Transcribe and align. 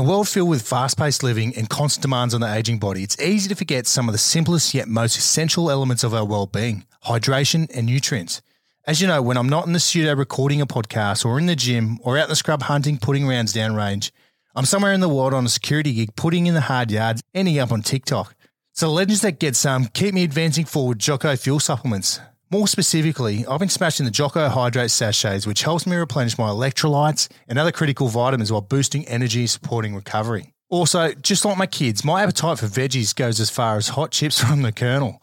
a 0.00 0.02
world 0.02 0.26
filled 0.26 0.48
with 0.48 0.66
fast 0.66 0.96
paced 0.96 1.22
living 1.22 1.54
and 1.58 1.68
constant 1.68 2.00
demands 2.00 2.32
on 2.32 2.40
the 2.40 2.50
aging 2.50 2.78
body, 2.78 3.02
it's 3.02 3.20
easy 3.20 3.50
to 3.50 3.54
forget 3.54 3.86
some 3.86 4.08
of 4.08 4.12
the 4.12 4.18
simplest 4.18 4.72
yet 4.72 4.88
most 4.88 5.18
essential 5.18 5.70
elements 5.70 6.02
of 6.02 6.14
our 6.14 6.24
well 6.24 6.46
being 6.46 6.86
hydration 7.04 7.70
and 7.76 7.84
nutrients. 7.84 8.40
As 8.86 9.02
you 9.02 9.06
know, 9.06 9.20
when 9.20 9.36
I'm 9.36 9.50
not 9.50 9.66
in 9.66 9.74
the 9.74 9.78
studio 9.78 10.14
recording 10.14 10.62
a 10.62 10.66
podcast 10.66 11.26
or 11.26 11.38
in 11.38 11.44
the 11.44 11.54
gym 11.54 11.98
or 12.02 12.16
out 12.16 12.24
in 12.24 12.28
the 12.30 12.36
scrub 12.36 12.62
hunting, 12.62 12.96
putting 12.96 13.26
rounds 13.26 13.52
downrange, 13.52 14.10
I'm 14.54 14.64
somewhere 14.64 14.94
in 14.94 15.00
the 15.00 15.08
world 15.08 15.34
on 15.34 15.44
a 15.44 15.50
security 15.50 15.92
gig, 15.92 16.16
putting 16.16 16.46
in 16.46 16.54
the 16.54 16.62
hard 16.62 16.90
yards, 16.90 17.22
ending 17.34 17.58
up 17.58 17.70
on 17.70 17.82
TikTok. 17.82 18.34
So 18.72 18.90
legends 18.90 19.20
that 19.20 19.38
get 19.38 19.54
some 19.54 19.84
keep 19.84 20.14
me 20.14 20.24
advancing 20.24 20.64
forward 20.64 20.98
Jocko 20.98 21.36
fuel 21.36 21.60
supplements. 21.60 22.20
More 22.52 22.66
specifically, 22.66 23.46
I've 23.46 23.60
been 23.60 23.68
smashing 23.68 24.06
the 24.06 24.10
Jocko 24.10 24.48
Hydrate 24.48 24.90
sachets, 24.90 25.46
which 25.46 25.62
helps 25.62 25.86
me 25.86 25.94
replenish 25.94 26.36
my 26.36 26.48
electrolytes 26.48 27.28
and 27.46 27.60
other 27.60 27.70
critical 27.70 28.08
vitamins 28.08 28.50
while 28.50 28.60
boosting 28.60 29.06
energy, 29.06 29.42
and 29.42 29.50
supporting 29.50 29.94
recovery. 29.94 30.52
Also, 30.68 31.12
just 31.12 31.44
like 31.44 31.56
my 31.56 31.66
kids, 31.66 32.04
my 32.04 32.24
appetite 32.24 32.58
for 32.58 32.66
veggies 32.66 33.14
goes 33.14 33.38
as 33.38 33.50
far 33.50 33.76
as 33.76 33.90
hot 33.90 34.10
chips 34.10 34.40
from 34.44 34.62
the 34.62 34.72
Colonel. 34.72 35.22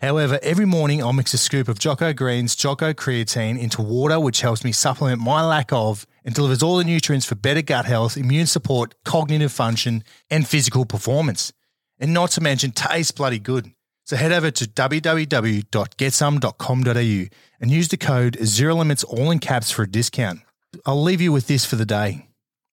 However, 0.00 0.40
every 0.42 0.66
morning 0.66 1.00
I'll 1.00 1.12
mix 1.12 1.32
a 1.32 1.38
scoop 1.38 1.68
of 1.68 1.78
Jocko 1.78 2.12
Greens, 2.12 2.56
Jocko 2.56 2.92
Creatine 2.92 3.56
into 3.56 3.80
water, 3.80 4.18
which 4.18 4.40
helps 4.40 4.64
me 4.64 4.72
supplement 4.72 5.20
my 5.20 5.46
lack 5.46 5.72
of 5.72 6.08
and 6.24 6.34
delivers 6.34 6.60
all 6.60 6.78
the 6.78 6.84
nutrients 6.84 7.24
for 7.24 7.36
better 7.36 7.62
gut 7.62 7.84
health, 7.84 8.16
immune 8.16 8.46
support, 8.46 8.96
cognitive 9.04 9.52
function, 9.52 10.02
and 10.28 10.48
physical 10.48 10.84
performance. 10.84 11.52
And 12.00 12.12
not 12.12 12.32
to 12.32 12.40
mention, 12.40 12.72
tastes 12.72 13.12
bloody 13.12 13.38
good. 13.38 13.73
So 14.04 14.16
head 14.16 14.32
over 14.32 14.50
to 14.50 14.64
www.getsome.com.au 14.66 17.36
and 17.60 17.70
use 17.70 17.88
the 17.88 17.96
code 17.96 18.36
Zero 18.44 18.74
Limits 18.74 19.04
all 19.04 19.30
in 19.30 19.38
caps 19.38 19.70
for 19.70 19.84
a 19.84 19.90
discount. 19.90 20.40
I'll 20.84 21.02
leave 21.02 21.22
you 21.22 21.32
with 21.32 21.46
this 21.46 21.64
for 21.64 21.76
the 21.76 21.86
day. 21.86 22.28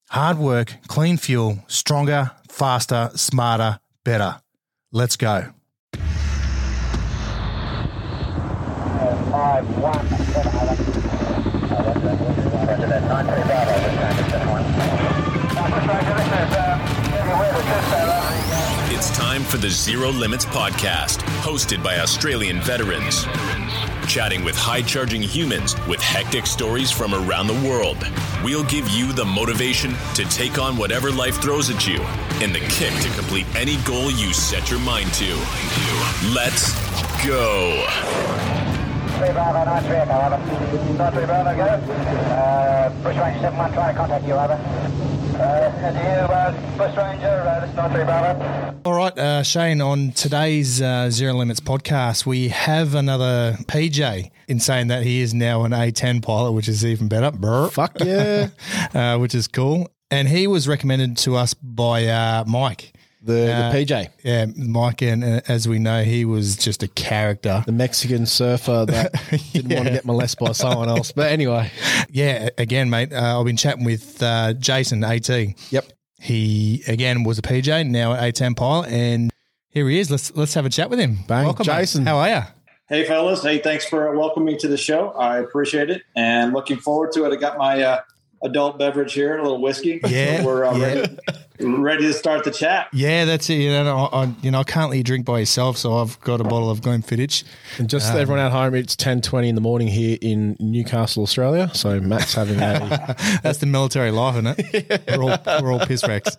Hard 0.10 0.38
work, 0.38 0.76
clean 0.88 1.16
fuel, 1.16 1.64
stronger, 1.68 2.32
faster, 2.50 3.12
smarter, 3.16 3.80
better. 4.04 4.42
Let's 4.92 5.16
go. 5.16 5.54
Five, 9.32 9.78
one, 9.78 10.10
seven, 10.10 10.58
uh, 10.58 10.76
It's 18.94 19.10
time 19.12 19.44
for 19.44 19.56
the 19.56 19.70
Zero 19.70 20.10
Limits 20.10 20.44
podcast, 20.44 21.20
hosted 21.40 21.82
by 21.82 22.00
Australian 22.00 22.60
veterans. 22.60 23.24
Chatting 24.06 24.44
with 24.44 24.54
high 24.58 24.82
charging 24.82 25.22
humans 25.22 25.76
with 25.88 26.02
hectic 26.02 26.46
stories 26.46 26.92
from 26.92 27.14
around 27.14 27.48
the 27.48 27.68
world. 27.68 27.98
We'll 28.44 28.66
give 28.66 28.90
you 28.90 29.14
the 29.14 29.24
motivation 29.24 29.94
to 30.16 30.26
take 30.26 30.60
on 30.60 30.76
whatever 30.76 31.10
life 31.10 31.42
throws 31.42 31.70
at 31.70 31.88
you 31.88 32.02
and 32.44 32.54
the 32.54 32.60
kick 32.68 32.94
to 33.02 33.10
complete 33.18 33.46
any 33.56 33.78
goal 33.84 34.12
you 34.12 34.34
set 34.34 34.70
your 34.70 34.82
mind 34.82 35.14
to. 35.14 35.36
Let's 36.36 36.74
go. 37.26 38.61
Three 39.22 39.34
Bravo, 39.34 39.64
nine, 39.64 39.84
three, 39.84 39.96
echo, 39.96 40.14
over. 40.14 40.98
Nine, 40.98 41.14
three 41.14 41.26
Bravo, 41.26 41.56
go. 41.56 41.64
Uh, 42.34 42.90
Bush 43.04 43.18
Ranger 43.18 43.40
seven, 43.40 43.60
one, 43.60 43.74
trying 43.74 43.94
to 43.94 44.00
contact 44.00 44.26
you, 44.26 44.34
over. 44.34 44.60
Uh, 45.34 45.92
to 45.92 46.62
you, 46.72 46.78
Bush 46.78 46.98
Ranger, 46.98 47.28
uh, 47.28 47.60
this 47.66 47.76
Bravo. 47.76 48.82
All 48.84 48.94
right, 48.94 49.18
uh, 49.18 49.44
Shane, 49.44 49.80
on 49.80 50.12
today's 50.12 50.82
uh, 50.82 51.12
Zero 51.12 51.34
Limits 51.34 51.60
podcast, 51.60 52.26
we 52.26 52.48
have 52.48 52.96
another 52.96 53.58
PJ 53.64 54.32
in 54.48 54.60
saying 54.60 54.88
that 54.88 55.04
he 55.04 55.22
is 55.22 55.36
now 55.36 55.66
an 55.66 55.72
A10 55.72 56.24
pilot, 56.24 56.54
which 56.54 56.68
is 56.68 56.84
even 56.84 57.08
better. 57.08 57.30
Brr. 57.30 57.68
Fuck 57.70 58.00
yeah. 58.00 58.50
uh, 58.94 59.20
which 59.20 59.36
is 59.36 59.48
cool. 59.48 59.92
And 60.10 60.28
he 60.28 60.48
was 60.48 60.68
recommended 60.68 61.16
to 61.20 61.36
us 61.36 61.54
by 61.54 62.08
uh, 62.08 62.44
Mike. 62.48 62.94
The, 63.24 63.54
Uh, 63.54 63.72
the 63.72 63.78
PJ, 63.86 64.08
Yeah, 64.24 64.46
Mike, 64.56 65.02
and 65.04 65.24
uh, 65.24 65.42
as 65.48 65.68
we 65.68 65.78
know, 65.78 66.04
he 66.04 66.26
was 66.26 66.56
just 66.56 66.82
a 66.82 66.88
character. 66.88 67.64
the 67.66 67.72
Mexican 67.72 68.26
surfer 68.26 68.86
that 68.88 69.14
didn't 69.54 69.74
want 69.76 69.86
to 69.88 69.94
get 69.94 70.06
molested 70.06 70.40
by 70.40 70.54
someone 70.54 70.90
else. 70.90 71.12
But 71.12 71.32
anyway, 71.32 71.70
Yeah, 72.10 72.50
again, 72.58 72.90
mate, 72.90 73.14
uh, 73.14 73.40
I've 73.40 73.46
been 73.46 73.58
chatting 73.58 73.84
with 73.86 74.22
uh, 74.24 74.54
Jason, 74.54 75.04
AT. 75.04 75.30
yep. 75.72 75.86
He, 76.20 76.84
again, 76.88 77.24
was 77.24 77.38
a 77.40 77.42
PJ, 77.42 77.88
now 77.90 78.14
an 78.14 78.32
A10 78.32 78.56
pilot, 78.56 78.90
and 78.92 79.32
here 79.70 79.88
he 79.90 80.00
is. 80.00 80.12
Let's 80.12 80.36
let's 80.36 80.54
have 80.54 80.66
a 80.66 80.70
chat 80.70 80.90
with 80.90 81.00
him. 81.00 81.18
Bang. 81.28 81.46
Welcome, 81.46 81.66
mate. 81.68 81.80
Jason. 81.80 82.06
How 82.06 82.18
are 82.18 82.30
you? 82.30 82.42
Hey, 82.90 83.06
fellas. 83.06 83.42
Hey, 83.42 83.58
thanks 83.60 83.86
for 83.86 84.16
welcoming 84.18 84.54
me 84.54 84.58
to 84.60 84.68
the 84.68 84.78
show. 84.78 85.10
I 85.12 85.40
appreciate 85.40 85.90
it 85.90 86.04
and 86.16 86.54
looking 86.54 86.78
forward 86.78 87.12
to 87.14 87.26
it. 87.26 87.34
I 87.34 87.38
got 87.38 87.58
my 87.58 87.82
uh, 87.82 88.02
adult 88.44 88.80
beverage 88.80 89.14
here, 89.14 89.38
a 89.38 89.42
little 89.42 89.62
whiskey. 89.62 90.00
Yeah, 90.12 90.44
we're 90.46 90.66
uh, 90.66 90.76
yeah. 90.76 90.86
ready, 90.88 91.18
ready 91.60 92.04
to 92.08 92.14
start 92.14 92.44
the 92.44 92.52
chat. 92.52 92.90
Yeah, 92.92 93.24
that's 93.24 93.50
it. 93.50 93.56
You 93.56 93.72
know, 93.72 94.10
I, 94.12 94.24
I, 94.24 94.36
you 94.42 94.52
know, 94.52 94.60
I 94.60 94.64
can't 94.64 94.90
let 94.90 94.98
you 94.98 95.04
drink 95.04 95.26
by 95.26 95.40
yourself, 95.40 95.78
so 95.78 95.98
I've 95.98 96.20
got 96.20 96.42
a 96.42 96.44
bottle 96.44 96.70
of 96.70 96.82
Glenfiddich. 96.82 97.46
And 97.78 97.90
just 97.90 98.14
everyone 98.14 98.44
at 98.44 98.52
home, 98.52 98.76
it's 98.76 98.96
ten 98.96 99.22
twenty 99.22 99.48
in 99.48 99.56
the 99.56 99.62
morning 99.62 99.88
here 99.88 100.18
in 100.22 100.58
Newcastle, 100.60 101.24
Australia. 101.24 101.72
So 101.74 102.02
Matt's 102.02 102.34
having 102.34 102.60
a 102.60 103.16
That's 103.44 103.60
the 103.60 103.68
military 103.68 104.12
life, 104.12 104.36
isn't 104.36 104.56
it? 104.58 105.04
We're 105.08 105.24
all 105.24 105.62
we're 105.62 105.72
all 105.72 105.86
piss 105.86 106.06
wrecks. 106.06 106.38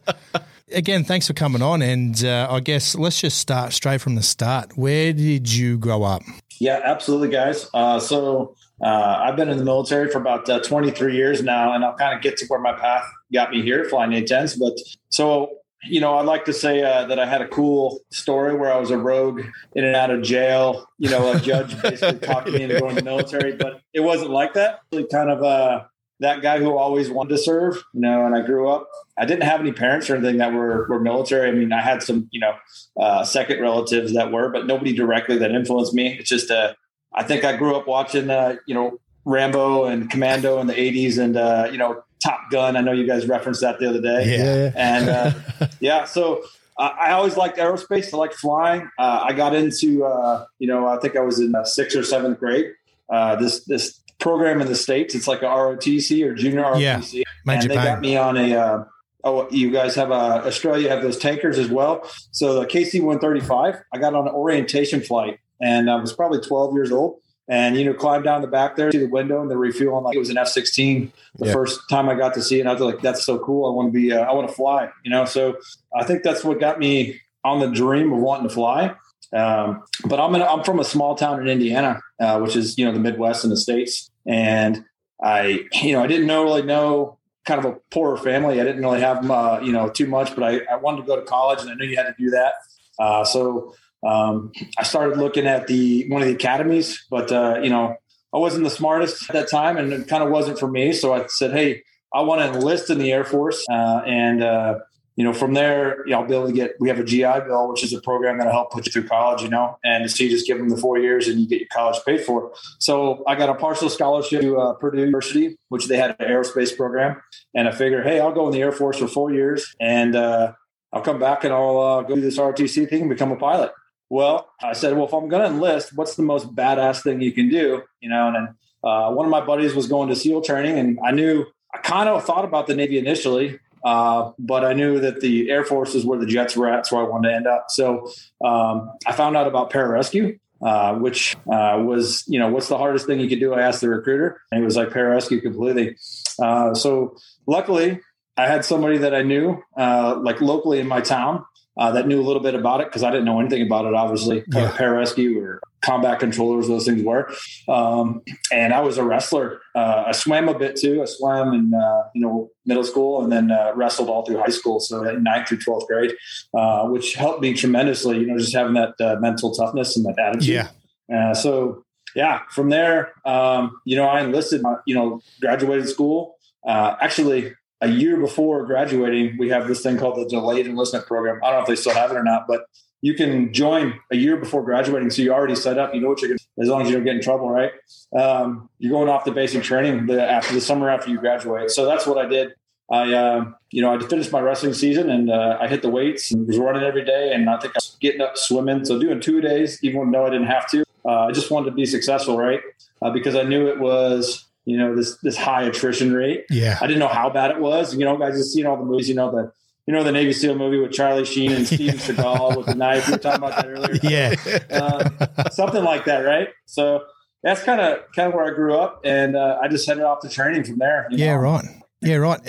Again, 0.71 1.05
thanks 1.05 1.27
for 1.27 1.35
coming 1.35 1.63
on, 1.63 1.81
and 1.83 2.23
uh, 2.25 2.49
I 2.51 2.61
guess 2.61 2.95
let's 2.95 3.21
just 3.21 3.39
start 3.39 3.73
straight 3.73 4.01
from 4.01 4.17
the 4.17 4.23
start. 4.23 4.77
Where 4.77 5.13
did 5.13 5.53
you 5.53 5.79
grow 5.79 6.03
up? 6.03 6.23
Yeah, 6.59 6.81
absolutely, 6.85 7.29
guys. 7.29 7.69
Uh, 7.73 7.99
so 7.99 8.55
uh, 8.83 9.21
I've 9.23 9.37
been 9.37 9.49
in 9.49 9.59
the 9.59 9.65
military 9.65 10.11
for 10.11 10.19
about 10.19 10.49
uh, 10.49 10.61
23 10.61 11.15
years 11.15 11.43
now, 11.43 11.73
and 11.73 11.85
I'll 11.85 11.95
kind 11.95 12.17
of 12.17 12.23
get 12.23 12.37
to 12.39 12.47
where 12.47 12.61
my 12.61 12.73
path 12.73 13.05
got 13.33 13.51
me 13.51 13.63
here, 13.63 13.85
flying 13.85 14.13
A-10s. 14.13 14.59
But 14.59 14.77
so, 15.11 15.59
you 15.85 16.01
know, 16.01 16.17
I'd 16.17 16.27
like 16.27 16.45
to 16.47 16.53
say 16.53 16.83
uh, 16.83 17.07
that 17.07 17.19
I 17.19 17.27
had 17.27 17.43
a 17.43 17.49
cool 17.49 18.01
story 18.11 18.55
where 18.57 18.73
I 18.73 18.79
was 18.79 18.91
a 18.91 18.99
rogue 18.99 19.43
in 19.75 19.85
and 19.85 19.95
out 19.95 20.11
of 20.11 20.23
jail. 20.23 20.87
You 20.99 21.11
know, 21.11 21.33
a 21.33 21.39
judge 21.39 21.81
basically 21.81 22.19
talked 22.27 22.49
me 22.49 22.63
into 22.63 22.81
going 22.81 22.97
to 22.97 23.03
the 23.03 23.05
military, 23.05 23.53
but 23.55 23.81
it 23.93 24.01
wasn't 24.01 24.31
like 24.31 24.55
that. 24.55 24.81
Really 24.91 25.07
kind 25.07 25.31
of 25.31 25.43
uh, 25.43 25.85
that 26.23 26.41
guy 26.41 26.59
who 26.59 26.77
always 26.77 27.11
wanted 27.11 27.31
to 27.31 27.39
serve, 27.39 27.77
you 27.95 28.01
know, 28.01 28.25
and 28.25 28.35
I 28.35 28.41
grew 28.41 28.69
up. 28.69 28.89
I 29.19 29.27
didn't 29.27 29.43
have 29.43 29.61
any 29.61 29.73
parents 29.73 30.09
or 30.09 30.17
anything 30.17 30.39
that 30.39 30.53
were, 30.53 30.87
were 30.89 31.01
military. 31.01 31.49
I 31.49 31.53
mean, 31.53 31.73
I 31.73 31.83
had 31.83 32.03
some, 32.03 32.29
you 32.33 32.41
know, 32.41 32.55
uh, 33.01 33.25
second 33.25 33.61
relatives 33.61 34.15
that 34.15 34.33
were, 34.33 34.49
but 34.49 34.67
nobody 34.67 34.93
directly 34.93 35.37
that 35.39 35.51
influenced 35.51 35.95
me. 35.95 36.17
It's 36.19 36.29
just, 36.29 36.51
uh, 36.51 36.75
I 37.15 37.23
think 37.23 37.45
I 37.45 37.57
grew 37.57 37.77
up 37.77 37.87
watching, 37.87 38.31
uh, 38.31 38.57
you 38.67 38.75
know, 38.75 38.99
Rambo 39.25 39.85
and 39.85 40.11
Commando 40.11 40.59
in 40.61 40.67
the 40.67 40.75
80s 40.75 41.19
and, 41.19 41.37
uh, 41.37 41.69
you 41.71 41.79
know, 41.79 42.03
Top 42.23 42.51
Gun. 42.51 42.77
I 42.77 42.81
know 42.81 42.93
you 42.93 43.07
guys 43.07 43.27
referenced 43.27 43.61
that 43.61 43.79
the 43.79 43.89
other 43.89 44.01
day. 44.01 44.37
yeah. 44.37 44.73
And 44.75 45.09
uh, 45.09 45.69
yeah, 45.81 46.05
so 46.05 46.43
uh, 46.77 46.91
I 46.99 47.13
always 47.13 47.37
liked 47.37 47.59
aerospace. 47.59 48.13
I 48.15 48.17
liked 48.17 48.35
flying. 48.35 48.89
Uh, 48.99 49.25
I 49.29 49.33
got 49.33 49.55
into, 49.55 50.05
uh, 50.05 50.47
you 50.59 50.67
know, 50.67 50.87
I 50.87 50.99
think 50.99 51.17
I 51.17 51.21
was 51.21 51.41
in 51.41 51.55
uh, 51.55 51.65
sixth 51.65 51.97
or 51.97 52.03
seventh 52.03 52.39
grade. 52.39 52.73
Uh, 53.09 53.37
this 53.37 53.65
this 53.65 54.01
program 54.19 54.61
in 54.61 54.69
the 54.69 54.75
states, 54.75 55.15
it's 55.15 55.29
like 55.29 55.43
a 55.43 55.47
ROTC 55.47 56.25
or 56.25 56.35
junior 56.35 56.61
Yeah. 56.77 56.99
ROTC, 56.99 57.23
Major 57.45 57.63
and 57.63 57.71
they 57.71 57.75
got 57.75 58.01
me 58.01 58.17
on 58.17 58.37
a. 58.37 58.55
Uh, 58.55 58.85
oh, 59.25 59.49
you 59.51 59.71
guys 59.71 59.95
have 59.97 60.11
uh, 60.11 60.43
Australia 60.47 60.89
have 60.89 61.03
those 61.03 61.19
tankers 61.19 61.59
as 61.59 61.69
well. 61.69 62.09
So 62.31 62.61
the 62.61 62.67
KC 62.67 63.03
one 63.03 63.19
thirty 63.19 63.41
five, 63.41 63.83
I 63.93 63.99
got 63.99 64.15
on 64.15 64.27
an 64.29 64.35
orientation 64.35 65.01
flight, 65.01 65.41
and 65.63 65.89
I 65.91 65.97
was 65.97 66.13
probably 66.13 66.41
twelve 66.41 66.75
years 66.75 66.93
old. 66.93 67.19
And 67.49 67.77
you 67.77 67.85
know, 67.85 67.93
climbed 67.93 68.25
down 68.25 68.41
the 68.41 68.47
back 68.47 68.77
there 68.77 68.91
to 68.91 68.99
the 68.99 69.09
window 69.09 69.43
and 69.43 69.51
the 69.51 69.57
refueling 69.57 70.05
like 70.05 70.15
it 70.15 70.19
was 70.19 70.31
an 70.31 70.39
F 70.39 70.49
sixteen. 70.49 71.13
The 71.39 71.47
Yeah. 71.47 71.53
first 71.53 71.81
time 71.91 72.09
I 72.09 72.15
got 72.15 72.35
to 72.35 72.43
see 72.43 72.59
it, 72.59 72.61
And 72.61 72.69
I 72.69 72.73
was 72.73 72.81
like, 72.81 73.01
"That's 73.01 73.25
so 73.25 73.39
cool! 73.39 73.69
I 73.71 73.75
want 73.75 73.93
to 73.93 73.93
be, 73.93 74.13
uh, 74.13 74.21
I 74.21 74.33
want 74.33 74.49
to 74.49 74.55
fly." 74.55 74.89
You 75.05 75.11
know, 75.11 75.25
so 75.25 75.57
I 75.99 76.05
think 76.05 76.23
that's 76.23 76.45
what 76.45 76.61
got 76.61 76.79
me 76.79 77.21
on 77.45 77.59
the 77.59 77.67
dream 77.69 78.13
of 78.13 78.21
wanting 78.21 78.49
to 78.49 78.55
fly. 78.55 78.95
Um, 79.35 79.83
but 80.05 80.21
I'm 80.21 80.35
in, 80.37 80.43
I'm 80.43 80.63
from 80.63 80.79
a 80.79 80.85
small 80.85 81.15
town 81.17 81.41
in 81.41 81.49
Indiana, 81.49 82.01
uh, 82.21 82.39
which 82.39 82.55
is 82.55 82.79
you 82.79 82.85
know 82.85 82.93
the 82.93 83.01
Midwest 83.01 83.43
in 83.45 83.51
the 83.51 83.57
states, 83.57 84.11
and 84.25 84.85
I 85.23 85.65
you 85.83 85.93
know 85.93 86.03
I 86.03 86.07
didn't 86.07 86.29
know 86.29 86.45
really 86.45 86.63
know 86.63 87.19
kind 87.45 87.59
of 87.59 87.65
a 87.65 87.77
poorer 87.91 88.17
family. 88.19 88.61
I 88.61 88.65
didn't 88.65 88.83
really 88.83 89.01
have 89.01 89.29
uh, 89.31 89.59
you 89.63 89.73
know 89.73 89.89
too 89.89 90.07
much, 90.07 90.35
but 90.37 90.45
I, 90.45 90.61
I 90.73 90.77
wanted 90.77 90.99
to 91.03 91.07
go 91.07 91.17
to 91.17 91.23
college, 91.23 91.61
and 91.61 91.71
I 91.71 91.75
knew 91.75 91.87
you 91.87 91.97
had 91.97 92.05
to 92.07 92.15
do 92.17 92.31
that. 92.31 92.53
Uh, 93.01 93.25
so 93.25 93.75
um, 94.03 94.53
I 94.79 94.83
started 94.83 95.19
looking 95.19 95.47
at 95.47 95.67
the 95.67 96.09
one 96.09 96.23
of 96.23 96.29
the 96.29 96.35
academies, 96.35 97.05
but 97.11 97.31
uh, 97.31 97.61
you 97.63 97.71
know 97.71 97.97
I 98.33 98.39
wasn't 98.39 98.65
the 98.65 98.71
smartest 98.71 99.29
at 99.29 99.35
that 99.35 99.51
time, 99.51 99.77
and 99.77 99.93
it 99.93 100.09
kind 100.09 100.23
of 100.23 100.31
wasn't 100.31 100.59
for 100.59 100.69
me. 100.69 100.93
So 100.93 101.13
I 101.13 101.27
said, 101.27 101.53
hey, 101.53 101.83
I 102.15 102.23
want 102.23 102.41
to 102.41 102.59
enlist 102.59 102.91
in 102.91 102.99
the 102.99 103.13
Air 103.13 103.25
Force, 103.25 103.65
uh, 103.71 104.03
and 104.07 104.43
uh, 104.43 104.79
you 105.17 105.25
know, 105.25 105.35
from 105.35 105.53
there, 105.53 106.07
you 106.07 106.13
know, 106.13 106.21
I'll 106.21 106.27
be 106.27 106.35
able 106.35 106.47
to 106.47 106.53
get. 106.53 106.73
We 106.81 106.89
have 106.89 106.99
a 106.99 107.05
GI 107.05 107.41
Bill, 107.47 107.69
which 107.69 107.85
is 107.85 107.93
a 107.93 108.01
program 108.01 108.39
that'll 108.39 108.53
help 108.53 108.73
put 108.73 108.87
you 108.87 108.93
through 108.93 109.09
college. 109.09 109.43
You 109.43 109.51
know, 109.51 109.79
and 109.85 110.11
so 110.11 110.25
you 110.25 110.31
just 110.31 110.47
give 110.47 110.57
them 110.57 110.71
the 110.71 110.77
four 110.79 110.99
years, 110.99 111.29
and 111.29 111.39
you 111.39 111.47
get 111.47 111.61
your 111.61 111.69
college 111.71 111.99
paid 112.07 112.23
for. 112.25 112.53
So 112.79 113.23
I 113.27 113.35
got 113.35 113.51
a 113.51 113.55
partial 113.55 113.91
scholarship 113.91 114.41
to 114.41 114.59
uh, 114.59 114.75
Purdue 114.75 115.01
University, 115.01 115.59
which 115.69 115.89
they 115.89 115.99
had 115.99 116.17
an 116.19 116.29
aerospace 116.29 116.75
program, 116.75 117.21
and 117.55 117.69
I 117.69 117.73
figured, 117.73 118.07
hey, 118.07 118.21
I'll 118.21 118.33
go 118.33 118.47
in 118.47 118.53
the 118.53 118.63
Air 118.63 118.73
Force 118.73 118.99
for 118.99 119.09
four 119.09 119.33
years, 119.33 119.75
and 119.79 120.17
uh, 120.17 120.53
I'll 120.93 121.03
come 121.03 121.19
back 121.19 121.45
and 121.45 121.53
I'll 121.53 121.79
uh, 121.79 122.03
go 122.03 122.15
do 122.15 122.21
this 122.21 122.39
ROTC 122.39 122.89
thing 122.89 123.03
and 123.03 123.11
become 123.11 123.33
a 123.33 123.37
pilot. 123.37 123.73
Well, 124.13 124.51
I 124.63 124.75
said, 124.75 124.95
well, 124.95 125.07
if 125.07 125.15
I'm 125.15 125.31
going 125.31 125.41
to 125.41 125.49
enlist, 125.49 125.97
what's 125.97 126.17
the 126.17 126.23
most 126.23 126.55
badass 126.55 127.03
thing 127.03 127.23
you 127.23 127.33
can 127.33 127.49
do? 127.49 127.81
You 128.03 128.11
know, 128.11 128.27
and 128.27 128.37
then 128.37 128.55
uh, 128.85 129.11
one 129.11 129.25
of 129.25 129.31
my 129.31 129.41
buddies 129.41 129.75
was 129.75 129.87
going 129.87 130.11
to 130.11 130.17
SEAL 130.17 130.43
training, 130.43 130.79
and 130.79 130.99
I 131.03 131.13
knew 131.13 131.47
I 131.73 131.79
kind 131.79 132.11
of 132.11 132.23
thought 132.23 132.45
about 132.45 132.67
the 132.67 132.75
Navy 132.75 132.99
initially, 132.99 133.59
uh, 133.87 134.33
but 134.39 134.67
I 134.67 134.75
knew 134.75 135.01
that 135.01 135.23
the 135.23 135.51
Air 135.51 135.65
Force 135.65 135.95
is 135.95 136.05
where 136.05 136.19
the 136.19 136.27
jets 136.27 136.55
were 136.55 136.69
at, 136.69 136.87
so 136.87 136.99
I 136.99 137.05
wanted 137.05 137.31
to 137.31 137.35
end 137.35 137.47
up. 137.47 137.67
So 137.71 138.07
um, 138.45 138.91
I 139.07 139.13
found 139.13 139.35
out 139.35 139.47
about 139.47 139.71
pararescue. 139.71 140.39
Uh, 140.61 140.95
which 140.95 141.35
uh, 141.53 141.83
was, 141.85 142.23
you 142.29 142.39
know, 142.39 142.49
what's 142.49 142.69
the 142.69 142.79
hardest 142.79 143.05
thing 143.05 143.19
you 143.19 143.29
could 143.29 143.41
do? 143.41 143.53
I 143.53 143.63
asked 143.63 143.81
the 143.81 143.89
recruiter, 143.89 144.41
and 144.53 144.61
he 144.61 144.65
was 144.65 144.77
like 144.77 144.91
pararescue 144.91 145.43
completely. 145.43 145.97
Uh, 146.41 146.73
so 146.73 147.17
luckily, 147.49 147.99
I 148.37 148.47
had 148.47 148.65
somebody 148.65 148.99
that 148.99 149.13
I 149.13 149.23
knew, 149.23 149.61
uh, 149.77 150.21
like 150.23 150.41
locally 150.41 150.79
in 150.79 150.87
my 150.87 151.01
town, 151.01 151.45
uh, 151.79 151.93
that 151.93 152.07
knew 152.07 152.21
a 152.21 152.25
little 152.25 152.43
bit 152.43 152.55
about 152.55 152.81
it 152.81 152.89
because 152.89 153.03
I 153.03 153.11
didn't 153.11 153.25
know 153.25 153.41
anything 153.41 153.63
about 153.63 153.87
it, 153.87 153.95
obviously, 153.95 154.45
yeah. 154.49 154.71
pararescue 154.77 155.37
or 155.43 155.63
combat 155.83 156.21
controllers, 156.21 156.69
those 156.69 156.87
things 156.87 157.03
were. 157.03 157.31
Um, 157.69 158.23
and 158.53 158.73
I 158.73 158.81
was 158.81 158.99
a 158.99 159.05
wrestler. 159.05 159.61
Uh, 159.75 160.05
I 160.07 160.13
swam 160.13 160.49
a 160.49 160.59
bit 160.59 160.77
too. 160.77 161.03
I 161.03 161.07
swam 161.07 161.53
in, 161.53 161.75
uh, 161.75 162.05
you 162.15 162.21
know, 162.21 162.51
middle 162.65 162.85
school 162.85 163.23
and 163.23 163.33
then 163.33 163.51
uh, 163.51 163.73
wrestled 163.75 164.09
all 164.09 164.25
through 164.25 164.39
high 164.39 164.51
school. 164.51 164.81
So 164.81 165.03
ninth 165.03 165.49
through 165.49 165.59
12th 165.59 165.87
grade, 165.87 166.13
uh, 166.55 166.87
which 166.89 167.15
helped 167.15 167.41
me 167.41 167.55
tremendously, 167.55 168.21
you 168.21 168.27
know, 168.27 168.39
just 168.39 168.55
having 168.55 168.75
that 168.75 169.01
uh, 169.01 169.17
mental 169.21 169.53
toughness 169.53 169.97
and 169.97 170.05
that 170.07 170.19
attitude. 170.19 170.69
Yeah. 171.09 171.33
so 171.33 171.85
yeah, 172.15 172.43
from 172.51 172.69
there, 172.69 173.13
um, 173.25 173.81
you 173.85 173.97
know, 173.97 174.07
I 174.07 174.21
enlisted, 174.21 174.63
you 174.87 174.95
know, 174.95 175.21
graduated 175.41 175.89
school. 175.89 176.37
actually, 176.67 177.55
a 177.83 177.89
year 177.89 178.17
before 178.17 178.65
graduating, 178.65 179.37
we 179.39 179.49
have 179.51 179.67
this 179.67 179.83
thing 179.83 179.99
called 179.99 180.17
the 180.17 180.25
delayed 180.25 180.67
enlistment 180.67 181.05
program. 181.07 181.41
I 181.43 181.51
don't 181.51 181.59
know 181.59 181.63
if 181.63 181.67
they 181.67 181.77
still 181.77 181.95
have 181.95 182.13
it 182.13 182.17
or 182.17 182.23
not, 182.23 182.47
but 182.47 182.67
you 183.03 183.15
can 183.15 183.53
join 183.53 183.99
a 184.13 184.17
year 184.17 184.37
before 184.37 184.63
graduating. 184.63 185.11
So 185.11 185.23
you're 185.23 185.35
already 185.35 185.57
set 185.57 185.79
up, 185.79 185.93
you 185.93 186.01
know 186.01 186.09
what 186.09 186.23
you're 186.23 186.29
going 186.29 186.39
to, 186.39 186.63
as 186.63 186.69
long 186.69 186.83
as 186.83 186.89
you 186.89 186.95
don't 186.95 187.05
get 187.05 187.17
in 187.17 187.21
trouble, 187.21 187.51
right? 187.51 187.73
Um, 188.17 188.71
you're 188.79 188.93
going 188.93 189.09
off 189.09 189.25
the 189.25 189.33
basic 189.33 189.65
training 189.65 190.07
the, 190.07 190.23
after 190.23 190.55
the 190.55 190.61
summer 190.61 190.89
after 190.89 191.11
you 191.11 191.19
graduate. 191.19 191.73
So 191.73 191.85
that's 191.85 192.07
what 192.07 192.19
I 192.25 192.29
did. 192.29 192.55
I, 192.91 193.13
uh, 193.13 193.53
you 193.71 193.83
know, 193.83 193.93
I 193.93 193.99
finished 194.07 194.31
my 194.31 194.41
wrestling 194.41 194.75
season 194.75 195.11
and 195.11 195.31
uh, 195.31 195.59
I 195.61 195.67
hit 195.67 195.83
the 195.83 195.89
weights 195.89 196.31
and 196.31 196.47
was 196.47 196.59
running 196.59 196.85
every 196.85 197.05
day. 197.05 197.33
And 197.35 197.51
I 197.51 197.59
think 197.59 197.75
I 197.75 197.79
was 197.79 197.97
getting 198.01 198.21
up 198.21 198.39
swimming. 198.39 198.85
So 198.85 199.01
doing 199.01 199.21
two 199.21 199.41
days, 199.41 199.83
even 199.83 200.13
though 200.13 200.27
I 200.27 200.31
didn't 200.31 200.47
have 200.47 200.71
to, 200.71 200.85
uh, 201.05 201.27
I 201.27 201.33
just 201.33 201.51
wanted 201.51 201.71
to 201.71 201.73
be 201.73 201.87
successful, 201.87 202.39
right? 202.39 202.61
Uh, 203.01 203.11
because 203.11 203.35
I 203.35 203.43
knew 203.43 203.67
it 203.67 203.81
was 203.81 204.47
you 204.65 204.77
know, 204.77 204.95
this 204.95 205.17
this 205.19 205.37
high 205.37 205.63
attrition 205.65 206.13
rate. 206.13 206.45
Yeah. 206.51 206.79
I 206.81 206.87
didn't 206.87 207.01
know 207.01 207.09
how 207.09 207.31
bad 207.31 207.51
it 207.51 207.59
was. 207.59 207.95
You 207.95 208.05
know, 208.05 208.17
guys 208.17 208.37
just 208.37 208.53
seen 208.53 208.67
all 208.67 208.77
the 208.77 208.85
movies, 208.85 209.09
you 209.09 209.15
know, 209.15 209.31
the 209.31 209.53
you 209.87 209.95
know 209.95 210.05
the 210.05 210.13
Navy 210.13 210.33
SEAL 210.33 210.55
movie 210.55 210.79
with 210.79 210.93
Charlie 210.93 211.25
Sheen 211.25 211.53
and 211.53 211.67
Steven 211.67 211.97
Seagal 211.97 212.57
with 212.57 212.67
the 212.67 212.75
knife. 212.75 213.07
We 213.07 213.13
were 213.15 213.19
talking 213.19 213.43
about 213.43 213.57
that 213.57 213.69
earlier. 213.69 213.99
Yeah. 214.03 214.35
Uh, 214.71 215.49
something 215.51 215.83
like 215.83 216.05
that, 216.05 216.21
right? 216.21 216.49
So 216.67 217.03
that's 217.43 217.63
kind 217.63 217.81
of 217.81 218.01
kind 218.15 218.29
of 218.29 218.35
where 218.35 218.45
I 218.45 218.55
grew 218.55 218.77
up, 218.77 219.01
and 219.05 219.37
uh, 219.37 219.59
I 219.61 219.69
just 219.69 219.87
headed 219.87 220.05
off 220.05 220.21
to 220.21 220.29
training 220.29 220.65
from 220.65 220.79
there. 220.79 221.09
Yeah, 221.11 221.35
know? 221.35 221.41
right. 221.41 221.65
Yeah, 222.01 222.17
right. 222.17 222.41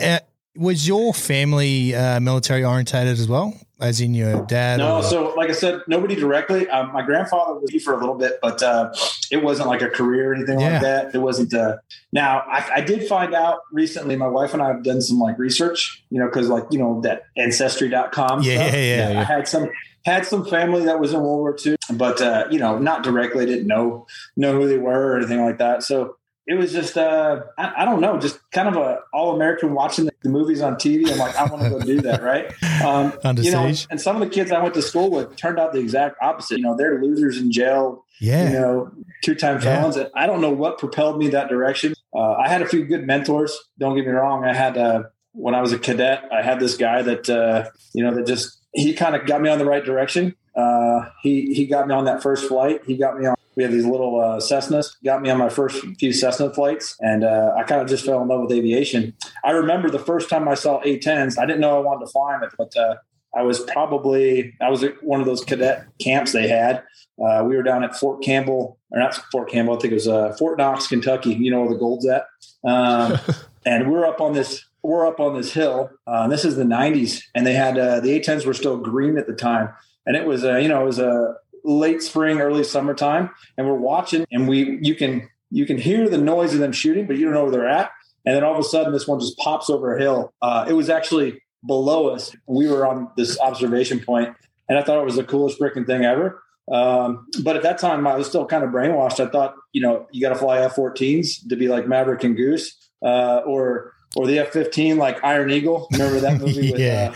Was 0.55 0.87
your 0.87 1.13
family 1.13 1.95
uh, 1.95 2.19
military 2.19 2.63
orientated 2.63 3.19
as 3.19 3.27
well? 3.27 3.53
as 3.83 3.99
in 3.99 4.13
your 4.13 4.45
dad? 4.45 4.77
No, 4.77 4.97
or? 4.97 5.03
so 5.03 5.33
like 5.35 5.49
I 5.49 5.53
said, 5.53 5.81
nobody 5.87 6.15
directly. 6.15 6.67
Um, 6.69 6.91
my 6.93 7.01
grandfather 7.01 7.59
was 7.59 7.83
for 7.83 7.93
a 7.93 7.99
little 7.99 8.15
bit, 8.15 8.39
but 8.41 8.63
uh, 8.63 8.93
it 9.29 9.43
wasn't 9.43 9.67
like 9.67 9.81
a 9.81 9.89
career 9.89 10.31
or 10.31 10.35
anything 10.35 10.59
yeah. 10.59 10.73
like 10.73 10.81
that. 10.81 11.15
It 11.15 11.19
wasn't. 11.19 11.53
Uh, 11.53 11.77
now 12.11 12.43
I, 12.47 12.69
I, 12.75 12.81
did 12.81 13.07
find 13.07 13.35
out 13.35 13.59
recently. 13.71 14.15
My 14.15 14.27
wife 14.27 14.53
and 14.53 14.63
I 14.63 14.67
have 14.67 14.83
done 14.83 15.01
some 15.01 15.19
like 15.19 15.37
research, 15.37 16.03
you 16.09 16.19
know, 16.19 16.27
because 16.27 16.47
like 16.49 16.63
you 16.71 16.79
know 16.79 17.01
that 17.01 17.23
ancestry.com. 17.37 18.41
Yeah, 18.41 18.53
yeah, 18.53 18.75
yeah, 18.75 19.11
yeah, 19.11 19.19
I 19.19 19.23
had 19.23 19.47
some 19.47 19.69
had 20.05 20.25
some 20.25 20.45
family 20.45 20.85
that 20.85 20.99
was 20.99 21.13
in 21.13 21.19
World 21.19 21.39
War 21.39 21.57
II, 21.63 21.75
but 21.95 22.21
uh, 22.21 22.45
you 22.49 22.59
know, 22.59 22.79
not 22.79 23.03
directly. 23.03 23.45
Didn't 23.45 23.67
know 23.67 24.07
know 24.37 24.53
who 24.53 24.67
they 24.67 24.77
were 24.77 25.11
or 25.11 25.17
anything 25.17 25.43
like 25.43 25.57
that. 25.57 25.83
So 25.83 26.15
it 26.45 26.55
was 26.55 26.73
just 26.73 26.97
uh, 26.97 27.41
I, 27.57 27.73
I, 27.77 27.85
don't 27.85 28.01
know, 28.01 28.19
just 28.19 28.39
kind 28.51 28.67
of 28.67 28.75
a 28.75 28.99
all 29.13 29.33
American 29.33 29.73
watching 29.73 30.05
the, 30.05 30.13
the, 30.23 30.29
movies 30.29 30.61
on 30.61 30.75
TV. 30.75 31.09
I'm 31.09 31.17
like, 31.17 31.35
I 31.35 31.45
want 31.45 31.63
to 31.63 31.69
go 31.69 31.79
do 31.79 32.01
that, 32.01 32.21
right? 32.21 32.53
Um, 32.83 33.13
you 33.37 33.51
know, 33.51 33.71
and 33.89 34.01
some 34.01 34.21
of 34.21 34.27
the 34.27 34.33
kids 34.33 34.51
I 34.51 34.61
went 34.61 34.73
to 34.73 34.81
school 34.81 35.09
with 35.09 35.37
turned 35.37 35.57
out 35.57 35.71
the 35.71 35.79
exact 35.79 36.17
opposite. 36.21 36.57
You 36.57 36.65
know, 36.65 36.75
they're 36.75 37.01
losers 37.01 37.37
in 37.37 37.49
jail. 37.49 38.03
Yeah, 38.19 38.43
you 38.45 38.59
know, 38.59 38.91
two 39.23 39.35
time 39.35 39.61
felons. 39.61 39.95
Yeah. 39.95 40.07
I 40.13 40.25
don't 40.25 40.41
know 40.41 40.49
what 40.49 40.79
propelled 40.79 41.17
me 41.17 41.29
that 41.29 41.47
direction. 41.47 41.93
Uh, 42.13 42.33
I 42.33 42.49
had 42.49 42.61
a 42.61 42.67
few 42.67 42.83
good 42.83 43.07
mentors. 43.07 43.57
Don't 43.79 43.95
get 43.95 44.05
me 44.05 44.11
wrong. 44.11 44.43
I 44.43 44.53
had 44.53 44.77
uh, 44.77 45.03
when 45.31 45.55
I 45.55 45.61
was 45.61 45.71
a 45.71 45.79
cadet, 45.79 46.23
I 46.31 46.41
had 46.41 46.59
this 46.59 46.75
guy 46.75 47.01
that 47.03 47.29
uh, 47.29 47.69
you 47.93 48.03
know 48.03 48.13
that 48.15 48.27
just 48.27 48.59
he 48.73 48.93
kind 48.93 49.15
of 49.15 49.25
got 49.25 49.41
me 49.41 49.49
on 49.49 49.59
the 49.59 49.65
right 49.65 49.85
direction. 49.85 50.35
Uh, 50.55 51.09
he 51.21 51.53
he 51.53 51.65
got 51.67 51.87
me 51.87 51.93
on 51.93 52.05
that 52.05 52.21
first 52.21 52.47
flight. 52.47 52.81
He 52.85 52.97
got 52.97 53.17
me 53.17 53.27
on 53.27 53.35
we 53.55 53.63
have 53.63 53.71
these 53.71 53.85
little 53.85 54.19
uh, 54.19 54.37
Cessnas. 54.39 54.95
Got 55.03 55.21
me 55.21 55.29
on 55.29 55.37
my 55.37 55.49
first 55.49 55.85
few 55.99 56.13
Cessna 56.13 56.53
flights, 56.53 56.95
and 56.99 57.23
uh, 57.23 57.53
I 57.57 57.63
kind 57.63 57.81
of 57.81 57.87
just 57.87 58.05
fell 58.05 58.21
in 58.21 58.27
love 58.27 58.41
with 58.41 58.51
aviation. 58.51 59.13
I 59.43 59.51
remember 59.51 59.89
the 59.89 59.99
first 59.99 60.29
time 60.29 60.47
I 60.47 60.55
saw 60.55 60.81
A-10s. 60.83 61.37
I 61.37 61.45
didn't 61.45 61.61
know 61.61 61.77
I 61.77 61.79
wanted 61.79 62.05
to 62.05 62.11
fly 62.11 62.39
them, 62.39 62.49
but 62.57 62.75
uh, 62.75 62.95
I 63.35 63.41
was 63.41 63.59
probably 63.61 64.53
I 64.61 64.69
was 64.69 64.83
at 64.83 65.03
one 65.03 65.19
of 65.19 65.25
those 65.25 65.43
cadet 65.43 65.85
camps 65.99 66.31
they 66.31 66.47
had. 66.47 66.83
Uh, 67.23 67.43
we 67.45 67.55
were 67.55 67.63
down 67.63 67.83
at 67.83 67.95
Fort 67.95 68.23
Campbell, 68.23 68.79
or 68.91 68.99
not 68.99 69.15
Fort 69.31 69.49
Campbell. 69.49 69.75
I 69.75 69.79
think 69.79 69.91
it 69.91 69.95
was 69.95 70.07
uh, 70.07 70.35
Fort 70.37 70.57
Knox, 70.57 70.87
Kentucky. 70.87 71.33
You 71.33 71.51
know 71.51 71.61
where 71.61 71.73
the 71.73 71.79
gold's 71.79 72.07
at. 72.07 72.25
Um, 72.63 73.19
and 73.65 73.91
we're 73.91 74.05
up 74.05 74.21
on 74.21 74.33
this 74.33 74.65
we're 74.83 75.07
up 75.07 75.19
on 75.19 75.35
this 75.35 75.53
hill. 75.53 75.89
Uh, 76.05 76.27
this 76.27 76.45
is 76.45 76.55
the 76.55 76.63
'90s, 76.63 77.23
and 77.33 77.47
they 77.47 77.53
had 77.53 77.75
the 77.75 78.11
A-10s 78.11 78.45
were 78.45 78.53
still 78.53 78.77
green 78.77 79.17
at 79.17 79.27
the 79.27 79.33
time, 79.33 79.69
and 80.05 80.15
it 80.15 80.25
was 80.25 80.43
you 80.43 80.67
know 80.67 80.81
it 80.81 80.85
was 80.85 80.99
a 80.99 81.35
late 81.63 82.01
spring, 82.01 82.39
early 82.39 82.63
summertime, 82.63 83.29
and 83.57 83.67
we're 83.67 83.75
watching, 83.75 84.25
and 84.31 84.47
we 84.47 84.79
you 84.81 84.95
can 84.95 85.29
you 85.49 85.65
can 85.65 85.77
hear 85.77 86.09
the 86.09 86.17
noise 86.17 86.53
of 86.53 86.59
them 86.59 86.71
shooting, 86.71 87.05
but 87.05 87.17
you 87.17 87.25
don't 87.25 87.33
know 87.33 87.43
where 87.43 87.51
they're 87.51 87.69
at. 87.69 87.91
And 88.25 88.35
then 88.35 88.43
all 88.43 88.53
of 88.53 88.59
a 88.59 88.63
sudden, 88.63 88.93
this 88.93 89.07
one 89.07 89.19
just 89.19 89.37
pops 89.37 89.69
over 89.69 89.95
a 89.95 90.01
hill. 90.01 90.33
Uh, 90.41 90.65
it 90.67 90.73
was 90.73 90.89
actually 90.89 91.41
below 91.65 92.09
us. 92.09 92.35
We 92.47 92.67
were 92.69 92.87
on 92.87 93.09
this 93.17 93.39
observation 93.39 93.99
point, 93.99 94.35
and 94.69 94.77
I 94.77 94.83
thought 94.83 94.99
it 94.99 95.05
was 95.05 95.15
the 95.15 95.23
coolest 95.23 95.59
freaking 95.59 95.85
thing 95.85 96.05
ever. 96.05 96.41
Um, 96.71 97.27
but 97.43 97.57
at 97.57 97.63
that 97.63 97.77
time, 97.77 98.07
I 98.07 98.15
was 98.15 98.27
still 98.27 98.45
kind 98.45 98.63
of 98.63 98.69
brainwashed. 98.69 99.19
I 99.19 99.29
thought, 99.29 99.55
you 99.73 99.81
know, 99.81 100.07
you 100.11 100.21
got 100.21 100.29
to 100.29 100.35
fly 100.35 100.59
F-14s 100.59 101.49
to 101.49 101.55
be 101.55 101.67
like 101.67 101.87
Maverick 101.87 102.23
and 102.23 102.37
Goose, 102.37 102.77
uh, 103.05 103.41
or 103.45 103.92
or 104.15 104.27
the 104.27 104.39
F-15 104.39 104.97
like 104.97 105.23
Iron 105.23 105.51
Eagle. 105.51 105.87
Remember 105.91 106.19
that 106.19 106.39
movie? 106.39 106.71
With, 106.71 106.79
yeah. 106.79 107.13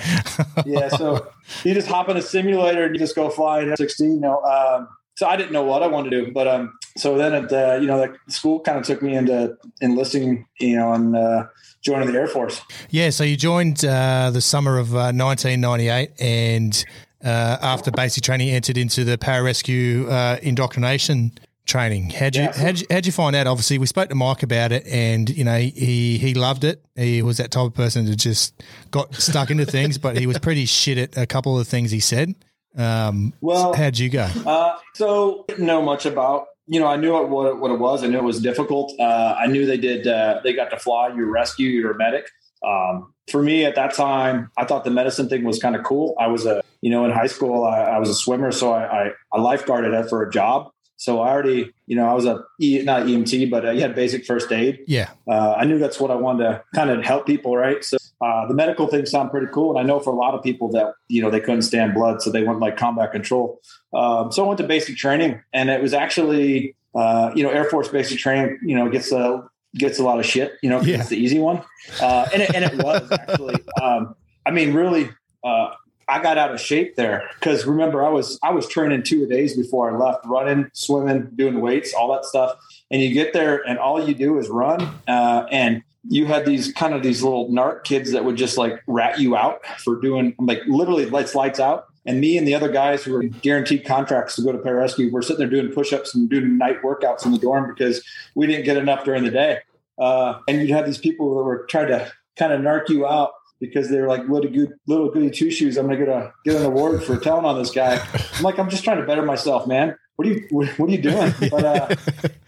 Uh, 0.58 0.64
yeah. 0.66 0.90
So 0.90 1.28
you 1.64 1.74
just 1.74 1.88
hop 1.88 2.10
in 2.10 2.18
a 2.18 2.22
simulator 2.22 2.84
and 2.84 2.96
you 2.96 3.00
just 3.00 3.16
go 3.16 3.30
fly 3.30 3.62
an 3.62 3.72
F-16. 3.72 4.00
You 4.00 4.20
know, 4.20 4.42
um, 4.44 4.88
so 5.16 5.28
I 5.28 5.36
didn't 5.36 5.52
know 5.52 5.64
what 5.64 5.82
I 5.82 5.88
wanted 5.88 6.12
to 6.12 6.26
do, 6.26 6.32
but 6.32 6.48
um, 6.48 6.78
so 6.96 7.18
then 7.18 7.34
at 7.34 7.52
uh, 7.52 7.80
you 7.82 7.88
know, 7.88 7.98
like 7.98 8.14
school 8.28 8.60
kind 8.60 8.78
of 8.78 8.86
took 8.86 9.02
me 9.02 9.16
into 9.16 9.58
enlisting, 9.82 10.46
you 10.60 10.76
know, 10.76 10.94
and 10.94 11.16
uh, 11.16 11.46
joining 11.82 12.12
the 12.12 12.20
Air 12.20 12.28
Force. 12.28 12.62
Yeah. 12.90 13.10
So 13.10 13.24
you 13.24 13.36
joined 13.36 13.84
uh, 13.84 14.30
the 14.32 14.42
summer 14.42 14.78
of 14.78 14.94
1998, 14.94 16.10
uh, 16.10 16.14
and 16.24 16.86
uh, 17.24 17.58
after 17.62 17.92
basic 17.92 18.24
training, 18.24 18.50
entered 18.50 18.78
into 18.78 19.04
the 19.04 19.18
pararescue 19.18 20.08
uh, 20.10 20.40
indoctrination 20.42 21.32
training. 21.68 22.10
How'd 22.10 22.36
you, 22.36 22.44
yeah. 22.44 22.58
how'd 22.58 22.80
you, 22.80 22.88
how'd 22.90 23.06
you 23.06 23.12
find 23.12 23.36
out? 23.36 23.46
Obviously, 23.46 23.78
we 23.78 23.86
spoke 23.86 24.10
to 24.10 24.16
Mike 24.16 24.42
about 24.42 24.72
it, 24.72 24.88
and 24.88 25.30
you 25.30 25.44
know 25.44 25.58
he 25.58 26.18
he 26.18 26.34
loved 26.34 26.64
it. 26.64 26.84
He 26.96 27.22
was 27.22 27.38
that 27.38 27.52
type 27.52 27.66
of 27.68 27.74
person 27.74 28.06
that 28.06 28.16
just 28.16 28.64
got 28.92 29.14
stuck 29.16 29.52
into 29.52 29.66
things, 29.66 29.98
but 29.98 30.18
he 30.18 30.26
was 30.26 30.40
pretty 30.40 30.66
shit 30.66 30.98
at 30.98 31.18
a 31.18 31.26
couple 31.26 31.60
of 31.60 31.68
things 31.68 31.92
he 31.92 32.00
said. 32.00 32.36
Um, 32.76 33.34
well, 33.42 33.74
how'd 33.74 33.98
you 33.98 34.10
go? 34.10 34.30
Uh, 34.46 34.78
so 34.96 35.46
didn't 35.48 35.66
know 35.66 35.82
much 35.82 36.06
about. 36.06 36.48
You 36.70 36.80
know, 36.80 36.88
I 36.88 36.98
knew 36.98 37.14
what 37.14 37.30
what, 37.30 37.60
what 37.60 37.72
it 37.72 37.80
was. 37.80 38.04
I 38.04 38.08
knew 38.08 38.18
it 38.18 38.24
was 38.24 38.42
difficult. 38.42 38.94
Uh, 39.00 39.36
I 39.38 39.48
knew 39.48 39.66
they 39.66 39.78
did. 39.78 40.08
Uh, 40.08 40.42
they 40.44 40.54
got 40.54 40.70
to 40.72 40.80
fly. 40.80 41.10
You're 41.10 41.30
rescue. 41.30 41.70
You're 41.70 41.92
a 41.92 41.98
medic. 41.98 42.30
Um, 42.66 43.14
for 43.30 43.42
me 43.44 43.66
at 43.66 43.76
that 43.76 43.94
time, 43.94 44.52
I 44.58 44.66
thought 44.66 44.84
the 44.84 44.92
medicine 44.92 45.30
thing 45.30 45.44
was 45.44 45.60
kind 45.60 45.76
of 45.76 45.84
cool. 45.84 46.16
I 46.20 46.28
was 46.28 46.46
a, 46.46 46.62
you 46.82 46.90
know, 46.90 47.06
in 47.06 47.12
high 47.12 47.28
school, 47.28 47.66
I, 47.66 47.82
I 47.82 48.00
was 48.00 48.10
a 48.10 48.16
swimmer, 48.16 48.52
so 48.52 48.72
I, 48.72 49.06
I, 49.06 49.12
I 49.34 49.38
lifeguarded 49.38 49.94
it 49.94 50.10
for 50.10 50.24
a 50.24 50.32
job. 50.32 50.72
So 50.98 51.22
I 51.22 51.30
already, 51.30 51.72
you 51.86 51.96
know, 51.96 52.08
I 52.10 52.14
was 52.14 52.26
a 52.26 52.44
e, 52.60 52.82
not 52.84 53.04
EMT, 53.04 53.50
but 53.52 53.66
uh, 53.66 53.72
you 53.72 53.82
had 53.82 53.96
basic 53.96 54.26
first 54.26 54.52
aid. 54.52 54.80
Yeah, 54.88 55.10
uh, 55.28 55.54
I 55.58 55.64
knew 55.64 55.78
that's 55.78 56.00
what 56.00 56.10
I 56.10 56.16
wanted 56.16 56.44
to 56.44 56.64
kind 56.76 56.90
of 56.90 57.04
help 57.06 57.28
people, 57.28 57.56
right? 57.56 57.84
So 57.84 57.98
uh, 58.20 58.48
the 58.48 58.56
medical 58.56 58.88
things 58.88 59.12
sound 59.12 59.30
pretty 59.30 59.48
cool, 59.54 59.72
and 59.72 59.80
I 59.80 59.84
know 59.84 60.00
for 60.00 60.12
a 60.12 60.16
lot 60.16 60.34
of 60.34 60.44
people 60.44 60.70
that 60.72 60.94
you 61.08 61.22
know 61.22 61.30
they 61.30 61.40
couldn't 61.40 61.62
stand 61.62 61.94
blood, 61.94 62.22
so 62.22 62.32
they 62.32 62.44
went 62.44 62.60
like 62.60 62.78
combat 62.78 63.12
control. 63.12 63.62
Um, 63.94 64.32
so 64.32 64.44
I 64.44 64.48
went 64.48 64.58
to 64.58 64.68
basic 64.68 64.98
training, 64.98 65.42
and 65.54 65.70
it 65.70 65.82
was 65.82 65.94
actually, 65.94 66.76
uh, 66.96 67.32
you 67.36 67.44
know, 67.44 67.50
Air 67.50 67.66
Force 67.66 67.90
basic 67.90 68.18
training, 68.18 68.60
you 68.64 68.76
know, 68.76 68.90
gets 68.90 69.12
a 69.12 69.48
gets 69.76 70.00
a 70.00 70.04
lot 70.04 70.20
of 70.20 70.26
shit, 70.26 70.54
you 70.64 70.70
know, 70.70 70.82
yeah. 70.82 71.00
it's 71.00 71.10
the 71.10 71.18
easy 71.18 71.38
one, 71.38 71.62
uh, 72.02 72.28
and 72.34 72.42
it, 72.42 72.56
and 72.56 72.66
it 72.66 72.84
was 72.84 73.12
actually. 73.12 73.64
Um, 73.82 74.16
I 74.48 74.52
mean, 74.52 74.74
really, 74.74 75.10
uh, 75.44 75.72
I 76.10 76.22
got 76.22 76.38
out 76.38 76.54
of 76.54 76.62
shape 76.62 76.96
there 76.96 77.30
because 77.40 77.66
remember 77.66 78.06
I 78.06 78.10
was 78.10 78.40
I 78.42 78.52
was 78.52 78.68
training 78.68 79.04
two 79.04 79.28
days 79.28 79.56
before 79.56 79.92
I 79.92 79.98
left, 79.98 80.26
running, 80.26 80.70
swimming, 80.74 81.30
doing 81.36 81.60
weights, 81.60 81.94
all 81.94 82.12
that 82.14 82.26
stuff. 82.26 82.58
And 82.90 83.02
you 83.02 83.14
get 83.14 83.34
there 83.34 83.58
and 83.68 83.78
all 83.78 84.08
you 84.08 84.14
do 84.14 84.38
is 84.40 84.48
run. 84.48 84.82
Uh, 85.08 85.46
and 85.52 85.84
you 86.10 86.26
had 86.26 86.46
these 86.46 86.72
kind 86.72 86.94
of 86.94 87.04
these 87.04 87.22
little 87.22 87.50
narc 87.50 87.84
kids 87.84 88.12
that 88.14 88.24
would 88.24 88.38
just 88.38 88.58
like 88.58 88.82
rat 88.88 89.20
you 89.20 89.36
out 89.36 89.66
for 89.80 90.00
doing 90.00 90.34
like 90.40 90.62
literally 90.68 91.06
lights 91.06 91.36
lights 91.36 91.60
out. 91.60 91.88
And 92.06 92.22
me 92.22 92.38
and 92.38 92.48
the 92.48 92.56
other 92.56 92.72
guys 92.72 93.04
who 93.04 93.12
were 93.12 93.24
guaranteed 93.24 93.84
contracts 93.84 94.38
to 94.38 94.42
go 94.42 94.54
to 94.54 94.58
pararescue 94.60 95.12
were 95.12 95.22
sitting 95.22 95.40
there 95.40 95.50
doing 95.50 95.74
push-ups 95.74 96.16
and 96.16 96.30
doing 96.30 96.58
night 96.58 96.82
workouts 96.82 97.26
in 97.26 97.34
the 97.34 97.38
dorm 97.38 97.68
because 97.68 98.02
we 98.34 98.48
didn't 98.48 98.64
get 98.64 98.78
enough 98.78 99.04
during 99.04 99.26
the 99.26 99.32
day. 99.32 99.60
Uh, 99.98 100.40
and 100.48 100.62
you'd 100.62 100.70
have 100.70 100.86
these 100.86 100.98
people 100.98 101.36
that 101.36 101.44
were 101.44 101.66
trying 101.66 101.88
to 101.88 102.10
kind 102.38 102.54
of 102.54 102.62
narc 102.62 102.88
you 102.88 103.06
out 103.06 103.34
because 103.60 103.90
they're 103.90 104.08
like 104.08 104.28
little 104.28 104.50
good 104.52 104.74
little 104.88 105.10
goody 105.10 105.30
two 105.32 105.50
shoes. 105.52 105.78
I'm 105.78 105.86
gonna 105.88 105.98
get 105.98 106.10
a 106.10 106.32
get 106.46 106.56
an 106.56 106.66
award 106.66 107.04
for 107.04 107.18
telling 107.18 107.46
on 107.46 107.58
this 107.58 107.72
guy. 107.72 108.00
I'm 108.36 108.44
like, 108.44 108.58
I'm 108.60 108.70
just 108.70 108.84
trying 108.84 108.98
to 109.00 109.06
better 109.06 109.24
myself, 109.24 109.68
man. 109.68 109.96
What 110.16 110.28
are 110.28 110.32
you 110.32 110.48
what 110.78 110.90
are 110.90 110.92
you 110.92 111.02
doing? 111.02 111.34
But 111.52 111.64
uh, 111.64 111.96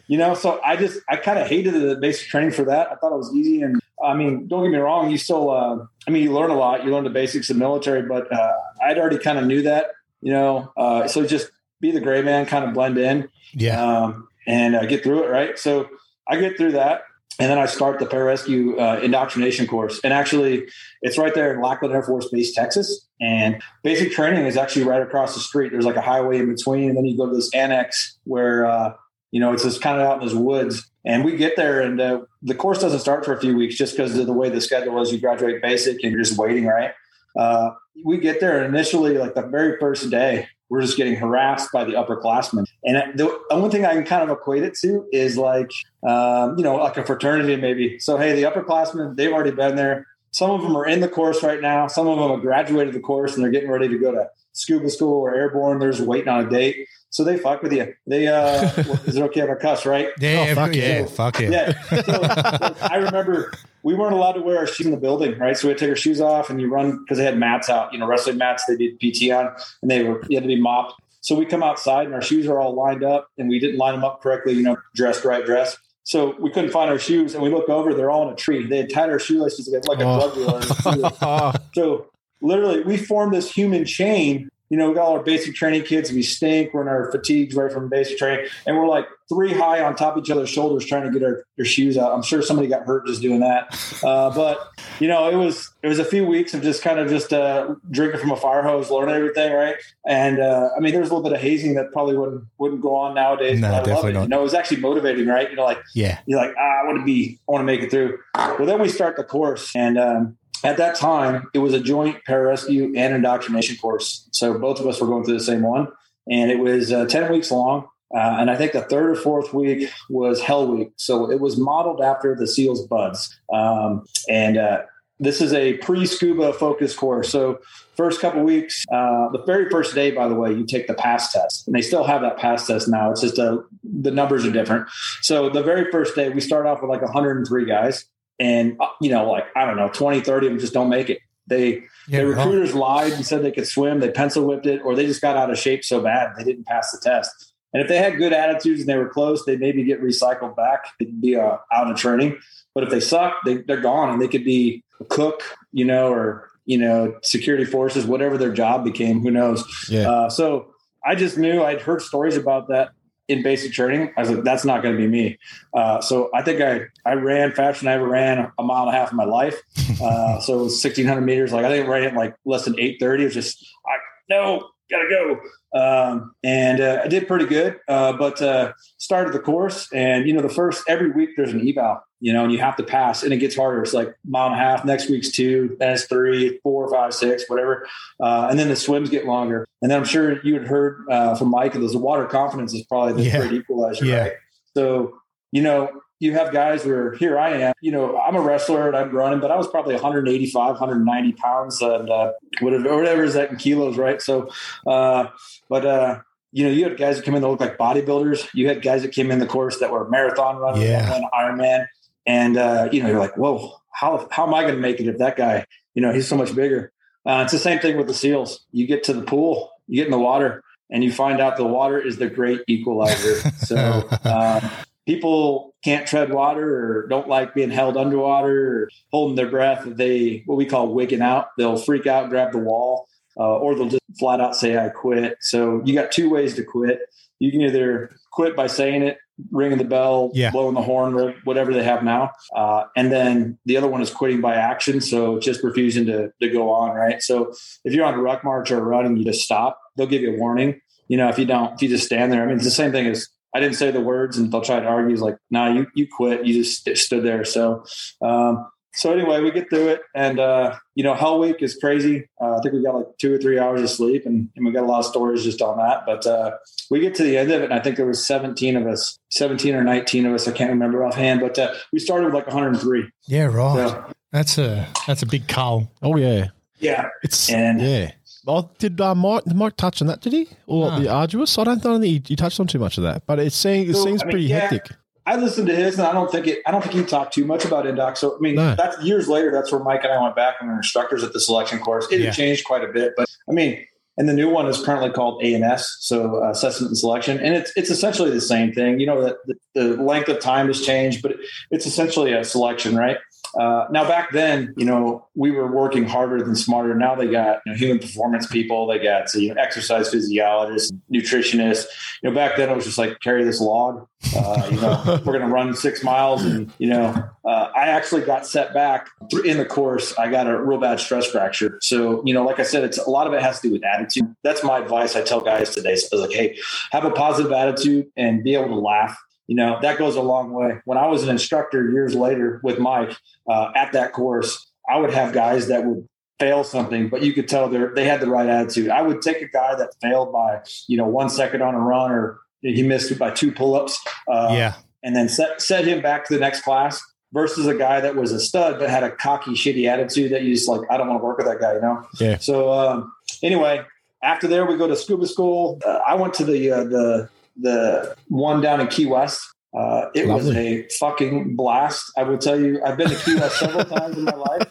you 0.07 0.17
know, 0.17 0.33
so 0.33 0.59
I 0.65 0.75
just 0.75 0.99
I 1.07 1.17
kind 1.17 1.37
of 1.39 1.47
hated 1.47 1.73
the 1.75 1.95
basic 1.95 2.27
training 2.27 2.51
for 2.51 2.63
that. 2.65 2.91
I 2.91 2.95
thought 2.95 3.13
it 3.13 3.17
was 3.17 3.33
easy, 3.35 3.61
and 3.61 3.79
I 4.03 4.13
mean, 4.15 4.47
don't 4.47 4.63
get 4.63 4.71
me 4.71 4.77
wrong, 4.77 5.11
you 5.11 5.17
still 5.17 5.49
uh, 5.51 5.85
I 6.07 6.11
mean, 6.11 6.23
you 6.23 6.33
learn 6.33 6.49
a 6.49 6.55
lot. 6.55 6.83
You 6.83 6.91
learn 6.91 7.03
the 7.03 7.09
basics 7.11 7.49
of 7.49 7.57
military, 7.57 8.01
but 8.01 8.31
uh, 8.33 8.51
I'd 8.81 8.97
already 8.97 9.19
kind 9.19 9.37
of 9.37 9.45
knew 9.45 9.61
that, 9.63 9.87
you 10.21 10.31
know. 10.33 10.71
Uh, 10.75 11.07
so 11.07 11.25
just 11.27 11.51
be 11.79 11.91
the 11.91 11.99
gray 12.01 12.21
man, 12.23 12.45
kind 12.47 12.65
of 12.65 12.73
blend 12.73 12.97
in, 12.97 13.29
Yeah. 13.53 13.81
um, 13.83 14.27
and 14.47 14.75
uh, 14.75 14.85
get 14.87 15.03
through 15.03 15.25
it. 15.25 15.29
Right. 15.29 15.59
So 15.59 15.89
I 16.27 16.37
get 16.39 16.57
through 16.57 16.71
that. 16.73 17.03
And 17.39 17.49
then 17.49 17.57
I 17.57 17.67
start 17.67 17.99
the 17.99 18.05
pararescue 18.05 18.77
uh, 18.77 18.99
indoctrination 18.99 19.65
course. 19.65 20.01
And 20.03 20.11
actually, 20.11 20.67
it's 21.01 21.17
right 21.17 21.33
there 21.33 21.53
in 21.53 21.61
Lackland 21.61 21.93
Air 21.93 22.03
Force 22.03 22.27
Base, 22.29 22.53
Texas. 22.53 23.07
And 23.21 23.61
basic 23.81 24.11
training 24.11 24.45
is 24.45 24.57
actually 24.57 24.83
right 24.83 25.01
across 25.01 25.35
the 25.35 25.39
street. 25.39 25.71
There's 25.71 25.85
like 25.85 25.95
a 25.95 26.01
highway 26.01 26.39
in 26.39 26.53
between. 26.53 26.89
And 26.89 26.97
then 26.97 27.05
you 27.05 27.17
go 27.17 27.29
to 27.29 27.35
this 27.35 27.53
annex 27.53 28.17
where, 28.25 28.65
uh, 28.65 28.93
you 29.31 29.39
know, 29.39 29.53
it's 29.53 29.63
just 29.63 29.81
kind 29.81 30.01
of 30.01 30.05
out 30.05 30.21
in 30.21 30.27
those 30.27 30.35
woods. 30.35 30.89
And 31.05 31.23
we 31.23 31.37
get 31.37 31.55
there, 31.55 31.79
and 31.81 31.99
uh, 32.01 32.21
the 32.41 32.53
course 32.53 32.79
doesn't 32.81 32.99
start 32.99 33.23
for 33.23 33.33
a 33.33 33.39
few 33.39 33.55
weeks 33.55 33.75
just 33.75 33.95
because 33.95 34.17
of 34.17 34.25
the 34.25 34.33
way 34.33 34.49
the 34.49 34.59
schedule 34.59 35.01
is. 35.01 35.13
You 35.13 35.19
graduate 35.19 35.61
basic 35.61 36.03
and 36.03 36.11
you're 36.11 36.21
just 36.21 36.37
waiting, 36.37 36.65
right? 36.65 36.91
Uh, 37.37 37.71
we 38.03 38.17
get 38.17 38.41
there, 38.41 38.65
initially, 38.65 39.17
like 39.17 39.33
the 39.33 39.43
very 39.43 39.79
first 39.79 40.09
day, 40.09 40.49
we're 40.69 40.81
just 40.81 40.97
getting 40.97 41.15
harassed 41.15 41.71
by 41.71 41.83
the 41.83 41.93
upperclassmen. 41.93 42.65
And 42.83 43.17
the 43.17 43.39
only 43.51 43.69
thing 43.69 43.85
I 43.85 43.93
can 43.93 44.05
kind 44.05 44.23
of 44.23 44.35
equate 44.35 44.63
it 44.63 44.75
to 44.81 45.05
is 45.11 45.37
like, 45.37 45.71
um, 46.07 46.57
you 46.57 46.63
know, 46.63 46.75
like 46.75 46.97
a 46.97 47.03
fraternity 47.03 47.55
maybe. 47.55 47.99
So, 47.99 48.17
hey, 48.17 48.33
the 48.33 48.43
upperclassmen, 48.43 49.15
they've 49.15 49.31
already 49.31 49.51
been 49.51 49.75
there. 49.75 50.07
Some 50.31 50.51
of 50.51 50.61
them 50.61 50.77
are 50.77 50.85
in 50.85 50.99
the 50.99 51.09
course 51.09 51.41
right 51.41 51.59
now. 51.59 51.87
Some 51.87 52.07
of 52.07 52.19
them 52.19 52.29
have 52.29 52.41
graduated 52.41 52.93
the 52.93 52.99
course 52.99 53.35
and 53.35 53.43
they're 53.43 53.51
getting 53.51 53.69
ready 53.69 53.87
to 53.87 53.97
go 53.97 54.11
to 54.11 54.29
scuba 54.53 54.89
school 54.89 55.21
or 55.21 55.33
airborne. 55.35 55.79
They're 55.79 55.93
waiting 56.03 56.27
on 56.29 56.45
a 56.45 56.49
date. 56.49 56.87
So 57.11 57.23
they 57.23 57.37
fuck 57.37 57.63
with 57.63 57.73
you. 57.73 57.93
They, 58.05 58.27
uh, 58.27 58.61
is 59.05 59.15
it 59.15 59.21
okay 59.23 59.41
if 59.41 59.49
I 59.49 59.55
cuss, 59.55 59.85
right? 59.85 60.09
Yeah, 60.19 60.47
Oh, 60.51 60.55
fuck 60.55 60.75
yeah, 60.75 60.99
yeah. 60.99 61.05
fuck 61.07 61.39
yeah. 61.39 61.49
Yeah. 61.49 61.81
So, 61.89 62.01
so 62.03 62.75
I 62.83 62.97
remember 62.97 63.51
we 63.81 63.95
weren't 63.95 64.13
allowed 64.13 64.33
to 64.33 64.41
wear 64.41 64.59
our 64.59 64.67
shoes 64.67 64.85
in 64.85 64.91
the 64.91 64.97
building, 64.99 65.37
right? 65.39 65.57
So 65.57 65.67
we 65.67 65.71
had 65.71 65.79
to 65.79 65.85
take 65.85 65.89
our 65.89 65.95
shoes 65.95 66.21
off 66.21 66.49
and 66.51 66.61
you 66.61 66.69
run 66.71 66.99
because 66.99 67.17
they 67.17 67.23
had 67.23 67.37
mats 67.37 67.67
out, 67.69 67.91
you 67.93 67.97
know, 67.99 68.05
wrestling 68.05 68.37
mats 68.37 68.65
they 68.67 68.75
did 68.75 68.99
PT 68.99 69.31
on 69.31 69.51
and 69.81 69.89
they 69.89 70.03
were, 70.03 70.21
you 70.29 70.37
had 70.37 70.43
to 70.43 70.47
be 70.47 70.59
mopped. 70.61 71.01
So 71.21 71.35
we 71.35 71.45
come 71.45 71.63
outside 71.63 72.05
and 72.05 72.13
our 72.13 72.21
shoes 72.21 72.45
are 72.47 72.59
all 72.59 72.73
lined 72.75 73.03
up 73.03 73.27
and 73.39 73.49
we 73.49 73.59
didn't 73.59 73.77
line 73.77 73.93
them 73.95 74.03
up 74.03 74.21
correctly, 74.21 74.53
you 74.53 74.61
know, 74.61 74.77
dressed 74.95 75.25
right 75.25 75.43
dress. 75.43 75.77
So 76.03 76.35
we 76.39 76.51
couldn't 76.51 76.71
find 76.71 76.89
our 76.91 76.99
shoes 76.99 77.33
and 77.33 77.43
we 77.43 77.49
look 77.49 77.69
over, 77.69 77.93
they're 77.93 78.09
all 78.11 78.27
in 78.27 78.33
a 78.33 78.35
tree. 78.35 78.65
They 78.67 78.77
had 78.77 78.89
tied 78.93 79.09
our 79.09 79.19
shoelaces 79.19 79.65
together 79.65 79.83
like 79.87 79.99
a 79.99 80.05
Oh. 80.05 80.31
drug 80.31 80.35
dealer. 80.83 81.53
So 81.73 82.05
literally, 82.41 82.81
we 82.83 82.97
formed 82.97 83.33
this 83.33 83.51
human 83.51 83.85
chain. 83.85 84.49
You 84.71 84.77
know, 84.77 84.89
we 84.89 84.93
got 84.93 85.05
all 85.05 85.17
our 85.17 85.23
basic 85.23 85.55
training 85.55 85.81
kids. 85.81 86.11
We 86.11 86.21
stink. 86.21 86.75
We're 86.75 86.83
in 86.83 86.87
our 86.87 87.11
fatigues 87.11 87.55
right 87.55 87.71
from 87.71 87.89
basic 87.89 88.19
training, 88.19 88.45
and 88.67 88.77
we're 88.77 88.87
like 88.87 89.07
three 89.27 89.51
high 89.51 89.81
on 89.81 89.95
top 89.95 90.15
of 90.15 90.23
each 90.23 90.29
other's 90.29 90.49
shoulders 90.49 90.85
trying 90.85 91.03
to 91.03 91.11
get 91.11 91.23
our, 91.27 91.43
our 91.57 91.65
shoes 91.65 91.97
out. 91.97 92.11
I'm 92.13 92.21
sure 92.21 92.41
somebody 92.43 92.67
got 92.67 92.83
hurt 92.85 93.07
just 93.07 93.19
doing 93.21 93.39
that. 93.39 93.75
Uh, 94.03 94.29
but 94.33 94.69
you 94.99 95.07
know, 95.07 95.27
it 95.27 95.35
was 95.35 95.71
it 95.81 95.87
was 95.87 95.97
a 95.97 96.05
few 96.05 96.23
weeks 96.23 96.53
of 96.53 96.61
just 96.61 96.83
kind 96.83 96.99
of 96.99 97.09
just 97.09 97.33
uh, 97.33 97.73
drinking 97.89 98.19
from 98.19 98.29
a 98.29 98.35
fire 98.35 98.61
hose, 98.61 98.91
learning 98.91 99.15
everything, 99.15 99.53
right? 99.53 99.75
And 100.05 100.39
uh, 100.39 100.69
I 100.77 100.79
mean, 100.81 100.91
there 100.91 101.01
was 101.01 101.09
a 101.09 101.15
little 101.15 101.27
bit 101.27 101.35
of 101.35 101.41
hazing 101.41 101.73
that 101.73 101.91
probably 101.91 102.15
wouldn't 102.15 102.43
wouldn't 102.59 102.81
go 102.81 102.95
on 102.95 103.15
nowadays. 103.15 103.59
No, 103.59 103.69
but 103.69 103.73
I 103.73 103.77
love 103.77 103.85
definitely 103.87 104.11
it. 104.11 104.13
not. 104.13 104.21
You 104.23 104.27
know, 104.29 104.39
it 104.41 104.43
was 104.43 104.53
actually 104.53 104.81
motivating, 104.81 105.25
right? 105.25 105.49
You 105.49 105.55
know, 105.55 105.65
like 105.65 105.79
Yeah. 105.95 106.19
you're 106.27 106.39
like, 106.39 106.53
ah, 106.59 106.81
I 106.83 106.85
want 106.85 106.99
to 106.99 107.05
be, 107.05 107.39
I 107.49 107.51
want 107.53 107.61
to 107.61 107.65
make 107.65 107.81
it 107.81 107.89
through. 107.89 108.19
Well, 108.35 108.65
then 108.67 108.79
we 108.79 108.87
start 108.89 109.15
the 109.17 109.23
course, 109.23 109.75
and 109.75 109.97
um, 109.97 110.37
at 110.63 110.77
that 110.77 110.95
time, 110.95 111.49
it 111.53 111.59
was 111.59 111.73
a 111.73 111.79
joint 111.79 112.17
pararescue 112.27 112.97
and 112.97 113.13
indoctrination 113.13 113.77
course. 113.77 114.27
So 114.31 114.57
both 114.57 114.79
of 114.79 114.87
us 114.87 114.99
were 114.99 115.07
going 115.07 115.23
through 115.23 115.37
the 115.37 115.43
same 115.43 115.61
one, 115.61 115.87
and 116.29 116.51
it 116.51 116.59
was 116.59 116.91
uh, 116.91 117.05
ten 117.05 117.31
weeks 117.31 117.51
long. 117.51 117.87
Uh, 118.13 118.37
and 118.39 118.49
I 118.49 118.55
think 118.55 118.71
the 118.71 118.81
third 118.81 119.11
or 119.11 119.15
fourth 119.15 119.53
week 119.53 119.89
was 120.09 120.41
Hell 120.41 120.67
Week. 120.67 120.91
So 120.95 121.29
it 121.29 121.39
was 121.39 121.57
modeled 121.57 122.01
after 122.01 122.35
the 122.35 122.47
SEALs 122.47 122.87
BUD/S. 122.87 123.37
Um, 123.53 124.05
and 124.27 124.57
uh, 124.57 124.81
this 125.19 125.41
is 125.41 125.53
a 125.53 125.73
pre-scuba 125.77 126.53
focus 126.53 126.95
course. 126.95 127.29
So 127.29 127.59
first 127.95 128.21
couple 128.21 128.41
weeks, 128.41 128.85
uh, 128.91 129.29
the 129.29 129.43
very 129.45 129.69
first 129.69 129.93
day, 129.93 130.11
by 130.11 130.27
the 130.27 130.35
way, 130.35 130.51
you 130.51 130.65
take 130.65 130.87
the 130.87 130.93
PAST 130.93 131.33
test, 131.33 131.67
and 131.67 131.75
they 131.75 131.81
still 131.81 132.03
have 132.03 132.21
that 132.21 132.37
PAST 132.37 132.67
test 132.67 132.87
now. 132.87 133.11
It's 133.11 133.21
just 133.21 133.37
a, 133.37 133.63
the 133.83 134.11
numbers 134.11 134.45
are 134.45 134.51
different. 134.51 134.87
So 135.21 135.49
the 135.49 135.61
very 135.61 135.91
first 135.91 136.15
day, 136.15 136.29
we 136.29 136.41
start 136.41 136.65
off 136.65 136.81
with 136.81 136.89
like 136.89 137.01
103 137.01 137.65
guys, 137.65 138.05
and 138.39 138.77
uh, 138.79 138.87
you 139.01 139.09
know, 139.09 139.29
like 139.29 139.45
I 139.55 139.65
don't 139.65 139.77
know, 139.77 139.89
20, 139.89 140.21
30 140.21 140.47
of 140.47 140.51
them 140.53 140.59
just 140.59 140.73
don't 140.73 140.89
make 140.89 141.09
it. 141.09 141.19
They 141.47 141.83
Yeah, 142.07 142.19
the 142.19 142.27
recruiters 142.27 142.75
lied 142.75 143.13
and 143.13 143.25
said 143.25 143.43
they 143.43 143.51
could 143.51 143.67
swim. 143.67 143.99
They 143.99 144.11
pencil 144.11 144.45
whipped 144.45 144.65
it, 144.65 144.81
or 144.83 144.95
they 144.95 145.05
just 145.05 145.21
got 145.21 145.35
out 145.35 145.49
of 145.49 145.57
shape 145.57 145.83
so 145.83 146.01
bad 146.01 146.33
they 146.37 146.43
didn't 146.43 146.65
pass 146.65 146.91
the 146.91 146.99
test. 146.99 147.53
And 147.73 147.81
if 147.81 147.87
they 147.87 147.97
had 147.97 148.17
good 148.17 148.33
attitudes 148.33 148.79
and 148.79 148.89
they 148.89 148.97
were 148.97 149.09
close, 149.09 149.45
they 149.45 149.55
maybe 149.55 149.83
get 149.83 150.01
recycled 150.01 150.55
back. 150.55 150.85
They'd 150.99 151.21
be 151.21 151.35
uh, 151.35 151.57
out 151.71 151.91
of 151.91 151.97
training. 151.97 152.39
But 152.73 152.83
if 152.83 152.89
they 152.89 152.99
suck, 152.99 153.35
they, 153.45 153.57
they're 153.57 153.81
gone, 153.81 154.09
and 154.09 154.21
they 154.21 154.27
could 154.27 154.43
be 154.43 154.83
a 154.99 155.05
cook, 155.05 155.43
you 155.71 155.85
know, 155.85 156.11
or 156.11 156.49
you 156.65 156.77
know, 156.77 157.17
security 157.23 157.65
forces, 157.65 158.05
whatever 158.05 158.37
their 158.37 158.53
job 158.53 158.83
became. 158.83 159.21
Who 159.21 159.31
knows? 159.31 159.65
Yeah. 159.89 160.09
Uh, 160.09 160.29
so 160.29 160.71
I 161.03 161.15
just 161.15 161.35
knew 161.35 161.63
I'd 161.63 161.81
heard 161.81 162.01
stories 162.01 162.37
about 162.37 162.67
that 162.67 162.91
in 163.29 163.43
basic 163.43 163.71
training. 163.71 164.11
I 164.17 164.21
was 164.21 164.31
like, 164.31 164.43
that's 164.43 164.65
not 164.65 164.81
going 164.81 164.95
to 164.95 165.01
be 165.01 165.07
me. 165.07 165.37
Uh, 165.73 166.01
so 166.01 166.31
I 166.33 166.41
think 166.41 166.61
I, 166.61 166.81
I 167.05 167.13
ran 167.13 167.51
faster 167.51 167.85
than 167.85 167.93
I 167.93 167.95
ever 167.95 168.07
ran 168.07 168.51
a 168.57 168.63
mile 168.63 168.87
and 168.87 168.95
a 168.95 168.99
half 168.99 169.11
in 169.11 169.17
my 169.17 169.23
life. 169.23 169.61
Uh, 170.01 170.39
so 170.41 170.59
it 170.59 170.63
was 170.63 170.83
1600 170.83 171.21
meters. 171.21 171.53
Like 171.53 171.63
I 171.63 171.69
think 171.69 171.85
I 171.85 171.89
ran 171.89 172.03
it 172.03 172.15
like 172.15 172.35
less 172.43 172.65
than 172.65 172.73
830. 172.73 173.21
It 173.21 173.25
was 173.27 173.33
just, 173.35 173.65
I 173.85 173.97
no, 174.29 174.69
gotta 174.89 175.07
go. 175.09 175.39
Um, 175.73 176.33
and 176.43 176.81
uh, 176.81 177.01
I 177.03 177.07
did 177.07 177.27
pretty 177.27 177.45
good, 177.45 177.79
uh, 177.87 178.13
but 178.13 178.41
uh, 178.41 178.73
started 178.97 179.33
the 179.33 179.39
course. 179.39 179.87
And, 179.93 180.27
you 180.27 180.33
know, 180.33 180.41
the 180.41 180.49
first, 180.49 180.83
every 180.87 181.11
week 181.11 181.31
there's 181.37 181.53
an 181.53 181.67
eval, 181.67 182.03
you 182.19 182.33
know, 182.33 182.43
and 182.43 182.51
you 182.51 182.57
have 182.59 182.75
to 182.77 182.83
pass 182.83 183.21
and 183.23 183.31
it 183.31 183.37
gets 183.37 183.55
harder. 183.55 183.83
It's 183.83 183.93
like 183.93 184.15
mile 184.25 184.47
and 184.47 184.55
a 184.55 184.57
half. 184.57 184.83
Next 184.83 185.09
week's 185.09 185.31
two, 185.31 185.75
then 185.79 185.93
it's 185.93 186.05
three, 186.05 186.59
four, 186.63 186.89
five, 186.91 187.13
six, 187.13 187.43
whatever. 187.47 187.87
Uh, 188.19 188.47
and 188.49 188.57
then 188.57 188.67
the 188.69 188.75
swims 188.75 189.09
get 189.09 189.25
longer. 189.25 189.67
And 189.81 189.91
then 189.91 189.99
I'm 189.99 190.05
sure 190.05 190.43
you 190.43 190.55
had 190.55 190.67
heard 190.67 191.05
uh, 191.09 191.35
from 191.35 191.49
Mike 191.49 191.73
that 191.73 191.79
the 191.79 191.97
water 191.97 192.25
confidence 192.25 192.73
is 192.73 192.83
probably 192.85 193.13
the 193.21 193.29
Yeah. 193.29 193.37
great 193.39 193.53
equalizer, 193.53 194.05
Yeah. 194.05 194.21
right? 194.23 194.33
So, 194.75 195.19
you 195.51 195.61
know, 195.61 195.89
you 196.19 196.33
have 196.33 196.51
guys 196.51 196.85
where 196.85 197.13
here 197.13 197.39
I 197.39 197.51
am, 197.51 197.73
you 197.81 197.91
know, 197.91 198.17
I'm 198.19 198.35
a 198.35 198.41
wrestler 198.41 198.87
and 198.87 198.95
I'm 198.97 199.11
running, 199.11 199.39
but 199.39 199.51
I 199.51 199.55
was 199.55 199.67
probably 199.67 199.93
185, 199.95 200.53
190 200.71 201.31
pounds 201.33 201.81
and 201.81 202.09
uh, 202.09 202.33
whatever, 202.59 202.95
whatever 202.95 203.23
is 203.23 203.33
that 203.35 203.51
in 203.51 203.55
kilos, 203.57 203.97
right? 203.97 204.21
So, 204.21 204.49
uh, 204.85 205.27
but, 205.69 205.85
uh, 205.85 206.19
you 206.51 206.65
know, 206.65 206.71
you 206.71 206.83
had 206.83 206.97
guys 206.97 207.15
that 207.17 207.25
come 207.25 207.35
in 207.35 207.41
that 207.41 207.47
look 207.47 207.59
like 207.61 207.77
bodybuilders. 207.77 208.49
You 208.53 208.67
had 208.67 208.81
guys 208.81 209.01
that 209.03 209.11
came 209.13 209.31
in 209.31 209.39
the 209.39 209.45
course 209.45 209.79
that 209.79 209.91
were 209.91 210.09
marathon 210.09 210.57
runners, 210.57 210.83
Yeah. 210.83 211.13
and 211.15 211.25
Ironman. 211.33 211.85
And, 212.25 212.57
uh, 212.57 212.89
you 212.91 213.01
know, 213.01 213.09
you're 213.09 213.19
like, 213.19 213.37
whoa, 213.37 213.71
how, 213.91 214.27
how 214.31 214.45
am 214.45 214.53
I 214.53 214.63
going 214.63 214.75
to 214.75 214.79
make 214.81 214.99
it 214.99 215.07
if 215.07 215.17
that 215.19 215.37
guy, 215.37 215.65
you 215.93 216.01
know, 216.01 216.11
he's 216.11 216.27
so 216.27 216.35
much 216.35 216.53
bigger. 216.55 216.91
Uh, 217.25 217.41
it's 217.43 217.51
the 217.53 217.59
same 217.59 217.79
thing 217.79 217.97
with 217.97 218.07
the 218.07 218.13
SEALs. 218.13 218.65
You 218.71 218.87
get 218.87 219.03
to 219.05 219.13
the 219.13 219.21
pool, 219.21 219.71
you 219.87 219.95
get 219.97 220.05
in 220.05 220.11
the 220.11 220.19
water, 220.19 220.63
and 220.89 221.03
you 221.03 221.11
find 221.11 221.39
out 221.39 221.55
the 221.55 221.65
water 221.65 221.99
is 221.99 222.17
the 222.17 222.29
great 222.29 222.61
equalizer. 222.67 223.35
so 223.59 224.09
um, 224.25 224.69
people 225.07 225.68
can't 225.83 226.05
tread 226.07 226.31
water 226.31 226.63
or 227.03 227.07
don't 227.07 227.27
like 227.27 227.53
being 227.53 227.71
held 227.71 227.95
underwater 227.97 228.83
or 228.83 228.89
holding 229.11 229.35
their 229.35 229.49
breath. 229.49 229.83
They 229.85 230.43
what 230.45 230.57
we 230.57 230.65
call 230.65 230.93
wigging 230.93 231.21
out. 231.21 231.47
They'll 231.57 231.77
freak 231.77 232.05
out, 232.07 232.29
grab 232.29 232.51
the 232.51 232.57
wall, 232.59 233.07
uh, 233.37 233.57
or 233.57 233.75
they'll 233.75 233.89
just 233.89 234.01
flat 234.19 234.41
out 234.41 234.55
say, 234.55 234.77
"I 234.77 234.89
quit." 234.89 235.37
So 235.41 235.81
you 235.85 235.93
got 235.93 236.11
two 236.11 236.29
ways 236.29 236.55
to 236.55 236.63
quit. 236.63 236.99
You 237.39 237.51
can 237.51 237.61
either 237.61 238.11
quit 238.31 238.55
by 238.55 238.67
saying 238.67 239.01
it, 239.03 239.17
ringing 239.51 239.77
the 239.77 239.85
bell, 239.85 240.31
Yeah. 240.33 240.51
blowing 240.51 240.75
the 240.75 240.81
horn, 240.81 241.15
wha- 241.15 241.33
whatever 241.45 241.73
they 241.73 241.83
have 241.83 242.03
now, 242.03 242.31
uh, 242.53 242.83
and 242.97 243.09
then 243.11 243.57
the 243.65 243.77
other 243.77 243.87
one 243.87 244.01
is 244.01 244.11
quitting 244.11 244.41
by 244.41 244.55
action. 244.55 244.99
So 244.99 245.39
just 245.39 245.63
refusing 245.63 246.05
to 246.07 246.31
to 246.41 246.49
go 246.49 246.69
on. 246.71 246.93
Right. 246.95 247.21
So 247.21 247.53
if 247.85 247.93
you're 247.93 248.05
on 248.05 248.13
a 248.15 248.21
ruck 248.21 248.43
march 248.43 248.71
or 248.71 248.79
a 248.79 248.81
run 248.83 249.05
and 249.05 249.17
you 249.17 249.23
just 249.23 249.41
stop, 249.41 249.79
they'll 249.95 250.07
give 250.07 250.21
you 250.21 250.35
a 250.35 250.37
warning. 250.37 250.81
You 251.07 251.15
know, 251.17 251.29
if 251.29 251.39
you 251.39 251.45
don't, 251.45 251.73
if 251.73 251.81
you 251.81 251.87
just 251.87 252.05
stand 252.05 252.31
there, 252.33 252.43
I 252.43 252.45
mean, 252.47 252.55
it's 252.57 252.65
the 252.65 252.71
same 252.71 252.91
thing 252.91 253.07
as 253.07 253.27
I 253.53 253.59
didn't 253.59 253.75
say 253.75 253.91
the 253.91 254.01
words, 254.01 254.37
and 254.37 254.51
they'll 254.51 254.61
try 254.61 254.79
to 254.79 254.85
argue. 254.85 255.13
It's 255.13 255.21
like, 255.21 255.37
nah, 255.49 255.71
you 255.71 255.87
you 255.95 256.07
quit. 256.07 256.45
You 256.45 256.53
just 256.53 256.83
st- 256.83 256.97
stood 256.97 257.23
there. 257.23 257.43
So, 257.45 257.83
um, 258.21 258.69
so 258.93 259.13
anyway, 259.13 259.39
we 259.41 259.51
get 259.51 259.69
through 259.69 259.89
it, 259.89 260.01
and 260.15 260.39
uh, 260.39 260.75
you 260.95 261.03
know, 261.03 261.13
Hell 261.13 261.39
Week 261.39 261.57
is 261.61 261.75
crazy. 261.75 262.27
Uh, 262.41 262.57
I 262.57 262.61
think 262.61 262.73
we 262.73 262.83
got 262.83 262.95
like 262.95 263.05
two 263.19 263.33
or 263.33 263.37
three 263.37 263.57
hours 263.59 263.81
of 263.81 263.89
sleep, 263.89 264.25
and, 264.25 264.49
and 264.55 264.65
we 264.65 264.71
got 264.71 264.83
a 264.83 264.87
lot 264.87 264.99
of 264.99 265.05
stories 265.05 265.43
just 265.43 265.61
on 265.61 265.77
that. 265.77 266.03
But 266.05 266.25
uh, 266.27 266.51
we 266.91 266.99
get 266.99 267.15
to 267.15 267.23
the 267.23 267.37
end 267.37 267.51
of 267.51 267.61
it, 267.61 267.65
and 267.65 267.73
I 267.73 267.79
think 267.79 267.97
there 267.97 268.05
was 268.05 268.25
17 268.25 268.75
of 268.75 268.87
us, 268.87 269.17
17 269.31 269.73
or 269.75 269.83
19 269.83 270.25
of 270.25 270.33
us. 270.33 270.47
I 270.47 270.51
can't 270.51 270.69
remember 270.71 271.05
offhand, 271.05 271.39
but 271.39 271.57
uh, 271.57 271.73
we 271.93 271.99
started 271.99 272.25
with 272.25 272.33
like 272.33 272.47
103. 272.47 273.09
Yeah, 273.27 273.45
right. 273.45 273.75
So 273.89 274.05
That's 274.31 274.57
a 274.57 274.87
that's 275.07 275.21
a 275.21 275.25
big 275.27 275.47
cull. 275.47 275.91
Oh 276.01 276.15
yeah, 276.17 276.47
yeah, 276.79 277.09
it's 277.23 277.49
And- 277.49 277.81
yeah. 277.81 278.11
Oh, 278.47 278.69
did 278.77 278.99
uh, 279.01 279.13
Mike 279.15 279.43
did 279.43 279.55
Mike 279.55 279.75
touch 279.77 280.01
on 280.01 280.07
that? 280.07 280.21
Did 280.21 280.33
he 280.33 280.47
or 280.67 280.91
No. 280.91 280.99
the 280.99 281.09
arduous? 281.09 281.57
I 281.57 281.63
don't 281.65 281.81
think 281.81 282.03
he, 282.03 282.21
he 282.25 282.35
touched 282.35 282.59
on 282.59 282.67
too 282.67 282.79
much 282.79 282.97
of 282.97 283.03
that, 283.03 283.25
but 283.25 283.39
it 283.39 283.51
seems 283.53 283.89
it 283.89 283.93
So, 283.95 284.03
seems 284.05 284.21
I 284.21 284.25
mean, 284.25 284.31
pretty 284.31 284.45
yeah. 284.47 284.59
hectic. 284.59 284.91
I 285.25 285.35
listened 285.35 285.67
to 285.67 285.75
his, 285.75 285.99
and 285.99 286.07
I 286.07 286.11
don't 286.13 286.31
think 286.31 286.47
it. 286.47 286.59
I 286.65 286.71
don't 286.71 286.81
think 286.83 286.95
he 286.95 287.03
talked 287.03 287.33
too 287.33 287.45
much 287.45 287.63
about 287.65 287.85
Indoc. 287.85 288.17
So 288.17 288.35
I 288.35 288.39
mean, 288.39 288.55
No. 288.55 288.75
that's 288.75 289.01
years 289.03 289.27
later. 289.27 289.51
That's 289.51 289.71
where 289.71 289.83
Mike 289.83 290.03
and 290.03 290.11
I 290.13 290.21
went 290.21 290.35
back 290.35 290.55
and 290.59 290.69
were 290.69 290.77
instructors 290.77 291.23
at 291.23 291.33
the 291.33 291.39
selection 291.39 291.79
course. 291.79 292.07
It 292.11 292.19
Yeah. 292.19 292.27
had 292.27 292.35
changed 292.35 292.65
quite 292.65 292.83
a 292.83 292.87
bit, 292.87 293.13
but 293.15 293.27
I 293.49 293.53
mean, 293.53 293.85
and 294.17 294.27
the 294.27 294.33
new 294.33 294.49
one 294.49 294.67
is 294.67 294.83
currently 294.83 295.11
called 295.11 295.43
ANS, 295.43 295.97
so 295.99 296.43
uh, 296.43 296.49
assessment 296.49 296.89
and 296.89 296.97
selection, 296.97 297.39
and 297.39 297.53
it's 297.55 297.71
it's 297.75 297.89
essentially 297.91 298.31
the 298.31 298.41
same 298.41 298.73
thing. 298.73 298.99
You 298.99 299.05
know 299.05 299.21
that 299.23 299.35
the, 299.45 299.55
the 299.75 299.83
length 300.01 300.29
of 300.29 300.39
time 300.39 300.67
has 300.67 300.81
changed, 300.81 301.21
but 301.21 301.35
it's 301.71 301.85
essentially 301.85 302.33
a 302.33 302.43
selection, 302.43 302.95
right? 302.95 303.17
Uh, 303.57 303.85
now 303.91 304.07
back 304.07 304.31
then, 304.31 304.73
you 304.77 304.85
know, 304.85 305.25
we 305.35 305.51
were 305.51 305.71
working 305.71 306.05
harder 306.05 306.41
than 306.43 306.55
smarter. 306.55 306.93
Now 306.93 307.15
they 307.15 307.27
got 307.27 307.61
you 307.65 307.71
know, 307.71 307.77
human 307.77 307.99
performance 307.99 308.47
people, 308.47 308.87
they 308.87 308.99
got 308.99 309.29
so, 309.29 309.39
you 309.39 309.53
know, 309.53 309.61
exercise 309.61 310.09
physiologists, 310.09 310.91
nutritionists. 311.11 311.85
You 312.21 312.29
know, 312.29 312.35
back 312.35 312.57
then 312.57 312.69
it 312.69 312.75
was 312.75 312.85
just 312.85 312.97
like 312.97 313.19
carry 313.21 313.43
this 313.43 313.59
log. 313.59 314.07
Uh, 314.35 314.67
you 314.69 314.81
know, 314.81 315.01
we're 315.25 315.37
going 315.37 315.41
to 315.41 315.47
run 315.47 315.73
six 315.73 316.03
miles, 316.03 316.43
and 316.43 316.71
you 316.77 316.87
know, 316.87 317.29
uh, 317.45 317.71
I 317.75 317.87
actually 317.87 318.21
got 318.21 318.45
set 318.45 318.73
back 318.73 319.09
in 319.45 319.57
the 319.57 319.65
course. 319.65 320.13
I 320.17 320.29
got 320.29 320.47
a 320.47 320.61
real 320.61 320.79
bad 320.79 320.99
stress 320.99 321.25
fracture. 321.25 321.79
So 321.81 322.21
you 322.25 322.33
know, 322.33 322.43
like 322.43 322.59
I 322.59 322.63
said, 322.63 322.83
it's 322.83 322.97
a 322.97 323.09
lot 323.09 323.27
of 323.27 323.33
it 323.33 323.41
has 323.41 323.61
to 323.61 323.67
do 323.69 323.73
with 323.73 323.83
attitude. 323.83 324.35
That's 324.43 324.63
my 324.63 324.79
advice. 324.79 325.15
I 325.15 325.21
tell 325.21 325.39
guys 325.41 325.73
today, 325.73 325.95
so 325.95 326.07
I 326.11 326.15
was 326.19 326.27
like, 326.27 326.35
hey, 326.35 326.57
have 326.91 327.05
a 327.05 327.11
positive 327.11 327.51
attitude 327.51 328.07
and 328.17 328.43
be 328.43 328.55
able 328.55 328.67
to 328.67 328.79
laugh. 328.79 329.17
You 329.49 329.55
know, 329.55 329.79
that 329.81 329.97
goes 329.97 330.15
a 330.15 330.21
long 330.21 330.51
way. 330.51 330.79
When 330.85 330.99
I 330.99 331.07
was 331.07 331.23
an 331.23 331.29
instructor 331.29 331.89
years 331.89 332.13
later 332.13 332.61
with 332.61 332.77
Mike 332.77 333.17
uh, 333.49 333.71
at 333.75 333.93
that 333.93 334.13
course, 334.13 334.71
I 334.87 334.99
would 334.99 335.11
have 335.11 335.33
guys 335.33 335.69
that 335.69 335.85
would 335.85 336.07
fail 336.37 336.63
something, 336.63 337.09
but 337.09 337.23
you 337.23 337.33
could 337.33 337.47
tell 337.47 337.67
they 337.67 337.83
they 337.95 338.05
had 338.05 338.21
the 338.21 338.29
right 338.29 338.47
attitude. 338.47 338.91
I 338.91 339.01
would 339.01 339.23
take 339.23 339.41
a 339.41 339.47
guy 339.47 339.73
that 339.73 339.89
failed 340.03 340.31
by 340.31 340.61
you 340.87 340.97
know 340.97 341.07
one 341.07 341.31
second 341.31 341.63
on 341.63 341.73
a 341.73 341.79
run 341.79 342.11
or 342.11 342.39
he 342.61 342.83
missed 342.83 343.09
it 343.09 343.17
by 343.17 343.31
two 343.31 343.51
pull-ups, 343.51 343.99
uh, 344.27 344.49
yeah. 344.51 344.75
and 345.01 345.15
then 345.15 345.27
set 345.27 345.59
set 345.59 345.83
him 345.83 346.03
back 346.03 346.27
to 346.27 346.33
the 346.35 346.39
next 346.39 346.61
class. 346.61 347.01
Versus 347.31 347.67
a 347.67 347.75
guy 347.75 348.01
that 348.01 348.15
was 348.15 348.31
a 348.31 348.39
stud 348.39 348.79
but 348.79 348.89
had 348.89 349.03
a 349.03 349.11
cocky, 349.11 349.51
shitty 349.51 349.87
attitude 349.87 350.31
that 350.31 350.41
you 350.41 350.55
just 350.55 350.67
like, 350.67 350.81
I 350.89 350.97
don't 350.97 351.07
want 351.07 351.21
to 351.21 351.23
work 351.23 351.37
with 351.37 351.45
that 351.45 351.59
guy, 351.59 351.75
you 351.75 351.81
know. 351.81 352.03
Yeah. 352.19 352.39
So 352.39 352.71
um, 352.71 353.13
anyway, 353.43 353.83
after 354.23 354.47
there 354.47 354.65
we 354.65 354.77
go 354.77 354.87
to 354.87 354.95
scuba 354.95 355.27
school. 355.27 355.79
Uh, 355.85 355.99
I 356.07 356.15
went 356.15 356.33
to 356.35 356.43
the 356.43 356.71
uh, 356.71 356.83
the 356.85 357.29
the 357.57 358.15
one 358.27 358.61
down 358.61 358.81
in 358.81 358.87
Key 358.87 359.05
West. 359.05 359.39
Uh, 359.77 360.05
it 360.15 360.27
was 360.27 360.49
a 360.49 360.87
fucking 360.99 361.55
blast. 361.55 362.11
I 362.17 362.23
will 362.23 362.37
tell 362.39 362.59
you, 362.59 362.81
I've 362.83 362.97
been 362.97 363.09
to 363.09 363.15
Key 363.15 363.35
West 363.35 363.59
several 363.59 363.85
times 363.97 364.17
in 364.17 364.23
my 364.23 364.31
life. 364.33 364.67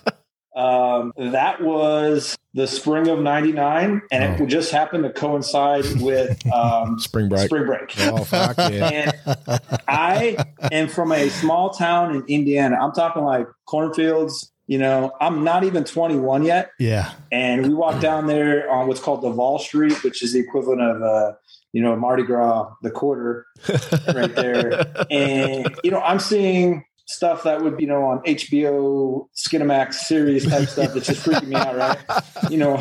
Um, 0.57 1.13
that 1.17 1.63
was 1.63 2.37
the 2.55 2.67
spring 2.67 3.07
of 3.07 3.21
'99, 3.21 4.03
and 4.11 4.25
it 4.35 4.41
Oh. 4.43 4.47
just 4.47 4.73
happened 4.73 5.05
to 5.05 5.11
coincide 5.11 5.85
with 6.01 6.37
um, 6.53 6.99
Spring 6.99 7.29
break. 7.29 7.47
spring 7.47 7.65
break. 7.67 7.95
Oh 8.01 8.25
fuck 8.25 8.57
yeah! 8.73 9.13
And 9.47 9.61
I 9.87 10.37
am 10.73 10.89
from 10.89 11.13
a 11.13 11.29
small 11.29 11.71
town 11.71 12.17
in 12.17 12.25
Indiana. 12.27 12.77
I'm 12.81 12.91
talking 12.93 13.23
like 13.23 13.47
cornfields. 13.67 14.51
You 14.67 14.77
know, 14.79 15.13
I'm 15.19 15.45
not 15.45 15.65
even 15.65 15.85
21 15.85 16.45
yet. 16.45 16.73
Yeah. 16.79 17.13
And 17.33 17.67
we 17.69 17.73
walked 17.73 18.03
down 18.03 18.27
there 18.27 18.71
on 18.71 18.87
what's 18.87 19.01
called 19.01 19.23
Duval 19.23 19.61
Street, 19.61 20.03
which 20.05 20.23
is 20.23 20.35
the 20.35 20.41
equivalent 20.41 20.83
of, 20.83 21.01
uh, 21.03 21.33
you 21.73 21.83
know, 21.83 21.95
Mardi 21.97 22.23
Gras, 22.23 22.73
the 22.83 22.91
quarter 22.91 23.47
right 24.15 24.35
there. 24.35 24.87
And, 25.11 25.75
you 25.83 25.91
know, 25.91 26.01
I'm 26.01 26.19
seeing 26.19 26.85
stuff 27.07 27.43
that 27.45 27.63
would, 27.63 27.77
be, 27.77 27.85
you 27.85 27.89
know, 27.89 28.05
on 28.05 28.19
HBO, 28.25 29.27
Skinamax 29.35 29.95
series 29.95 30.47
type 30.47 30.69
stuff 30.69 30.93
that's 30.93 31.07
just 31.07 31.25
freaking 31.25 31.49
me 31.49 31.57
out, 31.57 31.77
right? 31.77 31.99
You 32.51 32.59
know, 32.59 32.77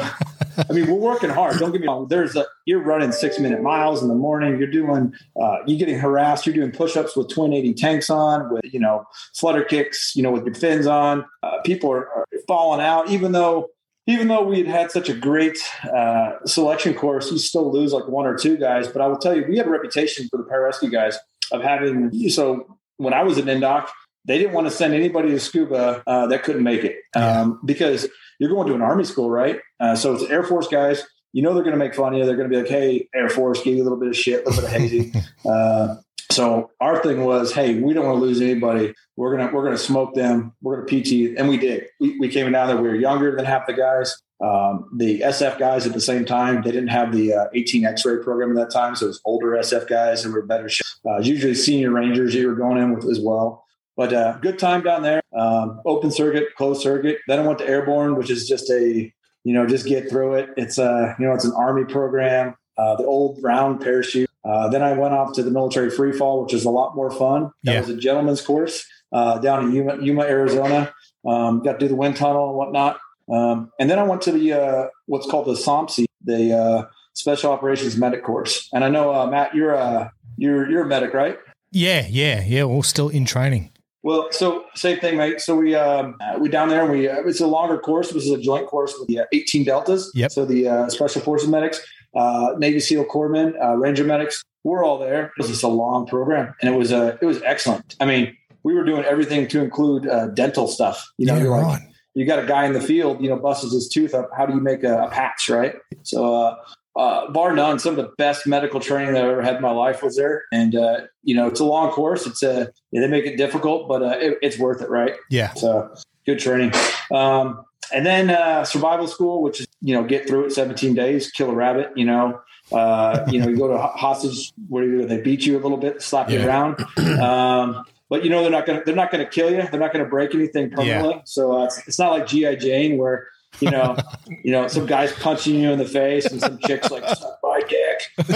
I 0.69 0.73
mean, 0.73 0.87
we're 0.87 0.99
working 0.99 1.29
hard. 1.29 1.57
Don't 1.59 1.71
get 1.71 1.81
me 1.81 1.87
wrong. 1.87 2.07
There's 2.09 2.35
a, 2.35 2.45
you're 2.65 2.81
running 2.81 3.11
six 3.11 3.39
minute 3.39 3.61
miles 3.61 4.01
in 4.01 4.09
the 4.09 4.15
morning. 4.15 4.57
You're 4.57 4.71
doing, 4.71 5.13
uh, 5.41 5.57
you're 5.65 5.79
getting 5.79 5.97
harassed. 5.97 6.45
You're 6.45 6.55
doing 6.55 6.71
push 6.71 6.97
ups 6.97 7.15
with 7.15 7.29
twin 7.29 7.53
80 7.53 7.73
tanks 7.75 8.09
on, 8.09 8.51
with, 8.51 8.65
you 8.65 8.79
know, 8.79 9.05
flutter 9.33 9.63
kicks, 9.63 10.15
you 10.15 10.23
know, 10.23 10.31
with 10.31 10.45
your 10.45 10.55
fins 10.55 10.87
on. 10.87 11.25
Uh, 11.43 11.61
people 11.63 11.91
are, 11.91 12.09
are 12.09 12.25
falling 12.47 12.81
out, 12.81 13.09
even 13.09 13.31
though, 13.31 13.69
even 14.07 14.29
though 14.29 14.43
we 14.43 14.59
had 14.59 14.67
had 14.67 14.91
such 14.91 15.09
a 15.09 15.13
great 15.13 15.57
uh, 15.93 16.31
selection 16.45 16.93
course, 16.93 17.29
you 17.31 17.37
still 17.37 17.71
lose 17.71 17.91
like 17.93 18.07
one 18.07 18.25
or 18.25 18.35
two 18.35 18.57
guys. 18.57 18.87
But 18.87 19.01
I 19.01 19.07
will 19.07 19.17
tell 19.17 19.35
you, 19.35 19.45
we 19.47 19.57
had 19.57 19.67
a 19.67 19.69
reputation 19.69 20.27
for 20.29 20.37
the 20.37 20.45
pararescue 20.45 20.91
guys 20.91 21.17
of 21.51 21.61
having, 21.61 22.29
so 22.29 22.77
when 22.95 23.13
I 23.13 23.23
was 23.23 23.37
at 23.37 23.45
Indoc, 23.45 23.89
they 24.25 24.37
didn't 24.37 24.53
want 24.53 24.67
to 24.67 24.71
send 24.71 24.93
anybody 24.93 25.29
to 25.29 25.39
scuba 25.39 26.03
uh, 26.07 26.27
that 26.27 26.43
couldn't 26.43 26.63
make 26.63 26.83
it 26.83 26.97
um, 27.15 27.59
because 27.65 28.07
you're 28.39 28.49
going 28.49 28.67
to 28.67 28.75
an 28.75 28.81
army 28.81 29.03
school, 29.03 29.29
right? 29.29 29.59
Uh, 29.79 29.95
so 29.95 30.13
it's 30.13 30.23
Air 30.23 30.43
Force 30.43 30.67
guys. 30.67 31.05
You 31.33 31.43
know 31.43 31.53
they're 31.53 31.63
going 31.63 31.77
to 31.77 31.79
make 31.79 31.93
fun 31.93 32.13
of 32.13 32.19
you. 32.19 32.25
They're 32.25 32.35
going 32.35 32.49
to 32.49 32.55
be 32.55 32.61
like, 32.61 32.69
"Hey, 32.69 33.07
Air 33.13 33.29
Force, 33.29 33.61
give 33.61 33.75
you 33.75 33.83
a 33.83 33.85
little 33.85 33.99
bit 33.99 34.09
of 34.09 34.17
shit, 34.17 34.45
a 34.45 34.49
little 34.49 34.63
bit 34.63 34.73
of 34.73 34.81
hazing." 34.81 35.13
uh, 36.39 36.43
so 36.43 36.71
our 36.79 37.01
thing 37.01 37.23
was, 37.23 37.53
"Hey, 37.53 37.79
we 37.79 37.93
don't 37.93 38.05
want 38.05 38.19
to 38.19 38.21
lose 38.21 38.41
anybody. 38.41 38.93
We're 39.15 39.35
gonna 39.35 39.51
we're 39.53 39.63
gonna 39.63 39.77
smoke 39.77 40.15
them. 40.15 40.53
We're 40.61 40.77
gonna 40.77 41.01
PT," 41.01 41.37
and 41.37 41.49
we 41.49 41.57
did. 41.57 41.87
We, 41.99 42.19
we 42.19 42.29
came 42.29 42.51
down 42.51 42.67
there. 42.67 42.77
We 42.77 42.87
were 42.87 42.95
younger 42.95 43.35
than 43.35 43.45
half 43.45 43.67
the 43.67 43.73
guys. 43.73 44.15
Um, 44.39 44.89
the 44.95 45.21
SF 45.21 45.57
guys 45.57 45.87
at 45.87 45.93
the 45.93 46.01
same 46.01 46.23
time, 46.23 46.61
they 46.61 46.71
didn't 46.71 46.89
have 46.89 47.11
the 47.11 47.33
uh, 47.33 47.45
18 47.55 47.85
X-ray 47.85 48.23
program 48.23 48.51
at 48.51 48.67
that 48.67 48.71
time, 48.71 48.95
so 48.95 49.05
it 49.05 49.09
was 49.09 49.21
older 49.25 49.47
SF 49.51 49.87
guys 49.87 50.23
and 50.23 50.33
we 50.33 50.39
were 50.39 50.45
better. 50.45 50.69
Uh, 51.05 51.17
usually 51.19 51.55
senior 51.55 51.89
rangers 51.89 52.35
you 52.35 52.47
were 52.47 52.55
going 52.55 52.77
in 52.77 52.93
with 52.93 53.05
as 53.05 53.19
well. 53.19 53.65
But 53.95 54.13
uh, 54.13 54.37
good 54.37 54.59
time 54.59 54.83
down 54.83 55.01
there. 55.01 55.21
Um, 55.35 55.81
open 55.85 56.11
circuit, 56.11 56.53
closed 56.55 56.81
circuit. 56.81 57.17
Then 57.27 57.39
I 57.39 57.47
went 57.47 57.57
to 57.59 57.67
airborne, 57.67 58.15
which 58.15 58.29
is 58.29 58.47
just 58.47 58.69
a 58.69 59.11
you 59.43 59.53
know 59.53 59.65
just 59.65 59.87
get 59.87 60.07
through 60.07 60.35
it. 60.35 60.51
It's 60.55 60.77
a 60.77 61.15
you 61.17 61.25
know 61.25 61.33
it's 61.33 61.45
an 61.45 61.53
army 61.53 61.85
program. 61.85 62.55
Uh, 62.77 62.95
the 62.95 63.05
old 63.05 63.39
round 63.41 63.81
parachute. 63.81 64.26
Uh, 64.47 64.69
then 64.69 64.81
I 64.81 64.93
went 64.93 65.13
off 65.13 65.33
to 65.33 65.43
the 65.43 65.51
military 65.51 65.89
free 65.89 66.11
fall, 66.13 66.43
which 66.43 66.53
is 66.53 66.63
a 66.65 66.69
lot 66.69 66.95
more 66.95 67.11
fun. 67.11 67.51
That 67.63 67.73
Yeah. 67.73 67.79
was 67.81 67.89
a 67.89 67.97
gentleman's 67.97 68.41
course 68.41 68.85
uh, 69.11 69.39
down 69.39 69.65
in 69.65 69.73
Yuma, 69.75 69.97
Yuma, 70.01 70.21
Arizona. 70.23 70.93
Um, 71.27 71.61
got 71.63 71.73
to 71.73 71.79
do 71.79 71.87
the 71.89 71.95
wind 71.95 72.15
tunnel 72.15 72.49
and 72.49 72.57
whatnot. 72.57 72.97
Um, 73.31 73.71
and 73.79 73.89
then 73.89 73.99
I 73.99 74.03
went 74.03 74.21
to 74.23 74.31
the 74.31 74.53
uh, 74.53 74.87
what's 75.07 75.27
called 75.29 75.47
the 75.47 75.53
SOMSI, 75.53 76.05
the 76.23 76.53
uh, 76.53 76.85
Special 77.13 77.51
Operations 77.51 77.97
Medic 77.97 78.23
course. 78.23 78.69
And 78.73 78.83
I 78.85 78.89
know 78.89 79.13
uh, 79.13 79.27
Matt, 79.27 79.53
you're 79.53 79.73
a 79.73 80.11
you're 80.37 80.69
you're 80.69 80.83
a 80.83 80.87
medic, 80.87 81.13
right? 81.13 81.37
Yeah. 81.71 82.05
Yeah. 82.09 82.41
Yeah. 82.45 82.63
We're 82.63 82.83
still 82.83 83.09
in 83.09 83.25
training. 83.25 83.71
Well, 84.03 84.27
so 84.31 84.63
same 84.75 84.99
thing, 84.99 85.17
mate. 85.17 85.41
So 85.41 85.57
we 85.57 85.75
um, 85.75 86.15
uh, 86.21 86.37
we 86.39 86.47
down 86.47 86.69
there. 86.69 86.83
and 86.83 86.91
We 86.91 87.09
uh, 87.09 87.23
it's 87.25 87.41
a 87.41 87.47
longer 87.47 87.77
course. 87.77 88.11
This 88.11 88.23
is 88.23 88.31
a 88.31 88.37
joint 88.37 88.67
course 88.67 88.93
with 88.97 89.09
the 89.09 89.19
uh, 89.19 89.25
18 89.33 89.65
deltas. 89.65 90.09
Yep. 90.15 90.31
So 90.31 90.45
the 90.45 90.67
uh, 90.69 90.89
Special 90.89 91.19
Forces 91.21 91.49
medics, 91.49 91.81
uh, 92.15 92.53
Navy 92.57 92.79
SEAL 92.79 93.05
corpsmen, 93.05 93.53
uh, 93.61 93.75
Ranger 93.75 94.03
medics, 94.03 94.43
we're 94.63 94.83
all 94.83 94.99
there. 94.99 95.25
It 95.25 95.31
was 95.37 95.47
just 95.47 95.63
a 95.63 95.67
long 95.67 96.05
program, 96.05 96.53
and 96.61 96.73
it 96.73 96.77
was 96.77 96.91
uh, 96.91 97.17
it 97.21 97.25
was 97.25 97.41
excellent. 97.43 97.95
I 97.99 98.05
mean, 98.05 98.35
we 98.63 98.73
were 98.73 98.83
doing 98.83 99.03
everything 99.05 99.47
to 99.49 99.61
include 99.61 100.07
uh, 100.07 100.27
dental 100.27 100.67
stuff. 100.67 101.05
You 101.17 101.27
know, 101.27 101.35
yeah. 101.35 101.43
you're 101.43 101.51
like, 101.51 101.65
Right. 101.65 101.81
you 102.15 102.25
got 102.25 102.39
a 102.39 102.45
guy 102.45 102.65
in 102.65 102.73
the 102.73 102.81
field, 102.81 103.21
you 103.21 103.29
know, 103.29 103.37
busts 103.37 103.71
his 103.71 103.87
tooth 103.87 104.13
up. 104.13 104.29
How 104.35 104.45
do 104.45 104.53
you 104.53 104.59
make 104.59 104.83
a, 104.83 105.03
a 105.03 105.09
patch, 105.09 105.49
right? 105.49 105.75
So, 106.03 106.35
uh, 106.35 106.55
uh, 106.97 107.31
bar 107.31 107.53
none, 107.53 107.77
some 107.77 107.97
of 107.97 108.03
the 108.03 108.11
best 108.17 108.47
medical 108.47 108.79
training 108.79 109.13
that 109.13 109.23
I 109.23 109.29
ever 109.29 109.43
had 109.43 109.55
in 109.57 109.61
my 109.61 109.71
life 109.71 110.01
was 110.01 110.15
there. 110.15 110.45
And, 110.51 110.75
uh, 110.75 111.01
you 111.21 111.35
know, 111.35 111.47
it's 111.47 111.59
a 111.59 111.63
long 111.63 111.91
course. 111.91 112.25
It's 112.25 112.41
a, 112.41 112.71
yeah, 112.91 113.01
they 113.01 113.07
make 113.07 113.25
it 113.25 113.37
difficult, 113.37 113.87
but 113.87 114.01
uh, 114.01 114.17
it, 114.19 114.39
it's 114.41 114.57
worth 114.57 114.81
it, 114.81 114.89
right? 114.89 115.13
Yeah. 115.29 115.53
So 115.53 115.93
good 116.25 116.39
training. 116.39 116.73
Um, 117.13 117.63
and 117.93 118.05
then 118.05 118.29
uh, 118.29 118.63
survival 118.63 119.07
school, 119.07 119.41
which 119.41 119.61
is, 119.61 119.67
you 119.81 119.93
know, 119.93 120.03
get 120.03 120.27
through 120.27 120.45
it 120.45 120.51
17 120.51 120.93
days, 120.93 121.31
kill 121.31 121.49
a 121.49 121.53
rabbit, 121.53 121.91
you 121.95 122.05
know, 122.05 122.41
uh, 122.71 123.25
you 123.29 123.39
know, 123.39 123.47
you 123.47 123.57
go 123.57 123.67
to 123.67 123.77
ho- 123.77 123.93
hostage 123.95 124.53
where 124.67 125.05
they 125.05 125.21
beat 125.21 125.45
you 125.45 125.57
a 125.57 125.61
little 125.61 125.77
bit, 125.77 126.01
slap 126.01 126.29
you 126.29 126.45
around. 126.45 126.83
Um, 127.17 127.83
but 128.09 128.23
you 128.23 128.29
know 128.29 128.41
they're 128.41 128.51
not 128.51 128.65
going 128.65 128.79
to 128.79 128.85
they're 128.85 128.95
not 128.95 129.11
going 129.11 129.23
to 129.23 129.29
kill 129.29 129.51
you. 129.51 129.67
They're 129.69 129.79
not 129.79 129.91
going 129.91 130.03
to 130.03 130.09
break 130.09 130.33
anything 130.33 130.69
permanently. 130.69 131.21
So 131.25 131.59
uh, 131.59 131.65
it's, 131.65 131.87
it's 131.87 131.99
not 131.99 132.11
like 132.11 132.25
GI 132.27 132.55
Jane 132.57 132.97
where 132.97 133.27
you 133.59 133.69
know 133.69 133.97
you 134.43 134.51
know 134.51 134.67
some 134.67 134.85
guys 134.85 135.11
punching 135.13 135.55
you 135.55 135.71
in 135.71 135.79
the 135.79 135.85
face 135.85 136.25
and 136.25 136.39
some 136.39 136.57
chicks 136.59 136.89
like 136.89 137.03
suck 137.07 137.39
my 137.43 137.61
dick. 137.67 138.01
You 138.27 138.33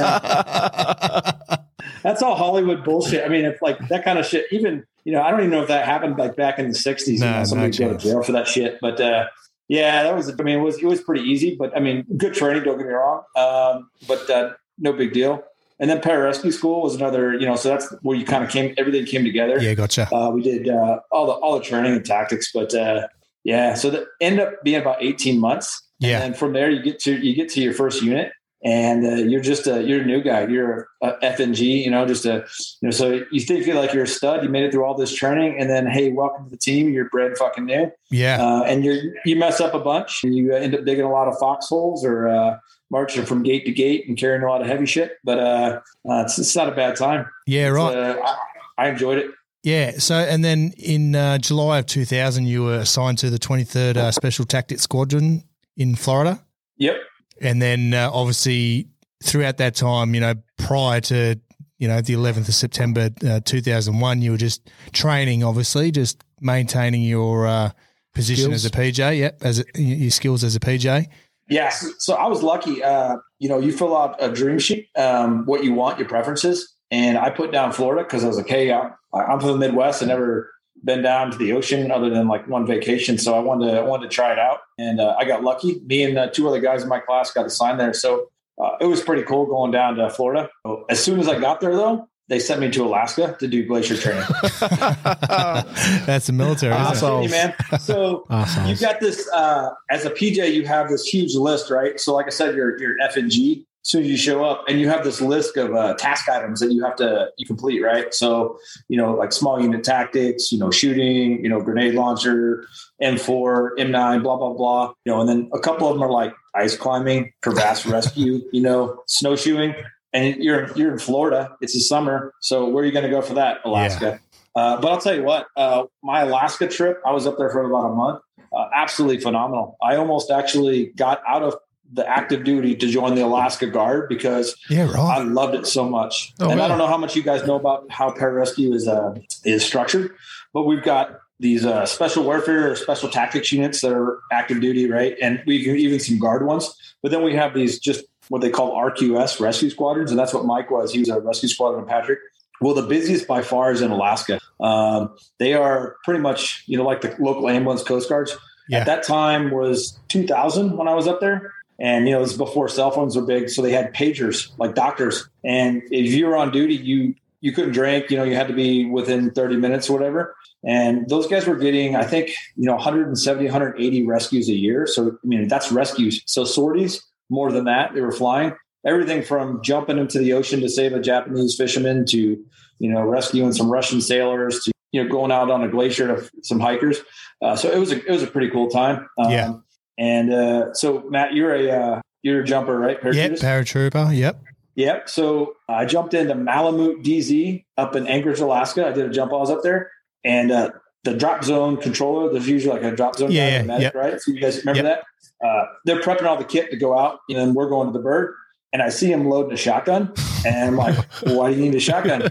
know, 0.00 1.64
that's 2.02 2.22
all 2.22 2.34
Hollywood 2.34 2.84
bullshit. 2.84 3.24
I 3.24 3.28
mean, 3.28 3.44
it's 3.44 3.60
like 3.62 3.78
that 3.88 4.04
kind 4.04 4.18
of 4.18 4.26
shit. 4.26 4.46
Even 4.50 4.84
you 5.04 5.12
know 5.12 5.22
I 5.22 5.30
don't 5.30 5.40
even 5.40 5.50
know 5.50 5.62
if 5.62 5.68
that 5.68 5.84
happened 5.84 6.18
like 6.18 6.36
back 6.36 6.58
in 6.58 6.68
the 6.68 6.74
'60s. 6.74 7.06
you 7.08 7.18
No, 7.18 7.30
know, 7.30 7.38
no 7.38 7.44
somebody 7.44 7.76
go 7.78 7.92
to 7.92 7.98
jail 7.98 8.22
for 8.22 8.32
that 8.32 8.46
shit. 8.48 8.78
But 8.80 9.00
uh, 9.00 9.26
yeah, 9.68 10.02
that 10.02 10.14
was. 10.16 10.28
I 10.30 10.42
mean, 10.42 10.58
it 10.58 10.62
was 10.62 10.78
it 10.78 10.84
was 10.86 11.00
pretty 11.00 11.22
easy. 11.24 11.56
But 11.56 11.76
I 11.76 11.80
mean, 11.80 12.04
good 12.16 12.34
training. 12.34 12.64
Don't 12.64 12.78
get 12.78 12.86
me 12.86 12.92
wrong. 12.92 13.22
Um, 13.36 13.90
but 14.06 14.28
uh, 14.30 14.52
no 14.78 14.92
big 14.92 15.12
deal. 15.12 15.42
And 15.80 15.88
then 15.88 16.00
pararescue 16.00 16.52
school 16.52 16.82
was 16.82 16.96
another, 16.96 17.34
you 17.34 17.46
know, 17.46 17.54
so 17.54 17.68
that's 17.68 17.94
where 18.02 18.16
you 18.18 18.24
kind 18.24 18.42
of 18.42 18.50
came, 18.50 18.74
everything 18.76 19.06
came 19.06 19.22
together. 19.22 19.60
Yeah. 19.62 19.74
Gotcha. 19.74 20.12
Uh, 20.12 20.28
we 20.30 20.42
did 20.42 20.68
uh, 20.68 20.98
all 21.12 21.26
the 21.26 21.32
all 21.34 21.56
the 21.56 21.64
training 21.64 21.92
and 21.92 22.04
tactics, 22.04 22.50
but 22.52 22.74
uh, 22.74 23.06
yeah, 23.44 23.74
so 23.74 23.88
that 23.90 24.04
ended 24.20 24.40
up 24.46 24.54
being 24.64 24.80
about 24.80 25.00
eighteen 25.00 25.38
months. 25.38 25.80
Yeah. 26.00 26.22
And 26.22 26.36
from 26.36 26.52
there, 26.52 26.68
you 26.70 26.82
get 26.82 26.98
to 27.00 27.16
you 27.16 27.34
get 27.34 27.48
to 27.50 27.60
your 27.60 27.74
first 27.74 28.02
unit, 28.02 28.32
and 28.64 29.06
uh, 29.06 29.14
you're 29.14 29.40
just 29.40 29.66
a 29.66 29.82
you're 29.82 30.02
a 30.02 30.04
new 30.04 30.20
guy. 30.20 30.46
You're 30.46 30.88
a 31.02 31.12
FNG, 31.22 31.84
you 31.84 31.90
know, 31.90 32.06
just 32.06 32.26
a 32.26 32.44
you 32.80 32.88
know. 32.88 32.90
So 32.90 33.24
you 33.30 33.40
think 33.40 33.66
you're 33.66 33.76
like 33.76 33.92
you're 33.92 34.04
a 34.04 34.08
stud. 34.08 34.42
You 34.42 34.48
made 34.48 34.64
it 34.64 34.72
through 34.72 34.84
all 34.84 34.96
this 34.96 35.14
training, 35.14 35.56
and 35.58 35.70
then 35.70 35.86
hey, 35.86 36.10
welcome 36.10 36.44
to 36.44 36.50
the 36.50 36.56
team. 36.56 36.92
You're 36.92 37.08
brand 37.08 37.38
fucking 37.38 37.66
new. 37.66 37.92
Yeah. 38.10 38.42
Uh, 38.42 38.62
and 38.64 38.84
you 38.84 39.14
you 39.24 39.36
mess 39.36 39.60
up 39.60 39.74
a 39.74 39.78
bunch, 39.78 40.24
and 40.24 40.34
you 40.34 40.52
end 40.52 40.74
up 40.74 40.84
digging 40.84 41.04
a 41.04 41.10
lot 41.10 41.28
of 41.28 41.38
foxholes 41.38 42.04
or 42.04 42.28
uh, 42.28 42.58
marching 42.90 43.24
from 43.24 43.42
gate 43.42 43.64
to 43.66 43.72
gate 43.72 44.08
and 44.08 44.18
carrying 44.18 44.42
a 44.42 44.48
lot 44.48 44.60
of 44.60 44.66
heavy 44.66 44.86
shit. 44.86 45.18
But 45.22 45.38
uh, 45.38 45.80
uh 46.08 46.22
it's, 46.24 46.38
it's 46.38 46.56
not 46.56 46.68
a 46.68 46.74
bad 46.74 46.96
time. 46.96 47.26
Yeah. 47.46 47.68
Right. 47.68 47.96
Uh, 47.96 48.20
I, 48.24 48.86
I 48.86 48.88
enjoyed 48.88 49.18
it. 49.18 49.30
Yeah. 49.62 49.98
So, 49.98 50.14
and 50.14 50.44
then 50.44 50.72
in 50.78 51.14
uh, 51.14 51.38
July 51.38 51.78
of 51.78 51.86
2000, 51.86 52.46
you 52.46 52.64
were 52.64 52.78
assigned 52.78 53.18
to 53.18 53.30
the 53.30 53.38
23rd 53.38 53.96
uh, 53.96 54.10
Special 54.12 54.44
Tactics 54.44 54.82
Squadron 54.82 55.44
in 55.76 55.94
Florida. 55.94 56.42
Yep. 56.78 56.96
And 57.40 57.60
then 57.60 57.94
uh, 57.94 58.10
obviously 58.12 58.88
throughout 59.22 59.58
that 59.58 59.74
time, 59.74 60.14
you 60.14 60.20
know, 60.20 60.34
prior 60.56 61.00
to, 61.02 61.38
you 61.78 61.88
know, 61.88 62.00
the 62.00 62.14
11th 62.14 62.48
of 62.48 62.54
September 62.54 63.10
uh, 63.26 63.40
2001, 63.44 64.22
you 64.22 64.32
were 64.32 64.36
just 64.36 64.70
training, 64.92 65.44
obviously, 65.44 65.90
just 65.90 66.22
maintaining 66.40 67.02
your 67.02 67.46
uh, 67.46 67.70
position 68.14 68.46
Skills. 68.46 68.64
as 68.64 68.66
a 68.66 68.70
PJ. 68.70 69.18
Yep. 69.18 69.38
As 69.42 69.60
a, 69.60 69.64
your 69.80 70.10
skills 70.10 70.44
as 70.44 70.56
a 70.56 70.60
PJ. 70.60 71.06
Yeah, 71.48 71.70
so, 71.70 71.88
so 71.98 72.14
I 72.14 72.26
was 72.26 72.42
lucky. 72.42 72.82
Uh, 72.82 73.16
you 73.38 73.48
know, 73.48 73.58
you 73.58 73.72
fill 73.72 73.96
out 73.96 74.16
a 74.22 74.30
dream 74.30 74.58
sheet, 74.58 74.88
um, 74.96 75.46
what 75.46 75.64
you 75.64 75.72
want, 75.72 75.98
your 75.98 76.08
preferences, 76.08 76.74
and 76.90 77.16
I 77.16 77.30
put 77.30 77.52
down 77.52 77.72
Florida 77.72 78.04
because 78.04 78.24
I 78.24 78.28
was 78.28 78.36
like, 78.36 78.48
hey, 78.48 78.72
I'm, 78.72 78.92
I'm 79.14 79.40
from 79.40 79.52
the 79.52 79.58
Midwest. 79.58 80.02
I 80.02 80.06
never 80.06 80.50
been 80.84 81.02
down 81.02 81.30
to 81.30 81.38
the 81.38 81.52
ocean 81.52 81.90
other 81.90 82.10
than 82.10 82.28
like 82.28 82.48
one 82.48 82.66
vacation, 82.66 83.18
so 83.18 83.34
I 83.34 83.40
wanted 83.40 83.70
to 83.70 83.78
I 83.78 83.82
wanted 83.82 84.10
to 84.10 84.14
try 84.14 84.32
it 84.32 84.38
out, 84.38 84.60
and 84.78 85.00
uh, 85.00 85.16
I 85.18 85.24
got 85.24 85.42
lucky. 85.42 85.80
Me 85.86 86.02
and 86.02 86.18
uh, 86.18 86.28
two 86.28 86.48
other 86.48 86.60
guys 86.60 86.82
in 86.82 86.88
my 86.88 87.00
class 87.00 87.30
got 87.30 87.46
assigned 87.46 87.80
there, 87.80 87.92
so 87.92 88.30
uh, 88.62 88.76
it 88.80 88.86
was 88.86 89.00
pretty 89.00 89.22
cool 89.22 89.46
going 89.46 89.70
down 89.70 89.96
to 89.96 90.10
Florida. 90.10 90.48
As 90.88 91.02
soon 91.02 91.20
as 91.20 91.28
I 91.28 91.38
got 91.38 91.60
there, 91.60 91.74
though, 91.74 92.08
they 92.28 92.38
sent 92.38 92.60
me 92.60 92.70
to 92.70 92.84
Alaska 92.84 93.36
to 93.40 93.48
do 93.48 93.66
glacier 93.66 93.96
training. 93.96 94.24
That's 94.60 96.26
the 96.26 96.32
military. 96.32 96.74
I'm 96.74 96.92
isn't 96.92 97.14
it? 97.14 97.22
you, 97.22 97.30
man. 97.30 97.54
So 97.80 98.26
Assholes. 98.28 98.68
you've 98.68 98.80
got 98.80 99.00
this 99.00 99.28
uh, 99.32 99.70
as 99.90 100.04
a 100.04 100.10
PJ, 100.10 100.52
you 100.52 100.66
have 100.66 100.90
this 100.90 101.06
huge 101.06 101.34
list, 101.34 101.70
right? 101.70 101.98
So, 101.98 102.14
like 102.14 102.26
I 102.26 102.30
said, 102.30 102.54
you're 102.54 102.78
you're 102.80 102.96
FNG. 102.98 103.64
As 103.88 103.92
soon 103.92 104.02
as 104.02 104.10
you 104.10 104.18
show 104.18 104.44
up, 104.44 104.64
and 104.68 104.78
you 104.78 104.90
have 104.90 105.02
this 105.02 105.22
list 105.22 105.56
of 105.56 105.74
uh, 105.74 105.94
task 105.94 106.28
items 106.28 106.60
that 106.60 106.70
you 106.70 106.84
have 106.84 106.94
to 106.96 107.30
you 107.38 107.46
complete, 107.46 107.82
right? 107.82 108.12
So, 108.12 108.58
you 108.88 108.98
know, 108.98 109.14
like 109.14 109.32
small 109.32 109.58
unit 109.62 109.82
tactics, 109.82 110.52
you 110.52 110.58
know, 110.58 110.70
shooting, 110.70 111.42
you 111.42 111.48
know, 111.48 111.62
grenade 111.62 111.94
launcher, 111.94 112.66
M4, 113.02 113.78
M9, 113.78 114.22
blah 114.22 114.36
blah 114.36 114.52
blah. 114.52 114.92
You 115.06 115.12
know, 115.12 115.20
and 115.22 115.28
then 115.30 115.48
a 115.54 115.58
couple 115.58 115.88
of 115.88 115.94
them 115.94 116.02
are 116.02 116.10
like 116.10 116.34
ice 116.54 116.76
climbing, 116.76 117.32
crevasse 117.40 117.86
rescue, 117.96 118.42
you 118.52 118.60
know, 118.60 119.02
snowshoeing. 119.06 119.74
And 120.12 120.36
you're 120.36 120.70
you're 120.76 120.92
in 120.92 120.98
Florida. 120.98 121.56
It's 121.62 121.72
the 121.72 121.80
summer, 121.80 122.34
so 122.40 122.68
where 122.68 122.82
are 122.82 122.86
you 122.86 122.92
going 122.92 123.06
to 123.06 123.10
go 123.10 123.22
for 123.22 123.32
that? 123.34 123.60
Alaska. 123.64 124.20
Uh, 124.54 124.78
but 124.82 124.92
I'll 124.92 125.00
tell 125.00 125.14
you 125.14 125.22
what, 125.22 125.46
uh, 125.56 125.84
my 126.02 126.22
Alaska 126.22 126.68
trip, 126.68 127.00
I 127.06 127.12
was 127.12 127.26
up 127.26 127.38
there 127.38 127.48
for 127.48 127.62
about 127.62 127.90
a 127.90 127.94
month. 127.94 128.20
Uh, 128.52 128.68
absolutely 128.74 129.20
phenomenal. 129.20 129.78
I 129.82 129.96
almost 129.96 130.30
actually 130.30 130.86
got 130.96 131.22
out 131.26 131.42
of 131.42 131.54
the 131.92 132.08
active 132.08 132.44
duty 132.44 132.76
to 132.76 132.86
join 132.86 133.14
the 133.14 133.22
Alaska 133.22 133.66
Guard 133.66 134.08
because 134.08 134.56
Yeah, 134.68 134.90
I 134.90 135.22
loved 135.22 135.54
it 135.54 135.66
so 135.66 135.88
much. 135.88 136.34
Oh, 136.40 136.50
and 136.50 136.60
I 136.60 136.68
don't 136.68 136.78
know 136.78 136.86
how 136.86 136.98
much 136.98 137.16
you 137.16 137.22
guys 137.22 137.46
know 137.46 137.56
about 137.56 137.90
how 137.90 138.10
pararescue 138.10 138.74
is 138.74 138.86
uh, 138.86 139.14
is 139.44 139.64
structured, 139.64 140.14
but 140.52 140.64
we've 140.64 140.82
got 140.82 141.20
these 141.40 141.64
uh, 141.64 141.86
special 141.86 142.24
warfare 142.24 142.72
or 142.72 142.76
special 142.76 143.08
tactics 143.08 143.52
units 143.52 143.80
that 143.80 143.92
are 143.92 144.20
active 144.32 144.60
duty, 144.60 144.90
right? 144.90 145.16
And 145.22 145.42
we 145.46 145.62
can 145.62 145.76
even 145.76 146.00
some 146.00 146.18
guard 146.18 146.44
ones. 146.44 146.74
But 147.02 147.12
then 147.12 147.22
we 147.22 147.34
have 147.34 147.54
these 147.54 147.78
just 147.78 148.04
what 148.28 148.42
they 148.42 148.50
call 148.50 148.74
RQS 148.74 149.40
rescue 149.40 149.70
squadrons, 149.70 150.10
and 150.10 150.18
that's 150.18 150.34
what 150.34 150.44
Mike 150.44 150.70
was. 150.70 150.92
He 150.92 150.98
was 151.00 151.08
a 151.08 151.20
rescue 151.20 151.48
squadron, 151.48 151.86
Patrick. 151.86 152.18
Well, 152.60 152.74
the 152.74 152.82
busiest 152.82 153.26
by 153.28 153.42
far 153.42 153.70
is 153.70 153.82
in 153.82 153.90
Alaska. 153.90 154.40
Um, 154.60 155.14
they 155.38 155.54
are 155.54 155.96
pretty 156.04 156.20
much, 156.20 156.64
you 156.66 156.76
know, 156.76 156.84
like 156.84 157.00
the 157.02 157.14
local 157.20 157.48
ambulance 157.48 157.84
coast 157.84 158.08
guards. 158.08 158.36
Yeah. 158.68 158.80
At 158.80 158.86
that 158.86 159.02
time 159.04 159.50
was 159.50 159.98
2000 160.08 160.76
when 160.76 160.88
I 160.88 160.94
was 160.94 161.06
up 161.06 161.20
there. 161.20 161.52
And, 161.80 162.06
you 162.06 162.12
know, 162.12 162.18
it 162.18 162.22
was 162.22 162.36
before 162.36 162.68
cell 162.68 162.90
phones 162.90 163.16
were 163.16 163.22
big. 163.22 163.50
So 163.50 163.62
they 163.62 163.72
had 163.72 163.94
pagers 163.94 164.50
like 164.58 164.74
doctors. 164.74 165.28
And 165.44 165.82
if 165.90 166.12
you 166.12 166.26
were 166.26 166.36
on 166.36 166.50
duty, 166.50 166.74
you, 166.74 167.14
you 167.40 167.52
couldn't 167.52 167.72
drink, 167.72 168.10
you 168.10 168.16
know, 168.16 168.24
you 168.24 168.34
had 168.34 168.48
to 168.48 168.54
be 168.54 168.84
within 168.84 169.30
30 169.30 169.56
minutes 169.56 169.88
or 169.88 169.92
whatever. 169.92 170.34
And 170.64 171.08
those 171.08 171.28
guys 171.28 171.46
were 171.46 171.56
getting, 171.56 171.94
I 171.94 172.02
think, 172.02 172.30
you 172.56 172.64
know, 172.64 172.74
170, 172.74 173.44
180 173.44 174.06
rescues 174.06 174.48
a 174.48 174.54
year. 174.54 174.86
So, 174.88 175.18
I 175.22 175.26
mean, 175.26 175.46
that's 175.46 175.70
rescues. 175.70 176.20
So 176.26 176.44
sorties, 176.44 177.00
more 177.30 177.52
than 177.52 177.64
that, 177.66 177.94
they 177.94 178.00
were 178.00 178.12
flying 178.12 178.54
everything 178.84 179.22
from 179.22 179.62
jumping 179.62 179.98
into 179.98 180.18
the 180.18 180.32
ocean 180.32 180.60
to 180.60 180.68
save 180.68 180.92
a 180.92 181.00
Japanese 181.00 181.56
fisherman 181.56 182.06
to, 182.06 182.42
you 182.78 182.90
know, 182.90 183.02
rescuing 183.02 183.52
some 183.52 183.70
Russian 183.70 184.00
sailors 184.00 184.64
to, 184.64 184.72
you 184.92 185.02
know, 185.02 185.10
going 185.10 185.30
out 185.30 185.50
on 185.50 185.62
a 185.62 185.68
glacier 185.68 186.08
to 186.08 186.30
some 186.42 186.58
hikers. 186.58 186.98
Uh, 187.42 187.54
so 187.54 187.70
it 187.70 187.78
was 187.78 187.92
a, 187.92 188.04
it 188.04 188.10
was 188.10 188.22
a 188.22 188.26
pretty 188.26 188.50
cool 188.50 188.68
time. 188.68 189.08
Um, 189.18 189.30
Yeah. 189.30 189.52
And 189.98 190.32
uh, 190.32 190.72
so 190.74 191.04
Matt, 191.10 191.34
you're 191.34 191.54
a, 191.54 191.70
uh, 191.70 192.00
you're 192.22 192.42
a 192.42 192.44
jumper, 192.44 192.78
right? 192.78 192.98
Yep. 193.02 193.32
Paratrooper. 193.32 194.16
Yep. 194.16 194.40
Yep. 194.76 195.08
So 195.08 195.56
I 195.68 195.84
jumped 195.84 196.14
into 196.14 196.34
Malemute 196.34 197.04
DZ 197.04 197.64
up 197.76 197.96
in 197.96 198.06
Anchorage, 198.06 198.38
Alaska. 198.40 198.86
I 198.86 198.92
did 198.92 199.06
a 199.06 199.10
jump 199.10 199.32
while 199.32 199.40
I 199.40 199.42
was 199.42 199.50
up 199.50 199.62
there. 199.62 199.90
And 200.24 200.52
uh, 200.52 200.70
the 201.04 201.14
drop 201.14 201.42
zone 201.44 201.76
controller, 201.78 202.30
there's 202.32 202.48
usually 202.48 202.74
like 202.74 202.84
a 202.84 202.94
drop 202.94 203.16
zone 203.16 203.32
Yeah, 203.32 203.48
yeah, 203.48 203.62
medic, 203.62 203.82
yep. 203.82 203.94
right? 203.94 204.20
So 204.20 204.30
you 204.32 204.40
guys 204.40 204.58
remember 204.64 204.88
Yep. 204.88 205.02
that? 205.40 205.46
Uh, 205.46 205.64
they're 205.84 206.00
prepping 206.00 206.24
all 206.24 206.36
the 206.36 206.44
kit 206.44 206.70
to 206.70 206.76
go 206.76 206.96
out, 206.98 207.20
and 207.28 207.38
then 207.38 207.54
we're 207.54 207.68
going 207.68 207.86
to 207.88 207.92
the 207.92 208.02
bird. 208.02 208.34
And 208.72 208.82
I 208.82 208.88
see 208.90 209.10
him 209.10 209.28
loading 209.28 209.52
a 209.52 209.56
shotgun. 209.56 210.12
And 210.46 210.56
I'm 210.56 210.76
like, 210.76 210.96
why 211.22 211.50
do 211.52 211.56
you 211.56 211.62
need 211.64 211.74
a 211.74 211.80
shotgun? 211.80 212.28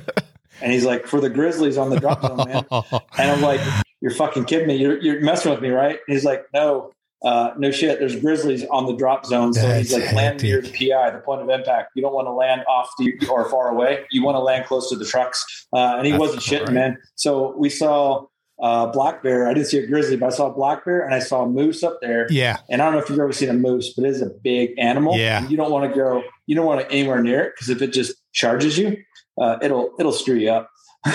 And 0.62 0.72
he's 0.72 0.86
like, 0.86 1.06
for 1.08 1.20
the 1.20 1.30
Grizzlies 1.30 1.78
on 1.78 1.90
the 1.90 2.00
drop 2.00 2.22
zone, 2.22 2.38
man. 2.38 2.66
And 3.18 3.32
I'm 3.32 3.42
like, 3.42 3.60
you're 4.02 4.14
fucking 4.14 4.46
kidding 4.46 4.68
me. 4.68 4.76
You're, 4.76 5.00
you're 5.02 5.22
messing 5.22 5.52
with 5.52 5.62
me, 5.62 5.70
right? 5.70 5.98
And 6.08 6.14
he's 6.16 6.24
like, 6.26 6.46
no, 6.54 6.92
uh, 7.24 7.52
no 7.58 7.72
shit. 7.72 8.00
There's 8.00 8.16
Grizzlies 8.16 8.66
on 8.66 8.86
the 8.86 8.96
drop 8.96 9.26
zone. 9.26 9.54
So 9.54 9.68
he's 9.74 9.94
like, 9.94 10.12
land 10.14 10.44
near 10.44 10.62
the. 10.62 10.70
PI, 10.70 11.12
the 11.12 11.20
point 11.20 11.42
of 11.42 11.50
impact. 11.50 11.92
You 11.96 12.02
don't 12.02 12.14
want 12.14 12.28
to 12.28 12.32
land 12.32 12.64
off 12.68 12.90
the, 13.00 13.14
or 13.30 13.50
far 13.50 13.70
away. 13.70 14.06
You 14.12 14.24
want 14.24 14.36
to 14.36 14.40
land 14.40 14.66
close 14.66 14.90
to 14.90 14.96
the 14.96 15.06
trucks. 15.06 15.68
Uh, 15.74 15.96
and 15.98 16.06
he 16.06 16.12
That's 16.12 16.20
wasn't 16.20 16.44
shitting, 16.44 16.66
great. 16.66 16.76
man. 16.76 16.98
So 17.16 17.56
we 17.58 17.70
saw 17.70 18.26
uh, 18.62 18.88
black 18.88 19.24
bear. 19.24 19.48
I 19.48 19.54
didn't 19.54 19.68
see 19.68 19.80
a 19.80 19.88
grizzly, 19.88 20.16
but 20.16 20.28
I 20.28 20.36
saw 20.36 20.48
a 20.48 20.54
black 20.54 20.86
bear 20.86 21.04
and 21.04 21.14
I 21.14 21.20
saw 21.20 21.44
a 21.44 21.50
moose 21.50 21.84
up 21.84 22.00
there. 22.02 22.28
Yeah. 22.30 22.58
And 22.70 22.82
I 22.82 22.86
don't 22.86 22.94
know 22.94 23.00
if 23.00 23.10
you've 23.10 23.20
ever 23.20 23.34
seen 23.34 23.50
a 23.50 23.54
moose, 23.54 23.94
but 23.96 24.06
it 24.06 24.10
is 24.10 24.22
a 24.22 24.30
big 24.30 24.72
animal. 24.78 25.18
Yeah. 25.18 25.48
You 25.48 25.58
don't 25.58 25.72
want 25.72 25.92
to 25.92 25.96
go, 25.96 26.24
you 26.46 26.56
don't 26.56 26.66
want 26.66 26.82
to 26.82 26.92
anywhere 26.92 27.22
near 27.22 27.46
it 27.46 27.54
because 27.56 27.70
if 27.70 27.82
it 27.82 27.94
just 27.94 28.16
charges 28.34 28.78
you, 28.78 28.98
uh, 29.40 29.58
it'll 29.62 29.92
it'll 30.00 30.12
screw 30.12 30.36
you 30.36 30.50
up. 30.50 30.70
and 31.06 31.14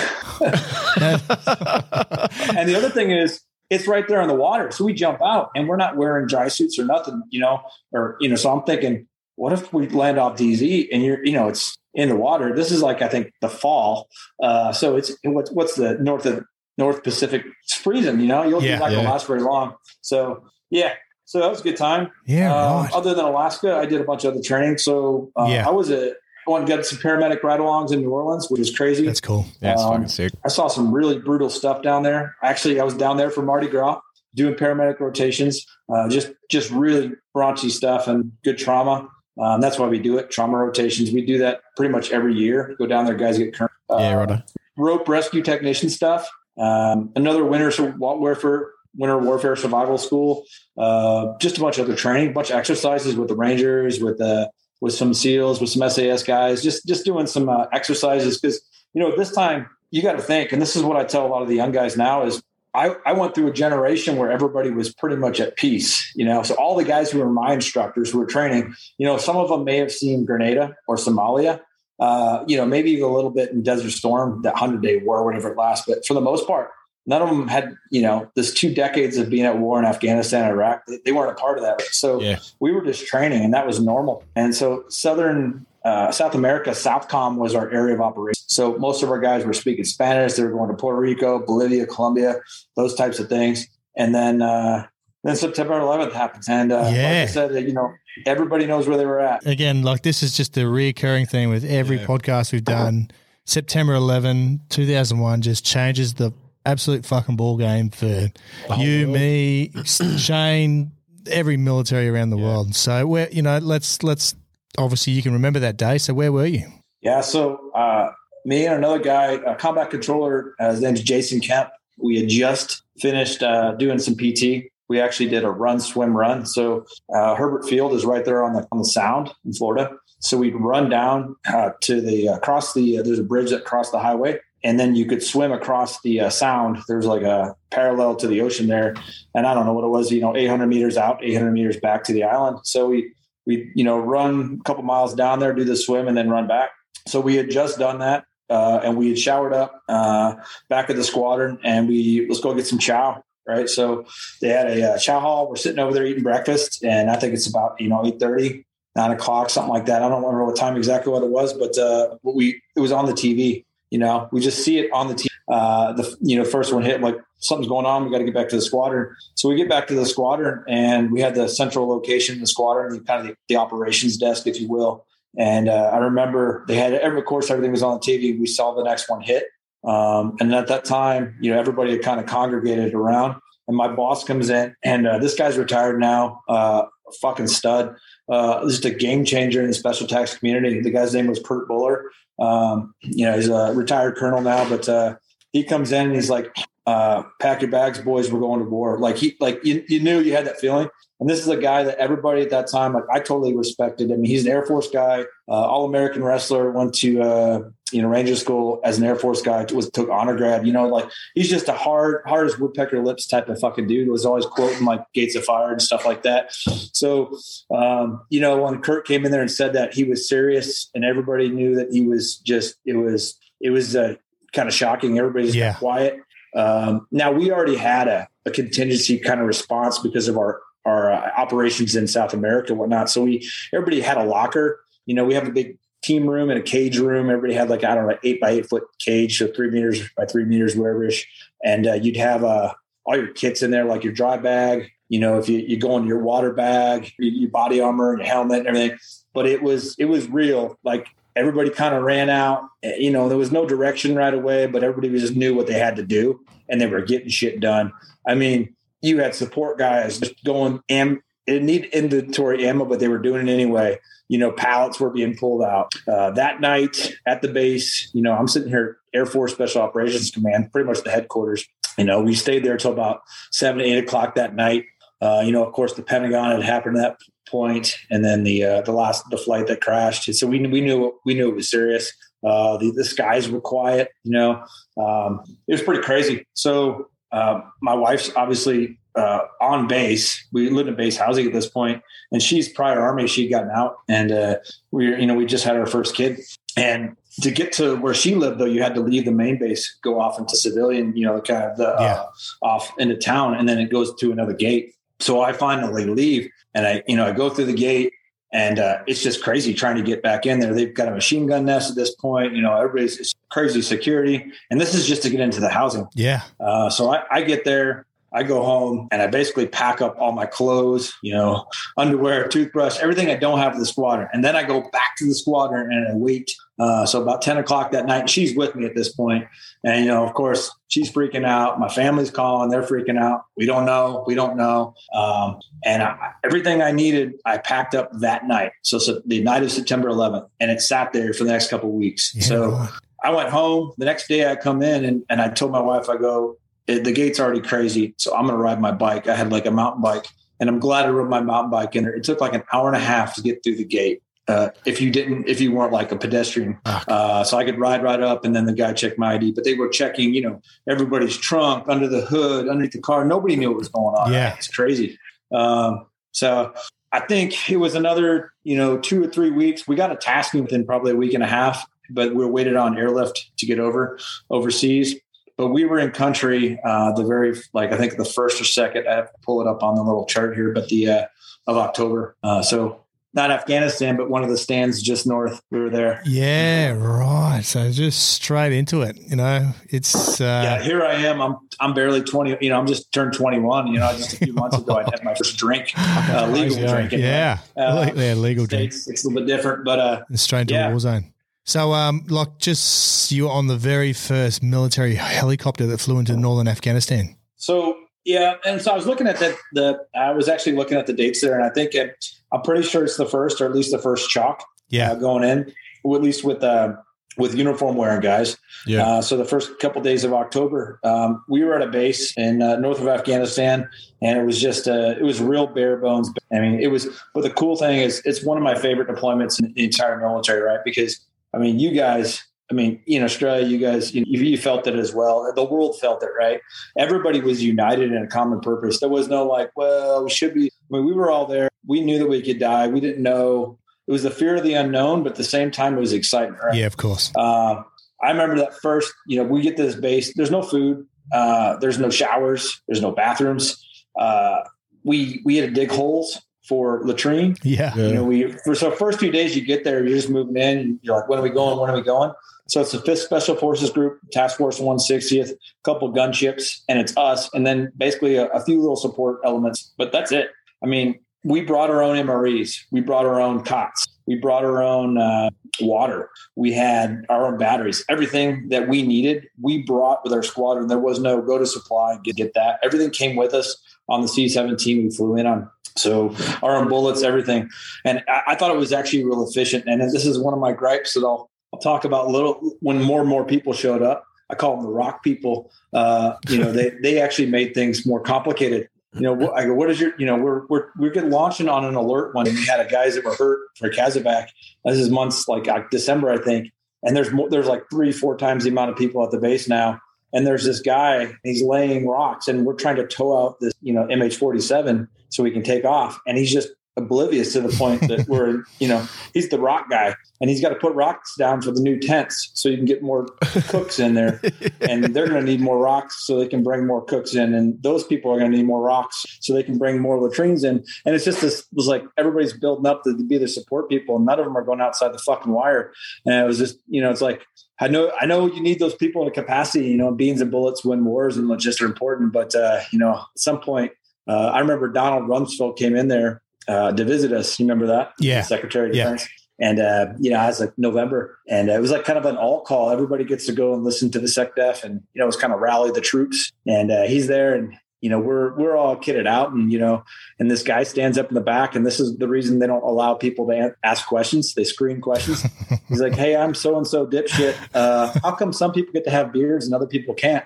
the 2.69 2.75
other 2.75 2.89
thing 2.89 3.11
is, 3.11 3.41
it's 3.73 3.87
right 3.87 4.07
there 4.07 4.21
in 4.21 4.27
the 4.27 4.35
water. 4.35 4.69
So 4.71 4.85
we 4.85 4.93
jump 4.93 5.19
out 5.21 5.49
and 5.55 5.67
we're 5.67 5.77
not 5.77 5.97
wearing 5.97 6.27
dry 6.27 6.47
suits 6.47 6.77
or 6.77 6.85
nothing, 6.85 7.21
you 7.29 7.39
know, 7.39 7.61
or, 7.91 8.17
you 8.19 8.29
know, 8.29 8.35
so 8.35 8.51
I'm 8.51 8.63
thinking, 8.63 9.07
what 9.35 9.51
if 9.53 9.73
we 9.73 9.87
land 9.89 10.19
off 10.19 10.37
DZ 10.37 10.87
and 10.91 11.03
you're, 11.03 11.25
you 11.25 11.31
know, 11.33 11.47
it's 11.47 11.75
in 11.93 12.09
the 12.09 12.15
water. 12.15 12.55
This 12.55 12.71
is 12.71 12.81
like, 12.81 13.01
I 13.01 13.07
think 13.07 13.31
the 13.41 13.49
fall. 13.49 14.07
Uh, 14.41 14.71
so 14.71 14.95
it's 14.95 15.15
what's, 15.23 15.51
what's 15.51 15.75
the 15.75 15.95
North 15.95 16.25
of 16.25 16.43
North 16.77 17.03
Pacific? 17.03 17.43
It's 17.63 17.75
freezing, 17.75 18.19
you 18.19 18.27
know, 18.27 18.43
you'll 18.43 18.63
Yeah, 18.63 18.79
not 18.79 18.91
yeah. 18.91 19.01
last 19.01 19.27
very 19.27 19.41
long. 19.41 19.75
So 20.01 20.43
yeah. 20.69 20.93
So 21.25 21.39
that 21.39 21.49
was 21.49 21.61
a 21.61 21.63
good 21.63 21.77
time. 21.77 22.09
Yeah. 22.27 22.47
Right. 22.49 22.91
Other 22.93 23.13
than 23.13 23.25
Alaska, 23.25 23.75
I 23.75 23.85
did 23.85 24.01
a 24.01 24.03
bunch 24.03 24.23
of 24.25 24.33
other 24.33 24.43
training. 24.43 24.77
So 24.77 25.31
uh, 25.35 25.47
Yeah. 25.49 25.67
I 25.67 25.71
was 25.71 25.89
a, 25.89 26.13
I 26.47 26.51
went 26.51 26.69
and 26.69 26.77
got 26.77 26.85
some 26.85 26.99
paramedic 26.99 27.41
ride-alongs 27.43 27.91
in 27.93 28.01
New 28.01 28.09
Orleans, 28.11 28.47
which 28.49 28.59
was 28.59 28.75
crazy. 28.75 29.05
That's 29.05 29.21
cool. 29.21 29.45
That's 29.61 29.81
Um, 29.81 29.91
fucking 29.93 30.07
sick. 30.09 30.33
I 30.43 30.49
saw 30.49 30.67
some 30.67 30.93
really 30.93 31.17
brutal 31.19 31.49
stuff 31.49 31.81
down 31.81 32.03
there. 32.03 32.35
Actually, 32.43 32.79
I 32.79 32.83
was 32.83 32.93
down 32.95 33.17
there 33.17 33.29
for 33.29 33.41
Mardi 33.41 33.67
Gras 33.67 33.99
doing 34.35 34.55
paramedic 34.55 34.99
rotations, 34.99 35.65
uh, 35.93 36.09
just 36.09 36.31
just 36.49 36.71
really 36.71 37.11
raunchy 37.37 37.69
stuff 37.69 38.07
and 38.07 38.31
good 38.43 38.57
trauma. 38.57 39.07
Um, 39.41 39.61
that's 39.61 39.79
why 39.79 39.87
we 39.87 39.99
do 39.99 40.17
it. 40.17 40.29
Trauma 40.31 40.57
rotations. 40.57 41.11
We 41.11 41.25
do 41.25 41.37
that 41.39 41.61
pretty 41.77 41.91
much 41.91 42.11
every 42.11 42.35
year. 42.35 42.75
Go 42.77 42.85
down 42.87 43.05
there, 43.05 43.15
guys 43.15 43.37
get 43.37 43.53
current. 43.55 43.71
Uh, 43.89 43.97
Yeah, 43.99 44.13
righto. 44.15 44.43
rope 44.77 45.07
rescue 45.07 45.41
technician 45.41 45.89
stuff. 45.89 46.27
Um, 46.57 47.11
another 47.15 47.43
winter 47.43 47.71
warfare 47.97 48.69
winter 48.95 49.17
warfare 49.17 49.55
survival 49.55 49.97
school. 49.97 50.45
Uh, 50.77 51.33
just 51.39 51.57
a 51.57 51.61
bunch 51.61 51.77
of 51.79 51.85
other 51.85 51.95
training, 51.95 52.29
a 52.29 52.33
bunch 52.33 52.51
of 52.51 52.57
exercises 52.57 53.15
with 53.15 53.27
the 53.27 53.35
Rangers, 53.35 53.99
with 53.99 54.17
the 54.19 54.49
with 54.83 54.93
some 54.93 55.13
SEALs, 55.13 55.61
with 55.61 55.69
some 55.69 55.89
SAS 55.89 56.23
guys. 56.23 56.61
Just 56.61 56.85
just 56.85 57.05
doing 57.05 57.25
some 57.25 57.47
uh, 57.47 57.67
exercises 57.71 58.37
because 58.37 58.61
you 58.93 59.01
know 59.01 59.15
this 59.15 59.31
time 59.31 59.65
you 59.91 60.01
got 60.01 60.17
to 60.17 60.21
think, 60.21 60.51
and 60.51 60.61
this 60.61 60.75
is 60.75 60.83
what 60.83 60.97
I 60.97 61.05
tell 61.05 61.25
a 61.25 61.29
lot 61.29 61.41
of 61.41 61.47
the 61.47 61.55
young 61.55 61.71
guys 61.71 61.97
now 61.97 62.25
is. 62.25 62.43
I, 62.75 62.95
I 63.05 63.13
went 63.13 63.35
through 63.35 63.49
a 63.49 63.53
generation 63.53 64.17
where 64.17 64.31
everybody 64.31 64.71
was 64.71 64.91
pretty 64.91 65.15
much 65.15 65.39
at 65.39 65.55
peace, 65.57 66.11
you 66.15 66.25
know. 66.25 66.41
So 66.41 66.55
all 66.55 66.75
the 66.75 66.83
guys 66.83 67.11
who 67.11 67.19
were 67.19 67.29
my 67.29 67.53
instructors 67.53 68.09
who 68.09 68.17
were 68.17 68.25
training, 68.25 68.73
you 68.97 69.05
know, 69.05 69.17
some 69.17 69.37
of 69.37 69.47
them 69.49 69.63
may 69.63 69.77
have 69.77 69.91
seen 69.91 70.25
Grenada 70.25 70.75
or 70.87 70.95
Somalia, 70.95 71.61
uh, 71.99 72.43
you 72.47 72.57
know, 72.57 72.65
maybe 72.65 72.99
a 72.99 73.07
little 73.07 73.29
bit 73.29 73.51
in 73.51 73.61
Desert 73.61 73.91
Storm, 73.91 74.41
that 74.41 74.55
hundred 74.55 74.81
day 74.81 74.97
war, 74.97 75.23
whatever 75.23 75.51
it 75.51 75.55
lasts. 75.55 75.85
But 75.87 76.03
for 76.03 76.15
the 76.15 76.21
most 76.21 76.47
part, 76.47 76.71
none 77.05 77.21
of 77.21 77.29
them 77.29 77.47
had, 77.47 77.75
you 77.91 78.01
know, 78.01 78.29
this 78.35 78.53
two 78.53 78.73
decades 78.73 79.17
of 79.17 79.29
being 79.29 79.45
at 79.45 79.57
war 79.59 79.77
in 79.79 79.85
Afghanistan, 79.85 80.49
Iraq. 80.49 80.85
They, 80.87 80.99
they 81.05 81.11
weren't 81.11 81.31
a 81.31 81.35
part 81.41 81.57
of 81.57 81.63
that. 81.63 81.81
So 81.91 82.21
Yeah. 82.21 82.39
we 82.59 82.71
were 82.71 82.83
just 82.83 83.05
training, 83.07 83.43
and 83.43 83.53
that 83.53 83.67
was 83.67 83.79
normal. 83.79 84.23
And 84.35 84.55
so 84.55 84.83
Southern 84.89 85.65
uh, 85.85 86.11
South 86.13 86.33
America, 86.33 86.69
Southcom 86.69 87.35
was 87.35 87.53
our 87.55 87.69
area 87.69 87.93
of 87.93 87.99
operation. 87.99 88.41
So 88.47 88.77
most 88.77 89.03
of 89.03 89.09
our 89.09 89.19
guys 89.19 89.43
were 89.43 89.51
speaking 89.51 89.83
Spanish. 89.83 90.33
They 90.35 90.43
were 90.43 90.51
going 90.51 90.69
to 90.69 90.75
Puerto 90.77 90.97
Rico, 90.97 91.45
Bolivia, 91.45 91.85
Colombia, 91.85 92.35
those 92.77 92.95
types 92.95 93.19
of 93.19 93.27
things. 93.27 93.67
And 93.97 94.15
then 94.15 94.41
uh, 94.41 94.85
then 95.25 95.35
September 95.35 95.73
11th 95.79 96.13
happened, 96.13 96.43
and 96.47 96.71
uh, 96.71 96.83
like 96.83 96.95
Yeah. 96.95 97.21
I 97.23 97.25
said, 97.25 97.53
you 97.67 97.73
know, 97.73 97.91
everybody 98.25 98.65
knows 98.65 98.87
where 98.87 98.97
they 98.97 99.05
were 99.05 99.19
at. 99.19 99.45
Again, 99.45 99.83
like 99.83 100.03
this 100.03 100.23
is 100.23 100.35
just 100.37 100.55
a 100.57 100.61
reoccurring 100.61 101.29
thing 101.29 101.49
with 101.49 101.65
every 101.65 101.97
Yeah. 101.99 102.05
podcast 102.05 102.53
we've 102.53 102.63
done. 102.63 103.09
September 103.45 103.93
11, 103.93 104.61
2001 104.69 105.41
just 105.41 105.65
changes 105.65 106.13
the 106.13 106.31
absolute 106.65 107.05
fucking 107.05 107.35
ball 107.35 107.57
game 107.57 107.89
for 107.89 108.31
you, 108.77 109.07
world. 109.07 109.13
me, 109.19 109.71
Shane, 110.17 110.91
every 111.29 111.57
military 111.57 112.09
around 112.09 112.29
the 112.31 112.37
Yeah. 112.37 112.43
world. 112.45 112.75
So 112.75 113.07
where 113.07 113.29
you 113.31 113.41
know, 113.41 113.57
let's 113.59 114.03
let's 114.03 114.35
obviously 114.77 115.13
you 115.13 115.21
can 115.21 115.33
remember 115.33 115.59
that 115.59 115.77
day. 115.77 115.97
So 115.97 116.13
where 116.13 116.31
were 116.31 116.45
you? 116.45 116.67
Yeah, 117.01 117.21
so 117.21 117.71
uh, 117.75 118.11
me 118.45 118.65
and 118.65 118.75
another 118.75 118.99
guy, 118.99 119.33
a 119.45 119.55
combat 119.55 119.89
controller, 119.89 120.53
uh, 120.59 120.71
his 120.71 120.81
name's 120.81 121.01
Jason 121.01 121.41
Kemp. 121.41 121.69
We 121.97 122.17
had 122.19 122.29
just 122.29 122.81
finished 122.99 123.43
uh, 123.43 123.73
doing 123.73 123.99
some 123.99 124.15
PT. 124.15 124.69
We 124.89 124.99
actually 124.99 125.29
did 125.29 125.43
a 125.43 125.49
run, 125.49 125.79
swim, 125.79 126.15
run. 126.15 126.45
So 126.45 126.85
uh, 127.13 127.35
Hurlburt 127.35 127.67
Field 127.67 127.93
is 127.93 128.05
right 128.05 128.23
there 128.25 128.43
on 128.43 128.53
the 128.53 128.67
on 128.71 128.79
the 128.79 128.85
Sound 128.85 129.31
in 129.45 129.53
Florida. 129.53 129.91
So 130.19 130.37
we'd 130.37 130.55
run 130.55 130.89
down 130.89 131.35
uh, 131.47 131.71
to 131.81 131.99
the 132.01 132.27
across 132.27 132.73
the 132.73 132.99
uh, 132.99 133.03
there's 133.03 133.19
a 133.19 133.23
bridge 133.23 133.49
that 133.51 133.65
crossed 133.65 133.91
the 133.91 133.99
highway, 133.99 134.39
and 134.63 134.79
then 134.79 134.95
you 134.95 135.05
could 135.05 135.21
swim 135.21 135.51
across 135.51 136.01
the 136.01 136.21
uh, 136.21 136.29
Sound. 136.29 136.77
There's 136.87 137.05
like 137.05 137.23
a 137.23 137.55
parallel 137.69 138.15
to 138.17 138.27
the 138.27 138.41
ocean 138.41 138.67
there, 138.67 138.95
and 139.35 139.45
I 139.45 139.53
don't 139.53 139.65
know 139.65 139.73
what 139.73 139.83
it 139.83 139.89
was. 139.89 140.11
You 140.11 140.21
know, 140.21 140.35
800 140.35 140.67
meters 140.67 140.97
out, 140.97 141.23
800 141.23 141.51
meters 141.51 141.77
back 141.77 142.03
to 142.05 142.13
the 142.13 142.23
island. 142.23 142.59
So 142.63 142.87
we 142.87 143.13
we 143.45 143.71
you 143.75 143.83
know 143.83 143.97
run 143.97 144.59
a 144.61 144.63
couple 144.63 144.83
miles 144.83 145.13
down 145.13 145.39
there, 145.39 145.53
do 145.53 145.63
the 145.65 145.75
swim, 145.75 146.07
and 146.07 146.15
then 146.15 146.29
run 146.29 146.47
back. 146.47 146.71
So 147.07 147.19
we 147.19 147.35
had 147.35 147.49
just 147.49 147.77
done 147.77 147.99
that, 147.99 148.25
uh, 148.49 148.79
and 148.83 148.97
we 148.97 149.09
had 149.09 149.19
showered 149.19 149.53
up 149.53 149.81
uh, 149.89 150.35
back 150.69 150.89
at 150.89 150.95
the 150.95 151.03
squadron, 151.03 151.59
and 151.63 151.87
we 151.87 152.25
let's 152.27 152.41
go 152.41 152.53
get 152.53 152.67
some 152.67 152.79
chow. 152.79 153.23
Right, 153.45 153.67
so 153.67 154.05
they 154.39 154.47
had 154.47 154.67
a 154.67 154.93
uh, 154.93 154.97
chow 154.97 155.19
hall. 155.19 155.49
We're 155.49 155.57
sitting 155.57 155.79
over 155.79 155.93
there 155.93 156.05
eating 156.05 156.23
breakfast, 156.23 156.81
and 156.81 157.11
I 157.11 157.17
think 157.17 157.33
it's 157.33 157.47
about 157.47 157.79
you 157.81 157.89
know 157.89 158.05
eight 158.05 158.17
thirty, 158.17 158.65
nine 158.95 159.11
o'clock, 159.11 159.49
something 159.49 159.73
like 159.73 159.87
that. 159.87 160.01
I 160.01 160.07
don't 160.07 160.23
remember 160.23 160.45
what 160.45 160.55
time 160.55 160.77
exactly 160.77 161.11
what 161.11 161.23
it 161.23 161.29
was, 161.29 161.51
but 161.51 161.77
uh, 161.77 162.15
we 162.23 162.61
it 162.77 162.79
was 162.79 162.93
on 162.93 163.05
the 163.05 163.11
TV. 163.11 163.65
You 163.93 163.99
know, 163.99 164.27
we 164.31 164.41
just 164.41 164.65
see 164.65 164.79
it 164.79 164.91
on 164.91 165.07
the 165.07 165.13
TV. 165.13 165.27
Uh, 165.47 165.93
the 165.93 166.17
you 166.19 166.35
know 166.35 166.43
first 166.43 166.73
one 166.73 166.81
hit 166.81 166.99
like 166.99 167.15
something's 167.37 167.67
going 167.67 167.85
on. 167.85 168.03
We 168.03 168.09
got 168.09 168.17
to 168.17 168.23
get 168.23 168.33
back 168.33 168.49
to 168.49 168.55
the 168.55 168.61
squadron. 168.63 169.15
So 169.35 169.47
we 169.47 169.55
get 169.55 169.69
back 169.69 169.85
to 169.89 169.93
the 169.93 170.07
squadron, 170.07 170.63
and 170.67 171.11
we 171.11 171.21
had 171.21 171.35
the 171.35 171.47
central 171.47 171.87
location 171.87 172.33
in 172.33 172.41
the 172.41 172.47
squadron, 172.47 172.91
the, 172.91 173.01
kind 173.01 173.21
of 173.21 173.27
the, 173.27 173.35
the 173.49 173.57
operations 173.57 174.17
desk, 174.17 174.47
if 174.47 174.59
you 174.59 174.67
will. 174.67 175.05
And 175.37 175.69
uh, 175.69 175.91
I 175.93 175.97
remember 175.97 176.65
they 176.67 176.75
had 176.75 176.95
every 176.95 177.21
course 177.21 177.51
everything 177.51 177.69
was 177.69 177.83
on 177.83 177.99
the 177.99 177.99
TV. 177.99 178.39
We 178.39 178.47
saw 178.47 178.73
the 178.73 178.83
next 178.83 179.07
one 179.07 179.21
hit, 179.21 179.43
um, 179.83 180.37
and 180.39 180.51
at 180.55 180.65
that 180.69 180.85
time, 180.85 181.37
you 181.39 181.53
know, 181.53 181.59
everybody 181.59 181.91
had 181.91 182.01
kind 182.01 182.19
of 182.19 182.25
congregated 182.25 182.95
around. 182.95 183.39
And 183.67 183.77
my 183.77 183.89
boss 183.89 184.23
comes 184.23 184.49
in, 184.49 184.75
and 184.83 185.05
uh, 185.05 185.19
this 185.19 185.35
guy's 185.35 185.55
retired 185.55 185.99
now, 185.99 186.41
uh, 186.49 186.85
fucking 187.21 187.47
stud, 187.47 187.95
uh, 188.27 188.67
just 188.67 188.85
a 188.85 188.89
game 188.89 189.23
changer 189.23 189.61
in 189.61 189.67
the 189.67 189.73
special 189.73 190.07
tactics 190.07 190.37
community. 190.37 190.81
The 190.81 190.89
guy's 190.89 191.13
name 191.13 191.27
was 191.27 191.39
Kurt 191.39 191.67
Buller. 191.67 192.05
Um, 192.39 192.93
you 193.01 193.25
know, 193.25 193.35
he's 193.35 193.49
a 193.49 193.73
retired 193.73 194.15
colonel 194.15 194.41
now, 194.41 194.67
but 194.67 194.87
uh, 194.89 195.15
he 195.51 195.63
comes 195.63 195.91
in 195.91 196.07
and 196.07 196.15
he's 196.15 196.29
like, 196.29 196.55
uh, 196.87 197.23
"Pack 197.39 197.61
your 197.61 197.71
bags, 197.71 197.99
boys. 197.99 198.31
We're 198.31 198.39
going 198.39 198.59
to 198.59 198.69
war." 198.69 198.97
Like 198.99 199.17
he, 199.17 199.35
like 199.39 199.63
you, 199.63 199.83
you 199.87 200.01
knew 200.01 200.19
you 200.19 200.33
had 200.33 200.45
that 200.45 200.59
feeling. 200.59 200.89
And 201.19 201.29
this 201.29 201.39
is 201.39 201.47
a 201.47 201.57
guy 201.57 201.83
that 201.83 201.97
everybody 201.99 202.41
at 202.41 202.49
that 202.49 202.69
time, 202.69 202.93
like 202.93 203.05
I 203.11 203.19
totally 203.19 203.55
respected. 203.55 204.11
I 204.11 204.15
mean, 204.15 204.25
he's 204.25 204.45
an 204.45 204.51
Air 204.51 204.65
Force 204.65 204.89
guy, 204.89 205.23
All 205.47 205.85
American 205.85 206.23
wrestler. 206.23 206.71
Went 206.71 206.93
to 206.95 207.21
uh, 207.21 207.59
you 207.91 208.01
know 208.01 208.07
Ranger 208.07 208.35
School 208.35 208.79
as 208.83 208.97
an 208.97 209.03
Air 209.03 209.15
Force 209.15 209.41
guy. 209.41 209.65
Was 209.73 209.89
took 209.89 210.09
honor 210.09 210.35
grad. 210.37 210.65
You 210.65 210.73
know, 210.73 210.87
like 210.87 211.09
he's 211.35 211.49
just 211.49 211.67
a 211.67 211.73
hard, 211.73 212.21
hard 212.25 212.47
as 212.47 212.57
woodpecker 212.57 213.03
lips 213.03 213.27
type 213.27 213.49
of 213.49 213.59
fucking 213.59 213.87
dude. 213.87 214.07
Was 214.09 214.25
always 214.25 214.45
quoting 214.45 214.85
like 214.85 215.01
Gates 215.13 215.35
of 215.35 215.43
Fire 215.43 215.71
and 215.71 215.81
stuff 215.81 216.05
like 216.05 216.23
that. 216.23 216.53
So, 216.53 217.37
um, 217.75 218.21
you 218.29 218.39
know, 218.39 218.63
when 218.63 218.81
Kurt 218.81 219.05
came 219.05 219.25
in 219.25 219.31
there 219.31 219.41
and 219.41 219.51
said 219.51 219.73
that 219.73 219.93
he 219.93 220.03
was 220.03 220.27
serious, 220.27 220.89
and 220.95 221.03
everybody 221.03 221.49
knew 221.49 221.75
that 221.75 221.91
he 221.91 222.01
was 222.01 222.37
just, 222.37 222.75
it 222.85 222.93
was, 222.93 223.37
it 223.59 223.69
was 223.71 223.95
uh, 223.95 224.15
kind 224.53 224.67
of 224.69 224.73
shocking. 224.73 225.17
Everybody 225.19 225.45
just 225.45 225.57
Yeah. 225.57 225.73
quiet. 225.73 226.19
Um, 226.55 227.07
now 227.11 227.31
we 227.31 227.51
already 227.51 227.75
had 227.75 228.07
a, 228.07 228.27
a 228.45 228.51
contingency 228.51 229.17
kind 229.19 229.39
of 229.41 229.47
response 229.47 229.99
because 229.99 230.27
of 230.27 230.37
our 230.37 230.61
our 230.85 231.11
uh, 231.11 231.31
operations 231.37 231.95
in 231.95 232.07
South 232.07 232.33
America 232.33 232.73
and 232.73 232.79
whatnot. 232.79 233.09
So 233.09 233.23
we 233.23 233.47
everybody 233.73 234.01
had 234.01 234.17
a 234.17 234.23
locker. 234.23 234.79
You 235.05 235.15
know, 235.15 235.25
we 235.25 235.33
have 235.33 235.47
a 235.47 235.51
big 235.51 235.77
team 236.01 236.29
room 236.29 236.49
and 236.49 236.59
a 236.59 236.63
cage 236.63 236.97
room. 236.99 237.29
Everybody 237.29 237.53
had 237.53 237.69
like 237.69 237.83
I 237.83 237.95
don't 237.95 238.07
know 238.07 238.17
eight 238.23 238.39
by 238.39 238.51
eight 238.51 238.67
foot 238.67 238.83
cage, 238.99 239.37
so 239.37 239.47
three 239.47 239.69
meters 239.69 240.07
by 240.15 240.25
three 240.25 240.45
meters, 240.45 240.75
wherever 240.75 241.03
ish. 241.03 241.27
And 241.63 241.87
uh, 241.87 241.93
you'd 241.93 242.17
have 242.17 242.43
uh, 242.43 242.73
all 243.05 243.15
your 243.17 243.27
kits 243.27 243.61
in 243.61 243.71
there, 243.71 243.85
like 243.85 244.03
your 244.03 244.13
dry 244.13 244.37
bag. 244.37 244.89
You 245.09 245.19
know, 245.19 245.37
if 245.37 245.47
you, 245.47 245.59
you 245.59 245.77
go 245.77 245.97
in 245.97 246.05
your 246.05 246.19
water 246.19 246.53
bag, 246.53 247.11
your, 247.17 247.31
your 247.31 247.49
body 247.49 247.79
armor, 247.79 248.11
and 248.11 248.19
your 248.19 248.27
helmet, 248.27 248.59
and 248.59 248.67
everything. 248.67 248.97
But 249.33 249.47
it 249.47 249.63
was 249.63 249.95
it 249.97 250.05
was 250.05 250.29
real. 250.29 250.77
Like 250.83 251.07
everybody 251.35 251.69
kind 251.69 251.95
of 251.95 252.03
ran 252.03 252.29
out. 252.29 252.67
Eh, 252.83 252.95
You 252.97 253.11
know, 253.11 253.29
there 253.29 253.37
was 253.37 253.51
no 253.51 253.65
direction 253.65 254.15
right 254.15 254.33
away, 254.33 254.67
but 254.67 254.83
everybody 254.83 255.09
just 255.19 255.35
knew 255.35 255.55
what 255.55 255.67
they 255.67 255.79
had 255.79 255.95
to 255.95 256.03
do, 256.03 256.41
and 256.69 256.79
they 256.79 256.87
were 256.87 257.01
getting 257.01 257.29
shit 257.29 257.59
done. 257.59 257.91
I 258.27 258.35
mean, 258.35 258.75
you 259.01 259.19
had 259.19 259.35
support 259.35 259.77
guys 259.77 260.19
just 260.19 260.43
going 260.43 260.81
am 260.89 261.21
it 261.45 261.61
need 261.61 261.85
inventory 261.85 262.65
ammo, 262.65 262.85
but 262.85 262.99
they 262.99 263.09
were 263.09 263.19
doing 263.19 263.47
it 263.47 263.51
anyway. 263.51 263.99
You 264.33 264.39
know, 264.39 264.51
pallets 264.51 264.99
were 264.99 265.11
being 265.11 265.37
pulled 265.37 265.61
out. 265.61 265.93
Uh, 266.07 266.31
that 266.31 266.59
night 266.59 267.13
at 267.27 267.43
the 267.43 267.47
base, 267.47 268.09
you 268.15 268.21
know, 268.23 268.33
I'm 268.33 268.47
sitting 268.47 268.67
here, 268.67 268.97
Air 269.13 269.27
Force 269.27 269.53
Special 269.53 269.83
Operations 269.83 270.31
Command, 270.31 270.71
pretty 270.71 270.87
much 270.87 271.03
the 271.03 271.11
headquarters. 271.11 271.63
You 271.99 272.05
know, 272.05 272.19
we 272.19 272.33
stayed 272.33 272.65
there 272.65 272.77
till 272.77 272.91
about 272.91 273.21
seven, 273.51 273.81
eight 273.81 273.99
o'clock 273.99 274.33
that 274.33 274.55
night. 274.55 274.85
Uh, 275.21 275.43
you 275.45 275.51
know, 275.51 275.63
of 275.63 275.71
course, 275.71 275.93
the 275.93 276.01
Pentagon 276.01 276.49
had 276.49 276.63
happened 276.63 276.97
at 276.97 277.01
that 277.01 277.17
point, 277.47 277.95
and 278.09 278.25
then 278.25 278.43
the 278.43 278.63
uh, 278.63 278.81
the 278.81 278.91
last 278.91 279.23
the 279.29 279.37
flight 279.37 279.67
that 279.67 279.81
crashed. 279.81 280.33
So 280.33 280.47
we 280.47 280.57
we 280.65 280.81
knew 280.81 281.13
we 281.27 281.35
knew 281.35 281.49
it 281.49 281.55
was 281.55 281.69
serious. 281.69 282.11
Uh, 282.43 282.77
the, 282.77 282.89
the 282.89 283.05
skies 283.05 283.51
were 283.51 283.61
quiet. 283.61 284.09
You 284.23 284.31
know, 284.31 284.63
um, 284.99 285.41
it 285.67 285.73
was 285.73 285.83
pretty 285.83 286.01
crazy. 286.01 286.47
So 286.55 287.07
uh, 287.33 287.61
my 287.81 287.93
wife's 287.93 288.31
obviously 288.35 288.97
uh, 289.15 289.39
on 289.59 289.87
base. 289.87 290.43
We 290.53 290.69
lived 290.69 290.87
in 290.89 290.95
base 290.95 291.17
housing 291.17 291.45
at 291.45 291.53
this 291.53 291.67
point, 291.67 292.01
and 292.31 292.41
she's 292.41 292.69
prior 292.69 292.99
army. 292.99 293.27
She'd 293.27 293.49
gotten 293.49 293.71
out, 293.71 293.97
and 294.07 294.31
uh, 294.31 294.55
we, 294.91 295.07
you 295.07 295.25
know, 295.25 295.35
we 295.35 295.45
just 295.45 295.65
had 295.65 295.75
our 295.75 295.85
first 295.85 296.15
kid. 296.15 296.39
And 296.77 297.15
to 297.41 297.51
get 297.51 297.71
to 297.73 297.95
where 297.97 298.13
she 298.13 298.35
lived, 298.35 298.59
though, 298.59 298.65
you 298.65 298.81
had 298.81 298.95
to 298.95 299.01
leave 299.01 299.25
the 299.25 299.31
main 299.31 299.59
base, 299.59 299.97
go 300.03 300.19
off 300.19 300.39
into 300.39 300.55
civilian, 300.55 301.15
you 301.15 301.25
know, 301.25 301.39
kind 301.41 301.63
of 301.63 301.77
the 301.77 301.95
Yeah. 301.99 302.13
uh, 302.13 302.25
off 302.61 302.91
into 302.97 303.17
town, 303.17 303.55
and 303.55 303.67
then 303.67 303.79
it 303.79 303.91
goes 303.91 304.15
to 304.15 304.31
another 304.31 304.53
gate. 304.53 304.93
So 305.19 305.41
I 305.41 305.53
finally 305.53 306.05
leave, 306.05 306.49
and 306.73 306.87
I, 306.87 307.03
you 307.07 307.15
know, 307.15 307.25
I 307.27 307.31
go 307.31 307.49
through 307.49 307.65
the 307.65 307.73
gate, 307.73 308.13
and 308.51 308.77
uh, 308.79 308.99
it's 309.07 309.23
just 309.23 309.43
crazy 309.43 309.73
trying 309.73 309.95
to 309.95 310.03
get 310.03 310.21
back 310.21 310.45
in 310.45 310.59
there. 310.59 310.73
They've 310.73 310.93
got 310.93 311.07
a 311.07 311.11
machine 311.11 311.47
gun 311.47 311.65
nest 311.65 311.89
at 311.89 311.95
this 311.95 312.13
point. 312.15 312.53
You 312.55 312.61
know, 312.61 312.75
everybody's 312.75 313.19
it's 313.19 313.33
crazy 313.53 313.83
security, 313.83 314.51
and 314.71 314.81
this 314.81 314.95
is 314.95 315.07
just 315.07 315.21
to 315.21 315.29
get 315.29 315.39
into 315.39 315.61
the 315.61 315.69
housing. 315.69 316.07
Yeah. 316.15 316.41
Uh, 316.59 316.89
so 316.89 317.13
I, 317.13 317.23
I 317.29 317.43
get 317.43 317.63
there, 317.63 318.07
I 318.33 318.41
go 318.41 318.63
home, 318.63 319.07
and 319.11 319.21
I 319.21 319.27
basically 319.27 319.67
pack 319.67 320.01
up 320.01 320.15
all 320.17 320.31
my 320.31 320.47
clothes, 320.47 321.13
you 321.21 321.33
know, 321.33 321.65
underwear, 321.97 322.47
toothbrush, 322.47 322.97
everything 322.99 323.29
I 323.29 323.35
don't 323.35 323.59
have 323.59 323.73
at 323.73 323.79
the 323.79 323.85
squadron, 323.85 324.27
and 324.33 324.43
then 324.43 324.55
I 324.55 324.63
go 324.63 324.81
back 324.89 325.15
to 325.17 325.25
the 325.25 325.35
squadron 325.35 325.91
and 325.91 326.07
I 326.07 326.15
wait. 326.15 326.51
Uh, 326.79 327.05
so 327.05 327.21
about 327.21 327.43
ten 327.43 327.59
o'clock 327.59 327.91
that 327.91 328.07
night, 328.07 328.27
she's 328.27 328.55
with 328.55 328.75
me 328.75 328.85
at 328.85 328.95
this 328.95 329.13
point, 329.13 329.45
and 329.83 330.03
you 330.03 330.09
know, 330.09 330.25
of 330.25 330.33
course, 330.33 330.71
she's 330.87 331.11
freaking 331.11 331.45
out. 331.45 331.79
My 331.79 331.87
family's 331.89 332.31
calling; 332.31 332.71
they're 332.71 332.81
freaking 332.81 333.19
out. 333.19 333.45
We 333.55 333.67
don't 333.67 333.85
know. 333.85 334.23
We 334.25 334.33
don't 334.33 334.57
know. 334.57 334.95
Um, 335.13 335.59
and 335.85 336.01
I, 336.01 336.31
everything 336.43 336.81
I 336.81 336.91
needed, 336.91 337.33
I 337.45 337.59
packed 337.59 337.93
up 337.93 338.09
that 338.13 338.47
night. 338.47 338.71
So, 338.81 338.97
so 338.97 339.21
the 339.27 339.43
night 339.43 339.61
of 339.61 339.71
September 339.71 340.09
11th, 340.09 340.49
and 340.59 340.71
it 340.71 340.81
sat 340.81 341.13
there 341.13 341.33
for 341.33 341.43
the 341.43 341.51
next 341.51 341.69
couple 341.69 341.89
of 341.89 341.95
weeks. 341.95 342.33
Yeah, 342.33 342.43
so. 342.43 342.87
I 343.23 343.31
went 343.31 343.49
home 343.49 343.93
the 343.97 344.05
next 344.05 344.27
day. 344.27 344.49
I 344.49 344.55
come 344.55 344.81
in 344.81 345.05
and, 345.05 345.23
and 345.29 345.41
I 345.41 345.49
told 345.49 345.71
my 345.71 345.79
wife, 345.79 346.09
I 346.09 346.17
go, 346.17 346.57
the 346.85 347.11
gate's 347.11 347.39
already 347.39 347.61
crazy, 347.61 348.13
so 348.17 348.35
I'm 348.35 348.45
going 348.45 348.57
to 348.57 348.61
ride 348.61 348.81
my 348.81 348.91
bike. 348.91 349.27
I 349.27 349.35
had 349.35 349.51
like 349.51 349.65
a 349.65 349.71
mountain 349.71 350.01
bike, 350.01 350.25
and 350.59 350.69
I'm 350.69 350.79
glad 350.79 351.05
I 351.05 351.09
rode 351.09 351.29
my 351.29 351.41
mountain 351.41 351.71
bike 351.71 351.95
in 351.95 352.03
there. 352.03 352.13
It 352.13 352.23
took 352.23 352.41
like 352.41 352.53
an 352.53 352.63
hour 352.73 352.87
and 352.87 352.97
a 352.97 352.99
half 352.99 353.35
to 353.35 353.41
get 353.41 353.63
through 353.63 353.77
the 353.77 353.85
gate. 353.85 354.21
Uh, 354.49 354.67
if 354.85 354.99
you 354.99 355.09
didn't, 355.09 355.47
if 355.47 355.61
you 355.61 355.71
weren't 355.71 355.93
like 355.93 356.11
a 356.11 356.17
pedestrian, 356.17 356.77
uh, 356.85 357.45
so 357.45 357.57
I 357.57 357.63
could 357.63 357.79
ride 357.79 358.03
right 358.03 358.19
up, 358.19 358.43
and 358.43 358.53
then 358.53 358.65
the 358.65 358.73
guy 358.73 358.91
checked 358.91 359.17
my 359.17 359.35
ID. 359.35 359.53
But 359.53 359.63
they 359.63 359.75
were 359.75 359.87
checking, 359.87 360.33
you 360.33 360.41
know, 360.41 360.61
everybody's 360.89 361.37
trunk, 361.37 361.85
under 361.87 362.09
the 362.09 362.21
hood, 362.25 362.67
underneath 362.67 362.91
the 362.91 362.99
car. 362.99 363.23
Nobody 363.23 363.55
knew 363.55 363.69
what 363.69 363.77
was 363.77 363.87
going 363.87 364.15
on. 364.15 364.33
Yeah. 364.33 364.53
it's 364.57 364.67
crazy. 364.67 365.17
Um, 365.53 366.07
so 366.33 366.73
I 367.13 367.21
think 367.21 367.69
it 367.69 367.77
was 367.77 367.95
another, 367.95 368.51
you 368.63 368.75
know, 368.75 368.97
two 368.97 369.23
or 369.23 369.27
three 369.27 369.51
weeks. 369.51 369.87
We 369.87 369.95
got 369.95 370.11
a 370.11 370.17
tasking 370.17 370.63
within 370.63 370.85
probably 370.85 371.13
a 371.13 371.15
week 371.15 371.33
and 371.33 371.43
a 371.43 371.47
half, 371.47 371.85
but 372.09 372.29
we 372.29 372.43
were 372.43 372.51
waited 372.51 372.75
on 372.75 372.97
airlift 372.97 373.51
to 373.57 373.65
get 373.65 373.79
over 373.79 374.17
overseas. 374.49 375.15
but 375.57 375.69
we 375.69 375.85
were 375.85 375.99
in 375.99 376.11
country 376.11 376.79
uh, 376.83 377.11
the 377.13 377.23
very 377.23 377.55
like 377.73 377.91
I 377.91 377.97
think 377.97 378.17
the 378.17 378.25
first 378.25 378.59
or 378.59 378.65
second. 378.65 379.07
I 379.07 379.15
have 379.15 379.31
to 379.31 379.37
pull 379.41 379.61
it 379.61 379.67
up 379.67 379.83
on 379.83 379.95
the 379.95 380.03
little 380.03 380.25
chart 380.25 380.55
here, 380.55 380.71
but 380.71 380.89
the 380.89 381.09
uh, 381.09 381.25
of 381.67 381.77
October. 381.77 382.35
Uh, 382.43 382.61
so 382.61 383.03
not 383.35 383.49
Afghanistan, 383.49 384.15
but 384.15 384.29
one 384.29 384.43
of 384.43 384.49
the 384.49 384.57
stands 384.57 385.01
just 385.01 385.25
north. 385.25 385.59
We 385.71 385.79
were 385.79 385.89
there. 385.89 386.21
Yeah, 386.25 386.91
right. 386.91 387.61
So 387.63 387.91
just 387.91 388.33
straight 388.33 388.73
into 388.73 389.01
it. 389.01 389.17
You 389.19 389.37
know, 389.37 389.71
it's 389.89 390.39
uh, 390.39 390.61
yeah. 390.63 390.83
Here 390.83 391.03
I 391.03 391.15
am. 391.15 391.41
I'm 391.41 391.57
I'm 391.79 391.93
barely 391.93 392.21
twenty. 392.21 392.55
You 392.61 392.69
know, 392.69 392.79
I'm 392.79 392.85
just 392.85 393.11
turned 393.11 393.33
twenty 393.33 393.59
one. 393.59 393.87
You 393.87 393.99
know, 393.99 394.11
just 394.11 394.33
a 394.33 394.37
few 394.37 394.53
months 394.61 394.77
ago, 394.77 394.97
I 394.97 395.03
had 395.03 395.23
my 395.23 395.33
first 395.33 395.57
drink, 395.57 395.93
uh, 395.97 396.47
legal 396.51 396.87
drink. 396.87 397.11
Yeah, 397.11 397.59
uh, 397.75 398.11
yeah, 398.15 398.35
legal 398.35 398.67
drink. 398.67 398.93
It's 398.93 399.07
a 399.07 399.27
little 399.27 399.41
bit 399.41 399.47
different, 399.47 399.83
but 399.83 399.99
uh, 399.99 400.23
straight 400.35 400.61
into 400.61 400.75
yeah. 400.75 400.87
a 400.87 400.91
war 400.91 400.99
zone. 400.99 401.32
So, 401.65 401.93
um, 401.93 402.25
like, 402.27 402.57
just 402.59 403.31
you 403.31 403.45
were 403.45 403.51
on 403.51 403.67
the 403.67 403.77
very 403.77 404.13
first 404.13 404.61
military 404.61 405.15
helicopter 405.15 405.85
that 405.87 405.99
flew 405.99 406.19
into 406.19 406.35
northern 406.35 406.67
Afghanistan. 406.67 407.37
So 407.55 407.97
yeah, 408.25 408.55
and 408.65 408.81
so 408.81 408.91
I 408.91 408.95
was 408.95 409.05
looking 409.05 409.27
at 409.27 409.39
the 409.39 409.55
the 409.73 410.05
I 410.15 410.31
was 410.31 410.47
actually 410.47 410.73
looking 410.73 410.97
at 410.97 411.07
the 411.07 411.13
dates 411.13 411.41
there, 411.41 411.55
and 411.55 411.63
I 411.63 411.69
think 411.69 411.93
it, 411.93 412.25
I'm 412.51 412.61
pretty 412.61 412.83
sure 412.83 413.03
it's 413.03 413.17
the 413.17 413.25
first, 413.25 413.59
or 413.59 413.65
at 413.65 413.73
least 413.73 413.91
the 413.91 413.99
first 413.99 414.29
chalk. 414.29 414.65
Yeah, 414.89 415.11
uh, 415.11 415.15
going 415.15 415.43
in, 415.43 415.69
at 415.69 416.21
least 416.21 416.43
with 416.43 416.63
uh, 416.63 416.93
with 417.37 417.55
uniform 417.55 417.95
wearing 417.95 418.21
guys. 418.21 418.57
Yeah. 418.85 419.05
Uh, 419.05 419.21
so 419.21 419.37
the 419.37 419.45
first 419.45 419.79
couple 419.79 419.99
of 419.99 420.05
days 420.05 420.23
of 420.23 420.33
October, 420.33 420.99
um, 421.03 421.43
we 421.49 421.63
were 421.63 421.75
at 421.75 421.81
a 421.81 421.91
base 421.91 422.33
in 422.37 422.61
uh, 422.61 422.77
north 422.77 422.99
of 422.99 423.07
Afghanistan, 423.07 423.89
and 424.21 424.37
it 424.37 424.45
was 424.45 424.61
just 424.61 424.87
uh, 424.87 425.15
it 425.17 425.23
was 425.23 425.41
real 425.41 425.67
bare 425.67 425.97
bones. 425.97 426.31
I 426.51 426.59
mean, 426.59 426.79
it 426.79 426.87
was. 426.87 427.07
But 427.33 427.41
the 427.41 427.49
cool 427.49 427.75
thing 427.75 427.99
is, 427.99 428.21
it's 428.25 428.43
one 428.43 428.57
of 428.57 428.63
my 428.63 428.75
favorite 428.75 429.09
deployments 429.09 429.61
in 429.61 429.73
the 429.73 429.85
entire 429.85 430.17
military, 430.17 430.61
right? 430.61 430.79
Because 430.85 431.19
I 431.53 431.57
mean, 431.57 431.79
you 431.79 431.91
guys 431.91 432.43
I 432.73 432.75
mean, 432.75 433.01
in 433.05 433.23
Australia, 433.23 433.67
you 433.67 433.77
guys, 433.77 434.15
you, 434.15 434.23
you, 434.25 434.57
felt 434.57 434.87
it 434.87 434.95
as 434.95 435.13
well. 435.13 435.51
The 435.53 435.63
world 435.63 435.99
felt 435.99 436.23
it, 436.23 436.29
right? 436.37 436.59
Everybody 436.97 437.39
was 437.39 437.63
united 437.63 438.11
in 438.11 438.23
a 438.23 438.27
common 438.27 438.61
purpose. 438.61 438.99
There 438.99 439.09
was 439.09 439.27
no 439.27 439.45
like, 439.45 439.69
well, 439.75 440.23
we 440.23 440.31
should 440.31 440.55
be. 440.55 440.67
I 440.67 440.69
mean, 440.89 441.05
we 441.05 441.13
were 441.13 441.29
all 441.29 441.45
there. 441.45 441.69
We 441.85 442.01
knew 442.01 442.17
that 442.19 442.27
we 442.27 442.41
could 442.41 442.59
die. 442.59 442.87
We 442.87 442.99
didn't 442.99 443.21
know. 443.21 443.77
It 444.07 444.11
was 444.11 444.23
the 444.23 444.31
fear 444.31 444.55
of 444.55 444.63
the 444.63 444.73
unknown, 444.73 445.23
but 445.23 445.33
at 445.33 445.37
the 445.37 445.43
same 445.43 445.69
time, 445.69 445.97
it 445.97 445.99
was 445.99 446.13
excitement, 446.13 446.63
right? 446.63 446.75
Yeah, 446.75 446.87
of 446.87 446.97
course. 446.97 447.31
Uh, 447.35 447.83
I 448.21 448.31
remember 448.31 448.57
that 448.57 448.73
first, 448.81 449.13
you 449.27 449.37
know, 449.37 449.43
we 449.43 449.61
get 449.61 449.77
to 449.77 449.83
this 449.83 449.95
base. 449.95 450.33
There's 450.33 450.51
no 450.51 450.63
food. 450.63 451.05
Uh, 451.31 451.77
there's 451.77 451.99
no 451.99 452.09
showers. 452.09 452.81
There's 452.87 453.01
no 453.01 453.11
bathrooms. 453.11 453.85
Uh, 454.17 454.61
we 455.03 455.41
we 455.45 455.57
had 455.57 455.69
to 455.69 455.75
dig 455.75 455.91
holes 455.91 456.41
for 456.67 457.01
latrine. 457.03 457.57
Yeah. 457.63 457.95
You 457.95 458.13
know, 458.13 458.23
we 458.23 458.51
for 458.63 458.75
so 458.75 458.91
first 458.91 459.19
few 459.19 459.31
days 459.31 459.55
you 459.55 459.65
get 459.65 459.83
there, 459.83 460.05
you're 460.05 460.15
just 460.15 460.29
moving 460.29 460.57
in. 460.57 460.99
You're 461.01 461.17
like, 461.17 461.27
when 461.27 461.39
are 461.39 461.41
we 461.41 461.49
going? 461.49 461.79
When 461.79 461.89
are 461.89 461.95
we 461.95 462.01
going? 462.01 462.31
So 462.67 462.81
it's 462.81 462.91
the 462.91 463.01
Fifth 463.01 463.19
Special 463.19 463.55
Forces 463.55 463.89
Group, 463.89 464.19
Task 464.31 464.57
Force 464.57 464.79
160th, 464.79 465.51
a 465.51 465.55
couple 465.83 466.11
gunships, 466.13 466.81
and 466.87 466.97
it's 466.97 467.15
us, 467.17 467.53
and 467.53 467.67
then 467.67 467.91
basically 467.97 468.37
a, 468.37 468.47
a 468.47 468.63
few 468.63 468.79
little 468.79 468.95
support 468.95 469.39
elements. 469.43 469.93
But 469.97 470.11
that's 470.11 470.31
it. 470.31 470.49
I 470.81 470.87
mean, 470.87 471.19
we 471.43 471.61
brought 471.61 471.89
our 471.89 472.01
own 472.01 472.15
MREs, 472.15 472.85
we 472.91 473.01
brought 473.01 473.25
our 473.25 473.41
own 473.41 473.63
cots, 473.63 474.07
we 474.27 474.35
brought 474.35 474.63
our 474.63 474.81
own 474.81 475.17
uh, 475.17 475.49
water, 475.81 476.29
we 476.55 476.71
had 476.71 477.25
our 477.29 477.45
own 477.45 477.57
batteries, 477.57 478.03
everything 478.09 478.69
that 478.69 478.87
we 478.87 479.01
needed, 479.01 479.47
we 479.61 479.83
brought 479.83 480.23
with 480.23 480.33
our 480.33 480.43
squadron. 480.43 480.87
There 480.87 480.99
was 480.99 481.19
no 481.19 481.41
go 481.41 481.57
to 481.57 481.65
supply, 481.65 482.17
get, 482.23 482.35
get 482.35 482.53
that. 482.53 482.79
Everything 482.83 483.09
came 483.09 483.35
with 483.35 483.53
us 483.53 483.75
on 484.09 484.21
the 484.21 484.27
C 484.27 484.49
17 484.49 485.03
we 485.03 485.09
flew 485.09 485.37
in 485.37 485.45
on. 485.45 485.69
So 485.95 486.35
our 486.63 486.75
own 486.75 486.87
bullets, 486.87 487.23
everything. 487.23 487.69
And 488.03 488.23
I, 488.27 488.41
I, 488.47 488.55
thought 488.55 488.71
it 488.71 488.77
was 488.77 488.91
actually 488.91 489.23
real 489.23 489.47
efficient. 489.47 489.85
And 489.87 490.01
this 490.01 490.25
is 490.25 490.39
one 490.39 490.53
of 490.53 490.59
my 490.59 490.71
gripes 490.71 491.13
that 491.13 491.21
I'll, 491.21 491.51
I'll 491.71 491.79
talk 491.79 492.03
about 492.03 492.29
little 492.29 492.75
when 492.81 493.01
more 493.01 493.21
and 493.21 493.29
more 493.29 493.45
people 493.45 493.73
showed 493.73 494.01
up. 494.01 494.25
I 494.49 494.55
call 494.55 494.75
them 494.75 494.85
the 494.85 494.91
rock 494.91 495.23
people. 495.23 495.71
Uh, 495.93 496.33
you 496.49 496.57
know, 496.57 496.71
they, 496.71 496.91
they 497.01 497.19
actually 497.19 497.49
made 497.49 497.73
things 497.73 498.05
more 498.05 498.19
complicated. 498.19 498.89
You 499.15 499.21
know, 499.21 499.51
I 499.53 499.65
go, 499.65 499.73
what 499.73 499.89
is 499.89 499.99
your, 499.99 500.13
you 500.17 500.25
know, 500.25 500.35
we're, 500.35 500.65
we're, 500.67 500.87
we're 500.97 501.11
getting 501.11 501.29
launching 501.29 501.69
on 501.69 501.85
an 501.85 501.95
alert 501.95 502.33
one. 502.33 502.45
We 502.45 502.65
had 502.65 502.79
a 502.79 502.89
guys 502.89 503.15
that 503.15 503.23
were 503.23 503.35
hurt 503.35 503.59
for 503.77 503.89
CASEVAC. 503.89 504.47
This 504.85 504.97
is 504.97 505.09
months 505.09 505.47
like 505.47 505.67
uh, 505.67 505.83
December, 505.91 506.31
I 506.31 506.37
think. 506.37 506.71
And 507.03 507.15
there's 507.15 507.31
more, 507.31 507.49
there's 507.49 507.67
like 507.67 507.83
three, 507.89 508.11
four 508.11 508.37
times 508.37 508.63
the 508.63 508.69
amount 508.69 508.91
of 508.91 508.97
people 508.97 509.23
at 509.23 509.31
the 509.31 509.37
base 509.37 509.67
now 509.67 509.99
and 510.33 510.47
there's 510.47 510.65
this 510.65 510.81
guy 510.81 511.31
he's 511.43 511.61
laying 511.61 512.07
rocks 512.07 512.47
and 512.47 512.65
we're 512.65 512.73
trying 512.73 512.95
to 512.95 513.07
tow 513.07 513.45
out 513.45 513.59
this 513.59 513.73
you 513.81 513.93
know 513.93 514.05
mh47 514.07 515.07
so 515.29 515.43
we 515.43 515.51
can 515.51 515.63
take 515.63 515.85
off 515.85 516.19
and 516.27 516.37
he's 516.37 516.51
just 516.51 516.69
oblivious 516.95 517.53
to 517.53 517.61
the 517.61 517.75
point 517.75 518.01
that 518.01 518.25
we're 518.29 518.63
you 518.79 518.87
know 518.87 519.05
he's 519.33 519.49
the 519.49 519.59
rock 519.59 519.89
guy 519.89 520.15
and 520.39 520.49
he's 520.49 520.61
got 520.61 520.69
to 520.69 520.75
put 520.75 520.93
rocks 520.93 521.35
down 521.37 521.61
for 521.61 521.71
the 521.71 521.81
new 521.81 521.99
tents 521.99 522.51
so 522.53 522.69
you 522.69 522.77
can 522.77 522.85
get 522.85 523.01
more 523.01 523.25
cooks 523.67 523.99
in 523.99 524.13
there 524.13 524.39
and 524.81 525.03
they're 525.15 525.27
going 525.27 525.43
to 525.43 525.51
need 525.51 525.59
more 525.59 525.79
rocks 525.79 526.25
so 526.25 526.37
they 526.37 526.47
can 526.47 526.61
bring 526.61 526.85
more 526.85 527.03
cooks 527.03 527.33
in 527.33 527.53
and 527.53 527.81
those 527.81 528.03
people 528.03 528.31
are 528.31 528.37
going 528.37 528.51
to 528.51 528.57
need 528.57 528.65
more 528.65 528.81
rocks 528.81 529.25
so 529.39 529.53
they 529.53 529.63
can 529.63 529.77
bring 529.77 529.99
more 529.99 530.19
latrines 530.19 530.63
in 530.63 530.83
and 531.05 531.15
it's 531.15 531.25
just 531.25 531.41
this 531.41 531.65
was 531.73 531.87
like 531.87 532.03
everybody's 532.17 532.53
building 532.53 532.85
up 532.85 533.03
to, 533.03 533.15
to 533.17 533.23
be 533.23 533.37
the 533.37 533.47
support 533.47 533.89
people 533.89 534.17
and 534.17 534.25
none 534.25 534.39
of 534.39 534.45
them 534.45 534.55
are 534.55 534.63
going 534.63 534.81
outside 534.81 535.13
the 535.13 535.19
fucking 535.19 535.51
wire 535.51 535.91
and 536.25 536.35
it 536.35 536.45
was 536.45 536.59
just 536.59 536.77
you 536.87 537.01
know 537.01 537.09
it's 537.09 537.21
like 537.21 537.41
I 537.79 537.87
know 537.87 538.11
I 538.21 538.27
know 538.27 538.45
you 538.45 538.61
need 538.61 538.79
those 538.79 538.95
people 538.95 539.23
in 539.23 539.27
a 539.27 539.31
capacity. 539.31 539.87
You 539.87 539.97
know, 539.97 540.11
beans 540.11 540.41
and 540.41 540.51
bullets 540.51 540.85
win 540.85 541.03
wars 541.03 541.37
and 541.37 541.47
logistics 541.47 541.81
are 541.81 541.87
important. 541.87 542.31
But 542.31 542.53
uh, 542.53 542.81
you 542.91 542.99
know, 542.99 543.13
at 543.13 543.25
some 543.35 543.59
point, 543.59 543.91
uh, 544.27 544.51
I 544.53 544.59
remember 544.59 544.89
Donald 544.89 545.23
Rumsfeld 545.23 545.75
came 545.75 545.95
in 545.95 546.07
there 546.07 546.42
uh, 546.67 546.91
to 546.91 547.05
visit 547.05 547.31
us. 547.31 547.59
You 547.59 547.65
remember 547.65 547.87
that? 547.87 548.13
Yeah, 548.19 548.41
Secretary 548.41 548.89
of 548.89 548.95
Defense. 548.95 549.27
And 549.59 549.79
uh, 549.79 550.07
you 550.19 550.31
know, 550.31 550.39
as 550.39 550.59
like 550.59 550.73
November, 550.77 551.37
and 551.47 551.69
it 551.69 551.79
was 551.79 551.91
like 551.91 552.05
kind 552.05 552.17
of 552.17 552.25
an 552.25 552.37
all 552.37 552.61
call. 552.61 552.89
Everybody 552.89 553.23
gets 553.23 553.45
to 553.45 553.51
go 553.51 553.73
and 553.73 553.83
listen 553.83 554.09
to 554.11 554.19
the 554.19 554.27
SecDef, 554.27 554.83
and 554.83 555.01
you 555.13 555.19
know, 555.19 555.25
it 555.25 555.27
was 555.27 555.37
kind 555.37 555.53
of 555.53 555.59
rally 555.59 555.91
the 555.91 556.01
troops. 556.01 556.51
And 556.65 556.91
uh, 556.91 557.03
he's 557.03 557.27
there, 557.27 557.53
and 557.53 557.77
you 558.03 558.09
know 558.09 558.19
we're 558.19 558.53
we're 558.55 558.75
all 558.75 558.97
kitted 558.97 559.25
out 559.25 559.53
and 559.53 559.71
you 559.71 559.79
know 559.79 560.03
and 560.37 560.51
this 560.51 560.61
guy 560.61 560.83
stands 560.83 561.17
up 561.17 561.29
in 561.29 561.35
the 561.35 561.41
back 561.41 561.73
and 561.73 561.85
this 561.85 562.01
is 562.01 562.17
the 562.17 562.27
reason 562.27 562.59
they 562.59 562.67
don't 562.67 562.83
allow 562.83 563.13
people 563.13 563.47
to 563.47 563.73
ask 563.81 564.05
questions 564.05 564.53
they 564.55 564.65
screen 564.65 564.99
questions 564.99 565.41
he's 565.87 566.01
like 566.01 566.13
hey 566.13 566.35
i'm 566.35 566.53
so 566.53 566.75
and 566.75 566.85
so 566.85 567.07
dipshit 567.07 567.55
uh, 567.73 568.13
how 568.21 568.33
come 568.33 568.51
some 568.51 568.73
people 568.73 568.91
get 568.91 569.05
to 569.05 569.09
have 569.09 569.31
beards 569.31 569.65
and 569.65 569.73
other 569.73 569.87
people 569.87 570.13
can't 570.13 570.43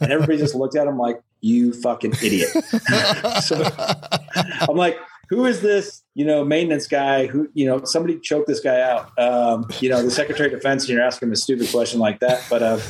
and 0.00 0.12
everybody 0.12 0.36
just 0.36 0.54
looked 0.54 0.76
at 0.76 0.86
him 0.86 0.98
like 0.98 1.18
you 1.40 1.72
fucking 1.72 2.12
idiot 2.22 2.50
so 3.42 3.66
i'm 4.68 4.76
like 4.76 4.98
who 5.28 5.44
is 5.44 5.60
this, 5.60 6.02
you 6.14 6.24
know, 6.24 6.44
maintenance 6.44 6.86
guy 6.86 7.26
who, 7.26 7.48
you 7.54 7.66
know, 7.66 7.84
somebody 7.84 8.18
choked 8.18 8.48
this 8.48 8.60
guy 8.60 8.80
out. 8.80 9.10
Um, 9.18 9.66
you 9.80 9.88
know, 9.88 10.02
the 10.02 10.10
Secretary 10.10 10.52
of 10.52 10.58
Defense, 10.58 10.84
and 10.84 10.90
you're 10.90 11.02
asking 11.02 11.28
him 11.28 11.32
a 11.32 11.36
stupid 11.36 11.70
question 11.70 12.00
like 12.00 12.20
that. 12.20 12.44
But 12.48 12.62
uh, 12.62 12.80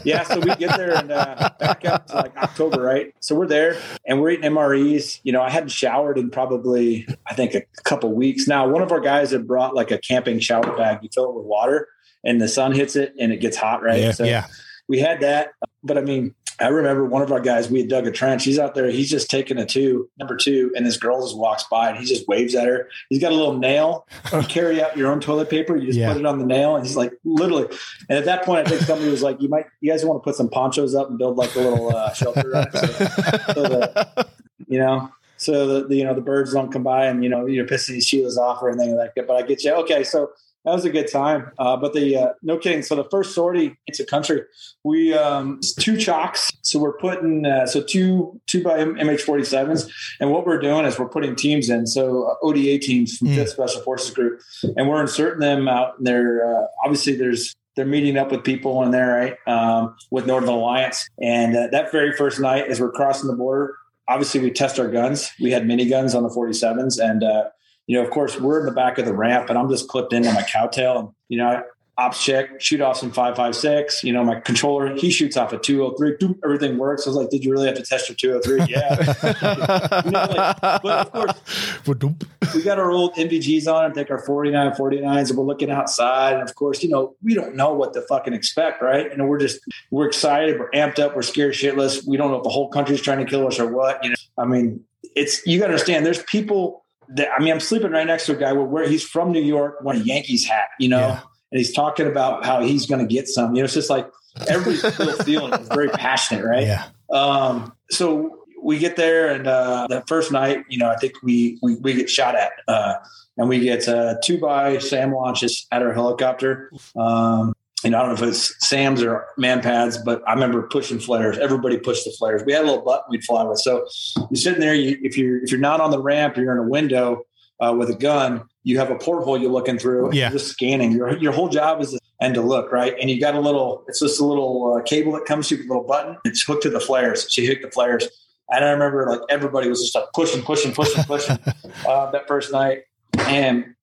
yeah, 0.04 0.24
so 0.24 0.40
we 0.40 0.54
get 0.56 0.76
there 0.76 0.96
and 0.96 1.10
uh, 1.10 1.50
back 1.58 1.84
up 1.84 2.06
to 2.08 2.16
like 2.16 2.36
October, 2.36 2.82
right? 2.82 3.14
So 3.20 3.34
we're 3.36 3.46
there 3.46 3.80
and 4.06 4.20
we're 4.20 4.30
eating 4.30 4.50
MREs. 4.50 5.20
You 5.22 5.32
know, 5.32 5.42
I 5.42 5.50
hadn't 5.50 5.70
showered 5.70 6.18
in 6.18 6.30
probably, 6.30 7.06
I 7.26 7.34
think, 7.34 7.54
a 7.54 7.62
couple 7.84 8.12
weeks. 8.12 8.48
Now, 8.48 8.68
one 8.68 8.82
of 8.82 8.92
our 8.92 9.00
guys 9.00 9.30
had 9.30 9.46
brought 9.46 9.74
like 9.74 9.90
a 9.90 9.98
camping 9.98 10.40
shower 10.40 10.76
bag. 10.76 10.98
You 11.02 11.08
fill 11.14 11.30
it 11.30 11.34
with 11.34 11.46
water 11.46 11.88
and 12.24 12.40
the 12.40 12.48
sun 12.48 12.72
hits 12.72 12.96
it 12.96 13.14
and 13.18 13.32
it 13.32 13.40
gets 13.40 13.56
hot, 13.56 13.82
right? 13.82 14.00
Yeah. 14.00 14.12
So 14.12 14.24
yeah. 14.24 14.46
We 14.88 14.98
had 14.98 15.20
that. 15.20 15.52
But 15.84 15.98
I 15.98 16.00
mean, 16.00 16.34
I 16.60 16.68
remember 16.68 17.04
one 17.04 17.22
of 17.22 17.30
our 17.30 17.40
guys, 17.40 17.70
we 17.70 17.80
had 17.80 17.88
dug 17.88 18.06
a 18.06 18.10
trench. 18.10 18.44
He's 18.44 18.58
out 18.58 18.74
there, 18.74 18.90
he's 18.90 19.08
just 19.08 19.30
taking 19.30 19.58
a 19.58 19.66
two, 19.66 20.10
number 20.18 20.36
two, 20.36 20.72
and 20.74 20.84
this 20.84 20.96
girl 20.96 21.22
just 21.22 21.36
walks 21.36 21.64
by 21.64 21.90
and 21.90 21.98
he 21.98 22.04
just 22.04 22.26
waves 22.26 22.54
at 22.56 22.66
her. 22.66 22.88
He's 23.10 23.20
got 23.20 23.30
a 23.30 23.34
little 23.34 23.56
nail. 23.56 24.08
You 24.32 24.42
carry 24.48 24.82
out 24.82 24.96
your 24.96 25.12
own 25.12 25.20
toilet 25.20 25.50
paper, 25.50 25.76
you 25.76 25.86
just 25.86 25.98
yeah. 25.98 26.12
put 26.12 26.18
it 26.18 26.26
on 26.26 26.40
the 26.40 26.46
nail, 26.46 26.74
and 26.74 26.84
he's 26.84 26.96
like, 26.96 27.12
literally. 27.24 27.66
And 28.08 28.18
at 28.18 28.24
that 28.24 28.44
point, 28.44 28.66
I 28.66 28.70
think 28.70 28.82
somebody 28.82 29.10
was 29.10 29.22
like, 29.22 29.40
You 29.40 29.48
might, 29.48 29.66
you 29.80 29.90
guys 29.90 30.04
want 30.04 30.20
to 30.20 30.24
put 30.24 30.34
some 30.34 30.48
ponchos 30.48 30.96
up 30.96 31.08
and 31.08 31.18
build 31.18 31.36
like 31.36 31.54
a 31.54 31.60
little 31.60 31.94
uh, 31.94 32.12
shelter, 32.12 32.50
right? 32.50 32.72
so, 32.72 32.86
so 32.86 33.62
the, 33.62 34.28
you 34.66 34.80
know, 34.80 35.12
so 35.36 35.66
the, 35.66 35.86
the, 35.86 35.96
you 35.96 36.04
know 36.04 36.14
the 36.14 36.20
birds 36.20 36.52
don't 36.52 36.72
come 36.72 36.82
by 36.82 37.06
and 37.06 37.22
you 37.22 37.30
know 37.30 37.46
you're 37.46 37.64
pissing 37.64 37.90
these 37.90 38.10
Sheilas 38.10 38.36
off 38.36 38.60
or 38.60 38.70
anything 38.70 38.96
like 38.96 39.14
that. 39.14 39.28
But 39.28 39.36
I 39.36 39.42
get 39.42 39.62
you. 39.62 39.72
Okay, 39.74 40.02
so 40.02 40.32
that 40.68 40.74
was 40.74 40.84
a 40.84 40.90
good 40.90 41.10
time. 41.10 41.50
Uh, 41.58 41.76
but 41.76 41.94
the 41.94 42.16
uh, 42.16 42.32
no 42.42 42.58
kidding. 42.58 42.82
So 42.82 42.94
the 42.94 43.04
first 43.04 43.34
sortie 43.34 43.76
into 43.86 44.04
country, 44.04 44.42
we 44.84 45.14
um, 45.14 45.60
two 45.80 45.96
chalks. 45.96 46.50
So 46.62 46.78
we're 46.78 46.98
putting 46.98 47.46
uh, 47.46 47.66
so 47.66 47.82
two 47.82 48.38
two 48.46 48.62
by 48.62 48.78
MH47s, 48.78 49.90
and 50.20 50.30
what 50.30 50.46
we're 50.46 50.60
doing 50.60 50.84
is 50.84 50.98
we're 50.98 51.08
putting 51.08 51.34
teams 51.34 51.70
in. 51.70 51.86
So 51.86 52.24
uh, 52.24 52.34
ODA 52.42 52.78
teams 52.78 53.16
from 53.16 53.28
mm. 53.28 53.34
Fifth 53.34 53.50
Special 53.50 53.80
Forces 53.80 54.10
Group, 54.10 54.40
and 54.76 54.88
we're 54.88 55.00
inserting 55.00 55.40
them 55.40 55.68
out. 55.68 55.98
And 55.98 56.06
they're 56.06 56.46
uh, 56.46 56.66
obviously 56.84 57.16
there's 57.16 57.54
they're 57.76 57.86
meeting 57.86 58.18
up 58.18 58.30
with 58.30 58.44
people 58.44 58.82
in 58.82 58.90
there, 58.90 59.08
right, 59.08 59.36
um, 59.46 59.96
with 60.10 60.26
Northern 60.26 60.50
Alliance. 60.50 61.08
And 61.22 61.56
uh, 61.56 61.68
that 61.68 61.92
very 61.92 62.12
first 62.12 62.40
night, 62.40 62.66
as 62.68 62.80
we're 62.80 62.90
crossing 62.90 63.30
the 63.30 63.36
border, 63.36 63.74
obviously 64.08 64.40
we 64.40 64.50
test 64.50 64.78
our 64.78 64.88
guns. 64.88 65.30
We 65.40 65.52
had 65.52 65.66
mini 65.66 65.86
guns 65.88 66.14
on 66.14 66.24
the 66.24 66.28
47s, 66.28 66.98
and 66.98 67.22
uh, 67.22 67.44
you 67.88 67.96
know, 67.96 68.04
of 68.04 68.10
course, 68.10 68.38
we're 68.38 68.60
in 68.60 68.66
the 68.66 68.72
back 68.72 68.98
of 68.98 69.06
the 69.06 69.14
ramp 69.14 69.48
and 69.48 69.58
I'm 69.58 69.68
just 69.70 69.88
clipped 69.88 70.12
into 70.12 70.30
my 70.32 70.42
cowtail. 70.42 70.98
And, 70.98 71.08
you 71.30 71.38
know, 71.38 71.62
ops 71.96 72.22
check, 72.22 72.60
shoot 72.60 72.82
off 72.82 72.98
some 72.98 73.10
556. 73.10 74.04
You 74.04 74.12
know, 74.12 74.22
my 74.22 74.40
controller, 74.40 74.94
he 74.94 75.10
shoots 75.10 75.38
off 75.38 75.54
a 75.54 75.58
203. 75.58 76.36
Everything 76.44 76.76
works. 76.76 77.06
I 77.06 77.10
was 77.10 77.16
like, 77.16 77.30
did 77.30 77.42
you 77.42 77.50
really 77.50 77.66
have 77.66 77.76
to 77.76 77.82
test 77.82 78.08
your 78.08 78.16
203? 78.16 78.58
Yeah. 78.68 80.02
you 80.04 80.10
know, 80.10 80.26
like, 80.26 80.82
but 80.82 80.84
of 80.84 81.12
course, 81.12 82.54
we 82.54 82.62
got 82.62 82.78
our 82.78 82.90
old 82.90 83.14
NVGs 83.14 83.66
on 83.72 83.86
and 83.86 83.94
take 83.94 84.10
our 84.10 84.18
49, 84.18 84.72
49s, 84.72 85.30
and 85.30 85.38
we're 85.38 85.44
looking 85.44 85.70
outside. 85.70 86.34
And 86.34 86.42
of 86.46 86.54
course, 86.54 86.82
you 86.82 86.90
know, 86.90 87.16
we 87.22 87.34
don't 87.34 87.56
know 87.56 87.72
what 87.72 87.94
to 87.94 88.02
fucking 88.02 88.34
expect, 88.34 88.82
right? 88.82 89.10
And 89.10 89.26
we're 89.28 89.38
just, 89.38 89.60
we're 89.90 90.06
excited, 90.06 90.58
we're 90.58 90.70
amped 90.72 90.98
up, 90.98 91.16
we're 91.16 91.22
scared 91.22 91.54
shitless. 91.54 92.06
We 92.06 92.18
don't 92.18 92.30
know 92.30 92.36
if 92.36 92.42
the 92.42 92.50
whole 92.50 92.68
country's 92.68 93.00
trying 93.00 93.18
to 93.18 93.24
kill 93.24 93.46
us 93.46 93.58
or 93.58 93.66
what. 93.66 94.04
You 94.04 94.10
know, 94.10 94.16
I 94.36 94.44
mean, 94.44 94.84
it's, 95.16 95.46
you 95.46 95.58
got 95.58 95.68
to 95.68 95.72
understand, 95.72 96.04
there's 96.04 96.22
people 96.24 96.84
I 97.16 97.42
mean, 97.42 97.52
I'm 97.52 97.60
sleeping 97.60 97.90
right 97.90 98.06
next 98.06 98.26
to 98.26 98.32
a 98.32 98.36
guy 98.36 98.52
where, 98.52 98.64
where 98.64 98.88
he's 98.88 99.02
from 99.02 99.32
New 99.32 99.42
York, 99.42 99.78
wearing 99.82 100.02
a 100.02 100.04
Yankees 100.04 100.44
hat, 100.44 100.68
you 100.78 100.88
know? 100.88 100.98
Yeah 100.98 101.20
and 101.50 101.58
he's 101.58 101.72
talking 101.72 102.06
about 102.06 102.44
how 102.44 102.60
he's 102.60 102.86
going 102.86 103.06
to 103.06 103.12
get 103.12 103.28
some. 103.28 103.54
You 103.54 103.62
know, 103.62 103.64
it's 103.64 103.74
just 103.74 103.90
like 103.90 104.10
everybody's 104.48 104.80
still 104.94 105.12
feeling 105.18 105.52
it. 105.52 105.60
It's 105.60 105.68
very 105.68 105.88
passionate, 105.88 106.44
right? 106.44 106.66
Yeah. 106.66 106.86
Um, 107.10 107.72
so 107.90 108.38
we 108.62 108.78
get 108.78 108.96
there, 108.96 109.30
and 109.30 109.46
uh, 109.46 109.86
that 109.88 110.08
first 110.08 110.30
night, 110.30 110.64
you 110.68 110.78
know, 110.78 110.88
I 110.88 110.96
think 110.96 111.14
we 111.22 111.58
we, 111.62 111.76
we 111.76 111.94
get 111.94 112.10
shot 112.10 112.34
at, 112.34 112.52
uh, 112.66 112.94
and 113.36 113.48
we 113.48 113.60
get 113.60 113.88
uh, 113.88 114.16
two 114.22 114.38
by 114.38 114.78
SAM 114.78 115.12
launches 115.12 115.66
at 115.72 115.82
our 115.82 115.92
helicopter. 115.92 116.70
Um, 116.96 117.54
and 117.84 117.94
I 117.94 118.00
don't 118.00 118.08
know 118.08 118.14
if 118.14 118.22
it's 118.22 118.68
SAMs 118.68 119.02
or 119.02 119.26
man 119.36 119.60
pads, 119.60 119.98
but 119.98 120.22
I 120.26 120.32
remember 120.32 120.62
pushing 120.68 120.98
flares. 120.98 121.38
Everybody 121.38 121.78
pushed 121.78 122.04
the 122.04 122.12
flares. 122.18 122.42
We 122.44 122.52
had 122.52 122.62
a 122.62 122.66
little 122.66 122.84
button 122.84 123.04
we'd 123.08 123.24
fly 123.24 123.44
with. 123.44 123.60
So 123.60 123.86
you're 124.30 124.36
sitting 124.36 124.60
there. 124.60 124.74
You, 124.74 124.98
if 125.02 125.16
you're 125.16 125.42
if 125.42 125.50
you're 125.50 125.60
not 125.60 125.80
on 125.80 125.90
the 125.90 126.02
ramp, 126.02 126.36
you're 126.36 126.52
in 126.52 126.58
a 126.58 126.68
window 126.68 127.22
uh, 127.60 127.74
with 127.78 127.90
a 127.90 127.94
gun 127.94 128.44
you 128.68 128.78
have 128.78 128.90
a 128.90 128.96
porthole 128.96 129.38
you're 129.38 129.50
looking 129.50 129.78
through. 129.78 130.12
Yeah. 130.12 130.28
just 130.28 130.48
scanning. 130.48 130.92
Your 130.92 131.16
your 131.16 131.32
whole 131.32 131.48
job 131.48 131.80
is 131.80 131.92
to, 131.92 132.00
and 132.20 132.34
to 132.34 132.42
look 132.42 132.70
right, 132.70 132.94
and 133.00 133.08
you 133.08 133.18
got 133.18 133.34
a 133.34 133.40
little. 133.40 133.82
It's 133.88 134.00
just 134.00 134.20
a 134.20 134.24
little 134.26 134.74
uh, 134.76 134.82
cable 134.82 135.12
that 135.12 135.24
comes 135.24 135.48
through 135.48 135.58
a 135.58 135.68
little 135.68 135.84
button. 135.84 136.18
It's 136.26 136.42
hooked 136.42 136.64
to 136.64 136.70
the 136.70 136.78
flares. 136.78 137.26
She 137.30 137.46
hooked 137.46 137.62
the 137.62 137.70
flares, 137.70 138.06
and 138.50 138.62
I 138.62 138.68
remember 138.68 139.06
like 139.08 139.20
everybody 139.30 139.70
was 139.70 139.80
just 139.80 139.94
like 139.94 140.04
pushing, 140.14 140.42
pushing, 140.42 140.74
pushing, 140.74 141.02
pushing 141.04 141.38
uh, 141.88 142.10
that 142.10 142.28
first 142.28 142.52
night, 142.52 142.82
and 143.20 143.74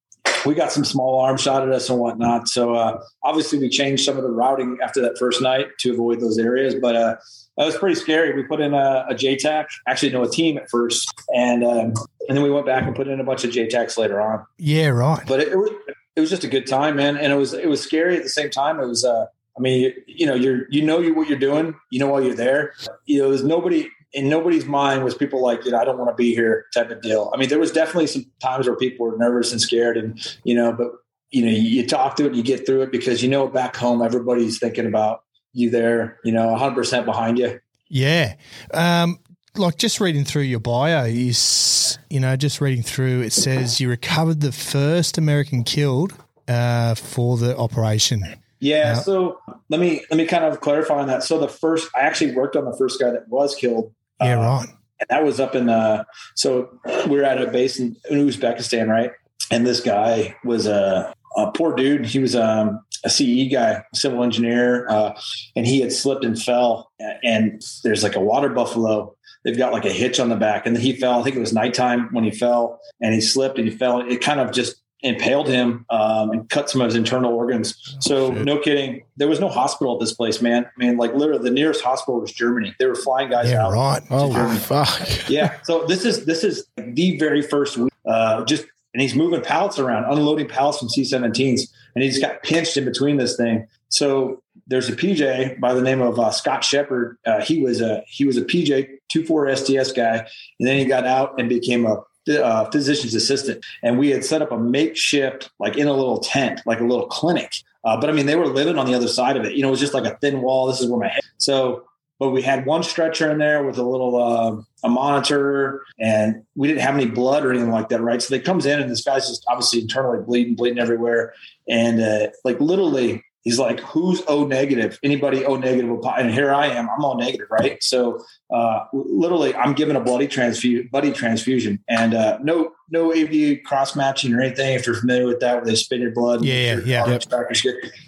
we 0.44 0.54
got 0.54 0.72
some 0.72 0.84
small 0.84 1.20
arms 1.20 1.42
shot 1.42 1.62
at 1.62 1.74
us 1.74 1.88
and 1.90 1.98
whatnot. 1.98 2.48
So 2.48 2.74
uh, 2.74 3.02
obviously 3.22 3.58
we 3.58 3.68
changed 3.68 4.04
some 4.04 4.16
of 4.16 4.22
the 4.22 4.30
routing 4.30 4.78
after 4.82 5.00
that 5.02 5.18
first 5.18 5.42
night 5.42 5.66
to 5.80 5.92
avoid 5.92 6.20
those 6.20 6.38
areas, 6.38 6.74
but 6.74 6.96
uh, 6.96 7.16
that 7.56 7.64
was 7.64 7.76
pretty 7.76 7.94
scary. 7.94 8.34
We 8.34 8.44
put 8.44 8.60
in 8.60 8.74
a, 8.74 9.06
a 9.08 9.14
JTAC, 9.14 9.66
actually 9.86 10.12
no 10.12 10.22
a 10.22 10.28
team 10.28 10.58
at 10.58 10.68
first, 10.70 11.12
and 11.34 11.64
um, 11.64 11.94
and 12.28 12.36
then 12.36 12.42
we 12.42 12.50
went 12.50 12.66
back 12.66 12.84
and 12.84 12.94
put 12.94 13.08
in 13.08 13.18
a 13.20 13.24
bunch 13.24 13.44
of 13.44 13.50
JTACs 13.50 13.96
later 13.96 14.20
on. 14.20 14.44
Yeah, 14.58 14.88
right. 14.88 15.24
But 15.26 15.40
it, 15.40 15.48
it, 15.48 15.56
was 15.56 15.70
it 16.16 16.20
was 16.20 16.30
just 16.30 16.44
a 16.44 16.48
good 16.48 16.66
time, 16.66 16.96
man, 16.96 17.16
and 17.16 17.32
it 17.32 17.36
was 17.36 17.54
it 17.54 17.68
was 17.68 17.80
scary 17.80 18.16
at 18.16 18.22
the 18.22 18.28
same 18.28 18.50
time. 18.50 18.80
It 18.80 18.86
was. 18.86 19.04
Uh, 19.04 19.26
I 19.58 19.62
mean, 19.62 19.80
you, 19.80 19.92
you 20.06 20.26
know, 20.26 20.34
you're 20.34 20.66
you 20.70 20.82
know 20.82 20.98
you 20.98 21.14
what 21.14 21.28
you're 21.28 21.38
doing. 21.38 21.74
You 21.90 21.98
know 21.98 22.08
while 22.08 22.22
you're 22.22 22.34
there. 22.34 22.74
You 23.06 23.22
know, 23.22 23.30
there's 23.30 23.44
nobody 23.44 23.88
in 24.16 24.30
nobody's 24.30 24.64
mind 24.64 25.04
was 25.04 25.14
people 25.14 25.42
like, 25.42 25.64
you 25.66 25.70
know, 25.70 25.78
I 25.78 25.84
don't 25.84 25.98
want 25.98 26.10
to 26.10 26.14
be 26.14 26.34
here 26.34 26.64
type 26.72 26.90
of 26.90 27.02
deal. 27.02 27.30
I 27.34 27.36
mean, 27.36 27.50
there 27.50 27.58
was 27.58 27.70
definitely 27.70 28.06
some 28.06 28.24
times 28.40 28.66
where 28.66 28.74
people 28.74 29.06
were 29.06 29.16
nervous 29.18 29.52
and 29.52 29.60
scared, 29.60 29.98
and 29.98 30.18
you 30.42 30.54
know, 30.54 30.72
but 30.72 30.88
you 31.30 31.44
know, 31.44 31.50
you 31.50 31.86
talk 31.86 32.16
through 32.16 32.28
it, 32.28 32.34
you 32.34 32.42
get 32.42 32.64
through 32.64 32.82
it 32.82 32.90
because 32.90 33.22
you 33.22 33.28
know 33.28 33.46
back 33.46 33.76
home 33.76 34.00
everybody's 34.00 34.58
thinking 34.58 34.86
about 34.86 35.20
you 35.52 35.68
there, 35.68 36.18
you 36.24 36.32
know, 36.32 36.48
100% 36.56 37.04
behind 37.04 37.38
you. 37.38 37.60
Yeah. 37.88 38.34
Um, 38.72 39.18
like 39.56 39.76
just 39.76 40.00
reading 40.00 40.24
through 40.24 40.42
your 40.42 40.60
bio 40.60 41.04
is, 41.04 41.98
you 42.08 42.20
know, 42.20 42.36
just 42.36 42.60
reading 42.60 42.82
through, 42.82 43.22
it 43.22 43.32
says 43.32 43.80
you 43.80 43.88
recovered 43.88 44.40
the 44.40 44.52
first 44.52 45.18
American 45.18 45.62
killed 45.62 46.14
uh, 46.48 46.94
for 46.94 47.36
the 47.36 47.56
operation. 47.56 48.22
Yeah. 48.60 48.92
Uh, 48.92 49.00
so 49.00 49.40
let 49.68 49.80
me 49.80 50.02
let 50.10 50.16
me 50.16 50.26
kind 50.26 50.44
of 50.44 50.60
clarify 50.60 51.00
on 51.00 51.08
that. 51.08 51.22
So 51.22 51.38
the 51.38 51.48
first, 51.48 51.88
I 51.94 52.00
actually 52.00 52.34
worked 52.34 52.56
on 52.56 52.64
the 52.64 52.76
first 52.76 53.00
guy 53.00 53.10
that 53.10 53.28
was 53.28 53.54
killed. 53.54 53.92
Yeah, 54.20 54.38
uh, 54.38 54.42
right. 54.42 54.68
And 55.00 55.06
that 55.10 55.24
was 55.24 55.40
up 55.40 55.54
in 55.54 55.66
the. 55.66 56.06
So 56.34 56.70
we 57.08 57.18
are 57.20 57.24
at 57.24 57.40
a 57.40 57.50
base 57.50 57.78
in, 57.78 57.96
in 58.10 58.26
Uzbekistan, 58.26 58.88
right? 58.88 59.12
And 59.50 59.66
this 59.66 59.80
guy 59.80 60.34
was 60.44 60.66
a, 60.66 61.12
a 61.36 61.50
poor 61.52 61.74
dude. 61.74 62.06
He 62.06 62.18
was 62.18 62.34
um, 62.34 62.80
a 63.04 63.10
CE 63.10 63.52
guy, 63.52 63.84
civil 63.94 64.22
engineer, 64.22 64.88
uh, 64.88 65.18
and 65.54 65.66
he 65.66 65.80
had 65.80 65.92
slipped 65.92 66.24
and 66.24 66.40
fell. 66.40 66.90
And 67.22 67.62
there's 67.84 68.02
like 68.02 68.16
a 68.16 68.20
water 68.20 68.48
buffalo. 68.48 69.14
They've 69.44 69.56
got 69.56 69.72
like 69.72 69.84
a 69.84 69.92
hitch 69.92 70.18
on 70.18 70.28
the 70.28 70.36
back, 70.36 70.66
and 70.66 70.74
then 70.74 70.82
he 70.82 70.94
fell. 70.94 71.20
I 71.20 71.22
think 71.22 71.36
it 71.36 71.40
was 71.40 71.52
nighttime 71.52 72.08
when 72.12 72.24
he 72.24 72.30
fell, 72.30 72.80
and 73.00 73.14
he 73.14 73.20
slipped 73.20 73.58
and 73.58 73.68
he 73.68 73.76
fell. 73.76 74.00
It 74.00 74.20
kind 74.20 74.40
of 74.40 74.50
just 74.50 74.76
impaled 75.02 75.48
him 75.48 75.84
um, 75.90 76.30
and 76.30 76.48
cut 76.48 76.70
some 76.70 76.80
of 76.80 76.86
his 76.86 76.94
internal 76.94 77.32
organs. 77.32 77.80
Oh, 77.94 77.98
so 78.00 78.34
shit. 78.34 78.44
no 78.44 78.58
kidding, 78.58 79.02
there 79.16 79.28
was 79.28 79.40
no 79.40 79.48
hospital 79.48 79.94
at 79.94 80.00
this 80.00 80.12
place, 80.12 80.40
man. 80.40 80.64
I 80.64 80.70
mean, 80.78 80.96
like 80.96 81.14
literally, 81.14 81.42
the 81.42 81.50
nearest 81.50 81.82
hospital 81.82 82.20
was 82.20 82.32
Germany. 82.32 82.74
They 82.78 82.86
were 82.86 82.94
flying 82.94 83.30
guys 83.30 83.50
yeah, 83.50 83.66
out. 83.66 83.72
Right. 83.72 84.02
Oh 84.10 84.32
Germany. 84.32 84.58
fuck. 84.58 85.28
yeah. 85.28 85.58
So 85.64 85.86
this 85.86 86.04
is 86.04 86.24
this 86.24 86.44
is 86.44 86.66
the 86.76 87.18
very 87.18 87.42
first 87.42 87.76
week. 87.76 87.92
Uh, 88.06 88.44
just 88.44 88.66
and 88.94 89.02
he's 89.02 89.14
moving 89.14 89.42
pallets 89.42 89.78
around, 89.78 90.10
unloading 90.10 90.48
pallets 90.48 90.78
from 90.78 90.88
C-17s, 90.88 91.60
and 91.94 92.02
he 92.02 92.08
just 92.08 92.22
got 92.22 92.42
pinched 92.42 92.78
in 92.78 92.86
between 92.86 93.18
this 93.18 93.36
thing. 93.36 93.66
So 93.90 94.42
there's 94.66 94.88
a 94.88 94.96
PJ 94.96 95.60
by 95.60 95.74
the 95.74 95.82
name 95.82 96.00
of 96.00 96.18
uh, 96.18 96.30
Scott 96.30 96.64
Shepard. 96.64 97.18
Uh, 97.26 97.42
he 97.42 97.62
was 97.62 97.80
a 97.80 98.02
he 98.06 98.24
was 98.24 98.36
a 98.36 98.42
PJ 98.42 98.88
two 99.08 99.24
four 99.24 99.54
STS 99.54 99.92
guy, 99.92 100.26
and 100.58 100.66
then 100.66 100.78
he 100.78 100.84
got 100.84 101.06
out 101.06 101.38
and 101.38 101.48
became 101.48 101.84
a 101.84 102.02
uh, 102.28 102.70
physician's 102.70 103.14
assistant. 103.14 103.64
And 103.82 103.98
we 103.98 104.10
had 104.10 104.24
set 104.24 104.42
up 104.42 104.52
a 104.52 104.58
makeshift, 104.58 105.50
like 105.58 105.76
in 105.76 105.86
a 105.86 105.92
little 105.92 106.18
tent, 106.18 106.60
like 106.66 106.80
a 106.80 106.84
little 106.84 107.06
clinic. 107.06 107.52
Uh, 107.84 107.98
but 108.00 108.10
I 108.10 108.12
mean, 108.12 108.26
they 108.26 108.36
were 108.36 108.48
living 108.48 108.78
on 108.78 108.86
the 108.86 108.94
other 108.94 109.08
side 109.08 109.36
of 109.36 109.44
it. 109.44 109.54
You 109.54 109.62
know, 109.62 109.68
it 109.68 109.72
was 109.72 109.80
just 109.80 109.94
like 109.94 110.04
a 110.04 110.16
thin 110.18 110.42
wall. 110.42 110.66
This 110.66 110.80
is 110.80 110.88
where 110.88 111.00
my 111.00 111.08
head. 111.08 111.22
So 111.38 111.84
but 112.18 112.30
we 112.30 112.42
had 112.42 112.64
one 112.64 112.82
stretcher 112.82 113.30
in 113.30 113.38
there 113.38 113.62
with 113.62 113.78
a 113.78 113.82
little 113.82 114.16
uh, 114.16 114.56
a 114.84 114.88
monitor 114.88 115.84
and 115.98 116.42
we 116.54 116.68
didn't 116.68 116.80
have 116.80 116.94
any 116.94 117.06
blood 117.06 117.44
or 117.44 117.50
anything 117.50 117.70
like 117.70 117.88
that 117.88 118.00
right 118.00 118.22
so 118.22 118.34
they 118.34 118.40
comes 118.40 118.66
in 118.66 118.80
and 118.80 118.90
this 118.90 119.04
guy's 119.04 119.28
just 119.28 119.44
obviously 119.48 119.80
internally 119.80 120.22
bleeding 120.24 120.54
bleeding 120.54 120.78
everywhere 120.78 121.34
and 121.68 122.00
uh, 122.00 122.28
like 122.44 122.58
literally 122.60 123.22
he's 123.46 123.58
like 123.60 123.78
who's 123.80 124.22
o 124.26 124.44
negative 124.44 124.98
anybody 125.02 125.44
o 125.46 125.56
negative? 125.56 125.88
and 126.18 126.30
here 126.30 126.52
i 126.52 126.66
am 126.66 126.90
i'm 126.90 127.04
o 127.04 127.14
negative 127.14 127.46
right 127.48 127.82
so 127.82 128.20
uh, 128.50 128.80
literally 128.92 129.54
i'm 129.54 129.72
given 129.72 129.94
a 129.94 130.00
bloody 130.00 130.26
transfusion 130.26 130.88
bloody 130.90 131.12
transfusion 131.12 131.82
and 131.88 132.12
uh, 132.12 132.38
no 132.42 132.72
no 132.90 133.12
av 133.12 133.62
cross 133.64 133.94
matching 133.94 134.34
or 134.34 134.40
anything 134.40 134.74
if 134.74 134.84
you're 134.84 134.96
familiar 134.96 135.26
with 135.26 135.40
that 135.40 135.56
where 135.56 135.64
they 135.64 135.76
spin 135.76 136.02
your 136.02 136.10
blood 136.10 136.44
yeah 136.44 136.74
yeah, 136.74 137.06
yeah. 137.06 137.06
Yep. 137.06 137.22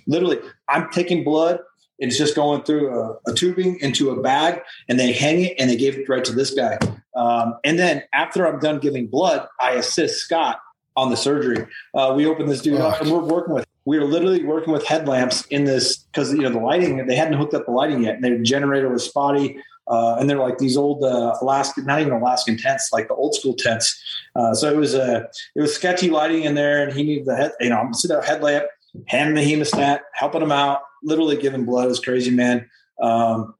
literally 0.07 0.39
i'm 0.69 0.91
taking 0.91 1.25
blood 1.25 1.61
And 2.01 2.11
it's 2.11 2.19
just 2.19 2.37
going 2.37 2.63
through 2.63 2.87
a, 2.95 3.31
a, 3.31 3.35
tubing 3.35 3.81
into 3.81 4.11
a 4.11 4.23
bag 4.23 4.61
and 4.89 5.01
they 5.01 5.13
hang 5.13 5.41
it 5.45 5.55
and 5.59 5.69
they 5.69 5.77
gave 5.77 5.99
it 5.99 6.09
right 6.09 6.25
to 6.25 6.33
this 6.33 6.55
guy. 6.55 6.79
Um, 7.17 7.57
and 7.65 7.77
then 7.77 8.05
after 8.13 8.47
I'm 8.47 8.61
done 8.61 8.79
giving 8.79 9.09
blood, 9.09 9.49
I 9.61 9.73
assist 9.73 10.21
Scott 10.21 10.61
on 10.99 11.11
the 11.11 11.17
surgery. 11.17 11.67
Uh, 11.95 12.13
we 12.17 12.27
open 12.27 12.47
this 12.47 12.61
dude 12.61 12.81
oh. 12.81 12.89
up 12.89 13.01
and 13.01 13.11
we're 13.11 13.19
working 13.19 13.55
with, 13.55 13.67
we 13.89 13.99
were 13.99 14.05
literally 14.05 14.45
working 14.45 14.71
with 14.71 14.85
headlamps 14.85 15.47
in 15.47 15.65
this 15.65 15.97
because, 15.97 16.31
you 16.35 16.43
know, 16.43 16.51
the 16.51 16.59
lighting, 16.59 17.07
they 17.07 17.17
hadn't 17.17 17.39
hooked 17.39 17.55
up 17.55 17.65
the 17.65 17.73
lighting 17.73 18.05
yet 18.05 18.17
and 18.17 18.23
their 18.23 18.37
generator 18.37 18.91
was 18.91 19.03
spotty. 19.03 19.57
Uh, 19.87 20.17
and 20.21 20.29
they're 20.29 20.39
like 20.39 20.59
these 20.59 20.77
old 20.77 21.03
uh, 21.03 21.35
Alaskan, 21.41 21.87
not 21.87 21.99
even 21.99 22.13
Alaskan 22.13 22.59
tents, 22.59 22.91
like 22.93 23.09
the 23.09 23.15
old 23.15 23.35
school 23.35 23.55
tents. 23.55 23.99
Uh, 24.37 24.53
so 24.53 24.71
it 24.71 24.77
was 24.77 24.93
a, 24.93 25.03
uh, 25.03 25.27
it 25.57 25.63
was 25.63 25.75
sketchy 25.75 26.11
lighting 26.11 26.45
in 26.45 26.55
there, 26.55 26.83
and 26.83 26.93
he 26.93 27.03
needed 27.03 27.25
the 27.25 27.35
head, 27.35 27.53
you 27.61 27.71
know, 27.71 27.79
I'm 27.79 27.95
sitting 27.95 28.15
out 28.15 28.27
headlamp, 28.27 28.67
handing 29.07 29.37
the 29.37 29.41
hemostat, 29.41 30.01
helping 30.13 30.43
him 30.43 30.53
out, 30.53 30.83
literally 31.03 31.39
giving 31.39 31.65
blood. 31.65 31.91
It 31.91 31.99
crazy, 32.05 32.31
man. 32.31 32.69
Um, 33.01 33.55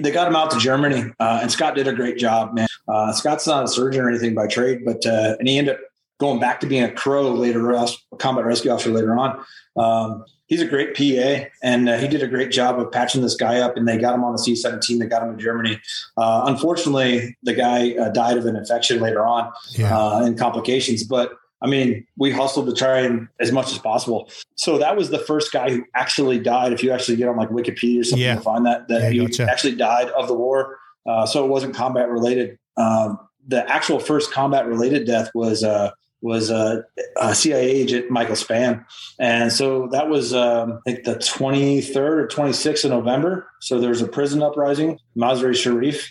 they 0.00 0.10
got 0.10 0.26
him 0.28 0.36
out 0.36 0.50
to 0.52 0.58
Germany, 0.58 1.12
uh, 1.20 1.40
and 1.42 1.52
Scott 1.52 1.74
did 1.74 1.86
a 1.86 1.92
great 1.92 2.16
job, 2.16 2.54
man. 2.54 2.68
Uh, 2.88 3.12
Scott's 3.12 3.46
not 3.46 3.64
a 3.64 3.68
surgeon 3.68 4.00
or 4.00 4.08
anything 4.08 4.34
by 4.34 4.46
trade, 4.46 4.86
but 4.86 5.04
and 5.04 5.46
he 5.46 5.58
ended 5.58 5.74
up 5.74 5.80
going 6.22 6.38
back 6.38 6.60
to 6.60 6.66
being 6.68 6.84
a 6.84 6.92
crow 6.92 7.32
later, 7.32 7.72
a 7.72 7.88
combat 8.18 8.44
rescue 8.44 8.70
officer 8.70 8.90
later 8.90 9.18
on. 9.18 9.44
Um, 9.76 10.24
he's 10.46 10.62
a 10.62 10.66
great 10.66 10.94
PA, 10.94 11.48
and 11.64 11.88
uh, 11.88 11.98
he 11.98 12.06
did 12.06 12.22
a 12.22 12.28
great 12.28 12.52
job 12.52 12.78
of 12.78 12.92
patching 12.92 13.22
this 13.22 13.34
guy 13.34 13.58
up. 13.58 13.76
And 13.76 13.88
they 13.88 13.98
got 13.98 14.14
him 14.14 14.22
on 14.22 14.30
the 14.30 14.38
C-17. 14.38 15.00
They 15.00 15.06
got 15.06 15.24
him 15.24 15.36
to 15.36 15.42
Germany. 15.42 15.80
Uh, 16.16 16.44
unfortunately, 16.46 17.36
the 17.42 17.54
guy 17.54 17.96
uh, 17.96 18.10
died 18.10 18.38
of 18.38 18.46
an 18.46 18.54
infection 18.54 19.00
later 19.00 19.26
on 19.26 19.52
yeah. 19.70 20.22
and 20.22 20.38
complications, 20.38 21.02
but 21.02 21.32
I 21.60 21.66
mean, 21.66 22.06
we 22.16 22.30
hustled 22.30 22.66
to 22.66 22.74
try 22.74 23.00
and 23.00 23.28
as 23.40 23.52
much 23.52 23.72
as 23.72 23.78
possible. 23.78 24.30
So 24.56 24.78
that 24.78 24.96
was 24.96 25.10
the 25.10 25.18
first 25.18 25.52
guy 25.52 25.70
who 25.70 25.84
actually 25.94 26.38
died. 26.38 26.72
If 26.72 26.82
you 26.82 26.90
actually 26.92 27.16
get 27.16 27.28
on 27.28 27.36
like 27.36 27.50
Wikipedia 27.50 28.00
or 28.00 28.04
something 28.04 28.24
yeah. 28.24 28.34
to 28.34 28.40
find 28.40 28.66
that, 28.66 28.88
that 28.88 29.02
yeah, 29.02 29.10
he 29.10 29.18
gotcha. 29.26 29.48
actually 29.50 29.76
died 29.76 30.08
of 30.10 30.26
the 30.26 30.34
war. 30.34 30.78
Uh, 31.06 31.24
so 31.24 31.44
it 31.44 31.48
wasn't 31.48 31.74
combat 31.74 32.08
related. 32.08 32.58
Um, 32.76 33.18
the 33.46 33.68
actual 33.68 33.98
first 33.98 34.32
combat 34.32 34.66
related 34.66 35.06
death 35.06 35.30
was 35.34 35.62
uh, 35.64 35.92
was 36.22 36.50
uh, 36.50 36.82
a 37.20 37.34
CIA 37.34 37.68
agent 37.68 38.10
Michael 38.10 38.36
Spann, 38.36 38.84
and 39.18 39.52
so 39.52 39.88
that 39.88 40.08
was 40.08 40.32
um, 40.32 40.80
I 40.86 40.92
think 40.92 41.04
the 41.04 41.16
23rd 41.16 41.96
or 41.96 42.26
26th 42.28 42.84
of 42.84 42.90
November. 42.90 43.48
So 43.60 43.78
there 43.78 43.90
was 43.90 44.00
a 44.00 44.08
prison 44.08 44.42
uprising, 44.42 44.98
Mazar-i 45.16 45.52
Sharif, 45.52 46.10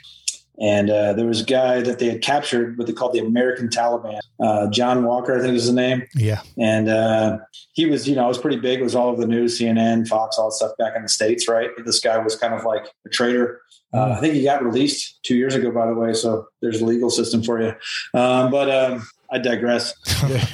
And 0.59 0.89
uh, 0.89 1.13
there 1.13 1.25
was 1.25 1.41
a 1.41 1.45
guy 1.45 1.81
that 1.81 1.99
they 1.99 2.07
had 2.07 2.21
captured, 2.21 2.77
what 2.77 2.87
they 2.87 2.93
called 2.93 3.13
the 3.13 3.19
American 3.19 3.67
Taliban. 3.67 4.19
Uh, 4.39 4.67
John 4.69 5.03
Walker, 5.03 5.37
I 5.37 5.41
think 5.41 5.53
was 5.53 5.67
the 5.67 5.73
name. 5.73 6.03
Yeah. 6.13 6.41
And 6.57 6.87
uh, 6.87 7.39
he 7.73 7.87
was, 7.87 8.07
you 8.07 8.15
know, 8.15 8.25
it 8.25 8.29
was 8.29 8.37
pretty 8.37 8.57
big. 8.57 8.79
It 8.79 8.83
was 8.83 8.95
all 8.95 9.09
over 9.09 9.21
the 9.21 9.27
news, 9.27 9.59
CNN, 9.59 10.07
Fox, 10.07 10.37
all 10.37 10.49
that 10.49 10.55
stuff 10.55 10.71
back 10.77 10.95
in 10.95 11.01
the 11.01 11.09
States, 11.09 11.47
right? 11.47 11.69
This 11.83 11.99
guy 11.99 12.17
was 12.19 12.35
kind 12.35 12.53
of 12.53 12.63
like 12.63 12.85
a 13.05 13.09
traitor. 13.09 13.61
Uh, 13.93 14.15
I 14.17 14.19
think 14.19 14.35
he 14.35 14.43
got 14.43 14.63
released 14.63 15.21
two 15.23 15.35
years 15.35 15.55
ago, 15.55 15.71
by 15.71 15.87
the 15.87 15.95
way. 15.95 16.13
So 16.13 16.47
there's 16.61 16.81
a 16.81 16.85
legal 16.85 17.09
system 17.09 17.43
for 17.43 17.61
you. 17.61 17.73
Um, 18.13 18.51
but 18.51 18.69
um, 18.69 19.07
I 19.31 19.37
digress. 19.37 19.93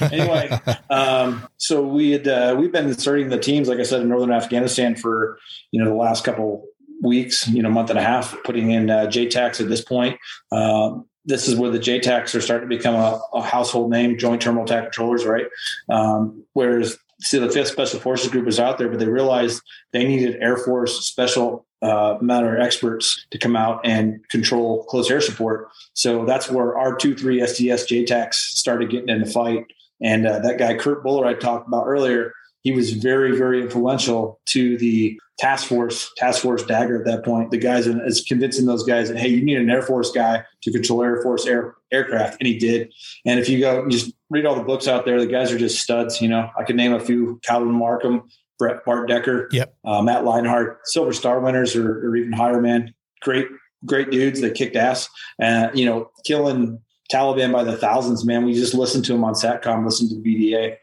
anyway, 0.00 0.50
um, 0.88 1.48
so 1.56 1.82
we 1.82 2.12
had 2.12 2.28
uh, 2.28 2.56
we've 2.58 2.72
been 2.72 2.86
inserting 2.86 3.28
the 3.28 3.38
teams, 3.38 3.68
like 3.68 3.78
I 3.78 3.82
said, 3.82 4.02
in 4.02 4.08
northern 4.08 4.32
Afghanistan 4.32 4.94
for 4.94 5.38
you 5.72 5.82
know 5.82 5.90
the 5.90 5.96
last 5.96 6.24
couple 6.24 6.66
weeks, 7.02 7.48
you 7.48 7.62
know, 7.62 7.70
month 7.70 7.90
and 7.90 7.98
a 7.98 8.02
half, 8.02 8.36
putting 8.44 8.70
in 8.70 8.90
uh, 8.90 9.06
JTACs 9.06 9.60
at 9.60 9.68
this 9.68 9.80
point. 9.80 10.18
Um, 10.52 11.06
this 11.24 11.46
is 11.46 11.56
where 11.56 11.70
the 11.70 11.78
JTACs 11.78 12.34
are 12.34 12.40
starting 12.40 12.68
to 12.68 12.76
become 12.76 12.94
a, 12.94 13.20
a 13.34 13.42
household 13.42 13.90
name, 13.90 14.18
Joint 14.18 14.40
Terminal 14.40 14.64
Attack 14.64 14.84
Controllers, 14.84 15.26
right? 15.26 15.46
Um, 15.90 16.44
whereas 16.54 16.96
see 17.20 17.38
the 17.38 17.50
Fifth 17.50 17.68
Special 17.68 18.00
Forces 18.00 18.30
Group 18.30 18.46
was 18.46 18.58
out 18.58 18.78
there, 18.78 18.88
but 18.88 18.98
they 18.98 19.08
realized 19.08 19.62
they 19.92 20.06
needed 20.06 20.38
Air 20.40 20.56
Force 20.56 21.06
special 21.06 21.66
uh, 21.82 22.18
matter 22.20 22.58
experts 22.58 23.26
to 23.30 23.38
come 23.38 23.56
out 23.56 23.80
and 23.84 24.26
control 24.28 24.84
close 24.84 25.10
air 25.10 25.20
support. 25.20 25.68
So 25.94 26.24
that's 26.24 26.50
where 26.50 26.76
our 26.76 26.96
two 26.96 27.14
three 27.14 27.44
STS 27.46 27.90
JTACs 27.90 28.34
started 28.34 28.90
getting 28.90 29.08
in 29.08 29.20
the 29.20 29.30
fight. 29.30 29.64
And 30.02 30.26
uh, 30.26 30.40
that 30.40 30.58
guy 30.58 30.76
Kurt 30.76 31.02
Buller 31.02 31.26
I 31.26 31.34
talked 31.34 31.68
about 31.68 31.84
earlier, 31.86 32.32
he 32.62 32.72
was 32.72 32.92
very 32.92 33.36
very 33.36 33.62
influential 33.62 34.40
to 34.46 34.76
the 34.78 35.18
task 35.38 35.68
force 35.68 36.10
task 36.16 36.42
force 36.42 36.64
dagger 36.64 36.98
at 36.98 37.04
that 37.04 37.24
point 37.24 37.50
the 37.50 37.58
guys 37.58 37.86
and 37.86 38.02
is 38.06 38.22
convincing 38.22 38.66
those 38.66 38.82
guys 38.82 39.08
that 39.08 39.18
hey 39.18 39.28
you 39.28 39.42
need 39.42 39.56
an 39.56 39.70
air 39.70 39.82
force 39.82 40.10
guy 40.10 40.44
to 40.62 40.72
control 40.72 41.02
air 41.02 41.22
force 41.22 41.46
air, 41.46 41.76
aircraft 41.92 42.36
and 42.40 42.48
he 42.48 42.58
did 42.58 42.92
and 43.24 43.38
if 43.38 43.48
you 43.48 43.60
go 43.60 43.88
just 43.88 44.12
read 44.30 44.44
all 44.44 44.56
the 44.56 44.62
books 44.62 44.88
out 44.88 45.04
there 45.04 45.20
the 45.20 45.26
guys 45.26 45.52
are 45.52 45.58
just 45.58 45.80
studs 45.80 46.20
you 46.20 46.28
know 46.28 46.50
i 46.58 46.64
could 46.64 46.76
name 46.76 46.92
a 46.92 47.00
few 47.00 47.40
calvin 47.44 47.72
markham 47.72 48.28
brett 48.58 48.84
bart 48.84 49.08
decker 49.08 49.48
Yep. 49.52 49.74
uh, 49.84 50.02
matt 50.02 50.24
leinhart 50.24 50.76
silver 50.84 51.12
star 51.12 51.40
winners 51.40 51.76
or, 51.76 52.06
or 52.06 52.16
even 52.16 52.32
higher 52.32 52.60
man 52.60 52.94
great 53.20 53.46
great 53.86 54.10
dudes 54.10 54.40
that 54.40 54.54
kicked 54.54 54.76
ass 54.76 55.08
and 55.38 55.76
you 55.78 55.86
know 55.86 56.10
killing 56.24 56.80
taliban 57.12 57.52
by 57.52 57.64
the 57.64 57.76
thousands 57.76 58.24
man 58.24 58.44
we 58.44 58.52
just 58.54 58.74
listened 58.74 59.04
to 59.04 59.12
them 59.12 59.24
on 59.24 59.34
satcom 59.34 59.84
listened 59.84 60.10
to 60.10 60.16
bda 60.16 60.76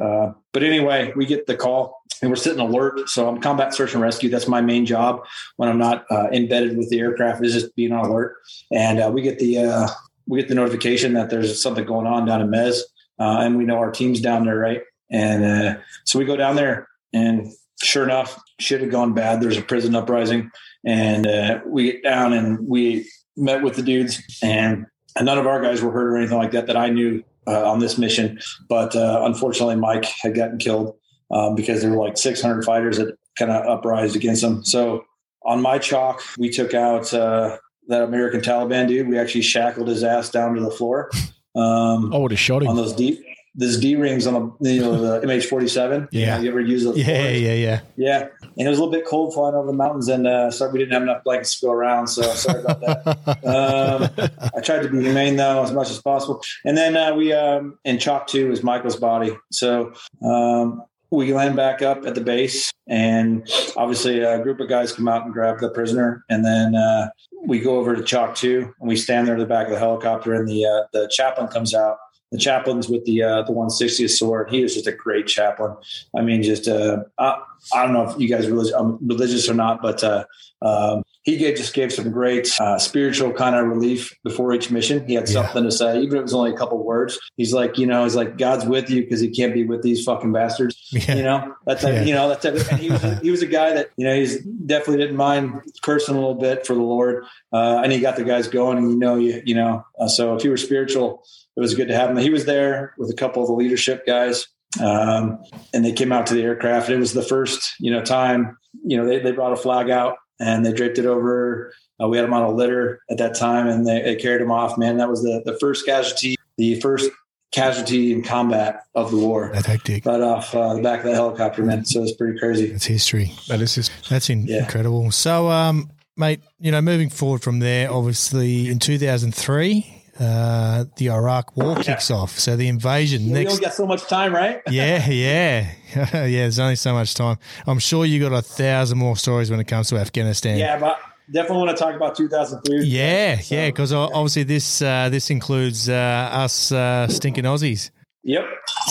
uh, 0.00 0.32
but 0.52 0.62
anyway, 0.62 1.12
we 1.16 1.26
get 1.26 1.46
the 1.46 1.56
call 1.56 2.02
and 2.20 2.30
we're 2.30 2.36
sitting 2.36 2.60
alert. 2.60 3.08
So 3.08 3.28
I'm 3.28 3.40
combat 3.40 3.74
search 3.74 3.94
and 3.94 4.02
rescue. 4.02 4.28
That's 4.30 4.48
my 4.48 4.60
main 4.60 4.86
job 4.86 5.20
when 5.56 5.68
I'm 5.68 5.78
not 5.78 6.04
uh, 6.10 6.28
embedded 6.32 6.76
with 6.76 6.90
the 6.90 7.00
aircraft 7.00 7.44
is 7.44 7.52
just 7.52 7.74
being 7.76 7.92
on 7.92 8.06
alert. 8.06 8.36
And 8.72 9.00
uh, 9.00 9.10
we 9.12 9.22
get 9.22 9.38
the 9.38 9.58
uh, 9.58 9.88
we 10.26 10.40
get 10.40 10.48
the 10.48 10.54
notification 10.54 11.12
that 11.14 11.30
there's 11.30 11.60
something 11.62 11.84
going 11.84 12.06
on 12.06 12.24
down 12.26 12.40
in 12.40 12.48
Mez, 12.48 12.80
uh, 13.18 13.38
and 13.40 13.56
we 13.56 13.64
know 13.64 13.76
our 13.76 13.90
team's 13.90 14.20
down 14.20 14.44
there, 14.46 14.58
right? 14.58 14.82
And 15.10 15.44
uh, 15.44 15.80
so 16.04 16.18
we 16.18 16.24
go 16.24 16.36
down 16.36 16.56
there, 16.56 16.88
and 17.14 17.50
sure 17.82 18.04
enough, 18.04 18.38
shit 18.60 18.80
had 18.80 18.90
gone 18.90 19.14
bad. 19.14 19.40
There's 19.40 19.56
a 19.56 19.62
prison 19.62 19.94
uprising, 19.94 20.50
and 20.84 21.26
uh, 21.26 21.60
we 21.66 21.92
get 21.92 22.02
down 22.02 22.32
and 22.32 22.66
we 22.66 23.08
met 23.36 23.62
with 23.62 23.76
the 23.76 23.82
dudes, 23.82 24.20
and 24.42 24.86
none 25.20 25.38
of 25.38 25.46
our 25.46 25.62
guys 25.62 25.80
were 25.80 25.92
hurt 25.92 26.08
or 26.08 26.16
anything 26.16 26.38
like 26.38 26.52
that 26.52 26.66
that 26.66 26.76
I 26.76 26.90
knew 26.90 27.22
uh, 27.46 27.70
on 27.70 27.78
this 27.78 27.98
mission. 27.98 28.40
But 28.68 28.94
uh, 28.96 29.22
unfortunately, 29.24 29.76
Mike 29.76 30.04
had 30.04 30.34
gotten 30.34 30.58
killed 30.58 30.96
um, 31.30 31.54
because 31.54 31.82
there 31.82 31.90
were 31.90 32.04
like 32.04 32.16
600 32.16 32.64
fighters 32.64 32.98
that 32.98 33.16
kind 33.38 33.50
of 33.50 33.66
uprised 33.66 34.16
against 34.16 34.42
him. 34.42 34.64
So 34.64 35.04
on 35.44 35.60
my 35.60 35.78
chalk, 35.78 36.22
we 36.38 36.50
took 36.50 36.74
out 36.74 37.12
uh, 37.12 37.58
that 37.88 38.02
American 38.02 38.40
Taliban 38.40 38.88
dude. 38.88 39.08
We 39.08 39.18
actually 39.18 39.42
shackled 39.42 39.88
his 39.88 40.02
ass 40.02 40.30
down 40.30 40.54
to 40.54 40.60
the 40.60 40.70
floor. 40.70 41.10
Um, 41.54 42.12
I 42.12 42.18
would 42.18 42.32
have 42.32 42.40
shot 42.40 42.66
on 42.66 42.76
those 42.76 42.92
deep. 42.92 43.20
Those 43.56 43.78
D 43.78 43.94
rings 43.94 44.26
on 44.26 44.54
the 44.60 44.72
you 44.72 44.80
know 44.80 45.20
the 45.20 45.20
MH47. 45.26 46.08
Yeah. 46.10 46.40
you 46.40 46.50
ever 46.50 46.60
use 46.60 46.84
those? 46.84 46.98
Yeah, 46.98 47.28
yeah, 47.28 47.54
yeah. 47.54 47.80
Yeah, 47.96 48.28
and 48.58 48.66
it 48.66 48.68
was 48.68 48.78
a 48.78 48.84
little 48.84 48.92
bit 48.92 49.06
cold 49.06 49.32
flying 49.34 49.54
over 49.54 49.66
the 49.66 49.72
mountains, 49.72 50.08
and 50.08 50.26
uh, 50.26 50.50
sorry 50.50 50.72
we 50.72 50.78
didn't 50.80 50.92
have 50.92 51.02
enough 51.02 51.22
blankets 51.24 51.58
to 51.60 51.66
go 51.66 51.72
around. 51.72 52.08
So 52.08 52.22
sorry 52.22 52.62
about 52.62 52.80
that. 52.80 53.44
um, 53.44 54.50
I 54.56 54.60
tried 54.60 54.82
to 54.82 54.88
be 54.88 55.02
humane 55.02 55.36
though 55.36 55.62
as 55.62 55.72
much 55.72 55.90
as 55.90 56.00
possible. 56.00 56.42
And 56.64 56.76
then 56.76 56.96
uh, 56.96 57.14
we 57.14 57.32
um, 57.32 57.78
in 57.84 57.98
Chalk 57.98 58.26
Two 58.26 58.50
is 58.50 58.62
Michael's 58.62 58.96
body. 58.96 59.36
So 59.50 59.92
um, 60.24 60.82
we 61.10 61.32
land 61.32 61.56
back 61.56 61.82
up 61.82 62.04
at 62.06 62.14
the 62.14 62.20
base, 62.20 62.72
and 62.88 63.48
obviously 63.76 64.20
a 64.20 64.42
group 64.42 64.60
of 64.60 64.68
guys 64.68 64.92
come 64.92 65.08
out 65.08 65.24
and 65.24 65.32
grab 65.32 65.60
the 65.60 65.70
prisoner, 65.70 66.24
and 66.28 66.44
then 66.44 66.74
uh, 66.74 67.08
we 67.46 67.60
go 67.60 67.78
over 67.78 67.94
to 67.94 68.02
Chalk 68.02 68.34
Two, 68.34 68.74
and 68.80 68.88
we 68.88 68.96
stand 68.96 69.26
there 69.26 69.36
at 69.36 69.38
the 69.38 69.46
back 69.46 69.66
of 69.66 69.72
the 69.72 69.78
helicopter, 69.78 70.34
and 70.34 70.48
the 70.48 70.64
uh, 70.64 70.86
the 70.92 71.08
chaplain 71.12 71.48
comes 71.48 71.74
out. 71.74 71.98
The 72.34 72.40
chaplain's 72.40 72.88
with 72.88 73.04
the 73.04 73.22
uh, 73.22 73.42
the 73.42 73.52
160th 73.52 74.10
SOAR. 74.10 74.48
He 74.50 74.60
was 74.64 74.74
just 74.74 74.88
a 74.88 74.92
great 74.92 75.28
chaplain. 75.28 75.76
I 76.18 76.22
mean, 76.22 76.42
just 76.42 76.66
uh, 76.66 77.04
I, 77.16 77.40
I 77.72 77.84
don't 77.84 77.92
know 77.92 78.10
if 78.10 78.18
you 78.18 78.28
guys 78.28 78.46
are 78.46 78.50
religious, 78.50 78.74
um, 78.74 78.98
religious 79.00 79.48
or 79.48 79.54
not, 79.54 79.80
but 79.80 80.02
uh, 80.02 80.24
um, 80.60 81.04
he 81.22 81.36
gave, 81.36 81.56
just 81.56 81.74
gave 81.74 81.92
some 81.92 82.10
great 82.10 82.50
uh, 82.60 82.76
spiritual 82.78 83.32
kind 83.32 83.54
of 83.54 83.66
relief 83.66 84.12
before 84.24 84.52
each 84.52 84.68
mission. 84.72 85.06
He 85.06 85.14
had 85.14 85.28
Yeah. 85.28 85.42
something 85.44 85.62
to 85.62 85.70
say, 85.70 86.00
even 86.00 86.16
if 86.16 86.20
it 86.20 86.22
was 86.22 86.34
only 86.34 86.50
a 86.50 86.56
couple 86.56 86.82
words. 86.82 87.18
He's 87.36 87.52
like, 87.54 87.78
you 87.78 87.86
know, 87.86 88.02
he's 88.02 88.16
like, 88.16 88.36
God's 88.36 88.66
with 88.66 88.90
you 88.90 89.02
because 89.04 89.20
he 89.20 89.28
can't 89.30 89.54
be 89.54 89.62
with 89.64 89.82
these 89.82 90.02
fucking 90.04 90.32
bastards. 90.32 90.76
Yeah. 90.90 91.14
You 91.14 91.22
know, 91.22 91.54
that's 91.66 91.84
Yeah. 91.84 92.02
you 92.02 92.14
know, 92.14 92.28
that's 92.28 92.44
and 92.44 92.80
he 92.80 92.90
was 92.90 93.04
a, 93.04 93.14
he 93.20 93.30
was 93.30 93.42
a 93.42 93.46
guy 93.46 93.72
that 93.74 93.90
you 93.96 94.04
know 94.06 94.14
he's 94.16 94.42
definitely 94.42 94.98
didn't 95.04 95.16
mind 95.16 95.60
cursing 95.82 96.16
a 96.16 96.18
little 96.18 96.34
bit 96.34 96.66
for 96.66 96.74
the 96.74 96.82
Lord, 96.82 97.24
uh, 97.52 97.80
and 97.84 97.92
he 97.92 98.00
got 98.00 98.16
the 98.16 98.24
guys 98.24 98.48
going. 98.48 98.78
And 98.78 98.90
you 98.90 98.98
know, 98.98 99.14
you 99.14 99.40
you 99.46 99.54
know, 99.54 99.84
uh, 100.00 100.08
so 100.08 100.34
if 100.34 100.42
you 100.42 100.50
were 100.50 100.56
spiritual, 100.56 101.24
it 101.56 101.60
was 101.60 101.74
good 101.74 101.88
to 101.88 101.94
have 101.96 102.10
him. 102.10 102.16
He 102.16 102.30
was 102.30 102.44
there 102.46 102.94
with 102.98 103.10
a 103.10 103.14
couple 103.14 103.42
of 103.42 103.48
the 103.48 103.54
leadership 103.54 104.06
guys. 104.06 104.46
Um, 104.82 105.38
and 105.72 105.84
they 105.84 105.92
came 105.92 106.10
out 106.10 106.26
to 106.26 106.34
the 106.34 106.42
aircraft. 106.42 106.90
It 106.90 106.98
was 106.98 107.12
the 107.12 107.22
first, 107.22 107.74
you 107.78 107.92
know, 107.92 108.02
time, 108.02 108.58
you 108.84 108.96
know, 108.96 109.06
they, 109.06 109.20
they 109.20 109.30
brought 109.30 109.52
a 109.52 109.56
flag 109.56 109.88
out 109.88 110.16
and 110.40 110.66
they 110.66 110.72
draped 110.72 110.98
it 110.98 111.06
over. 111.06 111.72
Uh, 112.02 112.08
we 112.08 112.16
had 112.16 112.24
him 112.26 112.34
on 112.34 112.42
a 112.42 112.50
litter 112.50 113.00
at 113.08 113.18
that 113.18 113.36
time 113.36 113.68
and 113.68 113.86
they, 113.86 114.02
they 114.02 114.16
carried 114.16 114.40
him 114.42 114.50
off, 114.50 114.76
man. 114.76 114.96
That 114.96 115.08
was 115.08 115.22
the, 115.22 115.42
the 115.44 115.56
first 115.60 115.86
casualty, 115.86 116.34
the 116.58 116.80
first 116.80 117.08
casualty 117.52 118.12
in 118.12 118.24
combat 118.24 118.80
of 118.96 119.12
the 119.12 119.16
war 119.16 119.52
That 119.54 119.64
hectic. 119.66 120.04
right 120.06 120.20
off 120.20 120.52
uh, 120.56 120.74
the 120.74 120.82
back 120.82 121.00
of 121.00 121.04
the 121.06 121.14
helicopter, 121.14 121.62
man. 121.64 121.84
So 121.84 122.02
it's 122.02 122.10
pretty 122.16 122.36
crazy. 122.36 122.72
That's 122.72 122.84
history. 122.86 123.32
That 123.46 123.60
is 123.60 123.76
his. 123.76 123.90
That's 124.10 124.28
in- 124.28 124.46
Yeah. 124.48 124.64
incredible. 124.64 125.12
So, 125.12 125.48
um, 125.50 125.88
mate, 126.16 126.40
you 126.58 126.72
know, 126.72 126.82
moving 126.82 127.10
forward 127.10 127.42
from 127.42 127.60
there, 127.60 127.92
obviously 127.92 128.68
in 128.68 128.80
2003, 128.80 130.02
uh, 130.20 130.84
the 130.96 131.10
Iraq 131.10 131.56
War 131.56 131.76
kicks 131.76 132.10
off. 132.10 132.38
So 132.38 132.56
the 132.56 132.68
invasion 132.68 133.24
we 133.26 133.30
next. 133.32 133.52
don't 133.54 133.60
get 133.62 133.74
so 133.74 133.86
much 133.86 134.02
time, 134.06 134.34
right? 134.34 134.60
Yeah, 134.70 135.08
yeah, 135.08 135.70
yeah. 135.94 136.06
There's 136.12 136.58
only 136.58 136.76
so 136.76 136.92
much 136.92 137.14
time. 137.14 137.38
I'm 137.66 137.78
sure 137.78 138.04
you 138.04 138.20
got 138.20 138.32
a 138.36 138.42
thousand 138.42 138.98
more 138.98 139.16
stories 139.16 139.50
when 139.50 139.60
it 139.60 139.64
comes 139.66 139.88
to 139.88 139.96
Afghanistan. 139.96 140.58
Yeah, 140.58 140.78
but 140.78 140.98
definitely 141.32 141.58
want 141.64 141.76
to 141.76 141.82
talk 141.82 141.94
about 141.94 142.14
2003. 142.16 142.84
yeah, 142.86 143.38
So- 143.38 143.54
yeah. 143.54 143.66
Because 143.66 143.92
obviously 143.92 144.42
this 144.44 144.82
uh, 144.82 145.08
this 145.10 145.30
includes 145.30 145.88
uh, 145.88 145.92
us 146.32 146.70
uh, 146.72 147.08
stinking 147.08 147.44
Aussies. 147.44 147.90
Yep. 148.22 148.44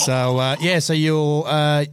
So 0.04 0.38
uh, 0.38 0.56
yeah, 0.60 0.78
so 0.78 0.92
your 0.92 1.44
uh, 1.46 1.84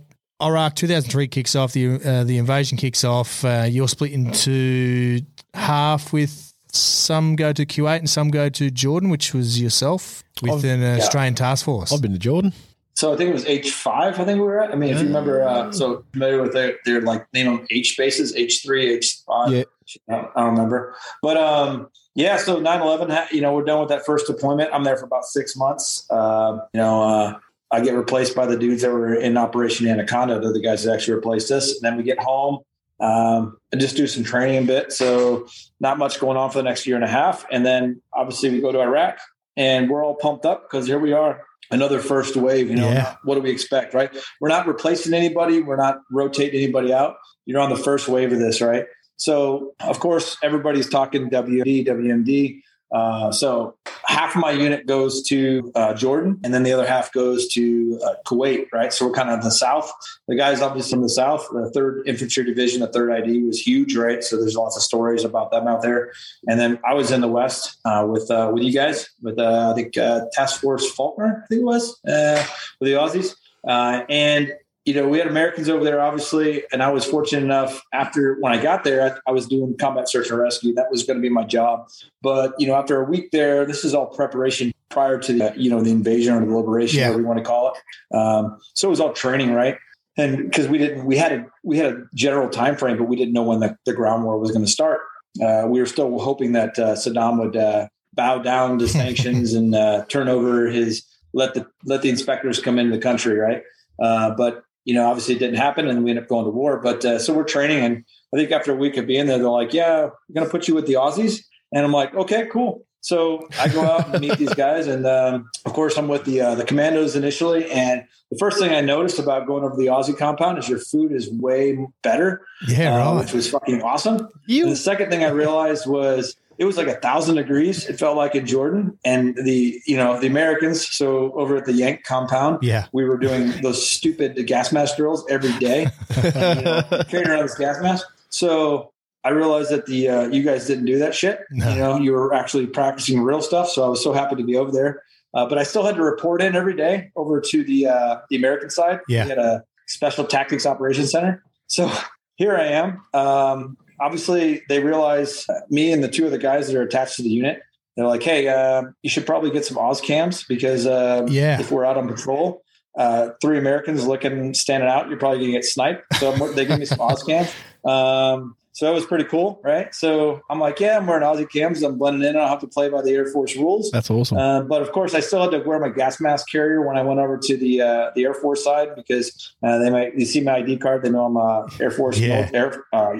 Iraq 0.41 0.75
2003 0.75 1.27
kicks 1.27 1.55
off. 1.55 1.73
The 1.73 1.95
uh, 1.95 2.23
the 2.23 2.37
invasion 2.37 2.77
kicks 2.77 3.03
off. 3.03 3.43
Uh, 3.45 3.65
you're 3.69 3.87
split 3.87 4.11
into 4.11 5.21
half 5.53 6.13
with 6.13 6.50
some 6.75 7.35
go 7.35 7.53
to 7.53 7.65
Kuwait 7.65 7.99
and 7.99 8.09
some 8.09 8.29
go 8.29 8.49
to 8.49 8.71
Jordan, 8.71 9.09
which 9.09 9.33
was 9.33 9.61
yourself 9.61 10.23
with 10.41 10.63
an 10.63 10.83
Australian 10.83 11.35
task 11.35 11.65
force. 11.65 11.91
I've 11.91 12.01
been 12.01 12.13
to 12.13 12.19
Jordan. 12.19 12.53
So 12.95 13.13
I 13.13 13.17
think 13.17 13.29
it 13.29 13.33
was 13.33 13.45
H 13.45 13.71
five. 13.71 14.19
I 14.19 14.25
think 14.25 14.39
we 14.39 14.45
were 14.45 14.61
at. 14.61 14.71
I 14.71 14.75
mean, 14.75 14.93
if 14.93 14.99
you 14.99 15.07
remember, 15.07 15.43
uh, 15.43 15.71
so 15.71 16.05
familiar 16.11 16.41
with 16.41 16.53
their, 16.53 16.77
their 16.85 17.01
like 17.01 17.25
name 17.33 17.47
them 17.47 17.65
H 17.71 17.97
bases, 17.97 18.35
H 18.35 18.61
three, 18.63 18.93
H 18.93 19.21
five. 19.25 19.51
Yeah. 19.51 19.63
I 20.09 20.13
don't, 20.13 20.31
I 20.35 20.41
don't 20.41 20.51
remember, 20.51 20.95
but 21.21 21.35
um, 21.37 21.89
yeah. 22.15 22.37
So 22.37 22.61
9-11, 22.61 23.31
You 23.31 23.41
know, 23.41 23.53
we're 23.53 23.63
done 23.63 23.79
with 23.79 23.89
that 23.89 24.05
first 24.05 24.27
deployment. 24.27 24.73
I'm 24.73 24.83
there 24.83 24.97
for 24.97 25.05
about 25.05 25.25
six 25.25 25.55
months. 25.55 26.09
Um, 26.11 26.61
you 26.73 26.79
know, 26.79 27.03
uh, 27.03 27.39
I 27.71 27.81
get 27.81 27.95
replaced 27.95 28.35
by 28.35 28.45
the 28.45 28.57
dudes 28.57 28.81
that 28.81 28.91
were 28.91 29.15
in 29.15 29.37
Operation 29.37 29.87
Anaconda. 29.87 30.39
They're 30.39 30.53
the 30.53 30.61
guys 30.61 30.83
that 30.83 30.93
actually 30.93 31.15
replaced 31.15 31.51
us. 31.51 31.71
And 31.71 31.81
then 31.81 31.97
we 31.97 32.03
get 32.03 32.19
home 32.19 32.59
um, 33.01 33.57
and 33.71 33.81
just 33.81 33.97
do 33.97 34.05
some 34.07 34.23
training 34.23 34.63
a 34.63 34.67
bit. 34.67 34.93
So 34.93 35.47
not 35.79 35.97
much 35.97 36.19
going 36.19 36.37
on 36.37 36.51
for 36.51 36.59
the 36.59 36.63
next 36.63 36.85
year 36.85 36.95
and 36.95 37.03
a 37.03 37.07
half. 37.09 37.45
And 37.51 37.65
then 37.65 38.01
obviously 38.13 38.49
we 38.51 38.61
go 38.61 38.71
to 38.71 38.79
Iraq 38.79 39.17
and 39.57 39.89
we're 39.89 40.05
all 40.05 40.15
pumped 40.15 40.45
up 40.45 40.63
because 40.69 40.85
here 40.87 40.99
we 40.99 41.11
are, 41.11 41.41
another 41.71 41.99
first 41.99 42.35
wave. 42.35 42.69
You 42.69 42.75
know, 42.77 42.89
Yeah. 42.89 43.15
what 43.23 43.35
do 43.35 43.41
we 43.41 43.49
expect, 43.49 43.93
right? 43.93 44.15
We're 44.39 44.49
not 44.49 44.67
replacing 44.67 45.13
anybody. 45.13 45.61
We're 45.61 45.77
not 45.77 46.01
rotating 46.11 46.61
anybody 46.61 46.93
out. 46.93 47.15
You're 47.45 47.59
on 47.59 47.69
the 47.71 47.75
first 47.75 48.07
wave 48.07 48.31
of 48.31 48.39
this, 48.39 48.61
right? 48.61 48.85
So 49.17 49.73
of 49.81 49.99
course 49.99 50.37
everybody's 50.43 50.89
talking 50.89 51.29
WMD, 51.29 51.85
WMD. 51.85 52.61
Uh, 52.91 53.31
so 53.31 53.75
half 54.05 54.35
of 54.35 54.41
my 54.41 54.51
unit 54.51 54.85
goes 54.85 55.23
to 55.23 55.71
uh, 55.75 55.93
Jordan, 55.93 56.39
and 56.43 56.53
then 56.53 56.63
the 56.63 56.73
other 56.73 56.85
half 56.85 57.11
goes 57.13 57.47
to 57.49 57.99
uh, 58.05 58.15
Kuwait, 58.25 58.65
right? 58.73 58.91
So 58.91 59.07
we're 59.07 59.13
kind 59.13 59.29
of 59.29 59.43
the 59.43 59.51
south. 59.51 59.91
The 60.27 60.35
guys 60.35 60.61
obviously 60.61 60.91
from 60.91 61.03
the 61.03 61.09
south. 61.09 61.47
The 61.51 61.71
Third 61.73 62.07
Infantry 62.07 62.43
Division, 62.43 62.81
the 62.81 62.87
Third 62.87 63.11
ID, 63.11 63.43
was 63.43 63.59
huge, 63.59 63.95
right? 63.95 64.23
So 64.23 64.37
there's 64.37 64.55
lots 64.55 64.75
of 64.75 64.83
stories 64.83 65.23
about 65.23 65.51
them 65.51 65.67
out 65.67 65.81
there. 65.81 66.11
And 66.47 66.59
then 66.59 66.79
I 66.85 66.93
was 66.93 67.11
in 67.11 67.21
the 67.21 67.27
west 67.27 67.77
uh, 67.85 68.05
with 68.09 68.29
uh, 68.29 68.51
with 68.53 68.63
you 68.63 68.73
guys, 68.73 69.09
with 69.21 69.39
uh, 69.39 69.71
I 69.71 69.73
think 69.73 69.93
Task 69.93 70.59
Force 70.59 70.91
Faulkner, 70.91 71.43
I 71.43 71.47
think 71.47 71.61
it 71.61 71.65
was, 71.65 71.99
with 72.03 72.89
the 72.89 72.93
Aussies, 72.93 73.35
and 73.63 74.53
you 74.85 74.95
know, 74.95 75.07
we 75.07 75.19
had 75.19 75.27
Americans 75.27 75.69
over 75.69 75.83
there, 75.83 76.01
obviously, 76.01 76.63
and 76.71 76.81
I 76.81 76.89
was 76.89 77.05
fortunate 77.05 77.43
enough 77.43 77.83
after 77.93 78.37
when 78.39 78.51
I 78.51 78.61
got 78.61 78.83
there, 78.83 79.03
I, 79.03 79.29
I, 79.29 79.31
was 79.31 79.45
doing 79.47 79.77
combat 79.77 80.09
search 80.09 80.31
and 80.31 80.39
rescue. 80.39 80.73
That 80.73 80.89
was 80.89 81.03
going 81.03 81.17
to 81.17 81.21
be 81.21 81.29
my 81.29 81.43
job. 81.43 81.87
But 82.23 82.55
you 82.57 82.65
know, 82.65 82.75
after 82.75 82.99
a 82.99 83.05
week 83.05 83.29
there, 83.31 83.63
this 83.63 83.85
is 83.85 83.93
all 83.93 84.07
preparation 84.07 84.73
prior 84.89 85.19
to 85.19 85.33
the 85.33 85.53
you 85.55 85.69
know 85.69 85.81
the 85.81 85.91
invasion 85.91 86.33
or 86.33 86.45
the 86.45 86.55
liberation, 86.55 86.99
yeah. 86.99 87.07
whatever 87.07 87.21
you 87.21 87.27
want 87.27 87.37
to 87.37 87.45
call 87.45 87.73
it. 87.73 88.17
Um, 88.17 88.57
so 88.73 88.87
it 88.87 88.89
was 88.89 88.99
all 88.99 89.13
training, 89.13 89.53
right? 89.53 89.77
And 90.17 90.49
because 90.49 90.67
we 90.67 90.79
didn't, 90.79 91.05
we 91.05 91.15
had 91.15 91.31
a 91.31 91.45
we 91.63 91.77
had 91.77 91.93
a 91.93 92.03
general 92.15 92.49
time 92.49 92.75
frame, 92.75 92.97
but 92.97 93.05
we 93.05 93.15
didn't 93.15 93.33
know 93.33 93.43
when 93.43 93.59
the, 93.59 93.77
the 93.85 93.93
ground 93.93 94.23
war 94.23 94.39
was 94.39 94.49
going 94.51 94.65
to 94.65 94.71
start. 94.71 95.01
Uh, 95.41 95.65
we 95.67 95.79
were 95.79 95.85
still 95.85 96.19
hoping 96.19 96.53
that 96.53 96.77
uh, 96.79 96.95
Saddam 96.95 97.39
would 97.39 97.55
uh, 97.55 97.87
bow 98.13 98.39
down 98.39 98.79
to 98.79 98.87
sanctions 98.89 99.53
and 99.53 99.75
uh, 99.75 100.05
turn 100.05 100.27
over 100.27 100.67
his 100.67 101.05
let 101.33 101.53
the 101.53 101.67
let 101.85 102.01
the 102.01 102.09
inspectors 102.09 102.59
come 102.59 102.79
into 102.79 102.95
the 102.95 103.01
country, 103.01 103.37
right? 103.37 103.61
Uh, 104.01 104.31
but 104.31 104.63
you 104.85 104.93
know, 104.93 105.07
obviously 105.07 105.35
it 105.35 105.39
didn't 105.39 105.57
happen 105.57 105.87
and 105.87 106.03
we 106.03 106.09
ended 106.11 106.23
up 106.23 106.29
going 106.29 106.45
to 106.45 106.51
war. 106.51 106.79
But 106.81 107.03
uh, 107.05 107.19
so 107.19 107.33
we're 107.33 107.43
training. 107.43 107.83
And 107.83 108.05
I 108.33 108.37
think 108.37 108.51
after 108.51 108.71
a 108.71 108.75
week 108.75 108.97
of 108.97 109.07
being 109.07 109.27
there, 109.27 109.37
they're 109.37 109.49
like, 109.49 109.73
yeah, 109.73 110.05
we're 110.05 110.33
going 110.33 110.45
to 110.47 110.51
put 110.51 110.67
you 110.67 110.75
with 110.75 110.87
the 110.87 110.93
Aussies. 110.93 111.43
And 111.73 111.85
I'm 111.85 111.91
like, 111.91 112.13
okay, 112.15 112.47
cool. 112.51 112.85
So 113.03 113.47
I 113.59 113.67
go 113.67 113.81
out 113.83 114.09
and 114.09 114.21
meet 114.21 114.37
these 114.37 114.53
guys. 114.53 114.87
And 114.87 115.07
um, 115.07 115.49
of 115.65 115.73
course, 115.73 115.97
I'm 115.97 116.07
with 116.07 116.25
the, 116.25 116.41
uh, 116.41 116.55
the 116.55 116.63
commandos 116.63 117.15
initially. 117.15 117.69
And 117.71 118.03
the 118.29 118.37
first 118.37 118.59
thing 118.59 118.73
I 118.73 118.81
noticed 118.81 119.17
about 119.17 119.47
going 119.47 119.63
over 119.63 119.75
the 119.75 119.87
Aussie 119.87 120.15
compound 120.17 120.59
is 120.59 120.69
your 120.69 120.79
food 120.79 121.11
is 121.11 121.31
way 121.31 121.77
better. 122.03 122.45
Yeah, 122.67 122.93
uh, 122.95 123.13
right. 123.13 123.21
which 123.21 123.33
was 123.33 123.49
fucking 123.49 123.81
awesome. 123.81 124.29
You- 124.45 124.63
and 124.63 124.71
the 124.71 124.77
second 124.77 125.09
thing 125.09 125.23
I 125.23 125.29
realized 125.29 125.87
was 125.87 126.35
it 126.61 126.65
was 126.65 126.77
like 126.77 126.85
a 126.85 126.93
thousand 126.93 127.37
degrees. 127.37 127.89
It 127.89 127.97
felt 127.97 128.15
like 128.15 128.35
in 128.35 128.45
Jordan 128.45 128.95
and 129.03 129.35
the, 129.35 129.81
you 129.87 129.97
know, 129.97 130.19
the 130.19 130.27
Americans. 130.27 130.87
So 130.87 131.33
over 131.33 131.55
at 131.55 131.65
the 131.65 131.73
Yank 131.73 132.03
compound, 132.03 132.59
yeah, 132.61 132.85
we 132.93 133.03
were 133.03 133.17
doing 133.17 133.49
those 133.63 133.89
stupid 133.89 134.45
gas 134.45 134.71
mask 134.71 134.95
drills 134.95 135.25
every 135.27 135.57
day, 135.57 135.87
you 136.17 136.21
know, 136.35 136.83
carrying 137.09 137.29
around 137.29 137.41
this 137.41 137.57
gas 137.57 137.81
mask. 137.81 138.05
So 138.29 138.93
I 139.23 139.29
realized 139.29 139.71
that 139.71 139.87
the, 139.87 140.07
uh, 140.07 140.27
you 140.27 140.43
guys 140.43 140.67
didn't 140.67 140.85
do 140.85 140.99
that 140.99 141.15
shit. 141.15 141.39
No. 141.49 141.67
You 141.67 141.75
know, 141.79 141.97
you 141.97 142.11
were 142.11 142.31
actually 142.31 142.67
practicing 142.67 143.23
real 143.23 143.41
stuff. 143.41 143.67
So 143.67 143.83
I 143.83 143.87
was 143.87 144.03
so 144.03 144.13
happy 144.13 144.35
to 144.35 144.43
be 144.43 144.55
over 144.55 144.71
there. 144.71 145.01
Uh, 145.33 145.47
but 145.49 145.57
I 145.57 145.63
still 145.63 145.83
had 145.83 145.95
to 145.95 146.03
report 146.03 146.43
in 146.43 146.55
every 146.55 146.75
day 146.75 147.09
over 147.15 147.41
to 147.41 147.63
the, 147.63 147.87
uh, 147.87 148.17
the 148.29 148.35
American 148.35 148.69
side. 148.69 148.99
Yeah. 149.07 149.23
We 149.23 149.29
had 149.29 149.39
a 149.39 149.63
special 149.87 150.25
tactics 150.25 150.67
operations 150.67 151.09
center. 151.09 151.43
So 151.65 151.91
here 152.35 152.55
I 152.55 152.65
am. 152.65 153.01
Um, 153.15 153.77
obviously 154.01 154.63
they 154.69 154.81
realize 154.83 155.47
uh, 155.49 155.61
me 155.69 155.91
and 155.91 156.03
the 156.03 156.07
two 156.07 156.25
of 156.25 156.31
the 156.31 156.37
guys 156.37 156.67
that 156.67 156.75
are 156.75 156.81
attached 156.81 157.15
to 157.17 157.23
the 157.23 157.29
unit. 157.29 157.61
They're 157.95 158.07
like, 158.07 158.23
"Hey, 158.23 158.47
uh, 158.47 158.83
you 159.03 159.09
should 159.09 159.25
probably 159.25 159.51
get 159.51 159.65
some 159.65 159.77
Oz 159.77 160.01
cams 160.01 160.43
because 160.43 160.87
uh, 160.87 161.27
yeah. 161.29 161.59
if 161.59 161.71
we're 161.71 161.85
out 161.85 161.97
on 161.97 162.07
patrol, 162.07 162.63
uh, 162.97 163.29
three 163.41 163.57
Americans 163.57 164.05
looking 164.07 164.53
standing 164.53 164.89
out, 164.89 165.09
you're 165.09 165.19
probably 165.19 165.39
gonna 165.39 165.51
get 165.51 165.65
sniped." 165.65 166.03
So 166.15 166.31
they 166.53 166.65
give 166.65 166.79
me 166.79 166.85
some 166.85 167.01
Oz 167.01 167.23
cams. 167.23 167.51
Um, 167.83 168.55
so 168.73 168.85
that 168.85 168.93
was 168.93 169.05
pretty 169.05 169.25
cool, 169.25 169.59
right? 169.63 169.93
So 169.93 170.41
I'm 170.49 170.59
like, 170.59 170.79
yeah, 170.79 170.97
I'm 170.97 171.05
wearing 171.05 171.23
Aussie 171.23 171.49
cams. 171.49 171.83
I'm 171.83 171.97
blending 171.97 172.27
in. 172.27 172.35
I 172.35 172.39
don't 172.39 172.47
have 172.47 172.61
to 172.61 172.67
play 172.67 172.87
by 172.87 173.01
the 173.01 173.11
Air 173.11 173.25
Force 173.25 173.55
rules. 173.55 173.91
That's 173.91 174.09
awesome. 174.09 174.37
Uh, 174.37 174.61
but 174.61 174.81
of 174.81 174.91
course, 174.93 175.13
I 175.13 175.19
still 175.19 175.41
had 175.41 175.51
to 175.51 175.59
wear 175.59 175.79
my 175.79 175.89
gas 175.89 176.21
mask 176.21 176.49
carrier 176.49 176.81
when 176.81 176.97
I 176.97 177.01
went 177.01 177.19
over 177.19 177.37
to 177.37 177.57
the 177.57 177.81
uh, 177.81 178.11
the 178.15 178.23
Air 178.23 178.33
Force 178.33 178.63
side 178.63 178.95
because 178.95 179.53
uh, 179.61 179.77
they 179.79 179.89
might 179.89 180.17
you 180.17 180.25
see 180.25 180.41
my 180.41 180.57
ID 180.57 180.77
card, 180.77 181.03
they 181.03 181.09
know 181.09 181.25
I'm 181.25 181.35
a 181.35 181.67
Air 181.81 181.91
Force 181.91 182.17
yeah. 182.17 182.49
Air, 182.53 182.85
uh, 182.93 183.19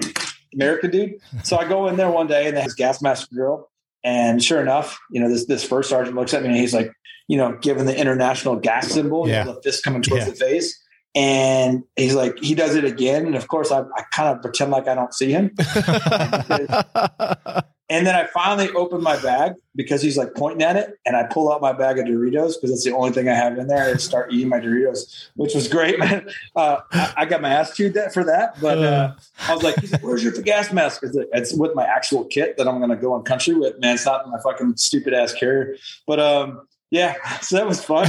American 0.54 0.90
dude. 0.90 1.14
So 1.42 1.56
I 1.56 1.68
go 1.68 1.88
in 1.88 1.96
there 1.96 2.10
one 2.10 2.26
day 2.26 2.46
and 2.46 2.56
they 2.56 2.60
have 2.60 2.76
gas 2.76 3.02
mask 3.02 3.30
drill. 3.30 3.68
And 4.04 4.42
sure 4.42 4.60
enough, 4.60 4.98
you 5.10 5.20
know, 5.20 5.28
this 5.28 5.46
this 5.46 5.64
first 5.64 5.88
sergeant 5.88 6.16
looks 6.16 6.34
at 6.34 6.42
me 6.42 6.48
and 6.48 6.56
he's 6.56 6.74
like, 6.74 6.92
you 7.28 7.36
know, 7.36 7.56
given 7.58 7.86
the 7.86 7.98
international 7.98 8.56
gas 8.56 8.88
symbol, 8.88 9.28
yeah. 9.28 9.44
the 9.44 9.60
fist 9.62 9.84
coming 9.84 10.02
towards 10.02 10.24
yeah. 10.24 10.30
the 10.30 10.36
face. 10.36 10.78
And 11.14 11.84
he's 11.94 12.14
like, 12.14 12.38
he 12.38 12.54
does 12.54 12.74
it 12.74 12.84
again. 12.84 13.26
And 13.26 13.36
of 13.36 13.48
course, 13.48 13.70
I, 13.70 13.80
I 13.80 14.02
kind 14.12 14.34
of 14.34 14.42
pretend 14.42 14.70
like 14.70 14.88
I 14.88 14.94
don't 14.94 15.14
see 15.14 15.30
him. 15.30 15.54
And 17.90 18.06
then 18.06 18.14
I 18.14 18.26
finally 18.26 18.70
open 18.70 19.02
my 19.02 19.20
bag 19.20 19.54
because 19.74 20.00
he's 20.00 20.16
like 20.16 20.34
pointing 20.34 20.62
at 20.62 20.76
it, 20.76 20.98
and 21.04 21.16
I 21.16 21.24
pull 21.24 21.52
out 21.52 21.60
my 21.60 21.72
bag 21.72 21.98
of 21.98 22.06
Doritos 22.06 22.54
because 22.54 22.70
that's 22.70 22.84
the 22.84 22.92
only 22.92 23.10
thing 23.10 23.28
I 23.28 23.34
have 23.34 23.58
in 23.58 23.66
there. 23.66 23.90
And 23.90 24.00
start 24.00 24.32
eating 24.32 24.48
my 24.48 24.60
Doritos, 24.60 25.28
which 25.36 25.54
was 25.54 25.68
great, 25.68 25.98
man. 25.98 26.28
Uh, 26.56 26.78
I, 26.92 27.14
I, 27.18 27.24
got 27.26 27.42
my 27.42 27.50
ass 27.50 27.76
chewed 27.76 27.94
that 27.94 28.14
for 28.14 28.24
that, 28.24 28.58
but 28.60 28.78
uh, 28.78 29.14
I 29.46 29.54
was 29.54 29.62
like, 29.62 29.76
"Where's 30.00 30.22
your 30.22 30.32
gas 30.32 30.72
mask?" 30.72 31.02
It's 31.02 31.52
with 31.52 31.74
my 31.74 31.84
actual 31.84 32.24
kit 32.24 32.56
that 32.56 32.66
I'm 32.66 32.78
going 32.78 32.90
to 32.90 32.96
go 32.96 33.12
on 33.12 33.24
country 33.24 33.54
with. 33.54 33.78
Man, 33.78 33.94
it's 33.94 34.06
not 34.06 34.26
my 34.28 34.40
fucking 34.40 34.76
stupid 34.76 35.12
ass 35.12 35.34
carrier, 35.34 35.76
but 36.06 36.18
um, 36.18 36.66
yeah, 36.92 37.14
so 37.40 37.56
that 37.56 37.66
was 37.66 37.84
fun. 37.84 38.08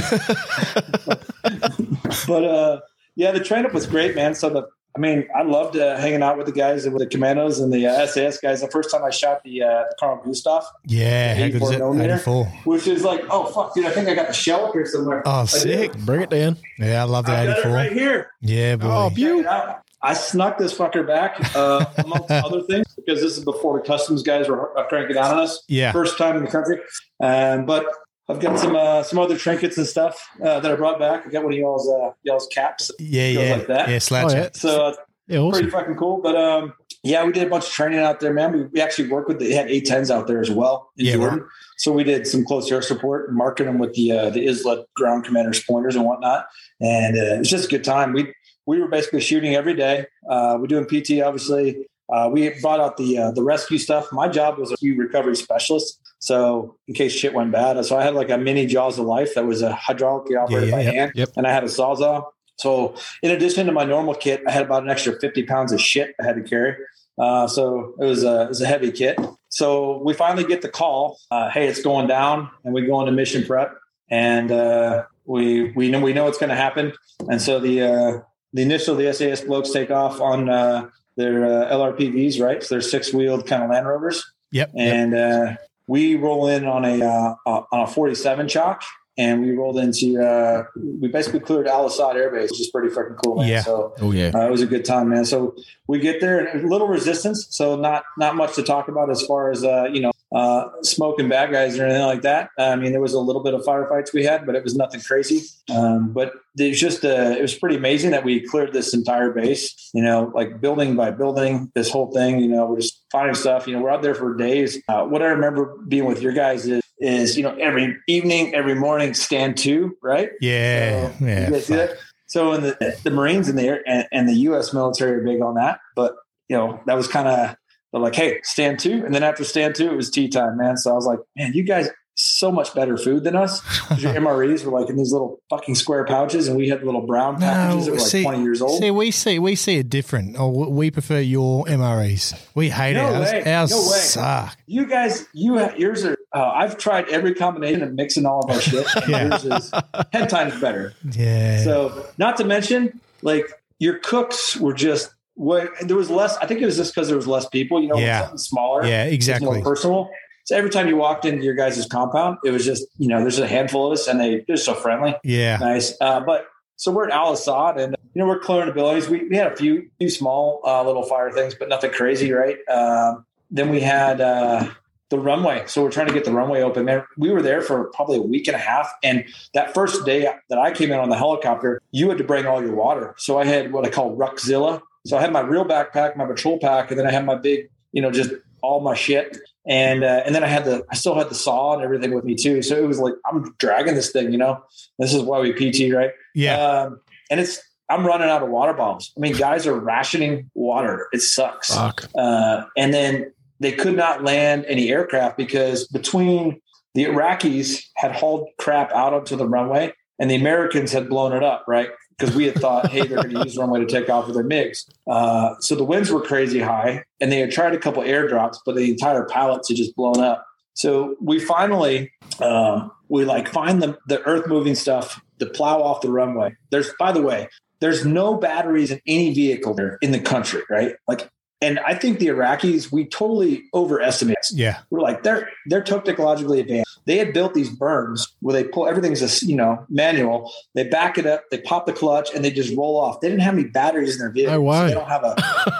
but 2.28 2.44
uh, 2.44 2.80
yeah, 3.16 3.32
the 3.32 3.40
train 3.40 3.66
up 3.66 3.74
was 3.74 3.86
great, 3.86 4.14
man. 4.14 4.34
So 4.34 4.50
the 4.50 4.68
I 4.96 5.00
mean, 5.00 5.26
I 5.34 5.42
loved 5.42 5.76
uh, 5.76 5.96
hanging 5.96 6.22
out 6.22 6.36
with 6.36 6.46
the 6.46 6.52
guys, 6.52 6.84
with 6.88 6.98
the 6.98 7.06
commandos 7.06 7.58
and 7.58 7.72
the 7.72 7.86
uh, 7.86 8.06
SAS 8.06 8.38
guys. 8.38 8.60
The 8.60 8.68
first 8.68 8.92
time 8.92 9.02
I 9.02 9.10
shot 9.10 9.42
the 9.42 9.62
uh, 9.62 9.84
Carl 9.98 10.22
Gustav, 10.24 10.64
yeah, 10.86 11.34
how 11.34 11.48
good 11.48 11.62
is 11.62 11.70
it? 11.70 11.82
84. 11.82 12.44
Which 12.64 12.86
is 12.86 13.02
like, 13.02 13.24
oh 13.28 13.46
fuck, 13.46 13.74
dude! 13.74 13.86
I 13.86 13.90
think 13.90 14.08
I 14.08 14.14
got 14.14 14.28
the 14.28 14.32
shell 14.32 14.66
up 14.66 14.72
here 14.72 14.86
somewhere. 14.86 15.22
Oh, 15.26 15.46
sick! 15.46 15.96
Bring 15.98 16.22
it 16.22 16.30
down. 16.30 16.58
Yeah, 16.78 17.02
I 17.02 17.04
love 17.06 17.26
the 17.26 17.32
I 17.32 17.52
84 17.54 17.72
right 17.72 17.92
here. 17.92 18.30
Yeah, 18.40 18.76
boy. 18.76 18.86
Oh, 18.88 19.10
beautiful. 19.10 19.80
I 20.00 20.12
snuck 20.12 20.58
this 20.58 20.76
fucker 20.76 21.04
back, 21.04 21.56
uh, 21.56 21.86
amongst 22.04 22.30
other 22.30 22.62
things, 22.62 22.86
because 22.94 23.20
this 23.20 23.38
is 23.38 23.44
before 23.44 23.80
the 23.80 23.84
customs 23.86 24.22
guys 24.22 24.48
were 24.48 24.70
cranking 24.88 25.14
down 25.16 25.32
on 25.32 25.38
us. 25.40 25.64
Yeah, 25.66 25.90
first 25.90 26.18
time 26.18 26.36
in 26.36 26.44
the 26.44 26.50
country. 26.50 26.78
Um, 27.20 27.66
but 27.66 27.86
I've 28.28 28.40
got 28.40 28.58
some 28.58 28.74
uh, 28.74 29.02
some 29.02 29.18
other 29.18 29.36
trinkets 29.36 29.76
and 29.76 29.86
stuff 29.86 30.28
uh, 30.42 30.60
that 30.60 30.72
I 30.72 30.76
brought 30.76 30.98
back. 30.98 31.26
I 31.26 31.30
got 31.30 31.44
one 31.44 31.52
of 31.52 31.58
y'all's 31.58 31.88
uh, 31.88 32.12
y'all's 32.22 32.46
caps. 32.46 32.90
Yeah, 32.98 33.28
yeah, 33.28 33.56
like 33.56 33.66
that. 33.66 33.88
Yeah, 33.88 33.98
slouch 33.98 34.32
oh, 34.32 34.36
yeah. 34.36 34.48
So 34.54 34.86
uh, 34.86 34.94
yeah, 35.26 35.38
awesome. 35.38 35.52
pretty 35.52 35.70
fucking 35.70 35.96
cool. 35.96 36.20
But 36.22 36.36
um, 36.36 36.72
yeah, 37.02 37.22
we 37.24 37.32
did 37.32 37.46
a 37.46 37.50
bunch 37.50 37.66
of 37.66 37.70
training 37.70 37.98
out 37.98 38.20
there, 38.20 38.32
man. 38.32 38.52
We, 38.52 38.62
we 38.62 38.80
actually 38.80 39.10
worked 39.10 39.28
with 39.28 39.38
the, 39.38 39.48
they 39.48 39.54
had 39.54 39.68
A10s 39.68 40.10
out 40.10 40.26
there 40.26 40.40
as 40.40 40.50
well 40.50 40.90
in 40.96 41.04
yeah, 41.04 41.14
Jordan. 41.14 41.46
So 41.76 41.92
we 41.92 42.02
did 42.02 42.26
some 42.26 42.46
close 42.46 42.70
air 42.72 42.80
support 42.80 43.30
marking 43.32 43.66
them 43.66 43.78
with 43.78 43.92
the 43.92 44.12
uh, 44.12 44.30
the 44.30 44.46
ISLA 44.46 44.84
ground 44.96 45.24
commanders 45.24 45.62
pointers 45.62 45.94
and 45.94 46.06
whatnot. 46.06 46.46
And 46.80 47.18
uh, 47.18 47.40
it's 47.40 47.50
just 47.50 47.66
a 47.66 47.68
good 47.68 47.84
time. 47.84 48.14
We 48.14 48.32
we 48.64 48.80
were 48.80 48.88
basically 48.88 49.20
shooting 49.20 49.54
every 49.54 49.74
day. 49.74 50.06
Uh, 50.28 50.56
we're 50.58 50.66
doing 50.66 50.86
PT, 50.86 51.22
obviously. 51.22 51.86
Uh, 52.12 52.30
we 52.32 52.48
brought 52.60 52.80
out 52.80 52.96
the 52.96 53.18
uh, 53.18 53.30
the 53.32 53.42
rescue 53.42 53.78
stuff. 53.78 54.10
My 54.12 54.28
job 54.28 54.58
was 54.58 54.72
a 54.72 54.76
few 54.78 54.96
recovery 54.96 55.36
specialist. 55.36 56.00
So 56.24 56.76
in 56.88 56.94
case 56.94 57.12
shit 57.12 57.34
went 57.34 57.52
bad, 57.52 57.84
so 57.84 57.98
I 57.98 58.02
had 58.02 58.14
like 58.14 58.30
a 58.30 58.38
mini 58.38 58.64
Jaws 58.64 58.98
of 58.98 59.04
Life 59.04 59.34
that 59.34 59.44
was 59.44 59.60
a 59.60 59.72
hydraulically 59.72 60.42
operated 60.42 60.70
yeah, 60.70 60.76
yeah, 60.76 60.76
by 60.76 60.80
yep, 60.80 60.94
hand, 60.94 61.12
yep. 61.14 61.28
and 61.36 61.46
I 61.46 61.52
had 61.52 61.64
a 61.64 61.66
sawzall. 61.66 62.30
So 62.56 62.94
in 63.22 63.30
addition 63.30 63.66
to 63.66 63.72
my 63.72 63.84
normal 63.84 64.14
kit, 64.14 64.42
I 64.48 64.50
had 64.50 64.62
about 64.62 64.84
an 64.84 64.88
extra 64.88 65.20
50 65.20 65.42
pounds 65.42 65.70
of 65.70 65.82
shit 65.82 66.14
I 66.18 66.24
had 66.24 66.36
to 66.36 66.42
carry. 66.42 66.76
Uh, 67.18 67.46
so 67.46 67.92
it 68.00 68.06
was 68.06 68.24
a 68.24 68.44
it 68.44 68.48
was 68.48 68.62
a 68.62 68.66
heavy 68.66 68.90
kit. 68.90 69.18
So 69.50 69.98
we 70.02 70.14
finally 70.14 70.44
get 70.44 70.62
the 70.62 70.70
call, 70.70 71.18
uh, 71.30 71.50
hey, 71.50 71.68
it's 71.68 71.82
going 71.82 72.06
down, 72.06 72.48
and 72.64 72.72
we 72.72 72.86
go 72.86 73.00
into 73.00 73.12
mission 73.12 73.44
prep, 73.44 73.76
and 74.10 74.50
uh, 74.50 75.04
we 75.26 75.72
we 75.72 75.90
know 75.90 76.00
we 76.00 76.14
know 76.14 76.26
it's 76.26 76.38
going 76.38 76.48
to 76.48 76.56
happen. 76.56 76.94
And 77.28 77.42
so 77.42 77.60
the 77.60 77.82
uh, 77.82 78.20
the 78.54 78.62
initial 78.62 78.94
the 78.94 79.12
SAS 79.12 79.42
blokes 79.42 79.72
take 79.72 79.90
off 79.90 80.22
on 80.22 80.48
uh, 80.48 80.88
their 81.18 81.44
uh, 81.44 81.70
LRPVs, 81.70 82.40
right? 82.42 82.62
So 82.62 82.76
they're 82.76 82.80
six 82.80 83.12
wheeled 83.12 83.46
kind 83.46 83.62
of 83.62 83.68
Land 83.68 83.86
Rovers. 83.86 84.24
Yep. 84.52 84.70
And 84.74 85.14
uh, 85.14 85.56
we 85.86 86.16
roll 86.16 86.48
in 86.48 86.64
on 86.66 86.84
a 86.84 87.04
uh, 87.04 87.34
on 87.46 87.80
a 87.82 87.86
47 87.86 88.48
chalk, 88.48 88.82
and 89.18 89.42
we 89.42 89.52
rolled 89.52 89.78
into 89.78 90.20
uh, 90.22 90.64
we 90.74 91.08
basically 91.08 91.40
cleared 91.40 91.68
Al 91.68 91.86
Asad 91.86 92.16
Air 92.16 92.30
Base, 92.30 92.50
which 92.50 92.60
is 92.60 92.70
pretty 92.70 92.88
freaking 92.88 93.16
cool. 93.22 93.36
Man. 93.36 93.48
Yeah. 93.48 93.60
So 93.62 93.94
Oh 94.00 94.10
yeah. 94.12 94.30
uh, 94.34 94.46
it 94.46 94.50
was 94.50 94.62
a 94.62 94.66
good 94.66 94.84
time, 94.84 95.10
man. 95.10 95.24
So 95.24 95.54
we 95.86 95.98
get 95.98 96.20
there 96.20 96.44
and 96.44 96.68
little 96.70 96.88
resistance, 96.88 97.46
so 97.50 97.76
not 97.76 98.04
not 98.18 98.34
much 98.36 98.54
to 98.54 98.62
talk 98.62 98.88
about 98.88 99.10
as 99.10 99.22
far 99.22 99.50
as 99.50 99.62
uh, 99.64 99.84
you 99.92 100.00
know 100.00 100.12
uh, 100.34 100.68
smoke 100.82 101.18
bad 101.28 101.52
guys 101.52 101.78
or 101.78 101.84
anything 101.84 102.02
like 102.04 102.22
that. 102.22 102.50
I 102.58 102.74
mean, 102.76 102.90
there 102.92 103.00
was 103.00 103.14
a 103.14 103.20
little 103.20 103.42
bit 103.42 103.54
of 103.54 103.62
firefights 103.62 104.12
we 104.12 104.24
had, 104.24 104.44
but 104.44 104.54
it 104.56 104.64
was 104.64 104.74
nothing 104.74 105.00
crazy. 105.00 105.42
Um, 105.72 106.12
but 106.12 106.32
it 106.58 106.68
was 106.70 106.80
just 106.80 107.04
uh, 107.04 107.34
it 107.38 107.40
was 107.42 107.54
pretty 107.54 107.76
amazing 107.76 108.10
that 108.10 108.24
we 108.24 108.40
cleared 108.40 108.72
this 108.72 108.92
entire 108.94 109.30
base. 109.32 109.90
You 109.94 110.02
know, 110.02 110.32
like 110.34 110.60
building 110.60 110.96
by 110.96 111.12
building, 111.12 111.70
this 111.74 111.90
whole 111.90 112.12
thing. 112.12 112.40
You 112.40 112.48
know, 112.48 112.66
we're 112.66 112.80
just 112.80 113.00
finding 113.12 113.34
stuff. 113.34 113.66
You 113.66 113.76
know, 113.76 113.82
we're 113.82 113.90
out 113.90 114.02
there 114.02 114.14
for 114.14 114.34
days. 114.34 114.82
Uh, 114.88 115.04
what 115.04 115.22
I 115.22 115.26
remember 115.26 115.76
being 115.88 116.04
with 116.04 116.20
your 116.20 116.32
guys 116.32 116.66
is 116.66 116.82
is 116.98 117.36
you 117.36 117.42
know 117.42 117.54
every 117.56 117.96
evening, 118.08 118.54
every 118.54 118.74
morning, 118.74 119.14
stand 119.14 119.56
two, 119.56 119.96
right? 120.02 120.30
Yeah, 120.40 121.10
So, 121.18 121.24
yeah. 121.24 121.46
you 121.46 121.52
guys 121.52 121.66
see 121.66 121.76
that? 121.76 121.96
So 122.26 122.52
in 122.54 122.62
the 122.62 122.98
the 123.04 123.10
Marines 123.10 123.48
in 123.48 123.56
the 123.56 123.62
air 123.62 123.82
and, 123.86 124.08
and 124.10 124.28
the 124.28 124.34
U.S. 124.48 124.72
military 124.72 125.20
are 125.20 125.22
big 125.24 125.40
on 125.42 125.54
that, 125.54 125.78
but 125.94 126.16
you 126.48 126.56
know 126.56 126.80
that 126.86 126.94
was 126.94 127.06
kind 127.06 127.28
of 127.28 127.56
they're 127.94 128.02
like, 128.02 128.14
hey, 128.16 128.40
stand 128.42 128.80
two. 128.80 129.04
And 129.06 129.14
then 129.14 129.22
after 129.22 129.44
stand 129.44 129.76
two, 129.76 129.88
it 129.90 129.96
was 129.96 130.10
tea 130.10 130.28
time, 130.28 130.56
man. 130.58 130.76
So 130.76 130.90
I 130.90 130.94
was 130.94 131.06
like, 131.06 131.20
man, 131.36 131.52
you 131.54 131.62
guys 131.62 131.88
so 132.16 132.52
much 132.52 132.72
better 132.74 132.96
food 132.96 133.24
than 133.24 133.34
us. 133.34 133.60
Your 133.98 134.12
MREs 134.14 134.64
were 134.64 134.78
like 134.80 134.88
in 134.88 134.96
these 134.96 135.12
little 135.12 135.40
fucking 135.50 135.74
square 135.74 136.04
pouches, 136.04 136.46
and 136.48 136.56
we 136.56 136.68
had 136.68 136.84
little 136.84 137.06
brown 137.06 137.38
packages 137.40 137.86
that 137.86 137.92
were 137.92 137.98
like 137.98 138.22
20 138.36 138.42
years 138.44 138.62
old. 138.62 138.80
See, 138.80 138.90
we 138.92 139.10
see 139.10 139.38
we 139.40 139.54
see 139.56 139.78
it 139.78 139.88
different. 139.90 140.36
Oh, 140.38 140.48
we 140.68 140.90
prefer 140.92 141.18
your 141.20 141.64
MREs. 141.66 142.34
We 142.54 142.68
hate 142.70 142.94
No 142.94 143.14
ours. 143.14 143.32
way. 143.32 143.52
Ours 143.54 143.70
No 143.72 143.78
way. 143.78 143.98
suck. 143.98 144.56
You 144.66 144.86
guys, 144.86 145.26
you 145.32 145.54
have, 145.54 145.76
yours 145.78 146.04
are. 146.04 146.16
Uh, 146.32 146.50
I've 146.54 146.78
tried 146.78 147.08
every 147.10 147.32
combination 147.34 147.82
of 147.82 147.92
mixing 147.94 148.26
all 148.26 148.44
of 148.44 148.50
our 148.50 148.60
shit. 148.60 148.86
and 148.96 149.08
Yeah. 149.08 149.28
Yours 149.30 149.44
is 149.44 149.72
ten 150.12 150.26
times 150.28 150.60
better. 150.60 150.94
Yeah. 151.12 151.62
So, 151.62 152.06
not 152.18 152.36
to 152.38 152.44
mention, 152.44 153.00
like 153.22 153.46
your 153.78 153.98
cooks 153.98 154.56
were 154.56 154.72
just 154.72 155.13
what 155.34 155.70
there 155.80 155.96
was 155.96 156.10
less. 156.10 156.36
I 156.38 156.46
think 156.46 156.60
it 156.60 156.64
was 156.66 156.76
just 156.76 156.94
because 156.94 157.08
there 157.08 157.16
was 157.16 157.26
less 157.26 157.48
people. 157.48 157.80
You 157.82 157.88
know, 157.88 157.98
Yeah. 157.98 158.20
something 158.22 158.38
smaller. 158.38 158.84
yeah, 158.86 159.04
exactly. 159.04 159.46
more 159.46 159.62
personal. 159.62 160.10
So 160.44 160.54
every 160.56 160.68
time 160.70 160.88
you 160.88 160.96
walked 160.96 161.24
into 161.24 161.42
your 161.42 161.54
guys' 161.54 161.86
compound, 161.86 162.38
it 162.44 162.50
was 162.50 162.64
just 162.64 162.84
you 162.98 163.08
know 163.08 163.20
there's 163.20 163.38
a 163.38 163.46
handful 163.46 163.86
of 163.86 163.92
us, 163.92 164.06
and 164.08 164.20
they 164.20 164.44
they're 164.46 164.56
so 164.56 164.74
friendly, 164.74 165.14
Yeah. 165.24 165.56
nice. 165.56 165.96
Uh, 166.00 166.20
but 166.20 166.46
so 166.76 166.92
we're 166.92 167.06
at 167.06 167.12
Al 167.12 167.32
Asad, 167.32 167.78
and 167.78 167.96
you 168.14 168.20
know 168.22 168.26
we're 168.28 168.38
clearing 168.38 168.68
abilities. 168.68 169.08
We 169.08 169.26
we 169.28 169.36
had 169.36 169.52
a 169.52 169.56
few 169.56 169.88
few 169.98 170.10
small 170.10 170.60
uh, 170.64 170.82
little 170.84 171.02
fire 171.04 171.30
things, 171.30 171.54
but 171.54 171.68
nothing 171.68 171.90
crazy, 171.92 172.30
right? 172.32 172.58
Um, 172.68 173.24
then 173.50 173.70
we 173.70 173.80
had 173.80 174.20
uh, 174.20 174.66
the 175.10 175.18
runway, 175.18 175.62
so 175.66 175.82
we're 175.82 175.90
trying 175.90 176.08
to 176.08 176.12
get 176.12 176.24
the 176.24 176.32
runway 176.32 176.60
open. 176.60 176.84
Man, 176.84 177.04
we 177.16 177.30
were 177.30 177.40
there 177.42 177.62
for 177.62 177.84
probably 177.94 178.18
a 178.18 178.22
week 178.22 178.46
and 178.48 178.54
a 178.54 178.58
half, 178.58 178.92
and 179.02 179.24
that 179.54 179.72
first 179.72 180.04
day 180.04 180.28
that 180.50 180.58
I 180.58 180.72
came 180.72 180.90
in 180.92 180.98
on 180.98 181.08
the 181.08 181.16
helicopter, 181.16 181.80
you 181.92 182.08
had 182.10 182.18
to 182.18 182.24
bring 182.24 182.44
all 182.46 182.60
your 182.62 182.74
water. 182.74 183.14
So 183.16 183.38
I 183.38 183.44
had 183.46 183.72
what 183.72 183.86
I 183.86 183.90
call 183.90 184.14
Ruckzilla. 184.16 184.82
So 185.06 185.16
I 185.16 185.20
had 185.20 185.32
my 185.32 185.40
real 185.40 185.64
backpack, 185.64 186.16
my 186.16 186.26
patrol 186.26 186.58
pack, 186.58 186.90
and 186.90 186.98
then 186.98 187.06
I 187.06 187.10
had 187.10 187.24
my 187.24 187.34
big, 187.34 187.68
you 187.92 188.00
know, 188.00 188.10
just 188.10 188.32
all 188.62 188.80
my 188.80 188.94
shit. 188.94 189.38
And 189.66 190.04
uh, 190.04 190.22
and 190.26 190.34
then 190.34 190.44
I 190.44 190.46
had 190.46 190.64
the 190.64 190.84
I 190.90 190.94
still 190.94 191.14
had 191.14 191.30
the 191.30 191.34
saw 191.34 191.74
and 191.74 191.82
everything 191.82 192.14
with 192.14 192.24
me 192.24 192.34
too. 192.34 192.62
So 192.62 192.76
it 192.76 192.86
was 192.86 192.98
like 192.98 193.14
I'm 193.26 193.54
dragging 193.58 193.94
this 193.94 194.12
thing, 194.12 194.32
you 194.32 194.38
know. 194.38 194.62
This 194.98 195.14
is 195.14 195.22
why 195.22 195.40
we 195.40 195.52
PT, 195.52 195.94
right? 195.94 196.10
Yeah. 196.34 196.56
Um, 196.56 197.00
and 197.30 197.40
it's 197.40 197.60
I'm 197.88 198.06
running 198.06 198.28
out 198.28 198.42
of 198.42 198.48
water 198.48 198.72
bottles. 198.72 199.12
I 199.16 199.20
mean, 199.20 199.34
guys 199.34 199.66
are 199.66 199.78
rationing 199.78 200.50
water. 200.54 201.08
It 201.12 201.22
sucks. 201.22 201.70
Uh, 202.16 202.64
and 202.76 202.92
then 202.92 203.32
they 203.60 203.72
could 203.72 203.96
not 203.96 204.24
land 204.24 204.64
any 204.66 204.90
aircraft 204.90 205.36
because 205.36 205.86
between 205.88 206.60
the 206.94 207.04
Iraqis 207.04 207.84
had 207.96 208.12
hauled 208.12 208.48
crap 208.58 208.90
out 208.92 209.12
onto 209.12 209.36
the 209.36 209.48
runway 209.48 209.92
and 210.18 210.30
the 210.30 210.34
Americans 210.34 210.92
had 210.92 211.08
blown 211.08 211.32
it 211.32 211.42
up, 211.42 211.64
right? 211.66 211.90
Because 212.16 212.34
we 212.34 212.44
had 212.44 212.54
thought, 212.54 212.90
hey, 212.90 213.06
they're 213.06 213.22
going 213.22 213.34
to 213.34 213.44
use 213.44 213.56
runway 213.56 213.80
to 213.80 213.86
take 213.86 214.08
off 214.08 214.26
with 214.26 214.36
their 214.36 214.44
MiGs. 214.44 214.88
Uh, 215.08 215.54
so 215.60 215.74
the 215.74 215.84
winds 215.84 216.10
were 216.10 216.20
crazy 216.20 216.60
high, 216.60 217.04
and 217.20 217.32
they 217.32 217.40
had 217.40 217.50
tried 217.50 217.74
a 217.74 217.78
couple 217.78 218.02
airdrops, 218.02 218.58
but 218.64 218.76
the 218.76 218.90
entire 218.90 219.24
pallets 219.24 219.68
had 219.68 219.76
just 219.76 219.96
blown 219.96 220.20
up. 220.20 220.46
So 220.74 221.16
we 221.20 221.38
finally, 221.38 222.12
um, 222.40 222.90
we 223.08 223.24
like 223.24 223.48
find 223.48 223.82
the, 223.82 223.98
the 224.06 224.22
earth 224.22 224.46
moving 224.46 224.74
stuff 224.74 225.20
to 225.38 225.46
plow 225.46 225.82
off 225.82 226.00
the 226.00 226.10
runway. 226.10 226.54
There's, 226.70 226.92
by 226.98 227.12
the 227.12 227.22
way, 227.22 227.48
there's 227.80 228.04
no 228.04 228.36
batteries 228.36 228.90
in 228.90 229.00
any 229.06 229.34
vehicle 229.34 229.76
in 230.00 230.12
the 230.12 230.20
country, 230.20 230.62
right? 230.70 230.94
Like, 231.06 231.28
and 231.64 231.78
I 231.80 231.94
think 231.94 232.18
the 232.18 232.26
Iraqis, 232.26 232.92
we 232.92 233.06
totally 233.06 233.64
overestimate. 233.72 234.36
Yeah. 234.52 234.80
We're 234.90 235.00
like 235.00 235.22
they're 235.22 235.48
they're 235.66 235.82
technologically 235.82 236.60
advanced. 236.60 237.00
They 237.06 237.16
had 237.16 237.32
built 237.32 237.54
these 237.54 237.70
berms 237.70 238.28
where 238.40 238.52
they 238.52 238.68
pull 238.68 238.86
everything's 238.86 239.22
a 239.22 239.46
you 239.46 239.56
know 239.56 239.84
manual. 239.88 240.52
They 240.74 240.86
back 240.86 241.16
it 241.16 241.24
up, 241.24 241.44
they 241.50 241.58
pop 241.58 241.86
the 241.86 241.94
clutch, 241.94 242.28
and 242.34 242.44
they 242.44 242.50
just 242.50 242.76
roll 242.76 242.98
off. 243.00 243.20
They 243.20 243.28
didn't 243.28 243.42
have 243.42 243.54
any 243.54 243.64
batteries 243.64 244.14
in 244.14 244.18
their 244.18 244.30
vehicle. 244.30 244.52
No 244.52 244.60
way. 244.60 244.88
they 244.88 244.94
don't 244.94 245.08
have 245.08 245.24
a 245.24 245.34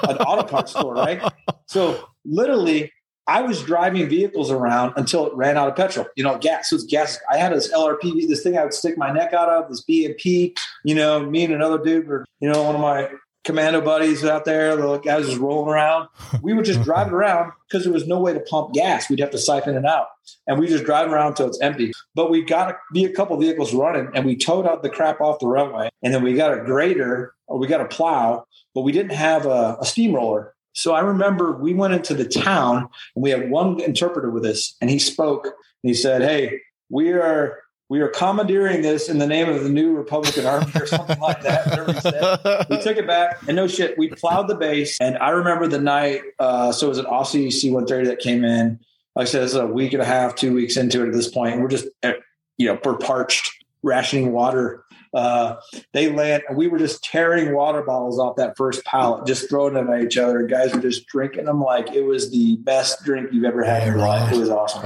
an 0.09 0.17
auto 0.19 0.45
parts 0.49 0.71
store, 0.73 0.95
right? 0.95 1.23
So 1.67 2.09
literally, 2.27 2.93
I 3.27 3.41
was 3.41 3.63
driving 3.63 4.07
vehicles 4.09 4.51
around 4.51 4.93
until 4.97 5.27
it 5.27 5.35
ran 5.35 5.57
out 5.57 5.69
of 5.69 5.77
petrol. 5.77 6.07
You 6.15 6.25
know, 6.25 6.39
gas. 6.39 6.71
So 6.71 6.77
it's 6.77 6.85
gas. 6.85 7.19
I 7.31 7.39
had 7.39 7.53
this 7.53 7.73
LRP, 7.73 8.29
this 8.29 8.43
thing 8.43 8.59
I 8.59 8.65
would 8.65 8.75
stick 8.75 8.99
my 8.99 9.11
neck 9.11 9.33
out 9.33 9.49
of, 9.49 9.69
this 9.71 9.83
BMP. 9.83 10.57
You 10.85 10.95
know, 10.95 11.21
me 11.29 11.45
and 11.45 11.55
another 11.55 11.83
dude 11.83 12.07
were, 12.07 12.27
you 12.41 12.51
know, 12.51 12.63
one 12.63 12.75
of 12.75 12.81
my 12.83 13.11
commando 13.45 13.81
buddies 13.81 14.25
out 14.25 14.45
there. 14.45 14.75
The 14.77 14.99
guys 14.99 15.27
was 15.27 15.39
rolling 15.39 15.73
around. 15.73 16.09
We 16.43 16.53
would 16.53 16.65
just 16.65 16.83
drive 16.83 17.07
it 17.07 17.13
around 17.13 17.53
because 17.67 17.85
there 17.85 17.93
was 17.93 18.07
no 18.07 18.19
way 18.19 18.35
to 18.35 18.41
pump 18.41 18.75
gas. 18.75 19.09
We'd 19.09 19.21
have 19.21 19.31
to 19.31 19.39
siphon 19.39 19.77
it 19.77 19.87
out, 19.87 20.09
and 20.47 20.59
we 20.59 20.67
just 20.67 20.85
drive 20.85 21.11
around 21.11 21.29
until 21.29 21.47
it's 21.47 21.61
empty. 21.61 21.93
But 22.15 22.31
we 22.31 22.43
got 22.43 22.69
to 22.69 22.77
be 22.93 23.05
a 23.05 23.13
couple 23.13 23.37
vehicles 23.39 23.73
running, 23.73 24.09
and 24.15 24.27
we 24.27 24.37
towed 24.37 24.67
out 24.67 24.83
the 24.83 24.91
crap 24.91 25.21
off 25.21 25.39
the 25.39 25.47
runway, 25.47 25.91
and 26.03 26.13
then 26.13 26.23
we 26.23 26.35
got 26.35 26.53
a 26.53 26.63
grader 26.63 27.35
or 27.47 27.59
we 27.59 27.67
got 27.67 27.81
a 27.81 27.87
plow, 27.87 28.45
but 28.75 28.83
we 28.83 28.93
didn't 28.93 29.13
have 29.13 29.47
a, 29.47 29.77
a 29.81 29.85
steamroller. 29.85 30.55
So 30.75 30.93
I 30.93 31.01
remember 31.01 31.53
we 31.53 31.73
went 31.73 31.95
into 31.95 32.15
the 32.15 32.25
town 32.25 32.89
and 33.15 33.23
we 33.23 33.31
had 33.31 33.49
one 33.51 33.81
interpreter 33.81 34.31
with 34.31 34.45
us, 34.45 34.77
and 34.81 34.91
he 34.91 34.99
spoke. 34.99 35.45
And 35.47 35.89
he 35.91 35.95
said, 35.95 36.23
"Hey, 36.23 36.61
we 36.91 37.13
are." 37.13 37.59
We 37.95 38.01
are 38.01 38.09
commandeering 38.09 38.83
this 38.83 39.09
in 39.09 39.19
the 39.19 39.27
name 39.29 39.49
of 39.49 39.63
the 39.63 39.71
new 39.71 39.95
Republican 39.95 40.47
Army 40.47 40.67
or 40.75 40.85
something 40.85 41.21
like 41.21 41.43
that. 41.43 42.67
we 42.69 42.83
took 42.83 42.97
it 42.97 43.07
back 43.07 43.41
and 43.47 43.55
no 43.55 43.69
shit 43.69 43.97
we 43.97 44.09
plowed 44.09 44.49
the 44.49 44.57
base. 44.57 45.01
And 45.01 45.17
i 45.19 45.31
remember 45.31 45.69
the 45.69 45.81
night 45.81 46.23
uh 46.41 46.73
so 46.73 46.87
it 46.87 46.89
was 46.89 46.99
an 46.99 47.05
aussie 47.05 47.53
c-130 47.53 48.07
that 48.07 48.19
came 48.19 48.45
in. 48.45 48.81
Like 49.15 49.29
i 49.29 49.31
said 49.31 49.45
it's 49.45 49.55
a 49.55 49.65
week 49.65 49.93
and 49.93 50.03
a 50.03 50.05
half 50.05 50.35
two 50.35 50.53
weeks 50.53 50.77
into 50.77 51.05
it 51.05 51.07
at 51.07 51.13
this 51.13 51.29
point. 51.29 51.61
We're 51.61 51.69
just 51.69 51.87
uh, 52.03 52.15
you 52.59 52.67
know 52.67 52.81
we're 52.85 52.97
parched 52.97 53.49
rationing 53.85 54.33
water 54.33 54.84
uh 55.15 55.57
they 55.93 56.11
land 56.11 56.43
and 56.49 56.57
we 56.59 56.67
were 56.67 56.79
just 56.79 57.03
tearing 57.05 57.55
water 57.55 57.83
bottles 57.83 58.19
off 58.19 58.37
that 58.37 58.57
first 58.57 58.85
pallet 58.85 59.27
just 59.27 59.49
throwing 59.49 59.75
them 59.75 59.89
at 59.91 60.03
each 60.03 60.17
other 60.19 60.41
and 60.41 60.51
guys 60.51 60.75
were 60.75 60.81
just 60.81 61.07
drinking 61.07 61.45
them 61.45 61.61
like 61.61 61.93
it 61.93 62.03
was 62.03 62.31
the 62.31 62.57
best 62.59 63.03
drink 63.05 63.31
you've 63.33 63.45
ever 63.45 63.63
had 63.63 63.83
in 63.83 63.89
your 63.95 63.99
life 63.99 64.33
it 64.33 64.39
was 64.39 64.51
awesome 64.51 64.83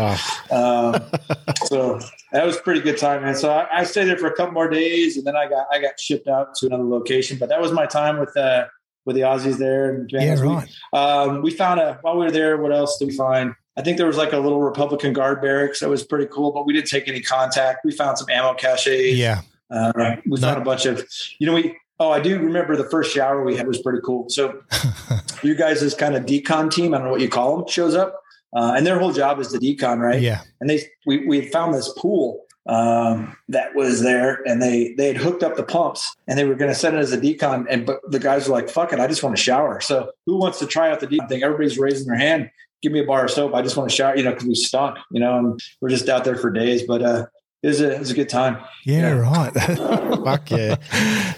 Oh, 0.51 0.95
um, 0.95 1.03
so 1.65 1.99
that 2.33 2.45
was 2.45 2.57
a 2.57 2.61
pretty 2.61 2.81
good 2.81 2.99
time, 2.99 3.23
man. 3.23 3.35
So 3.35 3.51
I, 3.51 3.81
I 3.81 3.85
stayed 3.85 4.05
there 4.05 4.17
for 4.19 4.27
a 4.27 4.35
couple 4.35 4.53
more 4.53 4.69
days, 4.69 5.17
and 5.17 5.27
then 5.27 5.37
I 5.37 5.49
got 5.49 5.67
I 5.73 5.81
got 5.81 5.99
shipped 5.99 6.29
out 6.29 6.55
to 6.57 6.67
another 6.67 6.85
location. 6.85 7.39
But 7.39 7.49
that 7.49 7.61
was 7.61 7.73
my 7.73 7.87
time 7.87 8.19
with 8.19 8.37
uh, 8.37 8.67
with 9.05 9.17
the 9.17 9.23
Aussies 9.23 9.59
there. 9.59 9.91
And 9.95 10.11
Yeah, 10.13 10.41
we, 10.41 10.49
right. 10.49 10.69
um, 10.93 11.43
we 11.43 11.51
found 11.51 11.81
a 11.81 11.99
while 12.03 12.17
we 12.19 12.25
were 12.27 12.31
there. 12.31 12.57
What 12.59 12.73
else 12.73 12.99
did 12.99 13.09
we 13.09 13.17
find? 13.17 13.55
I 13.77 13.83
think 13.83 13.97
there 13.97 14.07
was 14.07 14.17
like 14.17 14.33
a 14.33 14.39
little 14.39 14.61
Republican 14.61 15.13
guard 15.13 15.41
barracks 15.41 15.81
that 15.81 15.89
was 15.89 16.05
pretty 16.05 16.27
cool, 16.27 16.53
but 16.53 16.67
we 16.67 16.73
didn't 16.73 16.89
take 16.89 17.09
any 17.09 17.21
contact. 17.21 17.85
We 17.85 17.93
found 17.93 18.19
some 18.19 18.29
ammo 18.31 18.55
caches. 18.55 19.17
Yeah. 19.17 19.43
Uh, 19.71 19.93
we 20.27 20.41
No. 20.41 20.49
found 20.49 20.61
a 20.63 20.65
bunch 20.65 20.87
of, 20.87 21.07
you 21.39 21.47
know, 21.47 21.55
we. 21.55 21.77
Oh, 22.01 22.11
I 22.13 22.21
do 22.21 22.39
remember 22.39 22.77
the 22.77 22.89
first 22.89 23.13
shower 23.13 23.43
we 23.43 23.57
had 23.57 23.67
was 23.67 23.83
pretty 23.83 23.99
cool. 24.05 24.29
So, 24.29 24.63
you 25.43 25.57
guys, 25.57 25.81
this 25.81 25.95
kind 25.95 26.15
of 26.15 26.25
decon 26.27 26.71
team, 26.71 26.95
I 26.95 26.99
don't 26.99 27.07
know 27.07 27.11
what 27.11 27.21
you 27.21 27.29
call 27.29 27.57
them, 27.59 27.67
shows 27.67 27.97
up, 27.97 28.23
uh, 28.57 28.75
and 28.77 28.87
their 28.87 29.01
whole 29.01 29.13
job 29.13 29.41
is 29.41 29.51
the 29.51 29.59
decon, 29.59 29.99
right? 29.99 30.21
Yeah. 30.23 30.43
and 30.61 30.71
they 30.71 30.83
we 31.07 31.27
we 31.27 31.41
had 31.41 31.51
found 31.51 31.75
this 31.75 31.93
pool 31.99 32.45
um, 32.69 33.37
that 33.49 33.75
was 33.75 34.01
there, 34.03 34.43
and 34.47 34.63
they 34.63 34.95
they 34.97 35.09
had 35.09 35.17
hooked 35.17 35.43
up 35.43 35.57
the 35.57 35.65
pumps, 35.65 36.15
and 36.29 36.39
they 36.39 36.45
were 36.45 36.55
going 36.55 36.71
to 36.71 36.75
send 36.79 36.95
it 36.97 37.01
as 37.01 37.13
a 37.13 37.19
decon, 37.19 37.67
and 37.69 37.85
but 37.85 37.99
the 38.09 38.21
guys 38.21 38.49
were 38.49 38.55
like, 38.55 38.69
"Fuck 38.71 38.93
it, 38.93 39.01
I 39.01 39.09
just 39.09 39.25
want 39.25 39.37
to 39.37 39.43
shower." 39.43 39.81
So 39.81 40.13
who 40.27 40.37
wants 40.39 40.61
to 40.61 40.67
try 40.67 40.91
out 40.93 41.01
the 41.01 41.09
decon 41.09 41.29
thing? 41.29 41.43
Everybody's 41.43 41.79
raising 41.79 42.07
their 42.07 42.17
hand. 42.19 42.49
Give 42.81 42.93
me 42.93 43.01
a 43.01 43.05
bar 43.05 43.25
of 43.25 43.33
soap. 43.33 43.55
I 43.55 43.63
just 43.63 43.77
want 43.77 43.91
to 43.91 43.97
shower, 43.97 44.17
you 44.17 44.23
know, 44.23 44.31
because 44.31 44.47
we 44.47 44.55
stunk, 44.55 44.99
you 45.11 45.19
know, 45.19 45.37
and 45.37 45.61
we're 45.81 45.89
just 45.89 46.09
out 46.09 46.23
there 46.25 46.37
for 46.37 46.49
days. 46.53 46.85
But 46.87 47.03
uh, 47.03 47.27
it 47.63 47.69
was 47.69 47.81
a 47.81 47.93
it 47.95 47.99
was 47.99 48.11
a 48.11 48.15
good 48.15 48.29
time. 48.29 48.59
Yeah, 48.85 49.01
Yeah. 49.01 49.11
right. 49.19 49.53
Fuck 50.25 50.51
yeah. 50.51 50.77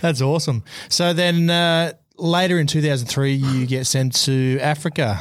That's 0.00 0.20
awesome. 0.20 0.64
So 0.88 1.12
then 1.12 1.48
uh, 1.50 1.92
later 2.16 2.58
in 2.58 2.66
2003, 2.66 3.32
you 3.34 3.66
get 3.66 3.86
sent 3.86 4.14
to 4.24 4.58
Africa. 4.60 5.20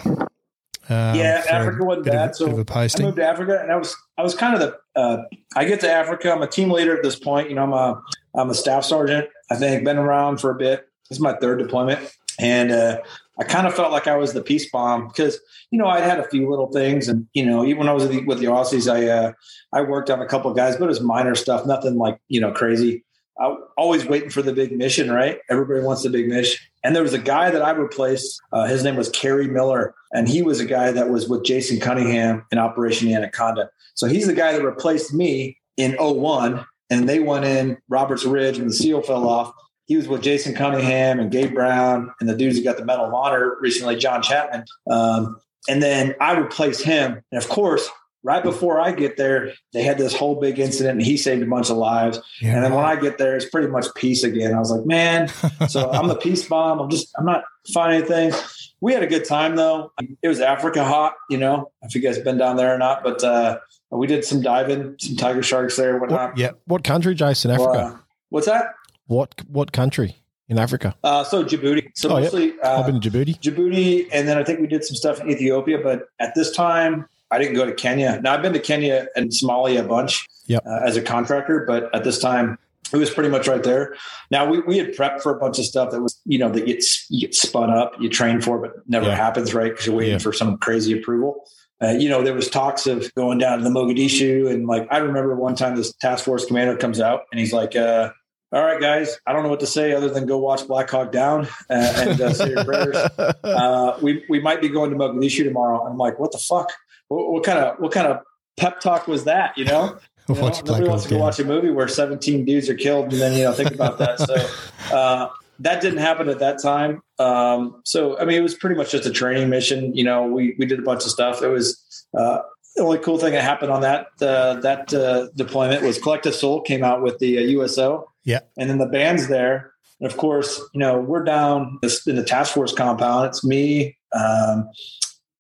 Um, 0.92 1.16
yeah, 1.16 1.44
Africa 1.50 1.84
wasn't 1.86 2.08
of- 2.08 2.14
bad. 2.14 2.36
so 2.36 2.46
bit 2.48 2.54
of 2.54 2.60
a 2.60 2.74
I 2.74 2.88
moved 3.04 3.18
to 3.18 3.26
Africa, 3.26 3.60
and 3.62 3.72
I 3.72 3.76
was 3.76 3.96
I 4.18 4.24
was 4.24 4.34
kind 4.36 4.56
of 4.56 4.60
the 4.60 5.00
uh, 5.00 5.24
I 5.56 5.66
get 5.66 5.82
to 5.82 5.92
Africa. 5.92 6.32
I'm 6.32 6.42
a 6.42 6.48
team 6.48 6.72
leader 6.72 6.96
at 6.98 7.04
this 7.04 7.18
point. 7.18 7.50
You 7.50 7.56
know, 7.56 7.64
I'm 7.64 7.74
a 7.74 8.02
I'm 8.36 8.50
a 8.50 8.56
staff 8.56 8.84
sergeant. 8.86 9.28
I 9.52 9.56
think 9.56 9.84
been 9.86 9.98
around 9.98 10.40
for 10.40 10.50
a 10.52 10.56
bit. 10.56 10.88
This 11.10 11.18
is 11.18 11.22
my 11.22 11.34
third 11.36 11.60
deployment, 11.60 12.00
and 12.40 12.72
uh, 12.72 12.98
I 13.40 13.46
kind 13.46 13.66
of 13.66 13.74
felt 13.74 13.92
like 13.92 14.08
I 14.08 14.18
was 14.18 14.34
the 14.34 14.42
peace 14.42 14.70
bomb 14.70 15.08
because 15.08 15.40
you 15.72 15.80
know 15.80 15.88
I'd 15.88 16.04
had 16.04 16.20
a 16.20 16.28
few 16.28 16.50
little 16.50 16.72
things, 16.72 17.08
and 17.08 17.28
you 17.34 17.46
know 17.46 17.64
even 17.66 17.80
when 17.80 17.90
I 17.90 17.94
was 17.94 18.04
with 18.04 18.12
the, 18.12 18.26
with 18.26 18.40
the 18.40 18.46
Aussies, 18.46 18.92
I 18.92 19.08
uh, 19.08 19.32
I 19.74 19.82
worked 19.82 20.10
on 20.10 20.22
a 20.22 20.28
couple 20.28 20.52
of 20.52 20.58
guys, 20.58 20.76
but 20.76 20.86
it 20.86 20.90
was 20.90 21.02
minor 21.02 21.36
stuff, 21.36 21.66
nothing 21.66 21.98
like 21.98 22.20
you 22.28 22.42
know 22.42 22.52
crazy. 22.52 23.04
I 23.40 23.56
always 23.78 24.06
waiting 24.06 24.30
for 24.30 24.42
the 24.42 24.52
big 24.52 24.76
mission, 24.76 25.10
right? 25.10 25.40
Everybody 25.50 25.80
wants 25.80 26.04
the 26.04 26.10
big 26.10 26.28
mission. 26.28 26.60
And 26.84 26.94
there 26.94 27.04
was 27.04 27.14
a 27.14 27.20
guy 27.20 27.50
that 27.50 27.62
I 27.62 27.72
replaced. 27.72 28.42
Uh, 28.52 28.66
his 28.66 28.84
name 28.84 28.98
was 28.98 29.10
Keary 29.10 29.48
Miller, 29.48 29.96
and 30.12 30.28
he 30.28 30.42
was 30.42 30.60
a 30.60 30.66
guy 30.66 30.92
that 30.92 31.10
was 31.10 31.30
with 31.30 31.46
Jason 31.46 31.80
Cunningham 31.80 32.46
in 32.52 32.58
Operation 32.58 33.12
Anaconda. 33.14 33.70
So 33.96 34.08
he's 34.08 34.28
the 34.28 34.34
guy 34.34 34.52
that 34.52 34.64
replaced 34.64 35.14
me 35.14 35.58
in 35.78 35.96
01, 35.98 36.66
and 36.90 37.08
they 37.08 37.20
went 37.20 37.46
in 37.46 37.78
Roberts 37.88 38.26
Ridge, 38.26 38.58
and 38.58 38.70
the 38.70 38.74
seal 38.74 39.02
fell 39.02 39.28
off. 39.28 39.54
He 39.90 39.98
was 39.98 40.08
with 40.08 40.22
Jason 40.22 40.54
Cunningham 40.54 41.20
and 41.20 41.32
Gabe 41.32 41.52
Brown, 41.54 42.14
and 42.20 42.30
the 42.30 42.36
dudes 42.36 42.58
who 42.58 42.64
got 42.64 42.78
the 42.78 42.86
Medal 42.86 43.06
of 43.06 43.14
Honor 43.14 43.58
recently, 43.60 43.96
John 43.96 44.22
Chapman. 44.22 44.64
Um, 44.90 45.42
and 45.68 45.82
then 45.82 46.14
I 46.22 46.38
replaced 46.38 46.84
him, 46.84 47.24
and 47.32 47.44
of 47.44 47.50
course, 47.50 47.90
right 48.24 48.44
before 48.44 48.80
I 48.80 48.92
get 48.92 49.18
there, 49.18 49.54
they 49.74 49.82
had 49.82 49.98
this 49.98 50.16
whole 50.16 50.40
big 50.40 50.60
incident 50.60 50.98
and 51.00 51.02
he 51.02 51.18
saved 51.18 51.42
a 51.42 51.46
bunch 51.46 51.72
of 51.72 51.78
lives. 51.78 52.20
Yeah. 52.40 52.56
And 52.56 52.64
then 52.66 52.74
when 52.74 52.86
I 52.86 52.98
get 52.98 53.18
there, 53.18 53.36
it's 53.36 53.50
pretty 53.50 53.68
much 53.68 53.88
peace 53.96 54.24
again. 54.24 54.54
I 54.54 54.60
was 54.60 54.72
like, 54.72 54.86
man, 54.86 55.28
so 55.68 55.90
I'm 55.92 56.08
the 56.08 56.16
peace 56.16 56.48
bomb. 56.48 56.80
I'm 56.80 56.90
just, 56.90 57.10
I'm 57.18 57.26
not 57.26 57.44
finding 57.74 58.00
anything. 58.02 58.34
We 58.82 58.94
had 58.94 59.04
a 59.04 59.08
good 59.08 59.26
time 59.26 59.56
though. 59.56 59.92
It 60.22 60.28
was 60.28 60.40
Africa 60.40 60.84
hot, 60.84 61.14
you 61.30 61.38
know, 61.38 61.72
if 61.82 61.96
you 61.96 62.02
guys 62.02 62.20
been 62.20 62.38
down 62.38 62.58
there 62.58 62.76
or 62.76 62.78
not, 62.78 63.04
but 63.04 63.24
uh, 63.24 63.60
we 63.90 64.06
did 64.06 64.24
some 64.24 64.42
diving, 64.42 64.96
some 65.00 65.16
tiger 65.16 65.42
sharks 65.42 65.78
there, 65.78 65.98
whatnot. 65.98 66.38
yeah. 66.38 66.52
What 66.66 66.84
country, 66.84 67.16
Jason? 67.16 67.52
Well, 67.58 67.74
Africa. 67.74 67.96
uh, 67.96 68.00
what's 68.30 68.46
that? 68.48 68.74
What 69.10 69.36
what 69.48 69.72
country 69.72 70.16
in 70.48 70.58
Africa? 70.58 70.96
Uh, 71.04 71.24
so 71.24 71.44
Djibouti. 71.44 71.90
So 71.96 72.10
Oh, 72.10 72.20
mostly 72.22 72.54
uh, 72.64 72.80
I've 72.80 72.86
been 72.86 73.00
to 73.02 73.10
Djibouti. 73.10 73.40
Djibouti, 73.40 74.08
and 74.14 74.28
then 74.28 74.38
I 74.38 74.44
think 74.44 74.60
we 74.62 74.68
did 74.68 74.84
some 74.84 74.96
stuff 74.96 75.20
in 75.22 75.30
Ethiopia. 75.30 75.78
But 75.84 76.08
at 76.20 76.34
this 76.36 76.52
time, 76.56 77.06
I 77.32 77.38
didn't 77.40 77.56
go 77.56 77.66
to 77.66 77.74
Kenya. 77.74 78.20
Now 78.24 78.34
I've 78.34 78.42
been 78.42 78.54
to 78.54 78.60
Kenya 78.60 79.08
and 79.16 79.30
Somalia 79.32 79.82
a 79.82 79.88
bunch 79.88 80.26
Yep. 80.48 80.64
uh, 80.66 80.80
as 80.84 80.98
a 80.98 81.02
contractor, 81.04 81.64
but 81.68 81.94
at 81.94 82.04
this 82.04 82.18
time, 82.18 82.58
it 82.92 82.98
was 82.98 83.12
pretty 83.12 83.30
much 83.30 83.48
right 83.48 83.62
there. 83.62 83.96
Now 84.32 84.50
we, 84.50 84.62
we 84.62 84.80
had 84.80 84.94
prepped 84.96 85.22
for 85.22 85.36
a 85.36 85.40
bunch 85.40 85.60
of 85.60 85.66
stuff 85.66 85.92
that 85.92 86.02
was, 86.02 86.20
you 86.26 86.40
know, 86.40 86.50
that 86.50 86.66
gets 86.66 87.06
you 87.12 87.22
get 87.28 87.36
spun 87.36 87.70
up, 87.70 87.94
you 88.00 88.10
train 88.10 88.42
for, 88.42 88.58
but 88.60 88.72
never 88.88 89.06
Yeah. 89.06 89.16
happens, 89.16 89.54
right? 89.54 89.70
Because 89.72 89.86
you're 89.86 89.96
waiting 89.96 90.14
Yeah. 90.14 90.18
for 90.20 90.34
some 90.34 90.58
crazy 90.58 90.94
approval. 91.00 91.44
Uh, 91.84 91.90
you 91.92 92.10
know, 92.10 92.24
there 92.24 92.34
was 92.34 92.50
talks 92.50 92.88
of 92.88 93.14
going 93.14 93.38
down 93.38 93.60
to 93.60 93.64
the 93.64 93.70
Mogadishu, 93.70 94.52
and 94.52 94.66
like 94.66 94.88
I 94.90 94.98
remember 94.98 95.36
one 95.36 95.54
time 95.56 95.76
this 95.76 95.94
task 96.02 96.26
force 96.26 96.46
commander 96.46 96.76
comes 96.76 97.00
out 97.00 97.22
and 97.32 97.40
he's 97.40 97.54
like, 97.54 97.76
uh, 97.76 98.10
"All 98.52 98.64
right, 98.64 98.80
guys, 98.80 99.20
I 99.26 99.34
don't 99.34 99.44
know 99.44 99.50
what 99.50 99.60
to 99.62 99.68
say 99.68 99.94
other 99.94 100.10
than 100.10 100.26
go 100.26 100.38
watch 100.38 100.68
Black 100.68 100.90
Hawk 100.90 101.12
Down 101.12 101.46
uh, 101.70 101.94
and 101.98 102.22
uh, 102.22 102.34
say 102.34 102.50
your 102.50 102.66
prayers." 102.66 102.96
uh, 103.44 103.98
we 104.02 104.24
we 104.30 104.40
might 104.40 104.62
be 104.62 104.70
going 104.70 104.92
to 104.92 104.98
Mogadishu 104.98 105.44
tomorrow. 105.44 105.86
I'm 105.86 105.98
like, 105.98 106.20
what 106.20 106.32
the 106.32 106.38
fuck? 106.38 106.72
What, 107.08 107.32
what 107.32 107.44
kind 107.44 107.60
of 107.60 107.80
what 107.80 107.92
kind 107.92 108.08
of 108.08 108.22
pep 108.58 108.80
talk 108.80 109.08
was 109.08 109.26
that? 109.26 109.58
You 109.58 109.66
know, 109.66 109.98
You 110.30 110.36
know, 110.36 110.42
Watch 110.42 110.64
Black 110.64 110.66
nobody 110.66 110.90
wants 110.90 111.04
Hawk 111.06 111.10
to 111.10 111.16
go 111.16 111.22
watch 111.22 111.40
a 111.40 111.44
movie 111.44 111.72
where 111.72 111.88
17 111.88 112.46
dudes 112.46 112.70
are 112.70 112.76
killed, 112.76 113.12
and 113.12 113.20
then 113.20 113.36
you 113.36 113.46
know 113.46 113.54
think 113.54 113.72
about 113.72 113.98
that. 113.98 114.20
So 114.20 114.96
uh, 114.96 115.30
that 115.60 115.82
didn't 115.82 116.00
happen 116.00 116.30
at 116.30 116.40
that 116.40 116.62
time. 116.62 117.02
Um, 117.18 117.82
so 117.84 118.20
I 118.20 118.26
mean, 118.26 118.38
it 118.38 118.44
was 118.44 118.54
pretty 118.54 118.76
much 118.76 118.92
just 118.92 119.08
a 119.08 119.12
training 119.12 119.50
mission. 119.50 119.96
You 119.96 120.04
know, 120.04 120.28
we 120.28 120.56
we 120.60 120.68
did 120.68 120.78
a 120.78 120.84
bunch 120.84 121.04
of 121.04 121.12
stuff. 121.12 121.42
It 121.42 121.48
was. 121.48 121.84
Uh, 122.18 122.40
the 122.76 122.84
only 122.84 123.00
cool 123.00 123.18
thing 123.18 123.34
that 123.34 123.44
happened 123.44 123.72
on 123.72 123.82
that 123.82 124.08
uh, 124.22 124.54
that 124.62 124.94
uh, 124.94 125.28
deployment 125.36 125.82
was 125.82 126.00
Collective 126.00 126.36
Soul 126.36 126.62
came 126.62 126.84
out 126.84 127.02
with 127.02 127.18
the 127.18 127.40
uh, 127.40 127.42
USO, 127.42 128.10
Yeah. 128.30 128.40
and 128.58 128.70
then 128.70 128.78
the 128.78 128.86
band's 128.86 129.28
there, 129.28 129.74
and 130.00 130.10
of 130.10 130.18
course, 130.18 130.62
you 130.74 130.80
know, 130.80 131.00
we're 131.00 131.24
down 131.24 131.80
in 131.82 132.16
the 132.16 132.24
task 132.24 132.54
force 132.54 132.74
compound. 132.74 133.28
It's 133.28 133.44
me, 133.44 133.98
um, 134.14 134.70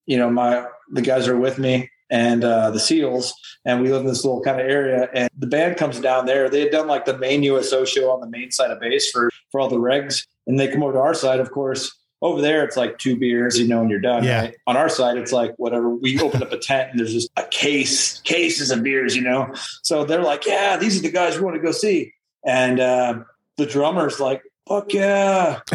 you 0.05 0.17
know, 0.17 0.29
my 0.29 0.65
the 0.91 1.01
guys 1.01 1.27
are 1.27 1.37
with 1.37 1.59
me 1.59 1.89
and 2.09 2.43
uh, 2.43 2.71
the 2.71 2.79
SEALs, 2.79 3.33
and 3.65 3.81
we 3.81 3.91
live 3.91 4.01
in 4.01 4.07
this 4.07 4.25
little 4.25 4.41
kind 4.41 4.59
of 4.59 4.67
area. 4.67 5.07
And 5.13 5.29
the 5.37 5.47
band 5.47 5.77
comes 5.77 5.99
down 5.99 6.25
there. 6.25 6.49
They 6.49 6.61
had 6.61 6.71
done 6.71 6.87
like 6.87 7.05
the 7.05 7.17
main 7.17 7.43
USO 7.43 7.85
show 7.85 8.11
on 8.11 8.19
the 8.19 8.29
main 8.29 8.51
side 8.51 8.71
of 8.71 8.79
base 8.79 9.11
for 9.11 9.29
for 9.51 9.61
all 9.61 9.69
the 9.69 9.77
regs, 9.77 10.25
and 10.47 10.59
they 10.59 10.67
come 10.67 10.83
over 10.83 10.93
to 10.93 10.99
our 10.99 11.13
side. 11.13 11.39
Of 11.39 11.51
course, 11.51 11.95
over 12.21 12.41
there 12.41 12.63
it's 12.63 12.75
like 12.75 12.97
two 12.97 13.15
beers, 13.17 13.57
you 13.57 13.67
know, 13.67 13.81
and 13.81 13.89
you're 13.89 13.99
done. 13.99 14.23
Yeah. 14.23 14.41
Right? 14.41 14.55
On 14.67 14.75
our 14.75 14.89
side, 14.89 15.17
it's 15.17 15.31
like 15.31 15.53
whatever. 15.57 15.89
We 15.89 16.19
open 16.19 16.43
up 16.43 16.51
a 16.51 16.57
tent 16.57 16.91
and 16.91 16.99
there's 16.99 17.13
just 17.13 17.29
a 17.37 17.43
case, 17.43 18.19
cases 18.21 18.71
of 18.71 18.83
beers, 18.83 19.15
you 19.15 19.21
know. 19.21 19.53
So 19.83 20.03
they're 20.03 20.23
like, 20.23 20.45
yeah, 20.45 20.77
these 20.77 20.97
are 20.97 21.01
the 21.01 21.11
guys 21.11 21.37
we 21.37 21.43
want 21.43 21.55
to 21.55 21.61
go 21.61 21.71
see, 21.71 22.13
and 22.45 22.79
uh, 22.79 23.19
the 23.57 23.65
drummer's 23.65 24.19
like, 24.19 24.43
fuck 24.67 24.93
yeah. 24.93 25.59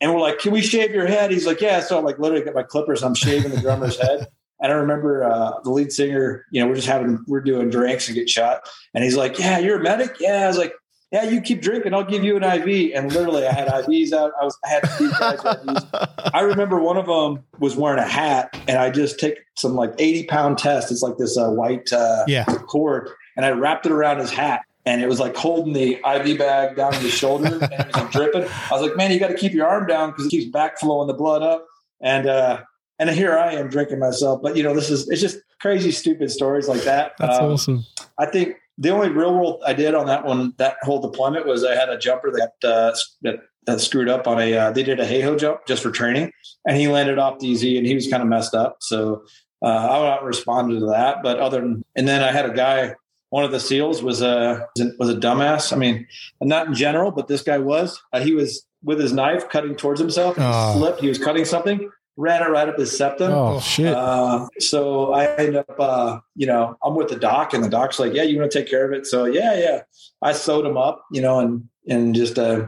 And 0.00 0.14
we're 0.14 0.20
like, 0.20 0.38
can 0.38 0.52
we 0.52 0.62
shave 0.62 0.92
your 0.92 1.08
head? 1.08 1.32
He's 1.32 1.44
like, 1.44 1.60
yeah. 1.60 1.80
So 1.80 1.98
I 1.98 2.00
like 2.02 2.20
literally 2.20 2.44
got 2.44 2.54
my 2.54 2.62
clippers. 2.62 3.02
I'm 3.02 3.16
shaving 3.16 3.50
the 3.50 3.60
drummer's 3.60 4.00
head. 4.00 4.28
And 4.60 4.70
I 4.72 4.76
remember 4.76 5.24
uh, 5.24 5.60
the 5.64 5.70
lead 5.70 5.90
singer, 5.92 6.44
you 6.52 6.60
know, 6.62 6.68
we're 6.68 6.76
just 6.76 6.86
having, 6.86 7.24
we're 7.26 7.40
doing 7.40 7.68
drinks 7.68 8.06
and 8.06 8.14
get 8.14 8.30
shot. 8.30 8.60
And 8.94 9.02
he's 9.02 9.16
like, 9.16 9.40
yeah, 9.40 9.58
you're 9.58 9.80
a 9.80 9.82
medic. 9.82 10.14
Yeah. 10.20 10.44
I 10.44 10.46
was 10.46 10.56
like, 10.56 10.72
yeah, 11.10 11.24
you 11.24 11.40
keep 11.40 11.62
drinking. 11.62 11.94
I'll 11.94 12.04
give 12.04 12.22
you 12.22 12.36
an 12.36 12.44
IV. 12.44 12.92
And 12.94 13.12
literally 13.12 13.44
I 13.44 13.52
had 13.52 13.66
IVs 13.66 14.12
out. 14.12 14.30
I 14.40 14.44
was, 14.44 14.56
I 14.64 14.68
had 14.68 14.82
these 15.00 15.18
guys 15.18 15.40
IVs. 15.40 16.30
I 16.34 16.40
remember 16.42 16.78
one 16.80 16.96
of 16.96 17.06
them 17.06 17.42
was 17.58 17.74
wearing 17.74 17.98
a 17.98 18.06
hat 18.08 18.56
and 18.68 18.78
I 18.78 18.90
just 18.90 19.18
take 19.18 19.38
some 19.56 19.74
like 19.74 19.94
80 19.98 20.26
pound 20.26 20.58
test. 20.58 20.92
It's 20.92 21.02
like 21.02 21.16
this 21.16 21.36
uh, 21.36 21.50
white 21.50 21.92
uh, 21.92 22.24
Yeah. 22.28 22.44
cord 22.44 23.10
and 23.36 23.44
I 23.44 23.50
wrapped 23.50 23.86
it 23.86 23.90
around 23.92 24.18
his 24.18 24.30
hat. 24.30 24.60
And 24.86 25.02
it 25.02 25.08
was 25.08 25.20
like 25.20 25.36
holding 25.36 25.74
the 25.74 25.94
IV 25.96 26.38
bag 26.38 26.76
down 26.76 26.92
to 26.92 26.98
his 26.98 27.12
shoulder 27.12 27.46
and 27.46 27.62
it 27.62 27.86
was 27.86 27.94
like 27.96 28.10
dripping. 28.10 28.42
I 28.44 28.68
was 28.72 28.80
like, 28.82 28.96
man, 28.96 29.10
you 29.10 29.18
got 29.20 29.28
to 29.28 29.36
keep 29.36 29.52
your 29.52 29.66
arm 29.66 29.86
down 29.86 30.10
because 30.10 30.26
it 30.26 30.30
keeps 30.30 30.50
backflowing 30.50 31.06
the 31.08 31.14
blood 31.14 31.42
up. 31.42 31.66
And, 32.00 32.26
uh, 32.26 32.62
and 32.98 33.10
here 33.10 33.36
I 33.36 33.52
am 33.54 33.68
drinking 33.68 33.98
myself. 33.98 34.40
But, 34.42 34.56
you 34.56 34.62
know, 34.62 34.74
this 34.74 34.88
is, 34.88 35.08
it's 35.10 35.20
just 35.20 35.38
crazy, 35.60 35.90
stupid 35.90 36.30
stories 36.30 36.68
like 36.68 36.82
that. 36.82 37.12
That's 37.18 37.38
Um, 37.38 37.52
awesome. 37.52 37.84
I 38.18 38.26
think 38.26 38.56
the 38.78 38.90
only 38.90 39.10
real 39.10 39.34
world 39.34 39.62
I 39.66 39.72
did 39.74 39.94
on 39.94 40.06
that 40.06 40.24
one, 40.24 40.54
that 40.56 40.76
whole 40.82 41.00
deployment 41.00 41.46
was 41.46 41.64
I 41.64 41.74
had 41.74 41.90
a 41.90 41.98
jumper 41.98 42.30
that, 42.30 42.52
uh, 42.68 42.96
that, 43.22 43.40
that 43.66 43.80
screwed 43.80 44.08
up 44.08 44.26
on 44.26 44.40
a, 44.40 44.54
uh, 44.56 44.70
they 44.70 44.82
did 44.84 45.00
a 45.00 45.06
HAHO 45.06 45.36
jump 45.38 45.66
just 45.66 45.82
for 45.82 45.90
training 45.90 46.32
and 46.66 46.76
he 46.78 46.88
landed 46.88 47.18
off 47.18 47.38
DZ 47.38 47.76
and 47.76 47.86
he 47.86 47.94
was 47.94 48.08
kind 48.08 48.22
of 48.22 48.28
messed 48.28 48.54
up. 48.54 48.78
So, 48.80 49.24
uh, 49.60 49.66
I 49.66 49.98
would 49.98 50.06
not 50.06 50.24
responded 50.24 50.78
to 50.80 50.86
that, 50.86 51.16
but 51.22 51.38
other 51.40 51.60
than, 51.60 51.84
and 51.96 52.06
then 52.08 52.22
I 52.22 52.30
had 52.32 52.46
a 52.48 52.54
guy, 52.54 52.94
one 53.30 53.44
of 53.44 53.50
the 53.50 53.60
SEALs 53.60 54.02
was 54.02 54.22
a, 54.22 54.66
was 54.98 55.08
a 55.10 55.14
dumbass. 55.14 55.72
I 55.72 55.76
mean, 55.76 56.06
not 56.40 56.66
in 56.68 56.74
general, 56.74 57.10
but 57.10 57.28
this 57.28 57.42
guy 57.42 57.58
was, 57.58 58.00
uh, 58.12 58.20
he 58.20 58.32
was 58.34 58.64
with 58.82 58.98
his 59.00 59.12
knife 59.12 59.48
cutting 59.48 59.74
towards 59.76 60.00
himself 60.00 60.36
and 60.36 60.46
he 60.46 60.50
Oh. 60.52 60.74
slipped. 60.78 61.00
He 61.00 61.08
was 61.08 61.18
cutting 61.18 61.44
something, 61.44 61.90
ran 62.16 62.42
it 62.42 62.48
right 62.48 62.68
up 62.68 62.78
his 62.78 62.96
septum. 62.96 63.32
Oh 63.32 63.60
shit! 63.60 63.92
Uh, 63.94 64.46
so 64.60 65.12
I 65.12 65.26
end 65.36 65.56
up, 65.56 65.74
uh, 65.78 66.20
you 66.36 66.46
know, 66.46 66.76
I'm 66.82 66.94
with 66.94 67.08
the 67.08 67.16
doc, 67.16 67.54
and 67.54 67.62
the 67.62 67.68
doc's 67.68 67.98
like, 67.98 68.12
"Yeah, 68.14 68.22
you 68.22 68.38
want 68.38 68.50
to 68.50 68.58
take 68.58 68.68
care 68.70 68.84
of 68.84 68.92
it?" 68.92 69.06
So 69.06 69.24
yeah, 69.24 69.58
yeah, 69.58 69.82
I 70.22 70.32
sewed 70.32 70.64
him 70.66 70.76
up, 70.76 71.04
you 71.12 71.20
know, 71.20 71.38
and 71.40 71.68
and 71.88 72.14
just, 72.14 72.38
uh, 72.38 72.66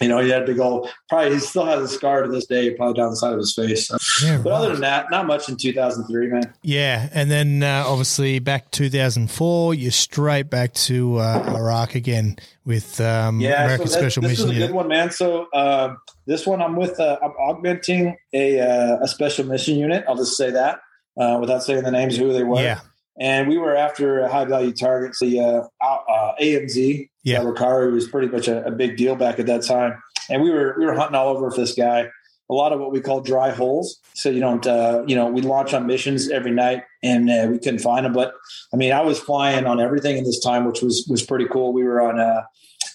you 0.00 0.08
know, 0.08 0.18
he 0.18 0.30
had 0.30 0.46
big 0.46 0.58
old. 0.58 0.88
Probably 1.08 1.34
he 1.34 1.40
still 1.40 1.66
has 1.66 1.82
a 1.82 1.88
scar 1.88 2.22
to 2.22 2.28
this 2.30 2.46
day, 2.46 2.70
probably 2.74 2.94
down 3.00 3.10
the 3.10 3.16
side 3.16 3.32
of 3.32 3.38
his 3.38 3.54
face. 3.54 3.88
So- 3.88 3.98
Yeah, 4.26 4.38
But 4.42 4.52
other 4.52 4.70
than 4.72 4.80
that, 4.80 5.06
not 5.10 5.26
much 5.26 5.48
in 5.48 5.56
2003, 5.56 6.28
man. 6.28 6.52
Yeah, 6.62 7.08
and 7.12 7.30
then 7.30 7.62
uh, 7.62 7.84
obviously 7.86 8.38
back 8.38 8.70
2004, 8.70 9.74
you're 9.74 9.90
straight 9.90 10.48
back 10.50 10.72
to 10.74 11.16
uh, 11.18 11.54
Iraq 11.56 11.94
again 11.94 12.36
with 12.64 13.00
um, 13.00 13.40
Yeah, 13.40 13.64
American 13.64 13.88
so 13.88 13.92
that, 13.94 13.98
Special 14.00 14.22
this 14.22 14.30
Mission 14.32 14.44
is 14.46 14.50
a 14.50 14.54
Unit. 14.54 14.68
good 14.68 14.74
one, 14.76 14.88
man. 14.88 15.10
So 15.10 15.46
uh, 15.52 15.94
this 16.26 16.46
one, 16.46 16.62
I'm 16.62 16.76
with. 16.76 16.98
Uh, 16.98 17.18
I'm 17.22 17.32
augmenting 17.38 18.16
a 18.32 18.60
uh, 18.60 18.98
a 19.02 19.08
special 19.08 19.44
mission 19.46 19.76
unit. 19.76 20.04
I'll 20.08 20.16
just 20.16 20.36
say 20.36 20.50
that 20.50 20.80
uh, 21.18 21.38
without 21.40 21.62
saying 21.62 21.82
the 21.82 21.90
names 21.90 22.16
who 22.16 22.32
they 22.32 22.44
were. 22.44 22.62
Yeah, 22.62 22.80
and 23.20 23.46
we 23.48 23.58
were 23.58 23.76
after 23.76 24.26
high 24.26 24.46
value 24.46 24.72
targets. 24.72 25.20
The 25.20 25.38
uh, 25.40 25.86
uh, 25.86 26.32
AMZ, 26.40 27.08
Yeah. 27.22 27.40
Zarqawi 27.40 27.92
was 27.92 28.08
pretty 28.08 28.28
much 28.28 28.48
a, 28.48 28.64
a 28.64 28.70
big 28.70 28.96
deal 28.96 29.14
back 29.14 29.38
at 29.38 29.46
that 29.46 29.62
time, 29.62 30.02
and 30.30 30.42
we 30.42 30.50
were 30.50 30.74
we 30.78 30.86
were 30.86 30.94
hunting 30.94 31.14
all 31.14 31.28
over 31.28 31.50
for 31.50 31.60
this 31.60 31.74
guy. 31.74 32.08
A 32.48 32.54
lot 32.54 32.72
of 32.72 32.80
what 32.80 32.90
we 32.90 33.00
call 33.00 33.20
dry 33.20 33.50
holes. 33.50 34.00
So 34.14 34.28
you 34.28 34.40
don't, 34.40 34.66
uh, 34.66 35.04
you 35.06 35.14
know, 35.14 35.28
we 35.30 35.40
launch 35.40 35.72
on 35.72 35.86
missions 35.86 36.28
every 36.30 36.50
night, 36.50 36.82
and 37.00 37.30
uh, 37.30 37.46
we 37.48 37.58
couldn't 37.60 37.78
find 37.78 38.04
them. 38.04 38.12
But 38.12 38.32
I 38.74 38.76
mean, 38.76 38.90
I 38.90 39.02
was 39.02 39.20
flying 39.20 39.66
on 39.66 39.80
everything 39.80 40.16
in 40.16 40.24
this 40.24 40.40
time, 40.40 40.64
which 40.64 40.82
was 40.82 41.06
was 41.08 41.22
pretty 41.22 41.46
cool. 41.46 41.72
We 41.72 41.84
were 41.84 42.00
on. 42.00 42.18
Uh, 42.18 42.42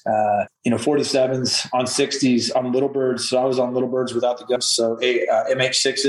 uh, 0.07 0.45
you 0.63 0.69
know, 0.69 0.77
47s 0.77 1.67
on 1.73 1.85
60s 1.85 2.55
on 2.55 2.71
little 2.71 2.89
birds. 2.89 3.27
So 3.27 3.39
I 3.39 3.45
was 3.45 3.57
on 3.57 3.73
little 3.73 3.89
birds 3.89 4.13
without 4.13 4.37
the 4.37 4.45
guns. 4.45 4.67
So 4.67 4.93
uh, 4.97 4.99
MH6s. 4.99 6.05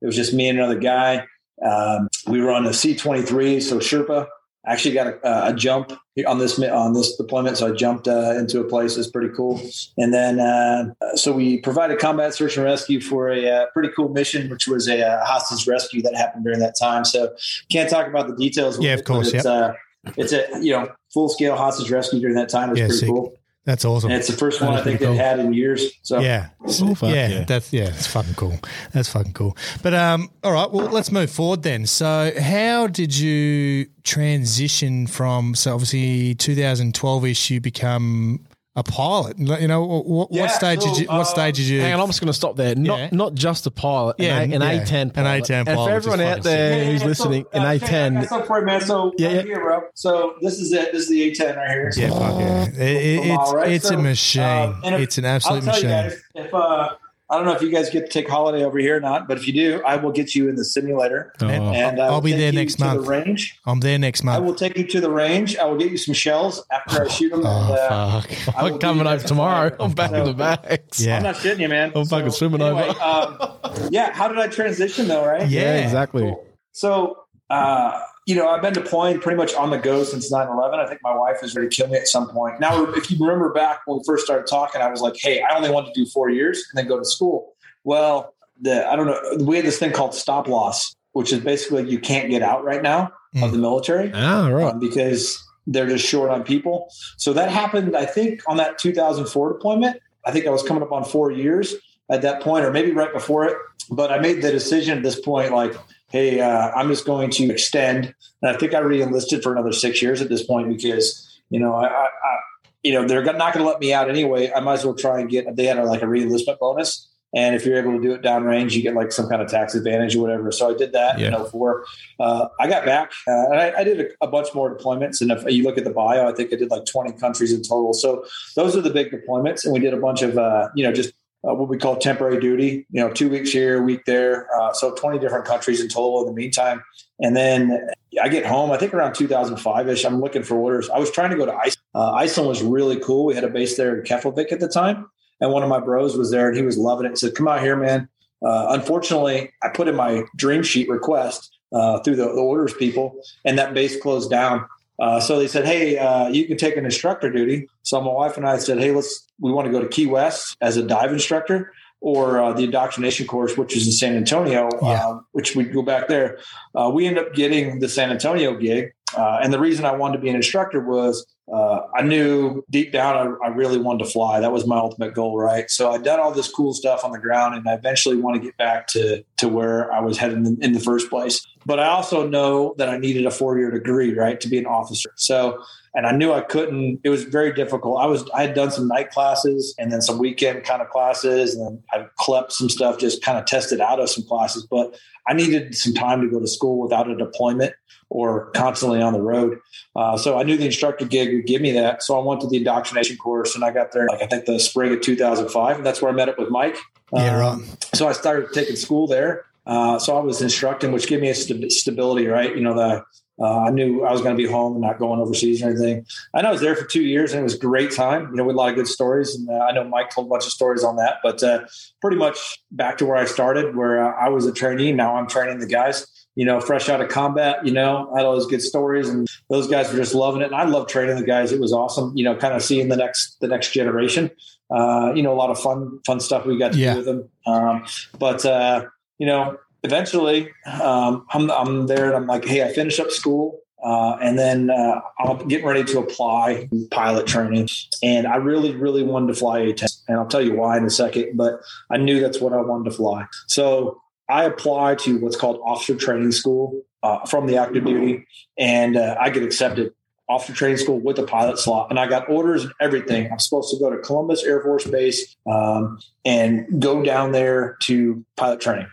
It 0.00 0.06
was 0.06 0.14
just 0.14 0.32
me 0.32 0.48
and 0.48 0.58
another 0.60 0.78
guy. 0.78 1.24
Um, 1.64 2.08
we 2.26 2.40
were 2.40 2.50
on 2.50 2.66
a 2.66 2.70
C23, 2.70 3.62
so 3.62 3.78
Sherpa. 3.78 4.26
Actually 4.64 4.94
got 4.94 5.08
a, 5.08 5.48
a 5.48 5.52
jump 5.52 5.92
on 6.24 6.38
this 6.38 6.56
on 6.60 6.92
this 6.92 7.16
deployment, 7.16 7.56
so 7.58 7.66
I 7.66 7.72
jumped 7.72 8.06
uh, 8.06 8.34
into 8.38 8.60
a 8.60 8.64
place 8.64 8.94
that's 8.94 9.10
pretty 9.10 9.34
cool. 9.34 9.60
And 9.98 10.14
then, 10.14 10.38
uh, 10.38 10.94
so 11.16 11.32
we 11.32 11.58
provided 11.58 11.98
combat 11.98 12.32
search 12.32 12.56
and 12.56 12.64
rescue 12.64 13.00
for 13.00 13.28
a 13.28 13.48
uh, 13.50 13.66
pretty 13.72 13.88
cool 13.96 14.10
mission, 14.10 14.48
which 14.50 14.68
was 14.68 14.86
a, 14.88 15.02
uh 15.04 15.24
hostage 15.24 15.66
rescue 15.66 16.00
that 16.02 16.14
happened 16.14 16.44
during 16.44 16.60
that 16.60 16.76
time. 16.78 17.04
So 17.04 17.34
can't 17.72 17.90
talk 17.90 18.06
about 18.06 18.28
the 18.28 18.36
details. 18.36 18.78
Yeah, 18.78 18.92
of 18.94 19.00
it, 19.00 19.04
course, 19.04 19.34
It's, 19.34 19.44
uh, 19.44 19.72
it's 20.16 20.32
a 20.32 20.46
you 20.60 20.72
know 20.72 20.92
full 21.12 21.28
scale 21.28 21.56
hostage 21.56 21.90
rescue 21.90 22.20
during 22.20 22.36
that 22.36 22.48
time. 22.48 22.68
It 22.68 22.72
was 22.72 22.78
Yeah, 22.78 22.86
pretty 22.86 22.98
sick. 23.00 23.08
cool, 23.08 23.34
that's 23.64 23.84
awesome. 23.84 24.10
and 24.10 24.18
it's 24.18 24.28
the 24.28 24.36
first 24.36 24.60
one 24.60 24.72
That's 24.72 24.80
I 24.80 24.84
think 24.84 24.98
pretty 24.98 25.12
they've 25.12 25.24
had 25.24 25.38
in 25.38 25.52
years. 25.52 25.92
So 26.02 26.18
yeah. 26.18 26.48
Oh, 26.66 26.94
fuck 26.94 27.14
yeah, 27.14 27.28
yeah. 27.28 27.44
that's 27.44 27.72
yeah, 27.72 27.84
it's 27.84 28.06
fucking 28.08 28.34
cool. 28.34 28.58
That's 28.92 29.08
fucking 29.08 29.34
cool. 29.34 29.56
But 29.82 29.94
um, 29.94 30.30
all 30.42 30.52
right, 30.52 30.70
well, 30.70 30.86
let's 30.86 31.12
move 31.12 31.30
forward 31.30 31.62
then. 31.62 31.86
So, 31.86 32.32
how 32.40 32.88
did 32.88 33.16
you 33.16 33.86
transition 34.04 35.06
from? 35.06 35.54
So, 35.54 35.74
obviously, 35.74 36.34
2012 36.34 37.26
ish, 37.26 37.50
you 37.50 37.60
become 37.60 38.46
a 38.74 38.82
pilot. 38.82 39.38
You 39.38 39.68
know, 39.68 39.84
what, 39.84 40.28
Yeah, 40.30 40.42
what 40.42 40.50
stage 40.50 40.80
did 40.80 40.96
you? 40.96 41.06
What 41.06 41.20
uh, 41.20 41.24
stage 41.24 41.56
did 41.56 41.66
you? 41.66 41.80
Hang 41.82 41.92
on, 41.94 42.00
I'm 42.00 42.06
just 42.06 42.20
going 42.20 42.28
to 42.28 42.32
stop 42.32 42.56
there. 42.56 42.74
Not 42.74 42.98
Yeah. 42.98 43.08
not 43.12 43.34
just 43.34 43.66
a 43.66 43.70
pilot, 43.70 44.16
Yeah, 44.18 44.40
an, 44.40 44.52
A- 44.52 44.56
an 44.56 44.62
yeah. 44.62 44.82
A10 44.84 44.92
An. 45.02 45.10
A10 45.12 45.50
And 45.50 45.66
pilot, 45.66 45.66
for 45.66 45.84
which 45.84 45.92
everyone 45.94 46.20
out 46.22 46.42
there 46.42 46.70
Yeah, 46.78 46.84
yeah, 46.84 46.90
who's 46.90 47.00
yeah. 47.02 47.06
listening, 47.08 47.42
So, 47.44 47.48
an 47.52 47.62
uh, 47.62 47.68
I 47.68 47.78
got 47.78 47.88
A10. 47.90 48.28
something 48.28 48.46
for 48.46 48.60
you, 48.60 48.66
man. 48.66 48.80
So 48.80 49.12
Yeah, 49.18 49.36
right 49.36 49.44
here, 49.44 49.60
bro. 49.60 49.82
So 49.94 50.34
this 50.40 50.58
is 50.58 50.72
it. 50.72 50.90
This 50.92 51.02
is 51.02 51.08
the 51.10 51.30
A10 51.30 51.56
right 51.56 51.70
here. 51.70 51.92
yeah, 51.96 52.08
fuck 52.10 52.40
yeah. 52.40 52.64
It- 52.64 52.78
it- 52.80 53.26
it's 53.26 53.52
right. 53.52 53.72
it's 53.72 53.88
So, 53.88 53.94
a 53.94 53.98
machine. 53.98 54.42
uh, 54.42 54.74
if- 54.84 55.00
it's 55.00 55.18
an 55.18 55.24
I'll 55.26 55.30
absolute 55.36 55.64
tell 55.64 55.72
machine. 55.74 55.88
you 55.90 55.94
guys, 55.94 56.22
if 56.34 56.54
uh, 56.54 56.88
I 57.32 57.36
don't 57.36 57.46
know 57.46 57.52
if 57.52 57.62
you 57.62 57.70
guys 57.70 57.88
get 57.88 58.00
to 58.04 58.08
take 58.08 58.28
holiday 58.28 58.62
over 58.62 58.78
here 58.78 58.98
or 58.98 59.00
not, 59.00 59.26
but 59.26 59.38
if 59.38 59.46
you 59.46 59.54
do, 59.54 59.82
I 59.86 59.96
will 59.96 60.12
get 60.12 60.34
you 60.34 60.50
in 60.50 60.54
the 60.54 60.66
simulator. 60.66 61.32
Oh. 61.40 61.48
And 61.48 61.98
I 61.98 62.08
I'll 62.08 62.20
be 62.20 62.34
there 62.34 62.52
next 62.52 62.78
month. 62.78 63.04
The 63.04 63.08
range. 63.10 63.58
I'm 63.64 63.80
there 63.80 63.98
next 63.98 64.22
month. 64.22 64.36
I 64.36 64.40
will 64.40 64.54
take 64.54 64.76
you 64.76 64.86
to 64.88 65.00
the 65.00 65.10
range. 65.10 65.56
I 65.56 65.64
will 65.64 65.78
get 65.78 65.90
you 65.90 65.96
some 65.96 66.12
shells 66.12 66.62
after 66.70 67.06
I 67.06 67.08
shoot 67.08 67.30
them. 67.30 67.40
Oh, 67.42 67.68
and, 67.70 67.78
uh, 67.78 68.20
Fuck. 68.20 68.56
I 68.58 68.62
will 68.64 68.74
I'm 68.74 68.78
coming 68.80 69.04
do 69.04 69.08
over 69.08 69.18
that. 69.22 69.26
tomorrow. 69.26 69.74
I'm 69.80 69.92
back 69.92 70.12
in 70.12 70.24
the 70.24 70.34
bags. 70.34 71.04
Yeah. 71.04 71.16
I'm 71.16 71.22
not 71.22 71.36
shitting 71.36 71.60
you, 71.60 71.68
man. 71.68 71.92
I'm 71.94 72.04
fucking 72.04 72.32
swimming 72.32 72.60
anyway, 72.60 72.88
over. 72.90 73.00
um, 73.00 73.88
yeah. 73.90 74.12
How 74.12 74.28
did 74.28 74.36
I 74.38 74.48
transition 74.48 75.08
though? 75.08 75.24
Right. 75.24 75.48
Yeah. 75.48 75.78
exactly. 75.78 76.24
Cool. 76.24 76.46
So, 76.72 77.16
uh, 77.48 77.98
you 78.26 78.34
know, 78.34 78.48
I've 78.48 78.62
been 78.62 78.72
deploying 78.72 79.18
pretty 79.20 79.36
much 79.36 79.54
on 79.54 79.70
the 79.70 79.78
go 79.78 80.04
since 80.04 80.30
9 80.30 80.48
11. 80.48 80.78
I 80.78 80.86
think 80.86 81.00
my 81.02 81.14
wife 81.14 81.42
is 81.42 81.54
ready 81.54 81.68
to 81.68 81.74
kill 81.74 81.88
me 81.88 81.98
at 81.98 82.06
some 82.06 82.28
point. 82.28 82.60
Now, 82.60 82.84
if 82.92 83.10
you 83.10 83.18
remember 83.18 83.52
back 83.52 83.80
when 83.86 83.98
we 83.98 84.04
first 84.06 84.24
started 84.24 84.46
talking, 84.46 84.80
I 84.80 84.88
was 84.88 85.00
like, 85.00 85.16
hey, 85.18 85.42
I 85.42 85.56
only 85.56 85.70
want 85.70 85.86
to 85.86 85.92
do 85.92 86.08
four 86.08 86.30
years 86.30 86.64
and 86.70 86.78
then 86.78 86.86
go 86.86 86.98
to 86.98 87.04
school. 87.04 87.54
Well, 87.84 88.34
the, 88.60 88.88
I 88.88 88.94
don't 88.94 89.06
know. 89.06 89.44
We 89.44 89.56
had 89.56 89.64
this 89.64 89.78
thing 89.78 89.92
called 89.92 90.14
stop 90.14 90.46
loss, 90.46 90.94
which 91.12 91.32
is 91.32 91.40
basically 91.40 91.88
you 91.90 91.98
can't 91.98 92.30
get 92.30 92.42
out 92.42 92.64
right 92.64 92.82
now 92.82 93.10
of 93.42 93.50
the 93.52 93.58
military 93.58 94.12
Ah, 94.14 94.46
right. 94.48 94.72
um, 94.72 94.78
because 94.78 95.42
they're 95.66 95.88
just 95.88 96.06
short 96.06 96.30
on 96.30 96.42
people. 96.44 96.88
So 97.16 97.32
that 97.32 97.48
happened, 97.50 97.96
I 97.96 98.04
think, 98.04 98.42
on 98.46 98.56
that 98.58 98.78
2004 98.78 99.54
deployment. 99.54 100.00
I 100.24 100.30
think 100.30 100.46
I 100.46 100.50
was 100.50 100.62
coming 100.62 100.82
up 100.82 100.92
on 100.92 101.02
four 101.04 101.30
years 101.32 101.74
at 102.10 102.22
that 102.22 102.40
point, 102.42 102.64
or 102.64 102.70
maybe 102.70 102.92
right 102.92 103.12
before 103.12 103.46
it. 103.46 103.56
But 103.90 104.12
I 104.12 104.18
made 104.18 104.42
the 104.42 104.52
decision 104.52 104.98
at 104.98 105.02
this 105.02 105.18
point, 105.18 105.52
like, 105.52 105.74
hey, 106.12 106.40
uh, 106.40 106.70
I'm 106.76 106.88
just 106.88 107.06
going 107.06 107.30
to 107.30 107.50
extend. 107.50 108.14
And 108.42 108.54
I 108.54 108.58
think 108.58 108.74
I 108.74 108.78
re-enlisted 108.80 109.42
for 109.42 109.52
another 109.52 109.72
six 109.72 110.02
years 110.02 110.20
at 110.20 110.28
this 110.28 110.42
point 110.44 110.68
because, 110.68 111.40
you 111.48 111.58
know, 111.58 111.74
I, 111.74 111.86
I, 111.86 112.04
I 112.04 112.38
you 112.82 112.92
know, 112.92 113.06
they're 113.08 113.24
not 113.24 113.54
going 113.54 113.64
to 113.64 113.70
let 113.70 113.80
me 113.80 113.92
out 113.94 114.10
anyway. 114.10 114.52
I 114.54 114.60
might 114.60 114.74
as 114.74 114.84
well 114.84 114.94
try 114.94 115.20
and 115.20 115.30
get. 115.30 115.56
They 115.56 115.64
had 115.64 115.78
a, 115.78 115.84
like 115.84 116.02
a 116.02 116.06
re-enlistment 116.06 116.60
bonus. 116.60 117.08
And 117.34 117.54
if 117.54 117.64
you're 117.64 117.78
able 117.78 117.92
to 117.92 118.00
do 118.00 118.12
it 118.12 118.20
downrange, 118.20 118.72
you 118.72 118.82
get 118.82 118.94
like 118.94 119.10
some 119.10 119.26
kind 119.26 119.40
of 119.40 119.48
tax 119.48 119.74
advantage 119.74 120.14
or 120.14 120.20
whatever. 120.20 120.52
So 120.52 120.70
I 120.70 120.76
did 120.76 120.92
that 120.92 121.18
Yeah. 121.18 121.34
in 121.34 121.46
04. 121.46 121.84
Uh, 122.20 122.48
I 122.60 122.68
got 122.68 122.84
back 122.84 123.10
uh, 123.26 123.46
and 123.50 123.54
I, 123.58 123.72
I 123.78 123.84
did 123.84 124.00
a, 124.00 124.24
a 124.26 124.28
bunch 124.28 124.48
more 124.54 124.76
deployments. 124.76 125.22
And 125.22 125.30
if 125.32 125.42
you 125.50 125.62
look 125.64 125.78
at 125.78 125.84
the 125.84 125.90
bio, 125.92 126.28
I 126.28 126.34
think 126.34 126.52
I 126.52 126.56
did 126.56 126.70
like 126.70 126.84
20 126.84 127.12
countries 127.12 127.52
in 127.54 127.62
total. 127.62 127.94
So 127.94 128.26
those 128.54 128.76
are 128.76 128.82
the 128.82 128.90
big 128.90 129.10
deployments. 129.10 129.64
And 129.64 129.72
we 129.72 129.80
did 129.80 129.94
a 129.94 129.96
bunch 129.96 130.20
of, 130.20 130.36
uh, 130.36 130.68
you 130.74 130.84
know, 130.84 130.92
just 130.92 131.14
uh, 131.46 131.54
what 131.54 131.68
we 131.68 131.76
call 131.76 131.96
temporary 131.96 132.40
duty, 132.40 132.86
you 132.90 133.00
know, 133.02 133.10
two 133.12 133.28
weeks 133.28 133.50
here, 133.50 133.80
a 133.80 133.82
week 133.82 134.04
there. 134.04 134.48
Uh, 134.56 134.72
so 134.72 134.94
20 134.94 135.18
different 135.18 135.44
countries 135.44 135.80
in 135.80 135.88
total 135.88 136.20
in 136.20 136.26
the 136.26 136.32
meantime. 136.32 136.82
And 137.20 137.36
then 137.36 137.88
I 138.22 138.28
get 138.28 138.46
home, 138.46 138.70
I 138.70 138.76
think 138.76 138.94
around 138.94 139.14
2005 139.14 139.88
ish. 139.88 140.04
I'm 140.04 140.20
looking 140.20 140.42
for 140.42 140.56
orders. 140.56 140.88
I 140.90 140.98
was 140.98 141.10
trying 141.10 141.30
to 141.30 141.36
go 141.36 141.46
to 141.46 141.52
Iceland. 141.52 141.78
Uh, 141.94 142.12
Iceland 142.12 142.48
was 142.48 142.62
really 142.62 142.98
cool. 143.00 143.26
We 143.26 143.34
had 143.34 143.44
a 143.44 143.48
base 143.48 143.76
there 143.76 143.96
in 143.98 144.04
Keflavik 144.04 144.52
at 144.52 144.60
the 144.60 144.68
time. 144.68 145.08
And 145.40 145.50
one 145.50 145.62
of 145.62 145.68
my 145.68 145.80
bros 145.80 146.16
was 146.16 146.30
there 146.30 146.48
and 146.48 146.56
he 146.56 146.62
was 146.62 146.78
loving 146.78 147.06
it. 147.06 147.10
He 147.10 147.16
said, 147.16 147.34
Come 147.34 147.48
out 147.48 147.60
here, 147.60 147.76
man. 147.76 148.08
Uh, 148.44 148.66
unfortunately, 148.70 149.50
I 149.62 149.68
put 149.68 149.88
in 149.88 149.96
my 149.96 150.24
dream 150.36 150.62
sheet 150.62 150.88
request 150.88 151.56
uh, 151.72 152.00
through 152.00 152.16
the, 152.16 152.24
the 152.24 152.40
orders 152.40 152.74
people, 152.74 153.14
and 153.44 153.58
that 153.58 153.74
base 153.74 154.00
closed 154.00 154.30
down. 154.30 154.66
Uh, 155.02 155.18
so 155.18 155.38
they 155.40 155.48
said, 155.48 155.64
"Hey, 155.66 155.98
uh, 155.98 156.28
you 156.28 156.46
can 156.46 156.56
take 156.56 156.76
an 156.76 156.84
instructor 156.84 157.28
duty." 157.28 157.66
So 157.82 158.00
my 158.00 158.12
wife 158.12 158.36
and 158.36 158.46
I 158.46 158.58
said, 158.58 158.78
"Hey, 158.78 158.92
let's. 158.92 159.26
We 159.40 159.50
want 159.50 159.66
to 159.66 159.72
go 159.72 159.80
to 159.80 159.88
Key 159.88 160.06
West 160.06 160.56
as 160.60 160.76
a 160.76 160.82
dive 160.84 161.12
instructor, 161.12 161.72
or 162.00 162.40
uh, 162.40 162.52
the 162.52 162.62
indoctrination 162.64 163.26
course, 163.26 163.56
which 163.58 163.76
is 163.76 163.84
in 163.86 163.92
San 163.92 164.14
Antonio, 164.16 164.68
Yeah. 164.80 165.08
uh, 165.08 165.18
which 165.32 165.56
we 165.56 165.64
go 165.64 165.82
back 165.82 166.06
there." 166.06 166.38
Uh, 166.76 166.88
we 166.94 167.06
end 167.08 167.18
up 167.18 167.34
getting 167.34 167.80
the 167.80 167.88
San 167.88 168.10
Antonio 168.12 168.54
gig, 168.56 168.92
uh, 169.18 169.38
and 169.42 169.52
the 169.52 169.58
reason 169.58 169.84
I 169.84 169.96
wanted 169.96 170.18
to 170.18 170.22
be 170.22 170.28
an 170.28 170.36
instructor 170.36 170.80
was 170.80 171.26
uh, 171.50 171.80
I 171.94 172.02
knew 172.02 172.64
deep 172.70 172.92
down 172.92 173.16
I, 173.16 173.46
I 173.46 173.48
really 173.48 173.78
wanted 173.78 174.04
to 174.04 174.10
fly. 174.10 174.38
That 174.38 174.52
was 174.52 174.66
my 174.66 174.78
ultimate 174.78 175.12
goal, 175.12 175.36
right? 175.36 175.68
So 175.70 175.90
I'd 175.90 176.04
done 176.04 176.20
all 176.20 176.32
this 176.32 176.48
cool 176.48 176.72
stuff 176.72 177.04
on 177.04 177.10
the 177.10 177.18
ground, 177.18 177.56
and 177.56 177.68
I 177.68 177.74
eventually 177.74 178.16
want 178.16 178.36
to 178.36 178.42
get 178.42 178.56
back 178.56 178.86
to 178.88 179.24
to 179.38 179.48
where 179.48 179.92
I 179.92 180.00
was 180.00 180.18
headed 180.18 180.38
in, 180.38 180.56
in 180.62 180.72
the 180.72 180.80
first 180.80 181.10
place. 181.10 181.44
But 181.66 181.80
I 181.80 181.88
also 181.88 182.28
know 182.28 182.74
that 182.78 182.88
I 182.88 182.98
needed 182.98 183.26
a 183.26 183.30
four 183.30 183.58
year 183.58 183.70
degree, 183.70 184.14
right, 184.14 184.40
to 184.40 184.48
be 184.48 184.58
an 184.58 184.66
officer. 184.66 185.10
So, 185.16 185.62
and 185.94 186.06
I 186.06 186.12
knew 186.12 186.32
I 186.32 186.42
couldn't. 186.42 187.00
It 187.02 187.10
was 187.10 187.24
very 187.24 187.52
difficult. 187.52 188.00
I 188.00 188.06
was 188.06 188.28
I 188.30 188.42
had 188.42 188.54
done 188.54 188.70
some 188.70 188.86
night 188.86 189.10
classes 189.10 189.74
and 189.78 189.90
then 189.90 190.00
some 190.00 190.18
weekend 190.18 190.62
kind 190.62 190.80
of 190.80 190.90
classes, 190.90 191.56
and 191.56 191.82
I 191.92 192.06
clept 192.18 192.52
some 192.52 192.68
stuff, 192.68 192.98
just 192.98 193.22
kind 193.22 193.36
of 193.36 193.46
tested 193.46 193.80
out 193.80 193.98
of 193.98 194.08
some 194.08 194.24
classes. 194.24 194.64
But 194.70 194.96
I 195.26 195.34
needed 195.34 195.74
some 195.74 195.92
time 195.92 196.20
to 196.20 196.28
go 196.28 196.38
to 196.38 196.46
school 196.46 196.80
without 196.80 197.10
a 197.10 197.16
deployment 197.16 197.74
or 198.12 198.50
constantly 198.50 199.00
on 199.00 199.14
the 199.14 199.20
road. 199.20 199.58
Uh, 199.96 200.18
so 200.18 200.38
I 200.38 200.42
knew 200.42 200.56
the 200.58 200.66
instructor 200.66 201.06
gig 201.06 201.34
would 201.34 201.46
give 201.46 201.62
me 201.62 201.72
that. 201.72 202.02
So 202.02 202.20
I 202.20 202.22
went 202.22 202.42
to 202.42 202.46
the 202.46 202.58
indoctrination 202.58 203.16
course 203.16 203.54
and 203.54 203.64
I 203.64 203.72
got 203.72 203.92
there, 203.92 204.06
like 204.06 204.22
I 204.22 204.26
think 204.26 204.44
the 204.44 204.60
spring 204.60 204.92
of 204.92 205.00
2005. 205.00 205.76
And 205.76 205.86
that's 205.86 206.02
where 206.02 206.12
I 206.12 206.14
met 206.14 206.28
up 206.28 206.38
with 206.38 206.50
Mike. 206.50 206.76
Yeah, 207.12 207.36
Um, 207.36 207.60
right. 207.60 207.84
So 207.94 208.06
I 208.06 208.12
started 208.12 208.52
taking 208.52 208.76
school 208.76 209.06
there. 209.06 209.46
Uh, 209.66 209.98
so 209.98 210.16
I 210.16 210.20
was 210.20 210.42
instructing, 210.42 210.92
which 210.92 211.06
gave 211.06 211.20
me 211.20 211.30
a 211.30 211.34
st- 211.34 211.72
stability, 211.72 212.26
right? 212.26 212.54
You 212.54 212.62
know, 212.62 212.74
the 212.74 213.04
uh, 213.40 213.60
I 213.60 213.70
knew 213.70 214.04
I 214.04 214.12
was 214.12 214.20
going 214.20 214.36
to 214.36 214.42
be 214.42 214.48
home 214.48 214.74
and 214.74 214.82
not 214.82 214.98
going 214.98 215.18
overseas 215.18 215.62
or 215.62 215.70
anything. 215.70 216.04
And 216.34 216.46
I 216.46 216.50
was 216.50 216.60
there 216.60 216.76
for 216.76 216.84
two 216.84 217.02
years, 217.02 217.32
and 217.32 217.40
it 217.40 217.44
was 217.44 217.54
a 217.54 217.58
great 217.58 217.90
time. 217.90 218.28
You 218.30 218.36
know, 218.36 218.44
with 218.44 218.54
a 218.54 218.58
lot 218.58 218.68
of 218.68 218.76
good 218.76 218.86
stories, 218.86 219.34
and 219.34 219.48
uh, 219.48 219.64
I 219.64 219.72
know 219.72 219.84
Mike 219.84 220.10
told 220.10 220.26
a 220.26 220.30
bunch 220.30 220.44
of 220.44 220.52
stories 220.52 220.84
on 220.84 220.96
that. 220.96 221.16
But 221.22 221.42
uh, 221.42 221.64
pretty 222.00 222.18
much 222.18 222.58
back 222.70 222.98
to 222.98 223.06
where 223.06 223.16
I 223.16 223.24
started, 223.24 223.74
where 223.74 224.04
uh, 224.04 224.14
I 224.14 224.28
was 224.28 224.46
a 224.46 224.52
trainee. 224.52 224.92
Now 224.92 225.16
I'm 225.16 225.26
training 225.26 225.60
the 225.60 225.66
guys. 225.66 226.06
You 226.34 226.46
know, 226.46 226.60
fresh 226.60 226.88
out 226.88 227.00
of 227.00 227.08
combat. 227.10 227.64
You 227.66 227.72
know, 227.72 228.10
I 228.14 228.18
had 228.18 228.26
all 228.26 228.34
those 228.34 228.46
good 228.46 228.62
stories, 228.62 229.08
and 229.08 229.28
those 229.50 229.66
guys 229.68 229.90
were 229.92 229.98
just 229.98 230.14
loving 230.14 230.40
it. 230.42 230.46
And 230.46 230.54
I 230.54 230.64
love 230.64 230.88
training 230.88 231.16
the 231.16 231.24
guys. 231.26 231.52
It 231.52 231.60
was 231.60 231.72
awesome. 231.72 232.12
You 232.16 232.24
know, 232.24 232.34
kind 232.36 232.54
of 232.54 232.62
seeing 232.62 232.88
the 232.88 232.96
next 232.96 233.36
the 233.40 233.48
next 233.48 233.72
generation. 233.72 234.30
Uh, 234.70 235.12
you 235.14 235.22
know, 235.22 235.32
a 235.32 235.36
lot 235.36 235.50
of 235.50 235.60
fun 235.60 235.98
fun 236.06 236.20
stuff 236.20 236.46
we 236.46 236.56
got 236.58 236.72
to 236.72 236.78
Yeah. 236.78 236.92
do 236.94 236.96
with 236.98 237.06
them. 237.06 237.28
Um, 237.46 237.84
but 238.18 238.46
uh, 238.46 238.86
you 239.18 239.26
know, 239.26 239.58
eventually 239.82 240.50
um, 240.80 241.26
I'm, 241.30 241.50
I'm 241.50 241.86
there 241.86 242.06
and 242.06 242.14
I'm 242.16 242.26
like, 242.26 242.44
hey, 242.44 242.62
I 242.64 242.72
finished 242.72 242.98
up 243.00 243.10
school. 243.10 243.58
Uh, 243.84 244.16
and 244.22 244.38
then 244.38 244.70
uh, 244.70 245.00
I'm 245.18 245.48
getting 245.48 245.66
ready 245.66 245.82
to 245.82 245.98
apply 245.98 246.68
pilot 246.92 247.26
training. 247.26 247.68
And 248.02 248.28
I 248.28 248.36
really, 248.36 248.74
really 248.76 249.02
wanted 249.02 249.26
to 249.26 249.34
fly 249.34 249.58
A 249.58 249.72
10. 249.74 249.88
And 250.08 250.18
I'll 250.18 250.26
tell 250.28 250.40
you 250.40 250.54
why 250.54 250.76
in 250.78 250.84
a 250.84 250.90
second, 250.90 251.36
but 251.36 251.60
I 251.90 251.96
knew 251.96 252.20
that's 252.20 252.40
what 252.40 252.52
I 252.52 252.60
wanted 252.60 252.90
to 252.90 252.96
fly. 252.96 253.26
So 253.48 254.00
I 254.32 254.44
apply 254.44 254.94
to 254.94 255.18
what's 255.18 255.36
called 255.36 255.60
officer 255.62 255.94
training 255.94 256.32
school 256.32 256.80
uh, 257.02 257.26
from 257.26 257.46
the 257.46 257.58
active 257.58 257.84
duty, 257.84 258.26
and 258.56 258.96
uh, 258.96 259.16
I 259.20 259.28
get 259.28 259.42
accepted 259.42 259.92
officer 260.26 260.54
training 260.54 260.78
school 260.78 260.98
with 260.98 261.18
a 261.18 261.24
pilot 261.24 261.58
slot. 261.58 261.88
And 261.90 262.00
I 262.00 262.06
got 262.06 262.30
orders 262.30 262.64
and 262.64 262.72
everything. 262.80 263.30
I'm 263.30 263.38
supposed 263.38 263.74
to 263.74 263.78
go 263.78 263.90
to 263.90 263.98
Columbus 263.98 264.42
Air 264.42 264.62
Force 264.62 264.86
Base 264.86 265.36
um, 265.46 265.98
and 266.24 266.80
go 266.80 267.02
down 267.02 267.32
there 267.32 267.76
to 267.82 268.24
pilot 268.36 268.60
training. 268.62 268.88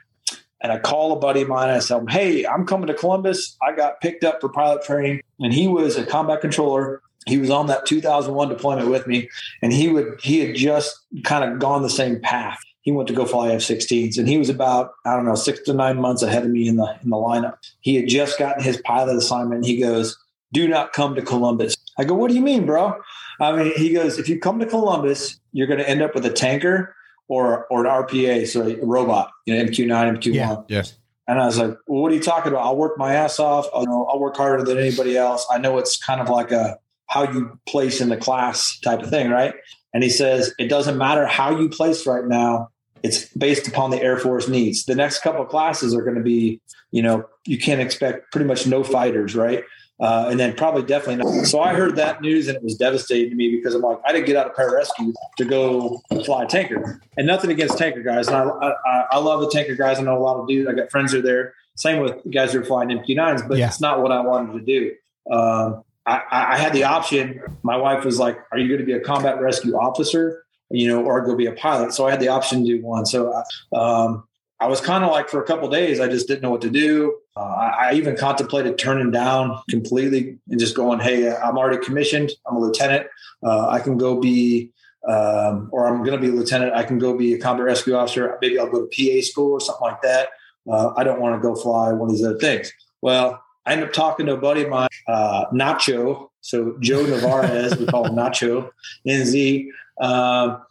And 0.61 0.73
I 0.73 0.79
call 0.79 1.13
a 1.13 1.19
buddy 1.19 1.43
of 1.43 1.47
mine 1.47 1.69
and 1.69 1.77
I 1.77 1.79
tell 1.79 1.99
him, 1.99 2.07
Hey, 2.07 2.45
I'm 2.45 2.65
coming 2.65 2.87
to 2.87 2.93
Columbus. 2.93 3.55
I 3.61 3.73
got 3.73 4.01
picked 4.01 4.25
up 4.25 4.41
for 4.41 4.49
pilot 4.49 4.83
training. 4.83 5.21
And 5.39 5.53
he 5.53 5.69
was 5.69 5.95
a 5.95 6.05
combat 6.05 6.41
controller. 6.41 7.01
He 7.27 7.37
was 7.37 7.49
on 7.49 7.67
that 7.67 7.85
2001 7.85 8.49
deployment 8.49 8.89
with 8.89 9.07
me. 9.07 9.29
And 9.61 9.71
he 9.71 9.87
would, 9.87 10.19
he 10.21 10.39
had 10.39 10.55
just 10.57 10.99
kind 11.23 11.49
of 11.49 11.59
gone 11.59 11.81
the 11.81 11.89
same 11.89 12.19
path. 12.19 12.59
He 12.81 12.91
went 12.91 13.07
to 13.09 13.13
go 13.13 13.25
fly 13.25 13.51
F-16s 13.51 14.17
and 14.17 14.27
he 14.27 14.37
was 14.37 14.49
about, 14.49 14.91
I 15.05 15.15
don't 15.15 15.25
know, 15.25 15.35
six 15.35 15.61
to 15.63 15.73
nine 15.73 15.99
months 15.99 16.21
ahead 16.21 16.43
of 16.43 16.49
me 16.49 16.67
in 16.67 16.77
the, 16.77 16.97
in 17.03 17.09
the 17.09 17.17
lineup. 17.17 17.57
He 17.81 17.95
had 17.95 18.07
just 18.07 18.39
gotten 18.39 18.63
his 18.63 18.81
pilot 18.81 19.17
assignment. 19.17 19.65
He 19.65 19.79
goes, 19.79 20.17
do 20.53 20.67
not 20.67 20.93
come 20.93 21.15
to 21.15 21.21
Columbus. 21.21 21.75
I 21.97 22.05
go, 22.05 22.15
what 22.15 22.29
do 22.29 22.35
you 22.35 22.41
mean, 22.41 22.65
bro? 22.65 22.95
I 23.39 23.51
mean, 23.51 23.73
he 23.75 23.93
goes, 23.93 24.17
if 24.17 24.27
you 24.29 24.39
come 24.39 24.59
to 24.59 24.65
Columbus, 24.65 25.39
you're 25.51 25.67
going 25.67 25.79
to 25.79 25.89
end 25.89 26.01
up 26.01 26.15
with 26.15 26.25
a 26.25 26.31
tanker 26.31 26.95
or 27.27 27.67
or 27.67 27.85
an 27.85 28.03
RPA, 28.03 28.47
so 28.47 28.67
a 28.67 28.85
robot, 28.85 29.31
you 29.45 29.55
know, 29.55 29.63
MQ9, 29.63 30.17
MQ1. 30.17 30.33
Yeah, 30.33 30.57
yeah. 30.67 30.83
And 31.27 31.39
I 31.39 31.45
was 31.45 31.59
like, 31.59 31.77
well, 31.85 32.01
what 32.01 32.11
are 32.11 32.15
you 32.15 32.21
talking 32.21 32.51
about? 32.51 32.65
I'll 32.65 32.75
work 32.75 32.97
my 32.97 33.13
ass 33.13 33.39
off. 33.39 33.67
I'll, 33.73 33.83
you 33.83 33.87
know, 33.87 34.05
I'll 34.05 34.19
work 34.19 34.35
harder 34.35 34.63
than 34.63 34.79
anybody 34.79 35.15
else. 35.15 35.45
I 35.51 35.59
know 35.59 35.77
it's 35.77 36.03
kind 36.03 36.19
of 36.19 36.29
like 36.29 36.51
a 36.51 36.79
how 37.05 37.31
you 37.31 37.59
place 37.67 38.01
in 38.01 38.09
the 38.09 38.17
class 38.17 38.79
type 38.79 39.01
of 39.01 39.09
thing, 39.09 39.29
right? 39.29 39.53
And 39.93 40.03
he 40.03 40.09
says, 40.09 40.53
it 40.59 40.67
doesn't 40.69 40.97
matter 40.97 41.25
how 41.25 41.57
you 41.57 41.69
place 41.69 42.05
right 42.05 42.25
now. 42.25 42.69
It's 43.01 43.25
based 43.29 43.67
upon 43.67 43.91
the 43.91 44.01
Air 44.01 44.17
Force 44.17 44.47
needs. 44.47 44.85
The 44.85 44.95
next 44.95 45.21
couple 45.21 45.41
of 45.41 45.49
classes 45.49 45.95
are 45.95 46.01
going 46.03 46.17
to 46.17 46.21
be, 46.23 46.61
you 46.91 47.01
know, 47.01 47.25
you 47.45 47.57
can't 47.57 47.79
expect 47.81 48.31
pretty 48.31 48.45
much 48.45 48.67
no 48.67 48.83
fighters, 48.83 49.35
right? 49.35 49.63
Uh, 50.01 50.27
and 50.29 50.39
then 50.39 50.55
probably 50.55 50.83
definitely 50.83 51.23
not. 51.23 51.45
So 51.45 51.59
I 51.59 51.73
heard 51.73 51.95
that 51.97 52.21
news 52.21 52.47
and 52.47 52.55
it 52.55 52.63
was 52.63 52.75
devastating 52.75 53.29
to 53.31 53.35
me 53.35 53.53
because 53.55 53.75
I'm 53.75 53.81
like, 53.81 53.99
I 54.05 54.13
didn't 54.13 54.27
get 54.27 54.35
out 54.37 54.47
of 54.47 54.53
pararescue 54.55 55.13
to 55.37 55.45
go 55.45 56.01
fly 56.25 56.43
a 56.43 56.47
tanker. 56.47 57.01
And 57.17 57.27
nothing 57.27 57.49
against 57.51 57.77
tanker 57.77 58.01
guys. 58.01 58.27
And 58.27 58.37
I, 58.37 58.43
I, 58.85 59.05
I 59.11 59.17
love 59.19 59.41
the 59.41 59.49
tanker 59.49 59.75
guys. 59.75 59.99
I 59.99 60.03
know 60.03 60.17
a 60.17 60.19
lot 60.23 60.39
of 60.39 60.47
dudes. 60.47 60.69
I 60.69 60.73
got 60.73 60.89
friends 60.91 61.11
who 61.11 61.19
are 61.19 61.21
there. 61.21 61.53
Same 61.75 62.01
with 62.01 62.15
guys 62.31 62.53
who 62.53 62.61
are 62.61 62.65
flying 62.65 62.89
MQ9s, 62.89 63.47
but 63.47 63.57
Yeah. 63.57 63.67
it's 63.67 63.81
not 63.81 64.01
what 64.01 64.11
I 64.11 64.21
wanted 64.21 64.53
to 64.53 64.65
do. 64.65 64.93
Um, 65.33 65.83
I, 66.09 66.53
I 66.53 66.57
had 66.57 66.73
the 66.73 66.83
option. 66.83 67.41
My 67.63 67.77
wife 67.77 68.05
was 68.05 68.19
like, 68.19 68.37
"Are 68.51 68.57
you 68.57 68.67
going 68.67 68.79
to 68.79 68.85
be 68.85 68.93
a 68.93 68.99
combat 68.99 69.39
rescue 69.39 69.75
officer, 69.75 70.43
you 70.69 70.87
know, 70.87 71.03
or 71.03 71.21
go 71.21 71.35
be 71.35 71.45
a 71.45 71.53
pilot?" 71.53 71.93
So 71.93 72.07
I 72.07 72.11
had 72.11 72.19
the 72.19 72.29
option 72.29 72.65
to 72.65 72.77
do 72.77 72.85
one. 72.85 73.05
So 73.05 73.43
um, 73.73 74.23
I 74.59 74.67
was 74.67 74.81
kind 74.81 75.03
of 75.03 75.11
like, 75.11 75.29
for 75.29 75.41
a 75.41 75.45
couple 75.45 75.69
days, 75.69 75.99
I 75.99 76.07
just 76.07 76.27
didn't 76.27 76.41
know 76.41 76.51
what 76.51 76.61
to 76.61 76.69
do. 76.69 77.17
Uh, 77.35 77.41
I, 77.41 77.89
I 77.89 77.93
even 77.93 78.17
contemplated 78.17 78.77
turning 78.77 79.11
down 79.11 79.61
completely 79.69 80.39
and 80.49 80.59
just 80.59 80.75
going, 80.75 80.99
"Hey, 80.99 81.33
I'm 81.33 81.57
already 81.57 81.83
commissioned. 81.83 82.31
I'm 82.47 82.55
a 82.55 82.59
lieutenant. 82.59 83.07
Uh, 83.43 83.67
I 83.69 83.79
can 83.79 83.97
go 83.97 84.19
be." 84.19 84.71
um, 85.07 85.69
or 85.71 85.87
I'm 85.87 86.03
going 86.03 86.19
to 86.19 86.21
be 86.21 86.27
a 86.27 86.35
lieutenant. 86.35 86.73
I 86.73 86.83
can 86.83 86.99
go 86.99 87.17
be 87.17 87.33
a 87.33 87.39
combat 87.39 87.65
rescue 87.65 87.95
officer. 87.95 88.37
Maybe 88.41 88.59
I'll 88.59 88.69
go 88.69 88.85
to 88.85 88.87
PA 88.87 89.25
school 89.25 89.53
or 89.53 89.59
something 89.61 89.81
like 89.81 90.01
that. 90.01 90.29
Uh, 90.69 90.93
I 90.97 91.03
don't 91.03 91.21
want 91.21 91.35
to 91.35 91.41
go 91.41 91.55
fly 91.55 91.91
one 91.93 92.09
of 92.09 92.15
these 92.15 92.25
other 92.25 92.37
things. 92.37 92.71
Well, 93.01 93.41
I 93.65 93.73
ended 93.73 93.87
up 93.87 93.93
talking 93.93 94.25
to 94.27 94.33
a 94.33 94.37
buddy 94.37 94.63
of 94.63 94.69
mine, 94.69 94.89
uh, 95.07 95.45
Nacho. 95.51 96.29
So 96.41 96.77
Joe 96.79 97.03
Navarez, 97.05 97.77
we 97.77 97.85
call 97.85 98.05
him 98.05 98.15
Nacho, 98.15 98.69
NZ. 99.07 99.67
Um, 99.99 100.61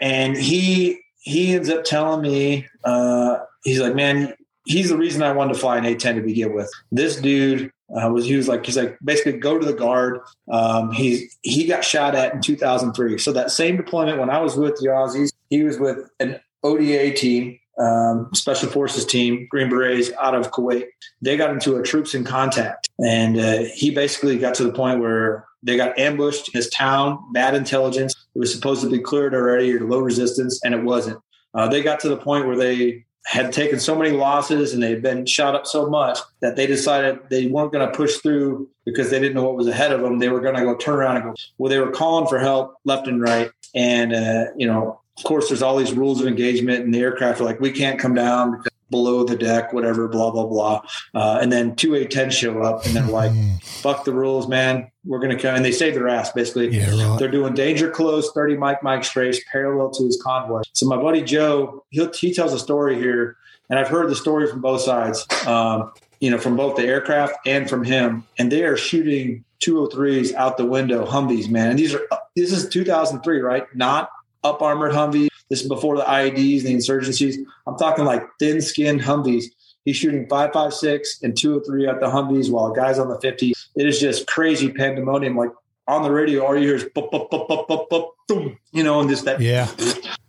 and 0.00 0.36
he 0.36 1.00
he 1.18 1.54
ends 1.54 1.68
up 1.68 1.84
telling 1.84 2.22
me, 2.22 2.68
uh, 2.84 3.38
he's 3.64 3.80
like, 3.80 3.94
man, 3.94 4.34
he's 4.64 4.90
the 4.90 4.96
reason 4.96 5.22
I 5.22 5.32
wanted 5.32 5.54
to 5.54 5.58
fly 5.58 5.78
an 5.78 5.84
A10 5.84 6.16
to 6.16 6.20
begin 6.20 6.54
with. 6.54 6.70
This 6.92 7.16
dude 7.16 7.72
uh, 7.90 8.08
was 8.10 8.26
he 8.26 8.36
was 8.36 8.48
like 8.48 8.66
he's 8.66 8.76
like 8.76 8.98
basically 9.04 9.38
go 9.38 9.58
to 9.58 9.64
the 9.64 9.72
guard. 9.72 10.20
Um, 10.50 10.92
he's 10.92 11.36
he 11.42 11.66
got 11.66 11.84
shot 11.84 12.14
at 12.14 12.34
in 12.34 12.42
2003. 12.42 13.18
So 13.18 13.32
that 13.32 13.50
same 13.50 13.76
deployment 13.76 14.18
when 14.18 14.30
I 14.30 14.40
was 14.40 14.56
with 14.56 14.76
the 14.76 14.88
Aussies, 14.88 15.32
he 15.50 15.62
was 15.62 15.78
with 15.78 16.10
an 16.20 16.40
ODA 16.62 17.12
team, 17.14 17.58
um, 17.78 18.30
Special 18.34 18.68
Forces 18.68 19.04
team, 19.04 19.46
Green 19.50 19.68
Berets 19.68 20.10
out 20.20 20.34
of 20.34 20.50
Kuwait. 20.50 20.86
They 21.20 21.36
got 21.36 21.50
into 21.50 21.76
a 21.76 21.82
troops 21.82 22.14
in 22.14 22.24
contact, 22.24 22.88
and 22.98 23.38
uh, 23.38 23.64
he 23.74 23.90
basically 23.90 24.38
got 24.38 24.54
to 24.56 24.64
the 24.64 24.72
point 24.72 25.00
where 25.00 25.46
they 25.62 25.76
got 25.76 25.98
ambushed 25.98 26.48
in 26.48 26.52
his 26.54 26.68
town. 26.70 27.18
Bad 27.32 27.54
intelligence. 27.54 28.14
It 28.34 28.38
was 28.38 28.52
supposed 28.52 28.82
to 28.82 28.90
be 28.90 28.98
cleared 28.98 29.34
already 29.34 29.74
or 29.74 29.80
low 29.80 30.00
resistance, 30.00 30.60
and 30.64 30.74
it 30.74 30.82
wasn't. 30.82 31.20
Uh, 31.54 31.68
they 31.68 31.82
got 31.82 32.00
to 32.00 32.08
the 32.08 32.16
point 32.16 32.46
where 32.46 32.56
they 32.56 33.06
had 33.26 33.52
taken 33.52 33.80
so 33.80 33.96
many 33.96 34.12
losses 34.12 34.72
and 34.72 34.80
they 34.80 34.90
had 34.90 35.02
been 35.02 35.26
shot 35.26 35.56
up 35.56 35.66
so 35.66 35.90
much 35.90 36.18
that 36.40 36.54
they 36.54 36.64
decided 36.64 37.18
they 37.28 37.48
weren't 37.48 37.72
going 37.72 37.84
to 37.84 37.96
push 37.96 38.18
through 38.18 38.70
because 38.84 39.10
they 39.10 39.18
didn't 39.18 39.34
know 39.34 39.42
what 39.42 39.56
was 39.56 39.66
ahead 39.66 39.90
of 39.90 40.00
them. 40.00 40.20
They 40.20 40.28
were 40.28 40.40
going 40.40 40.54
to 40.54 40.62
go 40.62 40.76
turn 40.76 40.94
around 40.94 41.16
and 41.16 41.24
go. 41.24 41.34
Well, 41.58 41.68
they 41.68 41.80
were 41.80 41.90
calling 41.90 42.28
for 42.28 42.38
help 42.38 42.76
left 42.84 43.08
and 43.08 43.20
right, 43.20 43.50
and 43.74 44.14
uh, 44.14 44.44
you 44.56 44.66
know, 44.68 45.00
of 45.18 45.24
course, 45.24 45.48
there's 45.48 45.62
all 45.62 45.76
these 45.76 45.92
rules 45.92 46.20
of 46.20 46.26
engagement, 46.26 46.84
and 46.84 46.94
the 46.94 47.00
aircraft 47.00 47.40
are 47.40 47.44
like, 47.44 47.60
we 47.60 47.72
can't 47.72 47.98
come 47.98 48.14
down 48.14 48.62
below 48.90 49.24
the 49.24 49.36
deck, 49.36 49.72
whatever, 49.72 50.08
blah 50.08 50.30
blah 50.30 50.46
blah. 50.46 50.82
Uh, 51.14 51.38
and 51.40 51.50
then 51.50 51.74
two 51.74 51.90
A10 51.90 52.30
show 52.30 52.62
up, 52.62 52.84
and 52.86 52.94
they're 52.94 53.04
like, 53.04 53.32
"Fuck 53.62 54.04
the 54.04 54.12
rules, 54.12 54.48
man. 54.48 54.90
We're 55.04 55.18
gonna 55.18 55.38
come." 55.38 55.56
And 55.56 55.64
they 55.64 55.72
save 55.72 55.94
their 55.94 56.08
ass 56.08 56.32
basically. 56.32 56.68
Yeah, 56.68 56.90
right. 56.90 57.18
They're 57.18 57.30
doing 57.30 57.54
danger 57.54 57.90
close, 57.90 58.30
thirty 58.32 58.56
Mike 58.56 58.82
Mike 58.82 59.04
strafe, 59.04 59.44
parallel 59.50 59.90
to 59.90 60.04
his 60.04 60.20
convoy. 60.22 60.62
So 60.72 60.86
my 60.86 60.96
buddy 60.96 61.22
Joe, 61.22 61.84
he 61.90 62.06
he 62.14 62.32
tells 62.32 62.52
a 62.52 62.58
story 62.58 62.96
here, 62.96 63.36
and 63.70 63.78
I've 63.78 63.88
heard 63.88 64.08
the 64.08 64.16
story 64.16 64.46
from 64.46 64.60
both 64.60 64.82
sides. 64.82 65.26
Um, 65.46 65.92
you 66.20 66.30
know, 66.30 66.38
from 66.38 66.56
both 66.56 66.76
the 66.76 66.84
aircraft 66.84 67.34
and 67.46 67.68
from 67.68 67.84
him, 67.84 68.24
and 68.38 68.50
they 68.50 68.64
are 68.64 68.76
shooting 68.76 69.44
203s 69.60 70.32
out 70.32 70.56
the 70.56 70.64
window, 70.64 71.04
Humvees, 71.04 71.50
man. 71.50 71.70
And 71.70 71.78
these 71.78 71.94
are 71.94 72.00
this 72.34 72.52
is 72.52 72.68
2003, 72.68 73.40
right? 73.40 73.64
Not 73.74 74.08
up 74.46 74.62
armored 74.62 74.92
Humvees. 74.92 75.28
This 75.50 75.62
is 75.62 75.68
before 75.68 75.96
the 75.96 76.02
IEDs, 76.04 76.58
and 76.60 76.66
the 76.68 76.74
insurgencies. 76.74 77.36
I'm 77.66 77.76
talking 77.76 78.04
like 78.04 78.22
thin 78.38 78.60
skinned 78.60 79.00
Humvees. 79.00 79.44
He's 79.84 79.96
shooting 79.96 80.26
556 80.28 81.22
and 81.22 81.36
203 81.36 81.86
at 81.86 82.00
the 82.00 82.06
Humvees 82.06 82.50
while 82.50 82.72
a 82.72 82.74
guy's 82.76 82.98
on 82.98 83.08
the 83.08 83.20
50. 83.20 83.52
It 83.76 83.86
is 83.86 84.00
just 84.00 84.26
crazy 84.26 84.72
pandemonium. 84.72 85.36
Like 85.36 85.50
on 85.86 86.02
the 86.02 86.10
radio, 86.10 86.44
all 86.44 86.56
you 86.56 86.66
hear 86.66 86.74
is 86.76 86.84
bup, 86.94 87.10
bup, 87.12 87.30
bup, 87.30 87.46
bup, 87.48 87.68
bup, 87.68 87.88
bup, 87.88 88.10
boom, 88.26 88.58
you 88.72 88.82
know, 88.82 89.00
and 89.00 89.08
just 89.08 89.24
that 89.26 89.40
Yeah. 89.40 89.68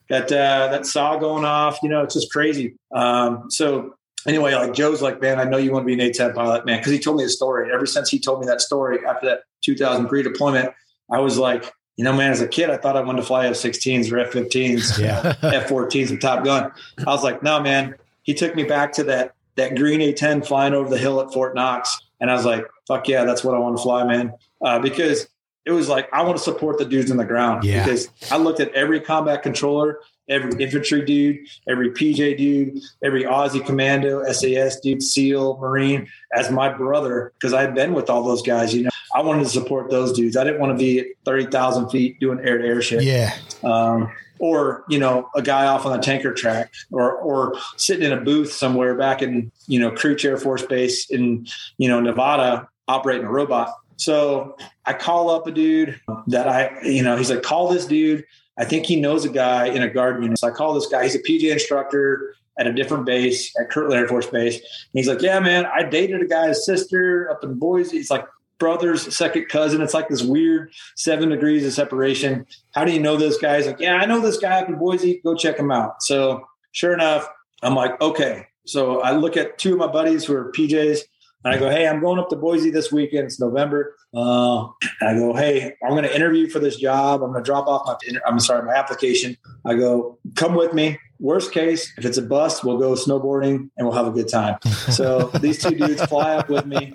that 0.09 0.31
uh, 0.31 0.67
that 0.71 0.85
saw 0.85 1.17
going 1.17 1.45
off. 1.45 1.79
You 1.81 1.89
know, 1.89 2.03
it's 2.03 2.13
just 2.13 2.31
crazy. 2.31 2.75
Um, 2.93 3.49
so 3.49 3.95
anyway, 4.27 4.53
like 4.53 4.73
Joe's 4.73 5.01
like, 5.01 5.19
man, 5.19 5.39
I 5.39 5.45
know 5.45 5.57
you 5.57 5.71
want 5.71 5.87
to 5.87 5.95
be 5.95 5.99
an 5.99 6.07
A10 6.11 6.35
pilot, 6.35 6.65
man, 6.65 6.77
because 6.79 6.91
he 6.91 6.99
told 6.99 7.17
me 7.17 7.23
the 7.23 7.29
story. 7.29 7.73
Ever 7.73 7.87
since 7.87 8.09
he 8.09 8.19
told 8.19 8.39
me 8.39 8.45
that 8.45 8.61
story 8.61 8.99
after 9.07 9.25
that 9.27 9.39
2003 9.63 10.21
deployment, 10.21 10.71
I 11.11 11.19
was 11.19 11.39
like, 11.39 11.71
you 11.97 12.03
know, 12.03 12.13
man, 12.13 12.31
as 12.31 12.41
a 12.41 12.47
kid, 12.47 12.69
I 12.69 12.77
thought 12.77 12.95
I 12.95 13.01
wanted 13.01 13.21
to 13.21 13.27
fly 13.27 13.47
F-16s 13.47 14.11
or 14.11 14.19
F-15s, 14.19 14.97
Yeah. 14.99 15.33
F-14s 15.41 16.09
and 16.11 16.21
Top 16.21 16.45
Gun. 16.45 16.71
I 16.99 17.03
was 17.05 17.23
like, 17.23 17.43
no, 17.43 17.59
man. 17.59 17.95
He 18.23 18.33
took 18.33 18.55
me 18.55 18.63
back 18.63 18.91
to 18.93 19.03
that 19.05 19.33
that 19.55 19.75
green 19.75 19.99
A10 20.01 20.45
flying 20.45 20.73
over 20.75 20.87
the 20.89 20.97
hill 20.97 21.19
at 21.19 21.33
Fort 21.33 21.55
Knox, 21.55 21.97
and 22.19 22.29
I 22.29 22.35
was 22.35 22.45
like, 22.45 22.63
fuck 22.87 23.07
yeah, 23.07 23.23
that's 23.23 23.43
what 23.43 23.55
I 23.55 23.57
want 23.59 23.75
to 23.77 23.81
fly, 23.81 24.03
man, 24.03 24.33
uh, 24.61 24.77
because 24.79 25.27
it 25.65 25.71
was 25.71 25.89
like 25.89 26.07
I 26.13 26.21
want 26.23 26.37
to 26.37 26.43
support 26.43 26.77
the 26.77 26.85
dudes 26.85 27.09
on 27.09 27.17
the 27.17 27.25
ground 27.25 27.63
Yeah. 27.63 27.83
because 27.83 28.09
I 28.31 28.37
looked 28.37 28.59
at 28.59 28.71
every 28.73 28.99
combat 29.01 29.41
controller, 29.43 29.99
every 30.29 30.51
infantry 30.63 31.03
dude, 31.05 31.39
every 31.69 31.91
PJ 31.91 32.37
dude, 32.37 32.79
every 33.03 33.23
Aussie 33.23 33.65
commando, 33.65 34.23
SAS 34.31 34.79
dude, 34.79 35.01
SEAL, 35.03 35.57
Marine 35.57 36.07
as 36.35 36.51
my 36.51 36.69
brother 36.69 37.33
because 37.39 37.53
I've 37.53 37.73
been 37.73 37.93
with 37.93 38.09
all 38.09 38.23
those 38.23 38.41
guys. 38.41 38.73
You 38.73 38.83
know, 38.83 38.89
I 39.15 39.21
wanted 39.21 39.43
to 39.43 39.49
support 39.49 39.89
those 39.89 40.13
dudes. 40.13 40.35
I 40.37 40.43
didn't 40.43 40.59
want 40.59 40.73
to 40.73 40.77
be 40.77 40.99
at 40.99 41.05
thirty 41.25 41.45
thousand 41.45 41.89
feet 41.89 42.19
doing 42.19 42.39
air 42.45 42.57
to 42.57 42.65
air 42.67 42.81
shit 42.81 43.03
Yeah. 43.03 43.33
um, 43.63 44.11
or 44.39 44.83
you 44.89 44.99
know 44.99 45.29
a 45.35 45.41
guy 45.41 45.65
off 45.65 45.85
on 45.85 45.97
a 45.97 46.01
tanker 46.01 46.33
track 46.33 46.71
or 46.91 47.11
or 47.13 47.55
sitting 47.77 48.03
in 48.05 48.11
a 48.17 48.21
booth 48.21 48.51
somewhere 48.51 48.95
back 48.95 49.21
in 49.21 49.51
you 49.67 49.79
know 49.79 49.91
Creech 49.91 50.25
Air 50.25 50.37
Force 50.37 50.63
Base 50.65 51.09
in 51.09 51.47
you 51.77 51.87
know 51.89 51.99
Nevada 51.99 52.67
operating 52.87 53.25
a 53.25 53.31
robot. 53.31 53.73
So 53.95 54.55
I 54.85 54.93
call 54.93 55.31
up 55.31 55.47
a 55.47 55.51
dude 55.51 55.99
that 56.27 56.47
I 56.47 56.81
you 56.83 57.01
know 57.01 57.15
he's 57.17 57.31
like 57.31 57.41
call 57.41 57.69
this 57.69 57.85
dude. 57.87 58.25
I 58.57 58.65
think 58.65 58.85
he 58.85 58.99
knows 58.99 59.25
a 59.25 59.29
guy 59.29 59.67
in 59.67 59.81
a 59.81 59.89
guard 59.89 60.21
unit. 60.21 60.39
So 60.39 60.47
I 60.47 60.51
call 60.51 60.73
this 60.73 60.87
guy. 60.87 61.03
He's 61.03 61.15
a 61.15 61.21
PJ 61.21 61.51
instructor 61.51 62.33
at 62.57 62.67
a 62.67 62.73
different 62.73 63.05
base 63.05 63.53
at 63.59 63.69
Kirtland 63.69 63.99
Air 63.99 64.07
Force 64.07 64.25
Base. 64.27 64.55
And 64.55 64.63
he's 64.93 65.07
like, 65.07 65.21
yeah, 65.21 65.39
man, 65.39 65.65
I 65.65 65.83
dated 65.83 66.21
a 66.21 66.25
guy's 66.25 66.65
sister 66.65 67.29
up 67.29 67.43
in 67.43 67.55
Boise. 67.55 67.97
It's 67.97 68.09
like 68.09 68.25
brother's 68.59 69.15
second 69.15 69.47
cousin. 69.49 69.81
It's 69.81 69.93
like 69.93 70.09
this 70.09 70.23
weird 70.23 70.71
seven 70.95 71.29
degrees 71.29 71.65
of 71.65 71.73
separation. 71.73 72.47
How 72.73 72.85
do 72.85 72.91
you 72.91 72.99
know 72.99 73.15
this 73.15 73.37
guy? 73.37 73.57
He's 73.57 73.67
like, 73.67 73.79
yeah, 73.79 73.95
I 73.97 74.05
know 74.05 74.19
this 74.19 74.37
guy 74.37 74.59
up 74.61 74.69
in 74.69 74.75
Boise. 74.75 75.21
Go 75.23 75.35
check 75.35 75.57
him 75.57 75.71
out. 75.71 76.01
So 76.01 76.47
sure 76.71 76.93
enough, 76.93 77.27
I'm 77.61 77.75
like, 77.75 77.99
okay. 78.01 78.47
So 78.65 79.01
I 79.01 79.11
look 79.11 79.37
at 79.37 79.57
two 79.57 79.73
of 79.73 79.79
my 79.79 79.87
buddies 79.87 80.25
who 80.25 80.33
are 80.35 80.51
PJs 80.51 81.01
and 81.43 81.53
I 81.53 81.57
go, 81.57 81.69
hey, 81.69 81.87
I'm 81.87 81.99
going 81.99 82.19
up 82.19 82.29
to 82.29 82.35
Boise 82.35 82.71
this 82.71 82.91
weekend. 82.91 83.25
It's 83.25 83.39
November. 83.39 83.95
Uh, 84.13 84.67
and 85.01 85.09
I 85.09 85.13
go, 85.13 85.33
hey, 85.33 85.75
I'm 85.83 85.91
going 85.91 86.03
to 86.03 86.15
interview 86.15 86.49
for 86.49 86.59
this 86.59 86.77
job. 86.77 87.21
I'm 87.21 87.31
going 87.31 87.43
to 87.43 87.47
drop 87.47 87.67
off 87.67 87.85
my, 87.85 88.19
I'm 88.25 88.39
sorry, 88.39 88.65
my 88.65 88.73
application. 88.73 89.37
I 89.65 89.75
go, 89.75 90.17
come 90.35 90.55
with 90.55 90.73
me. 90.73 90.99
Worst 91.19 91.51
case, 91.51 91.93
if 91.97 92.05
it's 92.05 92.17
a 92.17 92.21
bust, 92.21 92.63
we'll 92.63 92.77
go 92.77 92.93
snowboarding 92.93 93.69
and 93.77 93.87
we'll 93.87 93.93
have 93.93 94.07
a 94.07 94.11
good 94.11 94.27
time. 94.29 94.57
So 94.63 95.27
these 95.41 95.61
two 95.61 95.75
dudes 95.75 96.03
fly 96.05 96.35
up 96.35 96.49
with 96.49 96.65
me. 96.65 96.93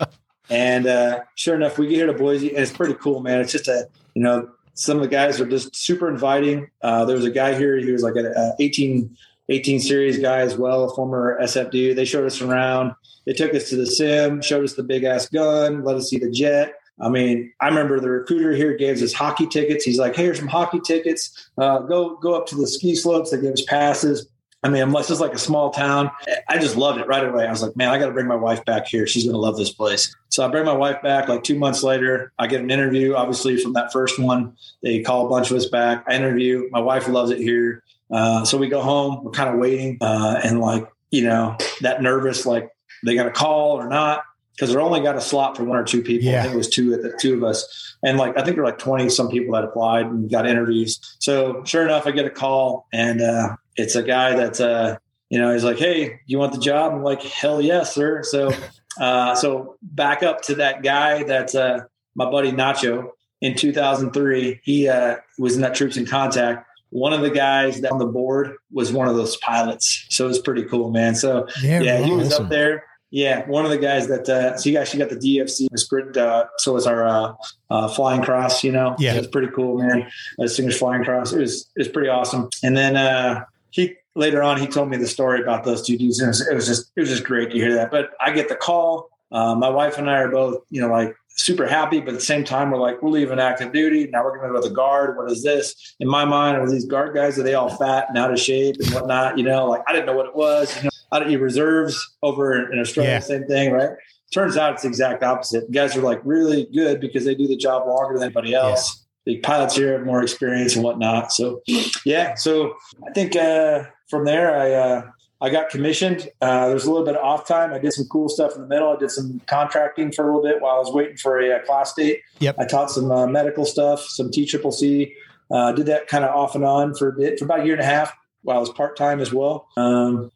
And 0.51 0.87
uh, 0.87 1.21
sure 1.35 1.55
enough, 1.55 1.79
we 1.79 1.89
get 1.89 1.97
here 1.97 2.07
to 2.07 2.13
Boise, 2.13 2.51
and 2.51 2.59
it's 2.59 2.73
pretty 2.73 2.95
cool, 2.95 3.21
man. 3.21 3.41
It's 3.41 3.53
just 3.53 3.69
a, 3.69 3.89
you 4.15 4.23
know, 4.23 4.51
some 4.75 4.97
of 4.97 5.03
the 5.03 5.09
guys 5.09 5.41
are 5.41 5.47
just 5.47 5.75
super 5.75 6.09
inviting. 6.09 6.69
Uh, 6.83 7.05
there 7.05 7.17
was 7.17 7.25
a 7.25 7.31
guy 7.31 7.55
here, 7.55 7.77
he 7.79 7.91
was 7.91 8.03
like 8.03 8.17
an 8.17 8.27
uh, 8.27 8.53
18, 8.59 9.17
18 9.53 9.81
series 9.81 10.19
guy 10.19 10.39
as 10.39 10.57
well, 10.57 10.85
a 10.85 10.95
former 10.95 11.39
SF 11.43 11.71
dude. 11.71 11.97
They 11.97 12.05
showed 12.05 12.27
us 12.27 12.41
around. 12.41 12.95
They 13.27 13.33
took 13.33 13.55
us 13.55 13.69
to 13.71 13.77
the 13.77 13.87
sim, 13.87 14.43
showed 14.43 14.65
us 14.65 14.75
the 14.75 14.83
big 14.83 15.05
ass 15.05 15.29
gun, 15.29 15.85
let 15.85 15.97
us 15.97 16.11
see 16.11 16.19
the 16.19 16.31
jet. 16.31 16.75
I 17.01 17.09
mean, 17.09 17.53
I 17.61 17.69
remember 17.69 18.01
the 18.01 18.11
recruiter 18.11 18.53
here 18.53 18.77
gave 18.77 19.03
us 19.03 19.13
hockey 19.13 19.47
tickets. 19.47 19.85
He's 19.85 19.99
like, 19.99 20.15
"Hey, 20.15 20.25
here's 20.25 20.39
some 20.39 20.49
hockey 20.49 20.81
tickets. 20.81 21.51
Uh, 21.59 21.81
go 21.81 22.17
go 22.17 22.35
up 22.35 22.47
to 22.49 22.57
the 22.57 22.67
ski 22.67 22.95
slopes." 22.95 23.31
They 23.31 23.41
gave 23.41 23.53
us 23.53 23.63
passes. 23.63 24.29
I 24.65 24.69
mean, 24.69 24.83
unless 24.83 25.11
it's 25.11 25.21
like 25.21 25.35
a 25.35 25.39
small 25.39 25.71
town, 25.71 26.11
I 26.49 26.59
just 26.59 26.77
loved 26.77 27.01
it 27.01 27.09
right 27.09 27.27
away. 27.27 27.47
I 27.47 27.51
was 27.51 27.63
like, 27.63 27.77
man, 27.77 27.89
I 27.89 27.99
got 27.99 28.07
to 28.07 28.13
bring 28.13 28.29
my 28.29 28.37
wife 28.37 28.65
back 28.65 28.87
here. 28.87 29.09
She's 29.09 29.25
going 29.25 29.35
to 29.35 29.41
love 29.41 29.57
this 29.57 29.73
place. 29.73 30.15
So 30.29 30.47
I 30.47 30.49
bring 30.49 30.65
my 30.65 30.73
wife 30.73 31.03
back 31.03 31.29
like 31.29 31.43
two 31.43 31.59
months 31.59 31.83
later. 31.83 32.33
I 32.39 32.47
get 32.47 32.61
an 32.61 32.71
interview, 32.71 33.15
obviously, 33.17 33.57
from 33.57 33.73
that 33.73 33.93
first 33.93 34.21
one. 34.21 34.57
They 34.85 35.03
call 35.03 35.27
a 35.27 35.29
bunch 35.29 35.51
of 35.51 35.57
us 35.57 35.67
back. 35.67 36.05
I 36.07 36.15
interview. 36.15 36.69
My 36.71 36.79
wife 36.81 37.09
loves 37.09 37.33
it 37.33 37.39
here. 37.39 37.83
Uh, 38.13 38.45
so 38.45 38.59
we 38.59 38.69
go 38.69 38.83
home. 38.83 39.25
We're 39.25 39.31
kind 39.31 39.49
of 39.49 39.59
waiting 39.59 39.99
uh, 40.01 40.41
and 40.45 40.61
like, 40.61 40.87
you 41.11 41.25
know, 41.25 41.57
that 41.81 42.03
nervous, 42.03 42.47
like, 42.47 42.71
they 43.05 43.15
got 43.15 43.27
a 43.27 43.31
call 43.31 43.73
or 43.73 43.89
not 43.89 44.23
because 44.55 44.71
they're 44.71 44.81
only 44.81 45.01
got 45.01 45.17
a 45.17 45.21
slot 45.21 45.57
for 45.57 45.65
one 45.65 45.79
or 45.79 45.85
two 45.85 46.03
people. 46.03 46.29
Yeah. 46.29 46.41
I 46.41 46.43
think 46.43 46.55
it 46.55 46.59
was 46.59 46.69
two 46.69 46.93
at 46.95 47.03
the 47.03 47.17
two 47.19 47.35
of 47.35 47.43
us. 47.43 47.97
And 48.03 48.19
like 48.19 48.37
I 48.37 48.43
think 48.43 48.57
there 48.57 48.65
were 48.65 48.71
like 48.71 48.79
20 48.79 49.09
some 49.09 49.29
people 49.29 49.55
that 49.55 49.65
applied 49.65 50.07
and 50.07 50.31
got 50.31 50.47
interviews. 50.47 51.01
So 51.19 51.63
sure 51.65 51.85
enough, 51.85 52.07
I 52.07 52.11
get 52.11 52.27
a 52.27 52.31
call 52.31 52.87
and 52.93 53.21
uh, 53.21 53.57
it's 53.77 53.97
a 53.97 54.03
guy 54.03 54.37
that's 54.37 54.61
uh, 54.61 54.97
you 55.31 55.39
know, 55.39 55.53
he's 55.53 55.65
like, 55.65 55.79
Hey, 55.79 56.21
you 56.27 56.39
want 56.39 56.53
the 56.53 56.61
job? 56.61 56.93
I'm 56.93 57.03
like, 57.03 57.23
Hell 57.23 57.61
yes, 57.61 57.95
sir. 57.95 58.23
So 58.23 58.53
uh, 59.01 59.35
so 59.35 59.77
back 59.83 60.23
up 60.23 60.43
to 60.43 60.57
that 60.57 60.83
guy 60.83 61.23
that's 61.25 61.55
uh, 61.55 61.81
my 62.15 62.31
buddy 62.31 62.53
Nacho 62.53 63.09
in 63.41 63.55
2003. 63.55 64.61
He 64.63 64.89
uh, 64.89 65.17
was 65.39 65.57
in 65.57 65.63
that 65.63 65.75
troops 65.75 65.97
in 65.97 66.07
contact. 66.07 66.69
One 66.93 67.13
of 67.15 67.23
the 67.23 67.31
guys 67.31 67.81
that 67.81 67.91
on 67.91 67.99
the 67.99 68.07
board 68.07 68.55
was 68.71 68.93
one 68.93 69.09
of 69.09 69.17
those 69.17 69.37
pilots. 69.39 70.05
So 70.11 70.27
it 70.27 70.29
was 70.29 70.39
pretty 70.39 70.65
cool, 70.65 70.91
man. 70.91 71.15
So 71.15 71.47
Yeah. 71.63 71.81
yeah, 71.81 71.99
he 72.05 72.13
was 72.13 72.29
Awesome. 72.33 72.45
up 72.45 72.51
there. 72.51 72.85
Yeah, 73.11 73.47
one 73.47 73.65
of 73.67 73.71
the 73.71 73.77
guys 73.79 74.09
that 74.09 74.27
uh, 74.29 74.57
so 74.57 74.71
he 74.71 74.77
actually 74.79 75.01
got 75.01 75.11
the 75.11 75.17
DFC 75.17 75.69
sprint. 75.79 76.17
Uh, 76.17 76.47
so 76.59 76.73
was 76.75 76.87
our 76.87 77.07
uh, 77.07 77.33
uh, 77.71 77.89
flying 77.89 78.23
cross. 78.23 78.63
You 78.65 78.73
know, 78.73 78.95
Yeah. 78.99 79.15
it's 79.15 79.27
pretty 79.27 79.49
cool, 79.55 79.79
man. 79.79 80.07
A 80.39 80.43
Distinguished 80.45 80.79
flying 80.79 81.05
cross. 81.05 81.33
It 81.33 81.41
was 81.41 81.69
it 81.77 81.81
was 81.81 81.89
pretty 81.89 82.09
awesome. 82.09 82.49
And 82.63 82.75
then 82.77 82.97
uh, 82.97 83.45
he 83.71 83.97
later 84.15 84.43
on 84.43 84.59
he 84.61 84.67
told 84.67 84.89
me 84.89 84.97
the 84.99 85.07
story 85.07 85.43
about 85.43 85.65
those 85.65 85.87
two 85.87 85.99
dudes. 85.99 86.21
And 86.21 86.27
it 86.29 86.31
was, 86.31 86.49
it 86.49 86.55
was 86.55 86.67
just 86.67 86.91
it 86.97 87.01
was 87.01 87.09
just 87.11 87.25
great 87.25 87.51
to 87.51 87.57
hear 87.57 87.75
that. 87.75 87.91
But 87.91 88.11
I 88.21 88.31
get 88.33 88.49
the 88.49 88.57
call. 88.57 89.09
Uh, 89.31 89.55
my 89.55 89.69
wife 89.71 89.97
and 89.99 90.11
I 90.11 90.19
are 90.19 90.31
both, 90.31 90.63
you 90.71 90.81
know, 90.83 90.89
like 90.89 91.15
super 91.37 91.67
happy, 91.67 92.01
but 92.01 92.11
at 92.11 92.15
the 92.15 92.21
same 92.21 92.45
time, 92.45 92.71
we're 92.71 92.79
like, 92.79 93.03
we're 93.03 93.11
leaving 93.11 93.39
active 93.39 93.73
duty. 93.73 94.09
Now 94.13 94.25
we're 94.25 94.37
going 94.37 94.49
to 94.53 94.55
go 94.55 94.63
to 94.63 94.69
the 94.69 94.75
guard. 94.75 95.17
What 95.17 95.31
is 95.31 95.43
this? 95.43 95.95
In 96.01 96.09
my 96.09 96.25
mind, 96.25 96.57
are 96.57 96.71
these 96.71 96.85
guard 96.85 97.15
guys, 97.15 97.39
are 97.39 97.43
they 97.43 97.55
all 97.55 97.71
fat 97.77 98.07
and 98.09 98.19
out 98.19 98.33
of 98.33 98.39
shape 98.39 98.77
and 98.81 98.91
whatnot? 98.95 99.39
You 99.39 99.45
know, 99.45 99.67
like 99.67 99.83
I 99.87 99.93
didn't 99.93 100.07
know 100.07 100.17
what 100.17 100.27
it 100.27 100.37
was. 100.37 100.75
You 100.77 100.85
know, 100.85 100.91
I 101.11 101.19
don't 101.19 101.41
reserves 101.41 102.17
over 102.23 102.73
in 102.73 102.79
Australia, 102.79 103.13
Yeah. 103.13 103.19
same 103.21 103.45
thing, 103.47 103.73
right? 103.73 103.91
Turns 104.33 104.57
out 104.57 104.73
it's 104.73 104.83
the 104.83 104.89
exact 104.89 105.23
opposite. 105.23 105.71
guys 105.71 105.95
are 105.95 106.01
like 106.01 106.21
really 106.25 106.67
good 106.73 107.01
because 107.01 107.25
they 107.27 107.35
do 107.35 107.47
the 107.47 107.57
job 107.57 107.87
longer 107.87 108.15
than 108.15 108.25
anybody 108.25 108.55
else. 108.55 109.05
The 109.27 109.39
pilots 109.41 109.77
here 109.77 109.93
have 109.93 110.07
more 110.07 110.23
experience 110.23 110.75
and 110.75 110.83
whatnot. 110.83 111.33
So, 111.33 111.61
yeah. 112.07 112.35
So 112.35 112.75
I 113.07 113.13
think 113.13 113.37
uh, 113.37 113.85
from 114.09 114.25
there, 114.25 114.57
I 114.59 114.73
uh, 114.73 115.03
I 115.43 115.51
got 115.51 115.71
commissioned. 115.71 116.29
Uh, 116.41 116.69
there's 116.69 116.85
a 116.85 116.91
little 116.91 117.05
bit 117.05 117.17
of 117.17 117.25
off 117.25 117.49
time. 117.49 117.75
I 117.75 117.79
did 117.79 117.93
some 117.93 118.07
cool 118.07 118.29
stuff 118.29 118.55
in 118.55 118.63
the 118.63 118.69
middle. 118.69 118.91
I 118.93 118.97
did 118.97 119.11
some 119.11 119.41
contracting 119.49 120.13
for 120.13 120.23
a 120.23 120.27
little 120.27 120.43
bit 120.43 120.63
while 120.63 120.77
I 120.77 120.79
was 120.79 120.93
waiting 120.93 121.17
for 121.17 121.41
a, 121.41 121.57
uh 121.57 121.65
class 121.65 121.93
date. 121.95 122.21
Yep. 122.39 122.57
I 122.61 122.65
taught 122.65 122.93
some 122.93 123.11
uh, 123.11 123.27
medical 123.27 123.65
stuff, 123.65 124.01
some 124.03 124.31
T 124.31 124.47
Triple 124.47 124.71
C. 124.71 125.15
Uh, 125.51 125.73
did 125.73 125.87
that 125.87 126.07
kind 126.07 126.25
of 126.25 126.31
off 126.35 126.55
and 126.55 126.65
on 126.65 126.95
for 126.95 127.09
a 127.09 127.13
bit, 127.13 127.41
for 127.41 127.45
about 127.45 127.61
a 127.61 127.65
year 127.65 127.75
and 127.75 127.83
a 127.83 127.85
half 127.85 128.17
while 128.43 128.57
I 128.57 128.61
was 128.61 128.71
part 128.71 128.97
time 128.97 129.21
as 129.21 129.33
well. 129.33 129.69
Um, 129.77 130.31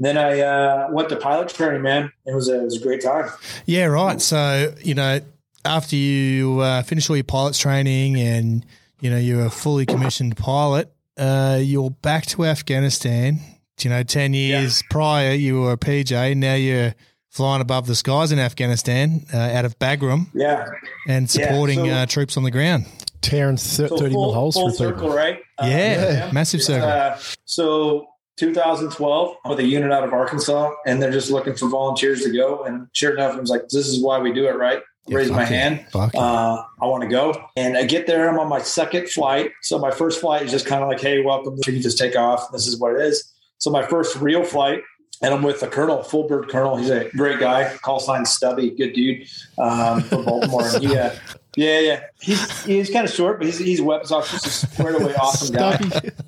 then 0.00 0.18
I 0.18 0.40
uh, 0.40 0.88
went 0.90 1.08
to 1.10 1.16
pilot 1.16 1.48
training, 1.48 1.82
man. 1.82 2.12
It 2.26 2.34
was 2.34 2.48
a, 2.48 2.60
it 2.60 2.64
was 2.64 2.76
a 2.76 2.82
great 2.82 3.02
time. 3.02 3.30
Yeah, 3.66 3.84
right. 3.84 4.20
So, 4.20 4.74
you 4.82 4.94
know, 4.94 5.20
after 5.64 5.94
you 5.94 6.58
uh, 6.58 6.82
finish 6.82 7.08
all 7.08 7.16
your 7.16 7.22
pilot's 7.24 7.58
training 7.58 8.16
and, 8.16 8.66
you 9.00 9.08
know, 9.10 9.18
you're 9.18 9.46
a 9.46 9.50
fully 9.50 9.86
commissioned 9.86 10.36
pilot, 10.36 10.92
uh, 11.16 11.60
you're 11.62 11.90
back 11.90 12.26
to 12.26 12.44
Afghanistan. 12.44 13.38
You 13.84 13.90
know, 13.90 14.02
10 14.02 14.34
years 14.34 14.82
prior, 14.90 15.32
you 15.32 15.60
were 15.60 15.72
a 15.72 15.76
PJ. 15.76 16.36
Now 16.36 16.54
you're 16.54 16.94
flying 17.30 17.60
above 17.62 17.86
the 17.86 17.94
skies 17.94 18.30
in 18.32 18.38
Afghanistan 18.38 19.24
uh, 19.32 19.38
out 19.38 19.64
of 19.64 19.78
Bagram 19.78 20.26
Yeah. 20.34 20.66
and 21.08 21.28
supporting 21.30 21.78
so- 21.80 21.86
uh, 21.90 22.06
troops 22.06 22.36
on 22.36 22.42
the 22.42 22.50
ground. 22.50 22.86
Tearing 23.22 23.56
th- 23.56 23.60
So 23.60 23.86
30 23.88 24.14
full, 24.14 24.26
mil 24.26 24.34
holes 24.34 24.54
full 24.54 24.70
for 24.72 24.86
people. 24.90 24.94
circle, 25.02 25.10
right? 25.14 25.38
Uh, 25.58 25.66
Yeah, 25.66 26.30
massive 26.32 26.62
circle. 26.62 26.88
Uh, 26.88 27.16
so 27.44 28.06
2012 28.36 29.36
with 29.48 29.60
a 29.60 29.64
unit 29.64 29.92
out 29.92 30.02
of 30.04 30.12
Arkansas, 30.12 30.72
and 30.86 31.00
they're 31.00 31.12
just 31.12 31.30
looking 31.30 31.54
for 31.54 31.68
volunteers 31.68 32.22
to 32.24 32.32
go. 32.32 32.64
And 32.64 32.88
sure 32.92 33.14
enough, 33.14 33.34
I 33.36 33.40
was 33.40 33.48
like, 33.50 33.68
"This 33.68 33.86
is 33.86 34.02
why 34.02 34.18
we 34.18 34.32
do 34.32 34.46
it, 34.48 34.56
right?" 34.56 34.80
Yeah, 35.06 35.16
Raise 35.18 35.30
my 35.30 35.42
fuck 35.42 35.50
yeah. 35.50 35.56
hand. 35.56 35.86
Fuck. 35.92 36.14
Uh, 36.14 36.62
I 36.80 36.86
want 36.86 37.02
to 37.02 37.08
go, 37.08 37.34
and 37.56 37.76
I 37.76 37.84
get 37.84 38.06
there. 38.06 38.28
I'm 38.28 38.38
on 38.38 38.48
my 38.48 38.60
second 38.60 39.08
flight. 39.08 39.50
So 39.62 39.78
my 39.78 39.90
first 39.90 40.20
flight 40.20 40.42
is 40.42 40.50
just 40.50 40.66
kind 40.66 40.82
of 40.82 40.88
like, 40.88 41.00
"Hey, 41.00 41.20
welcome. 41.22 41.56
You 41.66 41.78
just 41.80 41.98
take 41.98 42.16
off. 42.16 42.50
This 42.52 42.66
is 42.66 42.78
what 42.80 42.94
it 42.94 43.02
is." 43.02 43.31
So 43.62 43.70
my 43.70 43.86
first 43.86 44.16
real 44.16 44.42
flight. 44.42 44.82
And 45.22 45.32
I'm 45.32 45.44
with 45.44 45.60
the 45.60 45.68
colonel, 45.68 46.02
full 46.02 46.26
bird 46.26 46.48
colonel. 46.48 46.76
He's 46.76 46.90
a 46.90 47.08
great 47.10 47.38
guy. 47.38 47.76
Call 47.76 48.00
sign 48.00 48.24
Stubby, 48.26 48.70
good 48.70 48.92
dude 48.92 49.28
um, 49.56 50.02
from 50.02 50.24
Baltimore. 50.24 50.66
And 50.66 50.82
he, 50.82 50.98
uh, 50.98 51.14
yeah, 51.54 51.78
yeah. 51.78 52.00
He's 52.20 52.64
he's 52.64 52.90
kind 52.90 53.06
of 53.06 53.12
short, 53.12 53.38
but 53.38 53.46
he's 53.46 53.58
he's 53.58 53.78
a 53.78 53.84
weapons 53.84 54.10
officer, 54.10 54.38
just 54.42 54.64
a 54.64 54.66
squared 54.66 55.00
away 55.00 55.14
awesome 55.14 55.54
guy. 55.54 55.78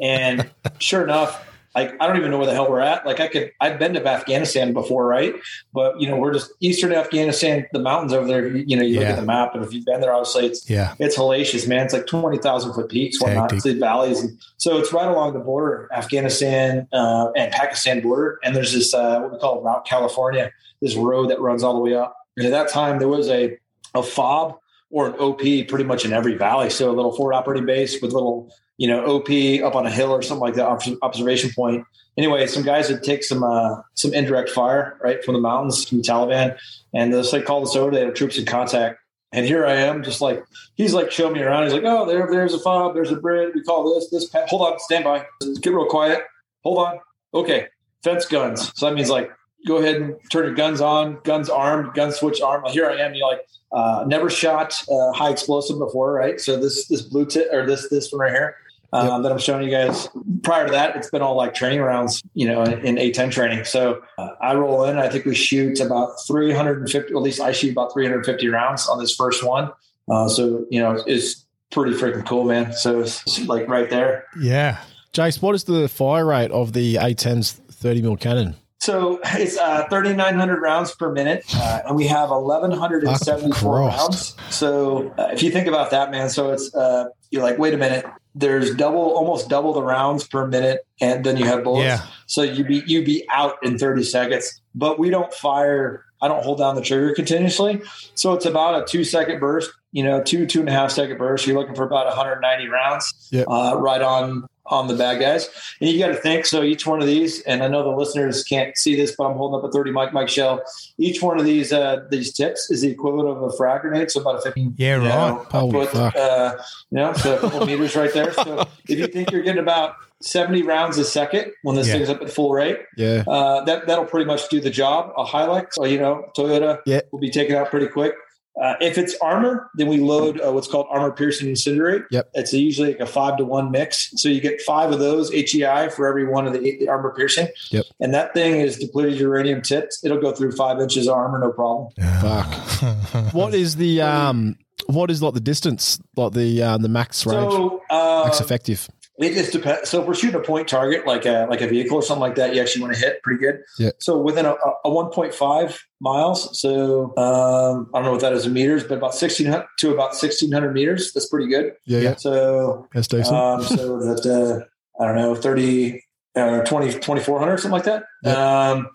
And 0.00 0.48
sure 0.78 1.02
enough, 1.02 1.44
like 1.74 1.94
I 2.00 2.06
don't 2.06 2.16
even 2.16 2.30
know 2.30 2.38
where 2.38 2.46
the 2.46 2.54
hell 2.54 2.70
we're 2.70 2.80
at. 2.80 3.04
Like 3.04 3.20
I 3.20 3.28
could, 3.28 3.50
I've 3.60 3.78
been 3.78 3.94
to 3.94 4.06
Afghanistan 4.06 4.72
before, 4.72 5.06
right? 5.06 5.34
But 5.72 6.00
you 6.00 6.08
know, 6.08 6.16
we're 6.16 6.32
just 6.32 6.52
eastern 6.60 6.92
Afghanistan, 6.92 7.66
the 7.72 7.80
mountains 7.80 8.12
over 8.12 8.26
there. 8.26 8.46
You, 8.56 8.76
know, 8.76 8.82
you 8.82 9.00
look 9.00 9.08
at 9.08 9.16
the 9.16 9.26
map, 9.26 9.54
and 9.54 9.64
if 9.64 9.72
you've 9.72 9.84
been 9.84 10.00
there, 10.00 10.12
obviously 10.12 10.46
it's 10.46 10.68
Yeah. 10.70 10.94
it's 10.98 11.16
hellacious, 11.16 11.66
man. 11.66 11.84
It's 11.84 11.94
like 11.94 12.06
twenty 12.06 12.38
thousand 12.38 12.74
foot 12.74 12.88
peaks, 12.88 13.20
whatnot. 13.20 13.52
It's 13.52 13.64
the 13.64 13.74
valleys, 13.74 14.20
and 14.22 14.38
so 14.56 14.78
it's 14.78 14.92
right 14.92 15.08
along 15.08 15.32
the 15.34 15.40
border, 15.40 15.88
Afghanistan 15.92 16.86
uh, 16.92 17.30
and 17.36 17.52
Pakistan 17.52 18.00
border. 18.00 18.38
And 18.44 18.54
there's 18.54 18.72
this 18.72 18.94
uh, 18.94 19.20
what 19.20 19.32
we 19.32 19.38
call 19.38 19.60
Route 19.62 19.84
California, 19.84 20.52
this 20.80 20.94
road 20.94 21.30
that 21.30 21.40
runs 21.40 21.62
all 21.62 21.74
the 21.74 21.80
way 21.80 21.94
up. 21.94 22.16
And 22.36 22.46
at 22.46 22.50
that 22.50 22.68
time, 22.68 22.98
there 22.98 23.08
was 23.08 23.28
a 23.28 23.58
a 23.94 24.02
fob 24.02 24.58
or 24.90 25.08
an 25.08 25.14
OP 25.14 25.40
pretty 25.68 25.84
much 25.84 26.04
in 26.04 26.12
every 26.12 26.34
valley. 26.36 26.70
So 26.70 26.90
a 26.90 26.92
little 26.94 27.14
forward 27.16 27.34
operating 27.34 27.66
base 27.66 28.00
with 28.00 28.12
little 28.12 28.52
you 28.76 28.88
know 28.88 29.04
OP 29.04 29.28
up 29.62 29.74
on 29.74 29.86
a 29.86 29.90
hill 29.90 30.10
or 30.10 30.22
something 30.22 30.42
like 30.42 30.54
that, 30.54 30.98
observation 31.02 31.50
point. 31.54 31.84
Anyway, 32.16 32.46
some 32.46 32.62
guys 32.62 32.88
would 32.90 33.02
take 33.02 33.24
some 33.24 33.42
uh, 33.42 33.76
some 33.94 34.14
indirect 34.14 34.50
fire 34.50 34.98
right 35.02 35.24
from 35.24 35.34
the 35.34 35.40
mountains 35.40 35.88
from 35.88 35.98
the 35.98 36.04
Taliban, 36.04 36.56
and 36.94 37.12
they 37.12 37.20
like 37.20 37.44
called 37.44 37.64
us 37.64 37.76
over. 37.76 37.90
They 37.90 38.04
had 38.04 38.14
troops 38.14 38.38
in 38.38 38.46
contact. 38.46 39.00
And 39.32 39.44
here 39.44 39.66
I 39.66 39.72
am, 39.72 40.04
just 40.04 40.20
like 40.20 40.44
he's 40.76 40.94
like 40.94 41.10
showing 41.10 41.32
me 41.32 41.42
around. 41.42 41.64
He's 41.64 41.72
like, 41.72 41.82
"Oh, 41.84 42.06
there, 42.06 42.28
there's 42.30 42.54
a 42.54 42.58
fob. 42.60 42.94
There's 42.94 43.10
a 43.10 43.16
bridge. 43.16 43.50
We 43.52 43.64
call 43.64 43.92
this 43.92 44.08
this. 44.10 44.26
Pa- 44.26 44.46
Hold 44.46 44.62
on, 44.72 44.78
stand 44.78 45.02
by. 45.02 45.26
Get 45.60 45.72
real 45.72 45.86
quiet. 45.86 46.22
Hold 46.62 46.78
on. 46.78 47.00
Okay, 47.34 47.66
fence 48.04 48.26
guns. 48.26 48.70
So 48.76 48.86
that 48.86 48.94
means 48.94 49.10
like, 49.10 49.32
go 49.66 49.78
ahead 49.78 49.96
and 49.96 50.14
turn 50.30 50.44
your 50.44 50.54
guns 50.54 50.80
on. 50.80 51.18
Guns 51.24 51.50
armed. 51.50 51.94
Gun 51.94 52.12
switch 52.12 52.40
armed. 52.40 52.68
Here 52.68 52.88
I 52.88 52.94
am. 52.98 53.12
You're 53.14 53.28
like, 53.28 53.40
uh, 53.72 54.04
never 54.06 54.30
shot 54.30 54.80
uh, 54.88 55.10
high 55.10 55.30
explosive 55.30 55.80
before, 55.80 56.12
right? 56.12 56.40
So 56.40 56.56
this 56.56 56.86
this 56.86 57.02
blue 57.02 57.26
tip 57.26 57.48
or 57.52 57.66
this 57.66 57.88
this 57.88 58.12
one 58.12 58.20
right 58.20 58.32
here 58.32 58.56
um, 58.94 59.22
that 59.22 59.32
I'm 59.32 59.38
showing 59.38 59.64
you 59.64 59.70
guys. 59.70 60.08
Prior 60.42 60.66
to 60.66 60.72
that, 60.72 60.96
it's 60.96 61.10
been 61.10 61.22
all 61.22 61.36
like 61.36 61.54
training 61.54 61.80
rounds, 61.80 62.22
you 62.34 62.46
know, 62.46 62.62
in, 62.62 62.78
in 62.84 62.96
A10 62.96 63.30
training. 63.32 63.64
So 63.64 64.02
uh, 64.18 64.28
I 64.40 64.54
roll 64.54 64.84
in. 64.84 64.98
I 64.98 65.08
think 65.08 65.24
we 65.24 65.34
shoot 65.34 65.80
about 65.80 66.12
350. 66.26 67.12
At 67.12 67.20
least 67.20 67.40
I 67.40 67.52
shoot 67.52 67.72
about 67.72 67.92
350 67.92 68.48
rounds 68.48 68.88
on 68.88 68.98
this 68.98 69.14
first 69.14 69.44
one. 69.44 69.72
Uh, 70.08 70.28
so 70.28 70.64
you 70.70 70.80
know, 70.80 71.02
it's 71.06 71.44
pretty 71.70 71.96
freaking 71.96 72.26
cool, 72.26 72.44
man. 72.44 72.72
So 72.72 73.00
it's, 73.00 73.22
it's 73.22 73.46
like 73.46 73.68
right 73.68 73.90
there. 73.90 74.26
Yeah. 74.38 74.80
Jace, 75.12 75.42
what 75.42 75.54
is 75.54 75.64
the 75.64 75.88
fire 75.88 76.26
rate 76.26 76.50
of 76.50 76.72
the 76.72 76.96
A10's 76.96 77.52
30 77.52 78.02
mil 78.02 78.16
cannon? 78.16 78.56
So 78.84 79.18
it's 79.24 79.56
uh, 79.56 79.88
3,900 79.88 80.60
rounds 80.60 80.94
per 80.94 81.10
minute, 81.10 81.44
uh, 81.56 81.80
and 81.86 81.96
we 81.96 82.06
have 82.06 82.28
1,174 82.28 83.78
rounds. 83.78 84.36
So 84.50 85.08
uh, 85.18 85.28
if 85.32 85.42
you 85.42 85.50
think 85.50 85.66
about 85.66 85.90
that, 85.92 86.10
man, 86.10 86.28
so 86.28 86.50
it's 86.52 86.74
uh, 86.74 87.06
you're 87.30 87.42
like, 87.42 87.56
wait 87.58 87.72
a 87.72 87.78
minute, 87.78 88.04
there's 88.34 88.74
double, 88.74 88.98
almost 89.00 89.48
double 89.48 89.72
the 89.72 89.82
rounds 89.82 90.26
per 90.26 90.46
minute, 90.46 90.86
and 91.00 91.24
then 91.24 91.38
you 91.38 91.46
have 91.46 91.64
bullets. 91.64 92.00
Yeah. 92.02 92.06
So 92.26 92.42
you 92.42 92.62
be 92.62 92.82
you 92.86 93.02
be 93.02 93.24
out 93.30 93.54
in 93.62 93.78
30 93.78 94.02
seconds, 94.02 94.60
but 94.74 94.98
we 94.98 95.08
don't 95.08 95.32
fire. 95.32 96.04
I 96.20 96.28
don't 96.28 96.42
hold 96.44 96.58
down 96.58 96.74
the 96.74 96.82
trigger 96.82 97.14
continuously, 97.14 97.80
so 98.14 98.34
it's 98.34 98.46
about 98.46 98.82
a 98.82 98.84
two 98.86 99.02
second 99.04 99.40
burst. 99.40 99.70
You 99.92 100.04
know, 100.04 100.22
two 100.22 100.44
two 100.46 100.60
and 100.60 100.68
a 100.68 100.72
half 100.72 100.90
second 100.90 101.16
burst. 101.16 101.46
You're 101.46 101.58
looking 101.58 101.74
for 101.74 101.84
about 101.84 102.04
190 102.06 102.68
rounds, 102.68 103.28
Yep. 103.30 103.46
uh, 103.48 103.76
right 103.78 104.02
on 104.02 104.46
on 104.66 104.88
the 104.88 104.94
bad 104.94 105.20
guys. 105.20 105.48
And 105.80 105.90
you 105.90 105.98
got 105.98 106.08
to 106.08 106.14
think. 106.14 106.46
So 106.46 106.62
each 106.62 106.86
one 106.86 107.00
of 107.00 107.06
these, 107.06 107.42
and 107.42 107.62
I 107.62 107.68
know 107.68 107.82
the 107.82 107.96
listeners 107.96 108.42
can't 108.44 108.76
see 108.78 108.96
this, 108.96 109.14
but 109.16 109.24
I'm 109.24 109.36
holding 109.36 109.58
up 109.58 109.64
a 109.68 109.70
30 109.72 109.90
mic 109.90 110.12
mic 110.14 110.28
shell. 110.28 110.62
Each 110.98 111.20
one 111.22 111.38
of 111.38 111.44
these 111.44 111.72
uh, 111.72 112.04
these 112.10 112.32
tips 112.32 112.70
is 112.70 112.80
the 112.82 112.90
equivalent 112.90 113.28
of 113.28 113.42
a 113.42 113.52
frag 113.56 113.82
grenade, 113.82 114.10
so 114.10 114.20
about 114.20 114.36
a 114.36 114.40
15. 114.40 114.74
Yeah, 114.76 114.96
you 114.96 115.02
know, 115.08 115.36
right. 115.38 115.46
Holy 115.52 115.72
foot, 115.86 115.90
fuck. 115.90 116.16
uh, 116.16 116.54
you 116.90 116.96
know, 116.96 117.12
so 117.12 117.36
a 117.36 117.38
couple 117.40 117.66
meters 117.66 117.94
right 117.96 118.12
there. 118.12 118.32
So 118.32 118.66
if 118.88 118.98
you 118.98 119.06
think 119.06 119.30
you're 119.30 119.42
getting 119.42 119.62
about 119.62 119.96
70 120.22 120.62
rounds 120.62 120.96
a 120.96 121.04
second 121.04 121.52
when 121.62 121.76
this 121.76 121.86
Yeah. 121.88 121.94
thing's 121.94 122.08
up 122.08 122.22
at 122.22 122.30
full 122.30 122.50
rate, 122.52 122.78
Yeah. 122.96 123.24
uh, 123.26 123.64
that 123.64 123.86
that'll 123.86 124.06
pretty 124.06 124.24
much 124.26 124.48
do 124.48 124.60
the 124.60 124.70
job. 124.70 125.12
A 125.18 125.24
Hilux, 125.24 125.76
or 125.76 125.86
you 125.86 125.98
know, 125.98 126.24
Toyota, 126.36 126.78
Yeah. 126.86 127.00
will 127.12 127.18
be 127.20 127.30
taken 127.30 127.56
out 127.56 127.68
pretty 127.68 127.88
quick. 127.88 128.14
Uh, 128.60 128.74
if 128.80 128.96
it's 128.98 129.16
armor, 129.20 129.68
then 129.74 129.88
we 129.88 129.98
load 129.98 130.40
uh, 130.40 130.52
what's 130.52 130.68
called 130.68 130.86
armor 130.88 131.10
piercing 131.10 131.48
incendiary. 131.48 132.02
Yep. 132.10 132.30
It's 132.34 132.52
usually 132.52 132.88
like 132.92 133.00
a 133.00 133.06
five 133.06 133.36
to 133.38 133.44
one 133.44 133.70
mix, 133.72 134.12
so 134.16 134.28
you 134.28 134.40
get 134.40 134.60
five 134.62 134.92
of 134.92 135.00
those 135.00 135.30
HEI 135.32 135.88
for 135.88 136.06
every 136.06 136.26
one 136.26 136.46
of 136.46 136.52
the, 136.52 136.60
the 136.60 136.88
armor 136.88 137.12
piercing. 137.16 137.48
Yep. 137.70 137.84
And 138.00 138.14
that 138.14 138.32
thing 138.32 138.60
is 138.60 138.78
depleted 138.78 139.18
uranium 139.18 139.60
tips. 139.62 140.04
It'll 140.04 140.20
go 140.20 140.32
through 140.32 140.52
five 140.52 140.80
inches 140.80 141.08
of 141.08 141.14
armor, 141.14 141.38
no 141.38 141.52
problem. 141.52 141.92
Fuck. 142.20 143.32
What 143.32 143.54
is 143.54 143.76
the 143.76 144.02
um? 144.02 144.56
What 144.86 145.10
is 145.10 145.22
like 145.22 145.34
the 145.34 145.40
distance, 145.40 145.98
like 146.16 146.32
the 146.32 146.62
um, 146.62 146.82
the 146.82 146.88
max 146.88 147.24
range, 147.26 147.52
So 147.52 147.82
uh, 147.90 148.22
max 148.24 148.40
effective? 148.40 148.88
It 149.18 149.34
just 149.34 149.52
depends. 149.52 149.88
So 149.88 150.00
if 150.02 150.08
we're 150.08 150.14
shooting 150.14 150.40
a 150.40 150.42
point 150.42 150.66
target, 150.66 151.06
like 151.06 151.24
a 151.24 151.46
like 151.48 151.60
a 151.60 151.68
vehicle 151.68 151.96
or 151.98 152.02
something 152.02 152.20
like 152.20 152.34
that, 152.34 152.52
you 152.54 152.60
actually 152.60 152.82
want 152.82 152.94
to 152.94 152.98
hit 153.00 153.22
pretty 153.22 153.38
good. 153.40 153.60
Yeah. 153.78 153.90
So 154.00 154.18
within 154.18 154.44
a, 154.44 154.54
a 154.84 154.90
1.5 154.90 155.78
miles, 156.00 156.60
so 156.60 157.16
um, 157.16 157.90
I 157.94 157.98
don't 157.98 158.04
know 158.06 158.10
what 158.12 158.22
that 158.22 158.32
is 158.32 158.44
in 158.46 158.52
meters, 158.52 158.82
but 158.82 158.98
about 158.98 159.14
1600 159.14 159.66
to 159.78 159.92
about 159.92 160.10
1600 160.16 160.72
meters. 160.72 161.12
That's 161.12 161.26
pretty 161.28 161.46
good. 161.48 161.74
Yeah, 161.86 162.00
yeah, 162.00 162.16
So 162.16 162.88
that's 162.92 163.06
decent. 163.06 163.36
um, 163.36 163.62
so 163.62 163.98
that 164.00 164.26
uh, 164.26 165.02
I 165.02 165.06
don't 165.06 165.16
know 165.16 165.34
30 165.36 166.02
uh, 166.34 166.62
20 166.64 166.94
2400 166.94 167.58
something 167.58 167.70
like 167.70 167.84
that. 167.84 168.04
Um, 168.24 168.88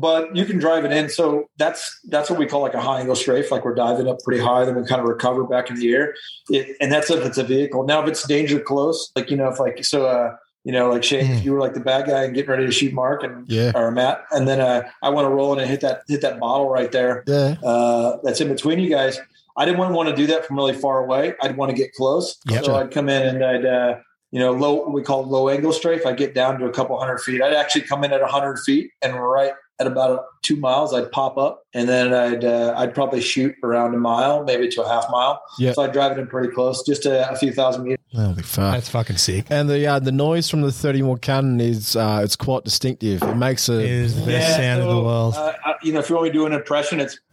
but 0.00 0.34
you 0.34 0.44
can 0.44 0.58
drive 0.58 0.84
it 0.84 0.92
in. 0.92 1.08
So 1.08 1.48
that's 1.58 2.00
that's 2.08 2.30
what 2.30 2.38
we 2.38 2.46
call 2.46 2.60
like 2.62 2.74
a 2.74 2.80
high 2.80 3.00
angle 3.00 3.16
strafe. 3.16 3.50
Like 3.50 3.64
we're 3.64 3.74
diving 3.74 4.08
up 4.08 4.18
pretty 4.24 4.42
high, 4.42 4.64
then 4.64 4.74
we 4.76 4.84
kind 4.86 5.00
of 5.00 5.06
recover 5.06 5.44
back 5.44 5.70
in 5.70 5.76
the 5.76 5.92
air. 5.92 6.14
It, 6.48 6.76
and 6.80 6.90
that's 6.90 7.10
if 7.10 7.24
it's 7.24 7.38
a 7.38 7.44
vehicle. 7.44 7.84
Now 7.84 8.02
if 8.02 8.08
it's 8.08 8.26
danger 8.26 8.58
close, 8.60 9.12
like 9.14 9.30
you 9.30 9.36
know, 9.36 9.48
if 9.48 9.60
like 9.60 9.84
so, 9.84 10.06
uh, 10.06 10.36
you 10.64 10.72
know, 10.72 10.90
like 10.90 11.04
Shane, 11.04 11.30
if 11.30 11.44
you 11.44 11.52
were 11.52 11.60
like 11.60 11.74
the 11.74 11.80
bad 11.80 12.06
guy 12.06 12.24
and 12.24 12.34
getting 12.34 12.50
ready 12.50 12.66
to 12.66 12.72
shoot 12.72 12.92
Mark 12.92 13.22
and 13.22 13.48
yeah, 13.48 13.72
or 13.74 13.90
Matt, 13.90 14.24
and 14.30 14.46
then 14.48 14.60
uh, 14.60 14.82
I 15.02 15.08
want 15.10 15.26
to 15.26 15.30
roll 15.30 15.52
in 15.52 15.58
and 15.58 15.70
hit 15.70 15.80
that 15.82 16.02
hit 16.08 16.20
that 16.22 16.38
bottle 16.40 16.68
right 16.68 16.90
there. 16.92 17.24
yeah, 17.26 17.54
Uh, 17.64 18.18
that's 18.22 18.40
in 18.40 18.48
between 18.48 18.78
you 18.78 18.90
guys. 18.90 19.18
I 19.56 19.64
didn't 19.64 19.78
want 19.92 20.08
to 20.08 20.14
do 20.16 20.26
that 20.28 20.46
from 20.46 20.56
really 20.56 20.72
far 20.74 21.04
away. 21.04 21.34
I'd 21.42 21.56
want 21.56 21.70
to 21.70 21.76
get 21.76 21.92
close. 21.92 22.38
Yep. 22.46 22.64
So 22.64 22.76
I'd 22.76 22.90
come 22.90 23.08
in 23.08 23.22
and 23.26 23.44
I'd, 23.44 23.66
uh, 23.66 23.96
you 24.30 24.38
know, 24.38 24.52
low, 24.52 24.74
what 24.74 24.92
we 24.92 25.02
call 25.02 25.24
low 25.24 25.48
angle 25.48 25.72
strafe. 25.72 26.06
I'd 26.06 26.16
get 26.16 26.34
down 26.34 26.58
to 26.60 26.66
a 26.66 26.70
couple 26.70 26.98
hundred 26.98 27.18
feet. 27.18 27.42
I'd 27.42 27.52
actually 27.52 27.82
come 27.82 28.04
in 28.04 28.12
at 28.12 28.20
a 28.20 28.24
100 28.24 28.58
feet 28.60 28.90
and 29.02 29.14
right 29.14 29.52
at 29.80 29.86
about 29.86 30.26
two 30.42 30.56
miles, 30.56 30.92
I'd 30.94 31.10
pop 31.10 31.36
up, 31.38 31.64
and 31.74 31.88
then 31.88 32.12
I'd 32.14 32.44
uh, 32.44 32.74
I'd 32.76 32.94
probably 32.94 33.20
shoot 33.20 33.54
around 33.64 33.94
a 33.94 33.98
mile, 33.98 34.44
maybe 34.44 34.68
to 34.68 34.82
a 34.82 34.88
half 34.88 35.06
mile. 35.10 35.42
Yeah. 35.58 35.72
So 35.72 35.82
I'd 35.82 35.92
drive 35.92 36.12
it 36.12 36.18
in 36.20 36.26
pretty 36.26 36.52
close, 36.52 36.82
just 36.84 37.06
a, 37.06 37.30
a 37.30 37.36
few 37.36 37.52
thousand 37.52 37.84
meters. 37.84 37.98
That'll 38.12 38.34
be 38.34 38.42
fun. 38.42 38.72
That's 38.72 38.88
fucking 38.88 39.16
sick. 39.16 39.46
And 39.50 39.68
the 39.70 39.86
uh, 39.86 39.98
the 39.98 40.12
noise 40.12 40.50
from 40.50 40.60
the 40.62 40.70
30 40.72 41.02
more 41.02 41.16
cannon 41.18 41.60
is 41.60 41.96
uh, 41.96 42.20
it's 42.22 42.36
quite 42.36 42.64
distinctive. 42.64 43.22
It 43.22 43.34
makes 43.36 43.68
a 43.68 43.78
It 43.80 43.90
is 43.90 44.20
the 44.20 44.26
best 44.26 44.56
sound 44.56 44.82
in 44.82 44.88
the 44.88 45.00
world. 45.02 45.34
Uh, 45.36 45.52
I- 45.64 45.74
you 45.82 45.92
know, 45.92 46.00
if 46.00 46.10
you 46.10 46.16
want 46.16 46.24
me 46.24 46.30
to 46.30 46.34
do 46.34 46.46
an 46.46 46.52
impression, 46.52 47.00
it's 47.00 47.18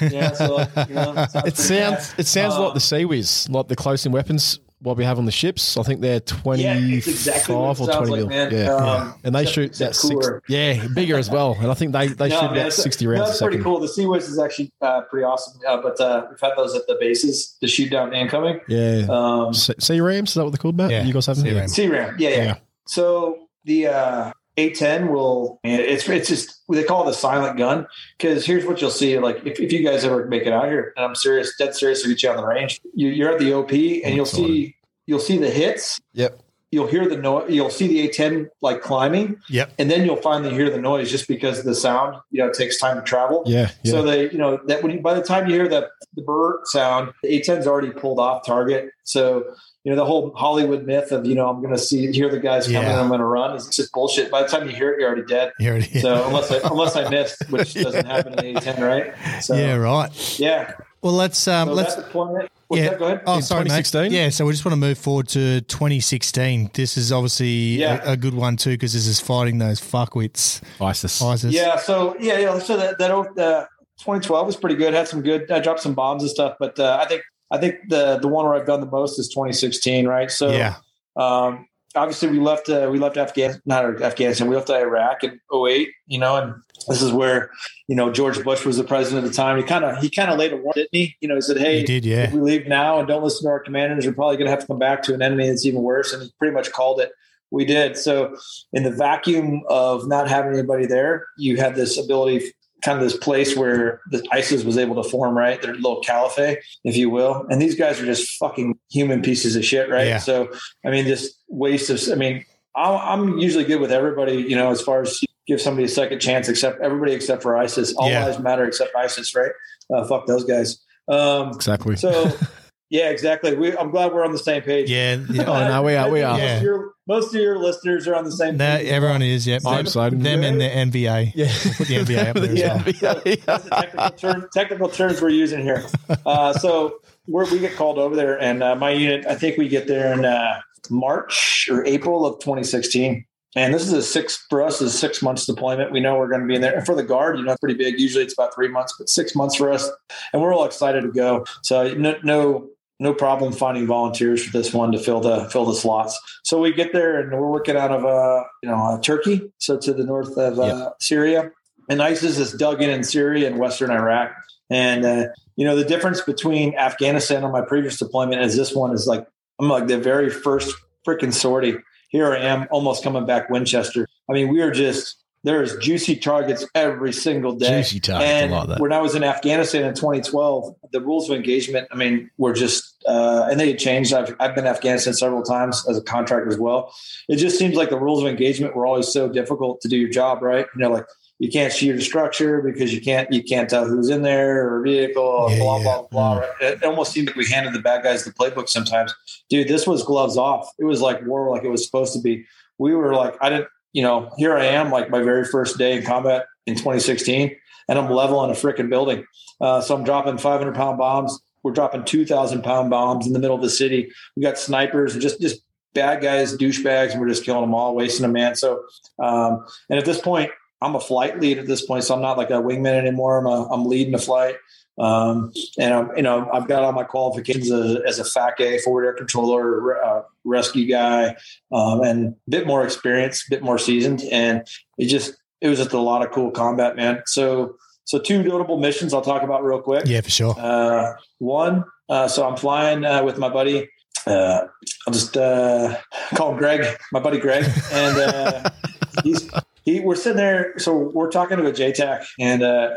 yeah. 0.00 0.32
So 0.32 0.58
you 0.88 0.94
know, 0.94 1.14
it 1.16 1.30
pretty 1.32 1.50
sounds 1.56 2.14
it 2.18 2.26
sounds 2.26 2.54
Uh, 2.54 2.64
like 2.64 2.74
the 2.74 2.80
Sea 2.80 3.04
Whiz, 3.04 3.48
like 3.48 3.68
the 3.68 3.76
close 3.76 4.04
in 4.06 4.12
weapons 4.12 4.58
what 4.82 4.96
we 4.96 5.04
have 5.04 5.18
on 5.18 5.24
the 5.26 5.32
ships. 5.32 5.76
I 5.76 5.82
think 5.82 6.00
they're 6.00 6.20
25 6.20 6.58
Yeah, 6.64 6.96
it's 6.96 7.06
exactly 7.06 7.54
what 7.54 7.78
it 7.78 7.82
or 7.82 7.92
sounds 7.92 8.08
20 8.08 8.10
like, 8.10 8.18
mil. 8.20 8.28
man. 8.28 8.52
Yeah. 8.52 8.74
Um, 8.74 9.14
And 9.24 9.34
they 9.34 9.40
except- 9.42 9.54
shoot 9.54 9.64
except 9.70 9.92
that 9.92 9.94
six, 9.94 10.28
yeah, 10.48 10.86
bigger 10.94 11.16
as 11.18 11.28
well. 11.30 11.56
And 11.60 11.70
I 11.70 11.74
think 11.74 11.92
they, 11.92 12.08
they 12.08 12.28
No, 12.28 12.40
shoot 12.40 12.50
man, 12.52 12.58
about 12.60 12.72
60 12.72 13.04
no, 13.04 13.10
rounds 13.10 13.22
a 13.22 13.26
That's 13.32 13.42
pretty 13.42 13.58
cool. 13.62 13.80
The 13.80 13.88
Sea 13.88 14.06
Whiz 14.06 14.28
is 14.28 14.38
actually 14.38 14.72
uh, 14.80 15.02
pretty 15.02 15.24
awesome. 15.24 15.60
Uh, 15.68 15.76
but 15.82 16.00
uh, 16.00 16.26
we've 16.30 16.40
had 16.40 16.52
those 16.56 16.74
at 16.74 16.86
the 16.86 16.96
bases 16.98 17.56
to 17.60 17.66
shoot 17.68 17.90
down 17.90 18.14
incoming. 18.14 18.60
Yeah. 18.68 19.06
Um, 19.08 19.52
Sea 19.54 19.74
sea 19.78 20.00
Rams, 20.00 20.30
is 20.30 20.34
that 20.36 20.44
what 20.44 20.50
they're 20.52 20.58
called, 20.58 20.76
Matt? 20.76 20.90
Yeah, 20.90 21.04
You 21.04 21.12
guys 21.12 21.26
have 21.26 21.36
them? 21.36 21.44
Sea 21.46 21.52
Yeah. 21.52 21.58
Ram. 21.60 21.68
Sea 21.68 21.86
Ram, 21.88 22.16
yeah, 22.18 22.28
yeah. 22.30 22.36
Yeah. 22.44 22.54
So 22.86 23.38
the 23.64 23.86
uh, 23.88 24.32
A10 24.60 25.10
will. 25.10 25.60
It's 25.64 26.08
it's 26.08 26.28
just 26.28 26.62
they 26.68 26.84
call 26.84 27.06
it 27.06 27.10
a 27.10 27.14
silent 27.14 27.58
gun 27.58 27.86
because 28.18 28.44
here's 28.44 28.64
what 28.64 28.80
you'll 28.80 28.90
see. 28.90 29.18
Like 29.18 29.44
if, 29.46 29.60
if 29.60 29.72
you 29.72 29.84
guys 29.84 30.04
ever 30.04 30.26
make 30.26 30.42
it 30.42 30.52
out 30.52 30.66
here, 30.66 30.92
and 30.96 31.04
I'm 31.04 31.14
serious, 31.14 31.54
dead 31.56 31.74
serious, 31.74 32.02
to 32.02 32.08
get 32.08 32.22
you 32.22 32.30
on 32.30 32.36
the 32.36 32.46
range, 32.46 32.80
you, 32.94 33.08
you're 33.08 33.32
at 33.32 33.38
the 33.38 33.52
OP 33.52 33.72
and 33.72 34.14
you'll 34.14 34.26
see 34.26 34.76
you'll 35.06 35.20
see 35.20 35.38
the 35.38 35.50
hits. 35.50 36.00
Yep. 36.12 36.40
You'll 36.72 36.86
hear 36.86 37.08
the 37.08 37.16
noise. 37.16 37.50
You'll 37.50 37.68
see 37.70 37.88
the 37.88 38.08
A10 38.08 38.48
like 38.62 38.80
climbing, 38.80 39.36
Yep. 39.48 39.72
and 39.78 39.90
then 39.90 40.04
you'll 40.04 40.16
finally 40.22 40.54
hear 40.54 40.70
the 40.70 40.78
noise 40.78 41.10
just 41.10 41.26
because 41.26 41.64
the 41.64 41.74
sound. 41.74 42.16
You 42.30 42.42
know, 42.42 42.48
it 42.48 42.54
takes 42.54 42.78
time 42.78 42.96
to 42.96 43.02
travel. 43.02 43.42
Yeah. 43.44 43.70
Yeah. 43.82 43.90
So 43.90 44.02
they, 44.02 44.30
you 44.30 44.38
know, 44.38 44.60
that 44.66 44.82
when 44.82 44.92
you, 44.92 45.00
by 45.00 45.14
the 45.14 45.22
time 45.22 45.48
you 45.48 45.54
hear 45.56 45.66
that 45.68 45.88
the 46.14 46.22
burr 46.22 46.60
sound, 46.66 47.12
the 47.24 47.40
A10's 47.40 47.66
already 47.66 47.90
pulled 47.90 48.20
off 48.20 48.46
target. 48.46 48.90
So 49.02 49.44
you 49.82 49.90
know 49.90 49.96
the 49.96 50.04
whole 50.04 50.32
Hollywood 50.36 50.84
myth 50.86 51.10
of 51.10 51.24
you 51.26 51.34
know 51.34 51.48
I'm 51.48 51.60
going 51.60 51.74
to 51.74 51.78
see 51.80 52.12
hear 52.12 52.28
the 52.30 52.38
guys 52.38 52.66
coming, 52.66 52.82
Yeah. 52.82 53.00
I'm 53.00 53.08
going 53.08 53.18
to 53.20 53.26
run 53.26 53.56
is 53.56 53.66
just 53.68 53.90
bullshit. 53.92 54.30
By 54.30 54.42
the 54.42 54.48
time 54.48 54.68
you 54.68 54.76
hear 54.76 54.92
it, 54.92 55.00
you're 55.00 55.08
already 55.08 55.24
dead. 55.26 55.52
Here 55.58 55.74
it 55.76 55.90
is. 55.92 56.02
So 56.02 56.24
unless 56.26 56.52
I, 56.52 56.60
unless 56.68 56.94
I 56.94 57.08
missed, 57.08 57.50
which 57.50 57.74
doesn't 57.82 58.06
happen 58.06 58.34
in 58.38 58.54
the 58.54 58.60
A10, 58.60 58.78
right? 58.78 59.42
So 59.42 59.56
yeah, 59.56 59.74
right. 59.74 60.38
yeah. 60.38 60.74
Well, 61.02 61.14
let's 61.14 61.48
um, 61.48 61.68
So 61.68 61.74
let's 61.74 61.96
deployment. 61.96 62.50
What's 62.70 62.82
yeah. 62.84 62.90
that? 62.90 62.98
Go 63.00 63.06
ahead. 63.06 63.22
Oh, 63.26 63.36
In 63.38 63.42
sorry, 63.42 63.64
mate. 63.64 63.84
2016? 63.84 64.12
Yeah, 64.12 64.28
so 64.28 64.46
we 64.46 64.52
just 64.52 64.64
want 64.64 64.74
to 64.74 64.76
move 64.76 64.96
forward 64.96 65.26
to 65.30 65.60
2016. 65.62 66.70
This 66.72 66.96
is 66.96 67.10
obviously 67.10 67.48
Yeah. 67.80 68.00
a, 68.04 68.12
a 68.12 68.16
good 68.16 68.32
one 68.32 68.56
too 68.56 68.70
because 68.70 68.92
this 68.92 69.08
is 69.08 69.18
fighting 69.18 69.58
those 69.58 69.80
fuckwits. 69.80 70.62
ISIS. 70.80 71.20
ISIS. 71.20 71.52
Yeah. 71.52 71.76
So 71.78 72.16
yeah, 72.20 72.38
yeah. 72.38 72.58
So 72.60 72.76
that 72.76 72.96
that 73.00 73.10
uh, 73.10 73.66
2012 73.98 74.46
was 74.46 74.54
pretty 74.56 74.76
good. 74.76 74.94
Had 74.94 75.08
some 75.08 75.20
good. 75.20 75.50
I 75.50 75.58
dropped 75.58 75.80
some 75.80 75.94
bombs 75.94 76.22
and 76.22 76.30
stuff, 76.30 76.54
but 76.60 76.78
uh, 76.78 76.96
I 77.02 77.06
think 77.08 77.22
I 77.50 77.58
think 77.58 77.74
the 77.88 78.18
the 78.20 78.28
one 78.28 78.46
where 78.46 78.54
I've 78.54 78.66
done 78.66 78.78
the 78.80 78.86
most 78.86 79.18
is 79.18 79.28
2016. 79.30 80.06
Right. 80.06 80.30
So 80.30 80.52
Yeah. 80.52 80.76
um, 81.16 81.66
obviously 81.94 82.28
we 82.28 82.38
left 82.38 82.68
uh, 82.68 82.88
we 82.90 82.98
left 82.98 83.16
Afghanistan 83.16 83.62
not 83.66 84.02
Afghanistan 84.02 84.48
we 84.48 84.56
left 84.56 84.70
Iraq 84.70 85.24
in 85.24 85.40
08 85.52 85.88
you 86.06 86.18
know 86.18 86.36
and 86.36 86.54
this 86.88 87.02
is 87.02 87.12
where 87.12 87.50
you 87.88 87.96
know 87.96 88.10
George 88.12 88.42
Bush 88.42 88.64
was 88.64 88.76
the 88.76 88.84
president 88.84 89.24
at 89.24 89.30
the 89.30 89.36
time. 89.36 89.56
He 89.56 89.62
kind 89.62 89.84
of 89.84 89.98
he 89.98 90.10
kind 90.10 90.30
of 90.30 90.38
laid 90.38 90.52
a 90.52 90.56
warning 90.56 90.72
didn't 90.74 90.88
he? 90.92 91.16
You 91.20 91.28
know 91.28 91.34
he 91.34 91.40
said 91.40 91.58
hey 91.58 91.80
He 91.80 91.84
did, 91.84 92.06
if 92.06 92.32
we 92.32 92.40
leave 92.40 92.66
now 92.66 92.98
and 92.98 93.08
don't 93.08 93.22
listen 93.22 93.44
to 93.44 93.50
our 93.50 93.60
commanders 93.60 94.06
we're 94.06 94.12
probably 94.12 94.36
going 94.36 94.46
to 94.46 94.50
have 94.50 94.60
to 94.60 94.66
come 94.66 94.78
back 94.78 95.02
to 95.04 95.14
an 95.14 95.22
enemy 95.22 95.48
that's 95.48 95.66
even 95.66 95.82
worse 95.82 96.12
and 96.12 96.22
he 96.22 96.32
pretty 96.38 96.54
much 96.54 96.72
called 96.72 97.00
it. 97.00 97.12
We 97.52 97.64
did. 97.64 97.96
So 97.96 98.36
in 98.72 98.84
the 98.84 98.92
vacuum 98.92 99.62
of 99.68 100.06
not 100.06 100.28
having 100.28 100.52
anybody 100.52 100.86
there 100.86 101.26
you 101.36 101.56
had 101.56 101.74
this 101.74 101.98
ability 101.98 102.52
kind 102.82 102.98
of 102.98 103.04
this 103.04 103.16
place 103.16 103.56
where 103.56 104.00
the 104.10 104.22
ISIS 104.32 104.64
was 104.64 104.76
able 104.78 105.02
to 105.02 105.08
form, 105.08 105.36
right? 105.36 105.60
Their 105.60 105.74
little 105.74 106.00
caliphate, 106.00 106.58
if 106.84 106.96
you 106.96 107.10
will. 107.10 107.46
And 107.50 107.60
these 107.60 107.74
guys 107.74 108.00
are 108.00 108.06
just 108.06 108.36
fucking 108.38 108.78
human 108.90 109.22
pieces 109.22 109.56
of 109.56 109.64
shit, 109.64 109.90
right? 109.90 110.06
Yeah. 110.06 110.18
So, 110.18 110.52
I 110.84 110.90
mean, 110.90 111.06
just 111.06 111.36
waste 111.48 111.90
of, 111.90 112.00
I 112.12 112.16
mean, 112.16 112.44
I'm, 112.76 112.94
I'm 113.32 113.38
usually 113.38 113.64
good 113.64 113.80
with 113.80 113.92
everybody, 113.92 114.34
you 114.34 114.56
know, 114.56 114.70
as 114.70 114.80
far 114.80 115.02
as 115.02 115.20
give 115.46 115.60
somebody 115.60 115.84
a 115.84 115.88
second 115.88 116.20
chance, 116.20 116.48
except 116.48 116.80
everybody 116.80 117.12
except 117.12 117.42
for 117.42 117.56
ISIS. 117.56 117.92
All 117.94 118.08
Yeah. 118.08 118.24
lives 118.26 118.38
matter 118.38 118.64
except 118.64 118.94
ISIS, 118.94 119.34
right? 119.34 119.50
Uh, 119.92 120.06
fuck 120.06 120.26
those 120.26 120.44
guys. 120.44 120.78
Um, 121.08 121.48
Exactly. 121.50 121.96
so, 121.96 122.30
yeah, 122.90 123.08
exactly. 123.10 123.56
We, 123.56 123.76
I'm 123.76 123.90
glad 123.90 124.12
we're 124.12 124.24
on 124.24 124.32
the 124.32 124.38
same 124.38 124.62
page. 124.62 124.90
Yeah. 124.90 125.16
yeah. 125.30 125.44
Oh, 125.44 125.68
no, 125.68 125.82
we 125.82 125.94
are, 125.94 126.10
we 126.10 126.22
are. 126.22 126.32
Most, 126.32 126.42
Yeah. 126.42 126.56
of 126.56 126.62
your, 126.62 126.92
most 127.06 127.34
of 127.34 127.40
your 127.40 127.58
listeners 127.58 128.06
are 128.08 128.14
on 128.16 128.24
the 128.24 128.32
same 128.32 128.56
That, 128.58 128.80
page. 128.80 128.88
everyone 128.90 129.22
is, 129.22 129.46
yeah. 129.46 129.58
I'm 129.64 129.72
Them, 129.76 129.80
excited. 129.86 130.20
them 130.22 130.42
and 130.42 130.60
the 130.60 130.64
NVA. 130.68 131.32
yeah. 131.34 131.52
Put 131.76 131.86
the 131.88 131.94
NBA 131.96 132.28
up 132.28 132.36
there 132.36 132.50
as 132.50 132.58
Yeah. 132.58 133.12
well. 133.14 133.22
That's 133.46 133.64
the 133.64 133.70
technical, 133.70 134.10
term, 134.10 134.48
technical 134.52 134.88
terms 134.88 135.22
we're 135.22 135.28
using 135.30 135.62
here. 135.62 135.84
Uh, 136.26 136.52
so 136.52 137.00
we're, 137.26 137.50
we 137.50 137.58
get 137.60 137.76
called 137.76 137.98
over 137.98 138.16
there, 138.16 138.40
and 138.40 138.62
uh, 138.62 138.74
my 138.76 138.90
unit, 138.90 139.24
I 139.26 139.34
think 139.36 139.56
we 139.56 139.68
get 139.68 139.86
there 139.86 140.12
in 140.12 140.24
uh, 140.24 140.60
March 140.90 141.68
or 141.70 141.84
April 141.86 142.26
of 142.26 142.40
2016. 142.40 143.24
And 143.56 143.74
this 143.74 143.82
is 143.82 143.92
a 143.92 144.02
six 144.02 144.46
for 144.48 144.62
us 144.62 144.80
is 144.80 144.96
six 144.96 145.22
months 145.22 145.44
deployment. 145.44 145.90
We 145.90 145.98
know 145.98 146.16
we're 146.16 146.28
going 146.28 146.42
to 146.42 146.46
be 146.46 146.54
in 146.54 146.60
there. 146.60 146.76
And 146.76 146.86
for 146.86 146.94
the 146.94 147.02
guard, 147.02 147.36
you 147.36 147.44
know, 147.44 147.50
it's 147.50 147.58
pretty 147.60 147.74
big. 147.74 147.98
Usually 147.98 148.22
it's 148.22 148.32
about 148.32 148.54
three 148.54 148.68
months, 148.68 148.94
but 148.96 149.08
six 149.08 149.34
months 149.34 149.56
for 149.56 149.72
us. 149.72 149.90
And 150.32 150.40
we're 150.40 150.54
all 150.54 150.64
excited 150.64 151.00
to 151.02 151.08
go. 151.08 151.44
So 151.62 151.92
no 151.94 152.14
no 152.22 152.68
no 153.00 153.14
problem 153.14 153.52
finding 153.52 153.86
volunteers 153.86 154.44
for 154.44 154.52
this 154.56 154.72
one 154.72 154.92
to 154.92 154.98
fill 154.98 155.20
the 155.20 155.46
fill 155.46 155.64
the 155.64 155.74
slots. 155.74 156.20
So 156.44 156.60
we 156.60 156.72
get 156.72 156.92
there 156.92 157.18
and 157.18 157.32
we're 157.32 157.50
working 157.50 157.76
out 157.76 157.90
of 157.90 158.04
uh 158.04 158.44
you 158.62 158.68
know 158.68 158.76
uh, 158.76 159.00
Turkey, 159.00 159.50
so 159.58 159.78
to 159.78 159.92
the 159.92 160.04
north 160.04 160.36
of 160.36 160.60
uh, 160.60 160.92
Syria. 161.00 161.50
And 161.88 162.00
ISIS 162.00 162.38
is 162.38 162.52
dug 162.52 162.80
in 162.80 162.90
in 162.90 163.02
Syria 163.02 163.48
and 163.48 163.58
Western 163.58 163.90
Iraq. 163.90 164.32
And 164.68 165.04
uh, 165.04 165.26
you 165.56 165.64
know 165.64 165.74
the 165.74 165.84
difference 165.84 166.20
between 166.20 166.76
Afghanistan 166.76 167.42
on 167.42 167.50
my 167.50 167.62
previous 167.62 167.98
deployment 167.98 168.42
is 168.42 168.56
this 168.56 168.74
one 168.74 168.92
is 168.92 169.06
like 169.06 169.26
I'm 169.58 169.68
like 169.68 169.88
the 169.88 169.98
very 169.98 170.30
first 170.30 170.74
freaking 171.06 171.32
sortie. 171.32 171.78
Here 172.10 172.32
I 172.32 172.38
am, 172.38 172.66
almost 172.70 173.02
coming 173.02 173.24
back 173.24 173.50
Winchester. 173.50 174.06
I 174.28 174.32
mean, 174.32 174.48
we 174.48 174.60
are 174.60 174.70
just 174.70 175.16
there's 175.42 175.76
juicy 175.78 176.16
targets 176.16 176.66
every 176.74 177.12
single 177.12 177.52
day. 177.52 177.78
Juicy 177.82 178.00
target. 178.00 178.28
And 178.28 178.54
I 178.54 178.58
like 178.58 178.68
that. 178.68 178.80
when 178.80 178.92
I 178.92 179.00
was 179.00 179.14
in 179.14 179.24
Afghanistan 179.24 179.84
in 179.84 179.94
2012, 179.94 180.74
the 180.92 181.00
rules 181.00 181.30
of 181.30 181.36
engagement, 181.36 181.88
I 181.90 181.96
mean, 181.96 182.30
were 182.36 182.52
just, 182.52 183.02
uh, 183.08 183.48
and 183.50 183.58
they 183.58 183.68
had 183.68 183.78
changed. 183.78 184.12
I've, 184.12 184.34
I've 184.38 184.54
been 184.54 184.64
to 184.64 184.70
Afghanistan 184.70 185.14
several 185.14 185.42
times 185.42 185.84
as 185.88 185.96
a 185.96 186.02
contractor 186.02 186.48
as 186.48 186.58
well. 186.58 186.92
It 187.28 187.36
just 187.36 187.58
seems 187.58 187.74
like 187.74 187.88
the 187.90 187.98
rules 187.98 188.22
of 188.22 188.28
engagement 188.28 188.76
were 188.76 188.86
always 188.86 189.08
so 189.08 189.28
difficult 189.28 189.80
to 189.80 189.88
do 189.88 189.96
your 189.96 190.10
job, 190.10 190.42
right? 190.42 190.66
You 190.74 190.82
know, 190.82 190.90
like 190.90 191.06
you 191.38 191.50
can't 191.50 191.72
shoot 191.72 191.96
a 191.96 192.02
structure 192.02 192.60
because 192.60 192.92
you 192.92 193.00
can't, 193.00 193.32
you 193.32 193.42
can't 193.42 193.70
tell 193.70 193.86
who's 193.86 194.10
in 194.10 194.20
there 194.20 194.68
or 194.74 194.82
vehicle, 194.82 195.46
Yeah, 195.50 195.58
blah, 195.60 195.78
yeah. 195.78 195.82
blah, 195.84 196.02
blah. 196.08 196.38
Right? 196.40 196.50
It 196.60 196.84
almost 196.84 197.12
seemed 197.12 197.28
like 197.28 197.36
we 197.36 197.46
handed 197.46 197.72
the 197.72 197.80
bad 197.80 198.02
guys 198.02 198.24
the 198.24 198.30
playbook 198.30 198.68
sometimes. 198.68 199.14
Dude, 199.48 199.68
this 199.68 199.86
was 199.86 200.02
gloves 200.02 200.36
off. 200.36 200.70
It 200.78 200.84
was 200.84 201.00
like 201.00 201.24
war 201.26 201.48
like 201.50 201.64
it 201.64 201.70
was 201.70 201.82
supposed 201.86 202.12
to 202.12 202.20
be. 202.20 202.44
We 202.76 202.94
were 202.94 203.14
like, 203.14 203.36
I 203.40 203.48
didn't, 203.48 203.68
you 203.92 204.02
know, 204.02 204.30
here 204.36 204.56
I 204.56 204.66
am, 204.66 204.90
like 204.90 205.10
my 205.10 205.22
very 205.22 205.44
first 205.44 205.78
day 205.78 205.96
in 205.96 206.04
combat 206.04 206.46
in 206.66 206.74
2016, 206.74 207.54
and 207.88 207.98
I'm 207.98 208.10
leveling 208.10 208.50
a 208.50 208.54
freaking 208.54 208.88
building. 208.88 209.24
Uh, 209.60 209.80
so 209.80 209.94
I'm 209.94 210.04
dropping 210.04 210.38
500 210.38 210.74
pound 210.74 210.98
bombs. 210.98 211.40
We're 211.62 211.72
dropping 211.72 212.04
2,000 212.04 212.62
pound 212.62 212.90
bombs 212.90 213.26
in 213.26 213.32
the 213.32 213.38
middle 213.38 213.56
of 213.56 213.62
the 213.62 213.70
city. 213.70 214.10
We 214.36 214.42
got 214.42 214.58
snipers 214.58 215.12
and 215.12 215.22
just 215.22 215.40
just 215.40 215.62
bad 215.92 216.22
guys, 216.22 216.56
douchebags, 216.56 217.12
and 217.12 217.20
we're 217.20 217.28
just 217.28 217.44
killing 217.44 217.62
them 217.62 217.74
all, 217.74 217.94
wasting 217.94 218.22
them, 218.22 218.32
man. 218.32 218.54
So, 218.54 218.84
um, 219.18 219.66
and 219.88 219.98
at 219.98 220.04
this 220.04 220.20
point, 220.20 220.50
I'm 220.82 220.94
a 220.94 221.00
flight 221.00 221.40
lead 221.40 221.58
at 221.58 221.66
this 221.66 221.84
point, 221.84 222.04
so 222.04 222.14
I'm 222.14 222.22
not 222.22 222.38
like 222.38 222.50
a 222.50 222.54
wingman 222.54 222.94
anymore. 222.94 223.38
I'm 223.38 223.46
a, 223.46 223.68
I'm 223.70 223.84
leading 223.84 224.14
a 224.14 224.18
flight. 224.18 224.56
Um, 224.98 225.52
and 225.78 225.94
I'm, 225.94 226.16
you 226.16 226.22
know, 226.22 226.48
I've 226.52 226.68
got 226.68 226.82
all 226.82 226.92
my 226.92 227.04
qualifications 227.04 227.70
as, 227.70 227.96
as 228.06 228.18
a 228.18 228.24
FAC-A, 228.24 228.78
forward 228.80 229.06
air 229.06 229.14
controller, 229.14 230.02
uh, 230.02 230.22
rescue 230.44 230.86
guy, 230.86 231.36
um, 231.72 232.02
and 232.02 232.28
a 232.28 232.50
bit 232.50 232.66
more 232.66 232.84
experience, 232.84 233.44
a 233.46 233.50
bit 233.50 233.62
more 233.62 233.78
seasoned. 233.78 234.22
And 234.30 234.66
it 234.98 235.06
just, 235.06 235.34
it 235.62 235.68
was 235.68 235.78
just 235.78 235.92
a 235.92 236.00
lot 236.00 236.24
of 236.24 236.32
cool 236.32 236.50
combat, 236.50 236.96
man. 236.96 237.22
So, 237.26 237.76
so 238.04 238.18
two 238.18 238.42
notable 238.42 238.78
missions 238.78 239.14
I'll 239.14 239.22
talk 239.22 239.42
about 239.42 239.64
real 239.64 239.80
quick. 239.80 240.04
Yeah, 240.06 240.20
for 240.20 240.30
sure. 240.30 240.54
Uh, 240.58 241.14
one, 241.38 241.84
uh, 242.10 242.28
so 242.28 242.46
I'm 242.46 242.56
flying 242.56 243.04
uh, 243.04 243.22
with 243.22 243.38
my 243.38 243.48
buddy. 243.48 243.88
Uh, 244.26 244.66
I'll 245.06 245.14
just 245.14 245.36
uh, 245.36 245.96
call 246.34 246.52
him 246.52 246.58
Greg, 246.58 246.98
my 247.12 247.20
buddy 247.20 247.38
Greg, 247.38 247.64
and 247.92 248.18
uh, 248.18 248.70
he's 249.24 249.48
he. 249.82 250.00
We're 250.00 250.14
sitting 250.14 250.36
there, 250.36 250.74
so 250.78 251.10
we're 251.14 251.30
talking 251.30 251.56
to 251.58 251.66
a 251.66 251.72
JTAC, 251.72 252.24
and 252.38 252.62
uh, 252.62 252.96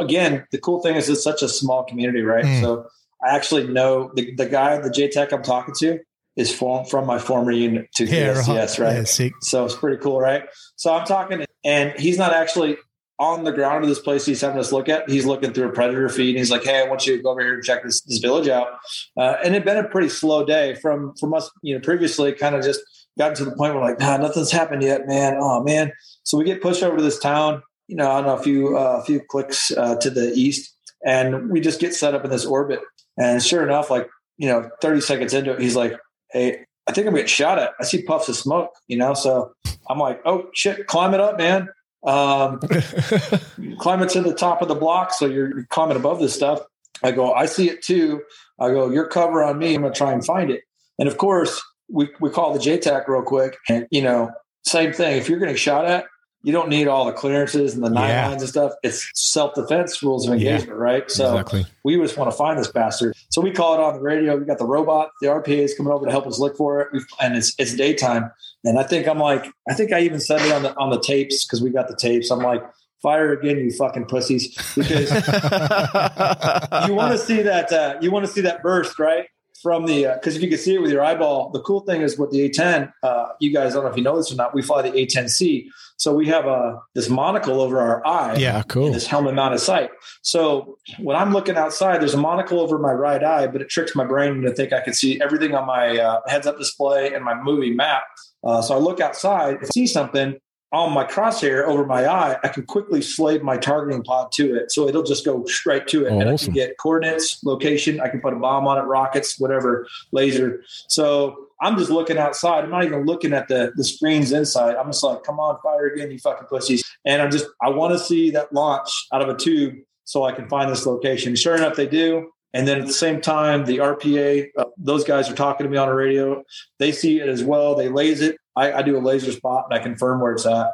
again, 0.00 0.46
the 0.50 0.58
cool 0.58 0.80
thing 0.80 0.96
is 0.96 1.08
it's 1.08 1.22
such 1.22 1.42
a 1.42 1.48
small 1.48 1.84
community, 1.84 2.22
right? 2.22 2.44
Mm. 2.44 2.60
So 2.60 2.86
I 3.24 3.34
actually 3.34 3.66
know 3.68 4.10
the, 4.14 4.34
the 4.34 4.46
guy, 4.46 4.78
the 4.78 4.90
JTAC 4.90 5.32
I'm 5.32 5.42
talking 5.42 5.74
to, 5.78 5.98
is 6.36 6.54
from 6.54 6.84
from 6.84 7.06
my 7.06 7.18
former 7.18 7.52
unit 7.52 7.92
to 7.96 8.04
Yeah, 8.04 8.34
PSCS, 8.34 8.78
right? 8.78 9.20
Yeah. 9.20 9.30
So 9.40 9.64
it's 9.64 9.76
pretty 9.76 10.02
cool, 10.02 10.20
right? 10.20 10.44
So 10.76 10.92
I'm 10.92 11.06
talking, 11.06 11.44
and 11.64 11.98
he's 11.98 12.18
not 12.18 12.32
actually 12.32 12.76
on 13.18 13.44
the 13.44 13.52
ground 13.52 13.84
of 13.84 13.88
this 13.88 14.00
place 14.00 14.26
he's 14.26 14.40
having 14.40 14.58
us 14.58 14.72
look 14.72 14.88
at. 14.88 15.08
He's 15.08 15.24
looking 15.24 15.52
through 15.52 15.68
a 15.68 15.72
predator 15.72 16.08
feed. 16.08 16.30
And 16.30 16.38
he's 16.38 16.50
like, 16.50 16.64
"Hey, 16.64 16.80
I 16.80 16.88
want 16.88 17.06
you 17.06 17.16
to 17.16 17.22
go 17.22 17.30
over 17.30 17.40
here 17.40 17.54
and 17.54 17.62
check 17.62 17.84
this, 17.84 18.02
this 18.02 18.18
village 18.18 18.48
out." 18.48 18.68
Uh, 19.16 19.36
and 19.44 19.54
it'd 19.54 19.64
been 19.64 19.76
a 19.76 19.88
pretty 19.88 20.08
slow 20.08 20.44
day 20.44 20.74
from 20.74 21.14
from 21.16 21.34
us, 21.34 21.50
you 21.62 21.74
know, 21.74 21.80
previously. 21.80 22.32
Kind 22.32 22.54
of 22.54 22.64
just 22.64 22.80
gotten 23.18 23.36
to 23.36 23.44
the 23.44 23.56
point 23.56 23.74
where 23.74 23.82
like, 23.82 24.00
nah, 24.00 24.16
nothing's 24.16 24.50
happened 24.50 24.82
yet, 24.82 25.06
man. 25.06 25.36
Oh 25.38 25.62
man. 25.62 25.92
So 26.24 26.38
we 26.38 26.44
get 26.44 26.62
pushed 26.62 26.82
over 26.82 26.96
to 26.96 27.02
this 27.02 27.18
town. 27.18 27.62
you 27.86 27.96
know, 27.96 28.10
I 28.10 28.16
don't 28.16 28.26
know, 28.26 28.36
a 28.36 28.42
few, 28.42 28.76
uh, 28.76 28.98
a 29.00 29.04
few 29.04 29.20
clicks 29.20 29.70
uh, 29.70 29.96
to 29.96 30.10
the 30.10 30.32
east. 30.34 30.74
And 31.06 31.50
we 31.50 31.60
just 31.60 31.80
get 31.80 31.94
set 31.94 32.14
up 32.14 32.24
in 32.24 32.30
this 32.30 32.46
orbit. 32.46 32.80
And 33.18 33.42
sure 33.42 33.62
enough, 33.62 33.90
like, 33.90 34.08
you 34.38 34.48
know, 34.48 34.70
30 34.80 35.00
seconds 35.02 35.34
into 35.34 35.52
it, 35.52 35.60
he's 35.60 35.76
like, 35.76 35.98
Hey, 36.32 36.64
I 36.86 36.92
think 36.92 37.06
I'm 37.06 37.14
getting 37.14 37.28
shot 37.28 37.58
at. 37.58 37.72
I 37.78 37.84
see 37.84 38.02
puffs 38.02 38.28
of 38.28 38.36
smoke, 38.36 38.70
you 38.88 38.96
know? 38.96 39.14
So 39.14 39.52
I'm 39.88 39.98
like, 39.98 40.20
Oh 40.24 40.48
shit, 40.54 40.86
climb 40.86 41.14
it 41.14 41.20
up, 41.20 41.38
man. 41.38 41.68
Um, 42.06 42.58
climb 43.78 44.02
it 44.02 44.10
to 44.10 44.22
the 44.22 44.34
top 44.36 44.62
of 44.62 44.68
the 44.68 44.74
block. 44.74 45.12
So 45.12 45.26
you're 45.26 45.64
climbing 45.66 45.96
above 45.96 46.20
this 46.20 46.34
stuff. 46.34 46.60
I 47.02 47.12
go, 47.12 47.32
I 47.32 47.46
see 47.46 47.68
it 47.68 47.82
too. 47.82 48.22
I 48.58 48.68
go, 48.68 48.90
you're 48.90 49.08
cover 49.08 49.42
on 49.42 49.58
me. 49.58 49.74
I'm 49.74 49.82
going 49.82 49.92
to 49.92 49.98
try 49.98 50.12
and 50.12 50.24
find 50.24 50.50
it. 50.50 50.62
And 50.98 51.08
of 51.08 51.18
course, 51.18 51.62
we, 51.88 52.08
we 52.20 52.30
call 52.30 52.52
the 52.52 52.58
JTAC 52.58 53.06
real 53.08 53.22
quick. 53.22 53.56
And, 53.68 53.86
you 53.90 54.02
know, 54.02 54.30
same 54.64 54.92
thing. 54.92 55.16
If 55.18 55.28
you're 55.28 55.38
getting 55.38 55.56
shot 55.56 55.84
at, 55.84 56.06
you 56.42 56.52
don't 56.52 56.68
need 56.68 56.88
all 56.88 57.06
the 57.06 57.12
clearances 57.12 57.74
and 57.74 57.82
the 57.82 57.88
nine 57.88 58.10
Yeah. 58.10 58.28
lines 58.28 58.42
and 58.42 58.48
stuff. 58.50 58.72
It's 58.82 59.10
self 59.14 59.54
defense 59.54 60.02
rules 60.02 60.28
of 60.28 60.38
Yeah. 60.38 60.50
engagement, 60.52 60.78
right? 60.78 61.10
So 61.10 61.30
Exactly. 61.30 61.66
we 61.84 61.96
just 61.96 62.18
want 62.18 62.30
to 62.30 62.36
find 62.36 62.58
this 62.58 62.68
bastard. 62.68 63.14
So 63.30 63.40
we 63.40 63.50
call 63.50 63.72
it 63.74 63.80
on 63.80 63.94
the 63.94 64.00
radio. 64.00 64.36
We 64.36 64.44
got 64.44 64.58
the 64.58 64.66
robot, 64.66 65.10
the 65.22 65.28
RPA 65.28 65.64
is 65.64 65.74
coming 65.74 65.90
over 65.92 66.04
to 66.04 66.10
help 66.10 66.26
us 66.26 66.38
look 66.38 66.54
for 66.58 66.82
it, 66.82 66.88
We've, 66.92 67.06
and 67.20 67.34
it's 67.34 67.54
it's 67.58 67.74
daytime. 67.74 68.30
And 68.62 68.78
I 68.78 68.82
think 68.82 69.08
I'm 69.08 69.18
like, 69.18 69.46
I 69.70 69.74
think 69.74 69.92
I 69.92 70.00
even 70.00 70.20
said 70.20 70.42
it 70.42 70.52
on 70.52 70.62
the 70.64 70.76
on 70.76 70.90
the 70.90 71.00
tapes 71.00 71.46
because 71.46 71.62
we 71.62 71.70
got 71.70 71.88
the 71.88 71.96
tapes. 71.96 72.30
I'm 72.30 72.40
like, 72.40 72.62
fire 73.02 73.32
again, 73.32 73.56
you 73.58 73.70
fucking 73.70 74.04
pussies, 74.04 74.48
because 74.76 75.10
you 76.86 76.94
want 76.94 77.12
to 77.12 77.18
see 77.18 77.40
that 77.42 77.72
uh, 77.72 77.94
you 78.02 78.10
want 78.10 78.26
to 78.26 78.30
see 78.32 78.42
that 78.42 78.62
burst 78.62 78.98
right 78.98 79.26
from 79.64 79.86
the 79.86 80.04
because 80.20 80.36
if 80.36 80.42
you 80.42 80.48
can 80.50 80.58
see 80.58 80.74
it 80.74 80.82
with 80.82 80.92
your 80.92 81.02
eyeball 81.02 81.48
the 81.50 81.60
cool 81.62 81.80
thing 81.80 82.02
is 82.02 82.18
with 82.18 82.30
the 82.30 82.50
a10 82.50 82.92
uh, 83.02 83.28
you 83.40 83.50
guys 83.50 83.72
don't 83.72 83.82
know 83.82 83.90
if 83.90 83.96
you 83.96 84.02
know 84.02 84.14
this 84.14 84.30
or 84.30 84.36
not 84.36 84.54
we 84.54 84.60
fly 84.60 84.82
the 84.82 84.90
a10c 84.90 85.66
so 85.96 86.12
we 86.14 86.26
have 86.26 86.44
a 86.44 86.78
this 86.94 87.08
monocle 87.08 87.62
over 87.62 87.80
our 87.80 88.06
eye. 88.06 88.34
Yeah, 88.34 88.62
cool. 88.64 88.92
this 88.92 89.06
helmet 89.06 89.34
mounted 89.34 89.60
sight. 89.60 89.90
So 90.20 90.76
when 90.98 91.16
i'm 91.16 91.32
looking 91.32 91.56
outside 91.56 92.02
there's 92.02 92.12
a 92.12 92.18
monocle 92.18 92.60
over 92.60 92.78
my 92.78 92.92
right 92.92 93.24
eye 93.24 93.46
but 93.46 93.62
it 93.62 93.70
tricks 93.70 93.96
my 93.96 94.04
brain 94.04 94.42
to 94.42 94.52
think 94.52 94.74
i 94.74 94.80
can 94.80 94.92
see 94.92 95.18
everything 95.22 95.54
on 95.54 95.66
my 95.66 95.98
uh, 95.98 96.20
heads 96.26 96.46
up 96.46 96.58
display 96.58 97.14
and 97.14 97.24
my 97.24 97.34
movie 97.34 97.72
map. 97.72 98.02
Uh, 98.44 98.60
so 98.60 98.74
i 98.74 98.78
look 98.78 99.00
outside 99.00 99.54
if 99.54 99.62
I 99.62 99.66
see 99.72 99.86
something 99.86 100.36
on 100.74 100.92
my 100.92 101.04
crosshair 101.04 101.64
over 101.64 101.86
my 101.86 102.06
eye, 102.06 102.36
I 102.42 102.48
can 102.48 102.66
quickly 102.66 103.00
slave 103.00 103.42
my 103.42 103.56
targeting 103.56 104.02
pod 104.02 104.32
to 104.32 104.56
it. 104.56 104.72
So 104.72 104.88
it'll 104.88 105.04
just 105.04 105.24
go 105.24 105.44
straight 105.44 105.86
to 105.88 106.06
it. 106.06 106.10
Oh, 106.10 106.18
and 106.18 106.28
I 106.28 106.36
can 106.36 106.52
get 106.52 106.76
coordinates, 106.78 107.42
location. 107.44 108.00
I 108.00 108.08
can 108.08 108.20
put 108.20 108.32
a 108.32 108.36
bomb 108.36 108.66
on 108.66 108.78
it, 108.78 108.82
rockets, 108.82 109.38
whatever, 109.38 109.86
laser. 110.10 110.64
So 110.88 111.46
I'm 111.60 111.78
just 111.78 111.90
looking 111.90 112.18
outside. 112.18 112.64
I'm 112.64 112.70
not 112.70 112.84
even 112.84 113.06
looking 113.06 113.32
at 113.32 113.46
the, 113.46 113.72
the 113.76 113.84
screens 113.84 114.32
inside. 114.32 114.74
I'm 114.74 114.88
just 114.88 115.04
like, 115.04 115.22
come 115.22 115.38
on, 115.38 115.58
fire 115.62 115.86
again, 115.86 116.10
you 116.10 116.18
fucking 116.18 116.48
pussies. 116.48 116.82
And 117.04 117.22
I'm 117.22 117.30
just, 117.30 117.46
I 117.62 117.70
want 117.70 117.92
to 117.92 117.98
see 117.98 118.30
that 118.32 118.52
launch 118.52 118.90
out 119.12 119.22
of 119.22 119.28
a 119.28 119.36
tube 119.36 119.76
so 120.02 120.24
I 120.24 120.32
can 120.32 120.48
find 120.48 120.70
this 120.70 120.86
location. 120.86 121.36
Sure 121.36 121.56
enough, 121.56 121.76
they 121.76 121.86
do. 121.86 122.30
And 122.52 122.66
then 122.66 122.80
at 122.80 122.86
the 122.86 122.92
same 122.92 123.20
time, 123.20 123.64
the 123.64 123.78
RPA, 123.78 124.48
uh, 124.56 124.64
those 124.76 125.04
guys 125.04 125.28
are 125.28 125.34
talking 125.34 125.64
to 125.64 125.70
me 125.70 125.76
on 125.76 125.88
the 125.88 125.94
radio. 125.94 126.42
They 126.78 126.92
see 126.92 127.20
it 127.20 127.28
as 127.28 127.42
well. 127.42 127.74
They 127.74 127.88
laser 127.88 128.30
it. 128.32 128.38
I, 128.56 128.72
I 128.72 128.82
do 128.82 128.96
a 128.96 129.00
laser 129.00 129.32
spot 129.32 129.66
and 129.68 129.78
I 129.78 129.82
confirm 129.82 130.20
where 130.20 130.32
it's 130.32 130.46
at. 130.46 130.70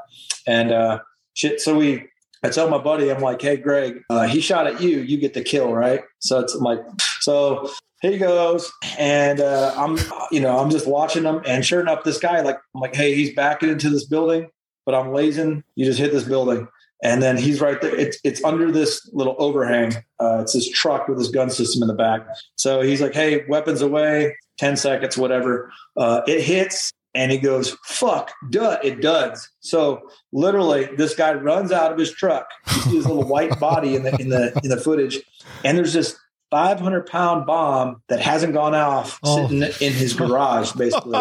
And 0.47 0.73
uh, 0.73 1.01
shit. 1.35 1.61
So 1.61 1.77
we, 1.77 2.07
I 2.43 2.48
tell 2.48 2.69
my 2.69 2.78
buddy, 2.78 3.11
I'm 3.11 3.20
like, 3.20 3.43
hey, 3.43 3.57
Greg, 3.57 4.02
uh, 4.11 4.27
he 4.27 4.40
shot 4.40 4.66
at 4.66 4.81
you. 4.81 5.01
You 5.01 5.19
get 5.19 5.35
the 5.35 5.43
kill, 5.43 5.73
right? 5.73 6.02
So 6.20 6.40
it's 6.40 6.55
I'm 6.55 6.62
like, 6.62 6.81
so 7.20 7.70
he 8.01 8.19
goes. 8.19 8.73
And 8.98 9.40
uh, 9.40 9.74
I'm, 9.77 9.98
you 10.31 10.40
know, 10.40 10.59
I'm 10.59 10.70
just 10.70 10.86
watching 10.86 11.24
him. 11.24 11.43
And 11.47 11.65
sure 11.65 11.81
enough, 11.81 12.05
this 12.05 12.19
guy, 12.19 12.40
like, 12.40 12.59
I'm 12.74 12.81
like, 12.81 12.94
hey, 12.94 13.15
he's 13.15 13.35
backing 13.35 13.69
into 13.69 13.90
this 13.90 14.07
building, 14.07 14.48
but 14.86 14.94
I'm 14.94 15.12
lasing. 15.12 15.65
You 15.74 15.85
just 15.85 15.98
hit 15.98 16.12
this 16.12 16.24
building. 16.24 16.66
And 17.02 17.23
then 17.23 17.36
he's 17.39 17.62
right 17.62 17.81
there. 17.81 17.94
It's 17.97 18.19
it's 18.24 18.44
under 18.44 18.70
this 18.70 19.09
little 19.15 19.35
overhang. 19.39 19.94
Uh, 20.20 20.40
it's 20.43 20.52
this 20.52 20.69
truck 20.69 21.09
with 21.09 21.16
his 21.16 21.28
gun 21.28 21.48
system 21.48 21.81
in 21.82 21.89
the 21.89 21.94
back. 21.94 22.27
So 22.57 22.82
he's 22.82 23.01
like, 23.01 23.15
"Hey, 23.15 23.47
weapons 23.48 23.81
away, 23.81 24.36
ten 24.59 24.77
seconds, 24.77 25.16
whatever." 25.16 25.73
Uh, 25.97 26.20
it 26.27 26.43
hits, 26.43 26.93
and 27.14 27.32
he 27.32 27.38
goes, 27.38 27.76
"Fuck, 27.84 28.30
duh!" 28.50 28.78
It 28.82 29.00
does. 29.00 29.48
So 29.60 30.02
literally, 30.32 30.88
this 30.96 31.14
guy 31.14 31.34
runs 31.34 31.72
out 31.72 31.92
of 31.92 31.98
his 31.98 32.12
truck. 32.12 32.48
You 32.68 32.82
see 32.82 32.96
his 32.96 33.06
little 33.06 33.24
white 33.26 33.58
body 33.60 33.96
in 33.96 34.02
the 34.04 34.16
in 34.20 34.28
the 34.28 34.58
in 34.62 34.70
the 34.70 34.76
footage, 34.76 35.18
and 35.64 35.76
there's 35.76 35.92
this 35.92 36.16
500 36.50 37.06
pound 37.06 37.46
bomb 37.46 38.02
that 38.08 38.18
hasn't 38.20 38.52
gone 38.54 38.74
off 38.74 39.18
Oh. 39.22 39.46
sitting 39.48 39.62
in 39.62 39.92
his 39.92 40.14
garage, 40.14 40.72
basically 40.72 41.20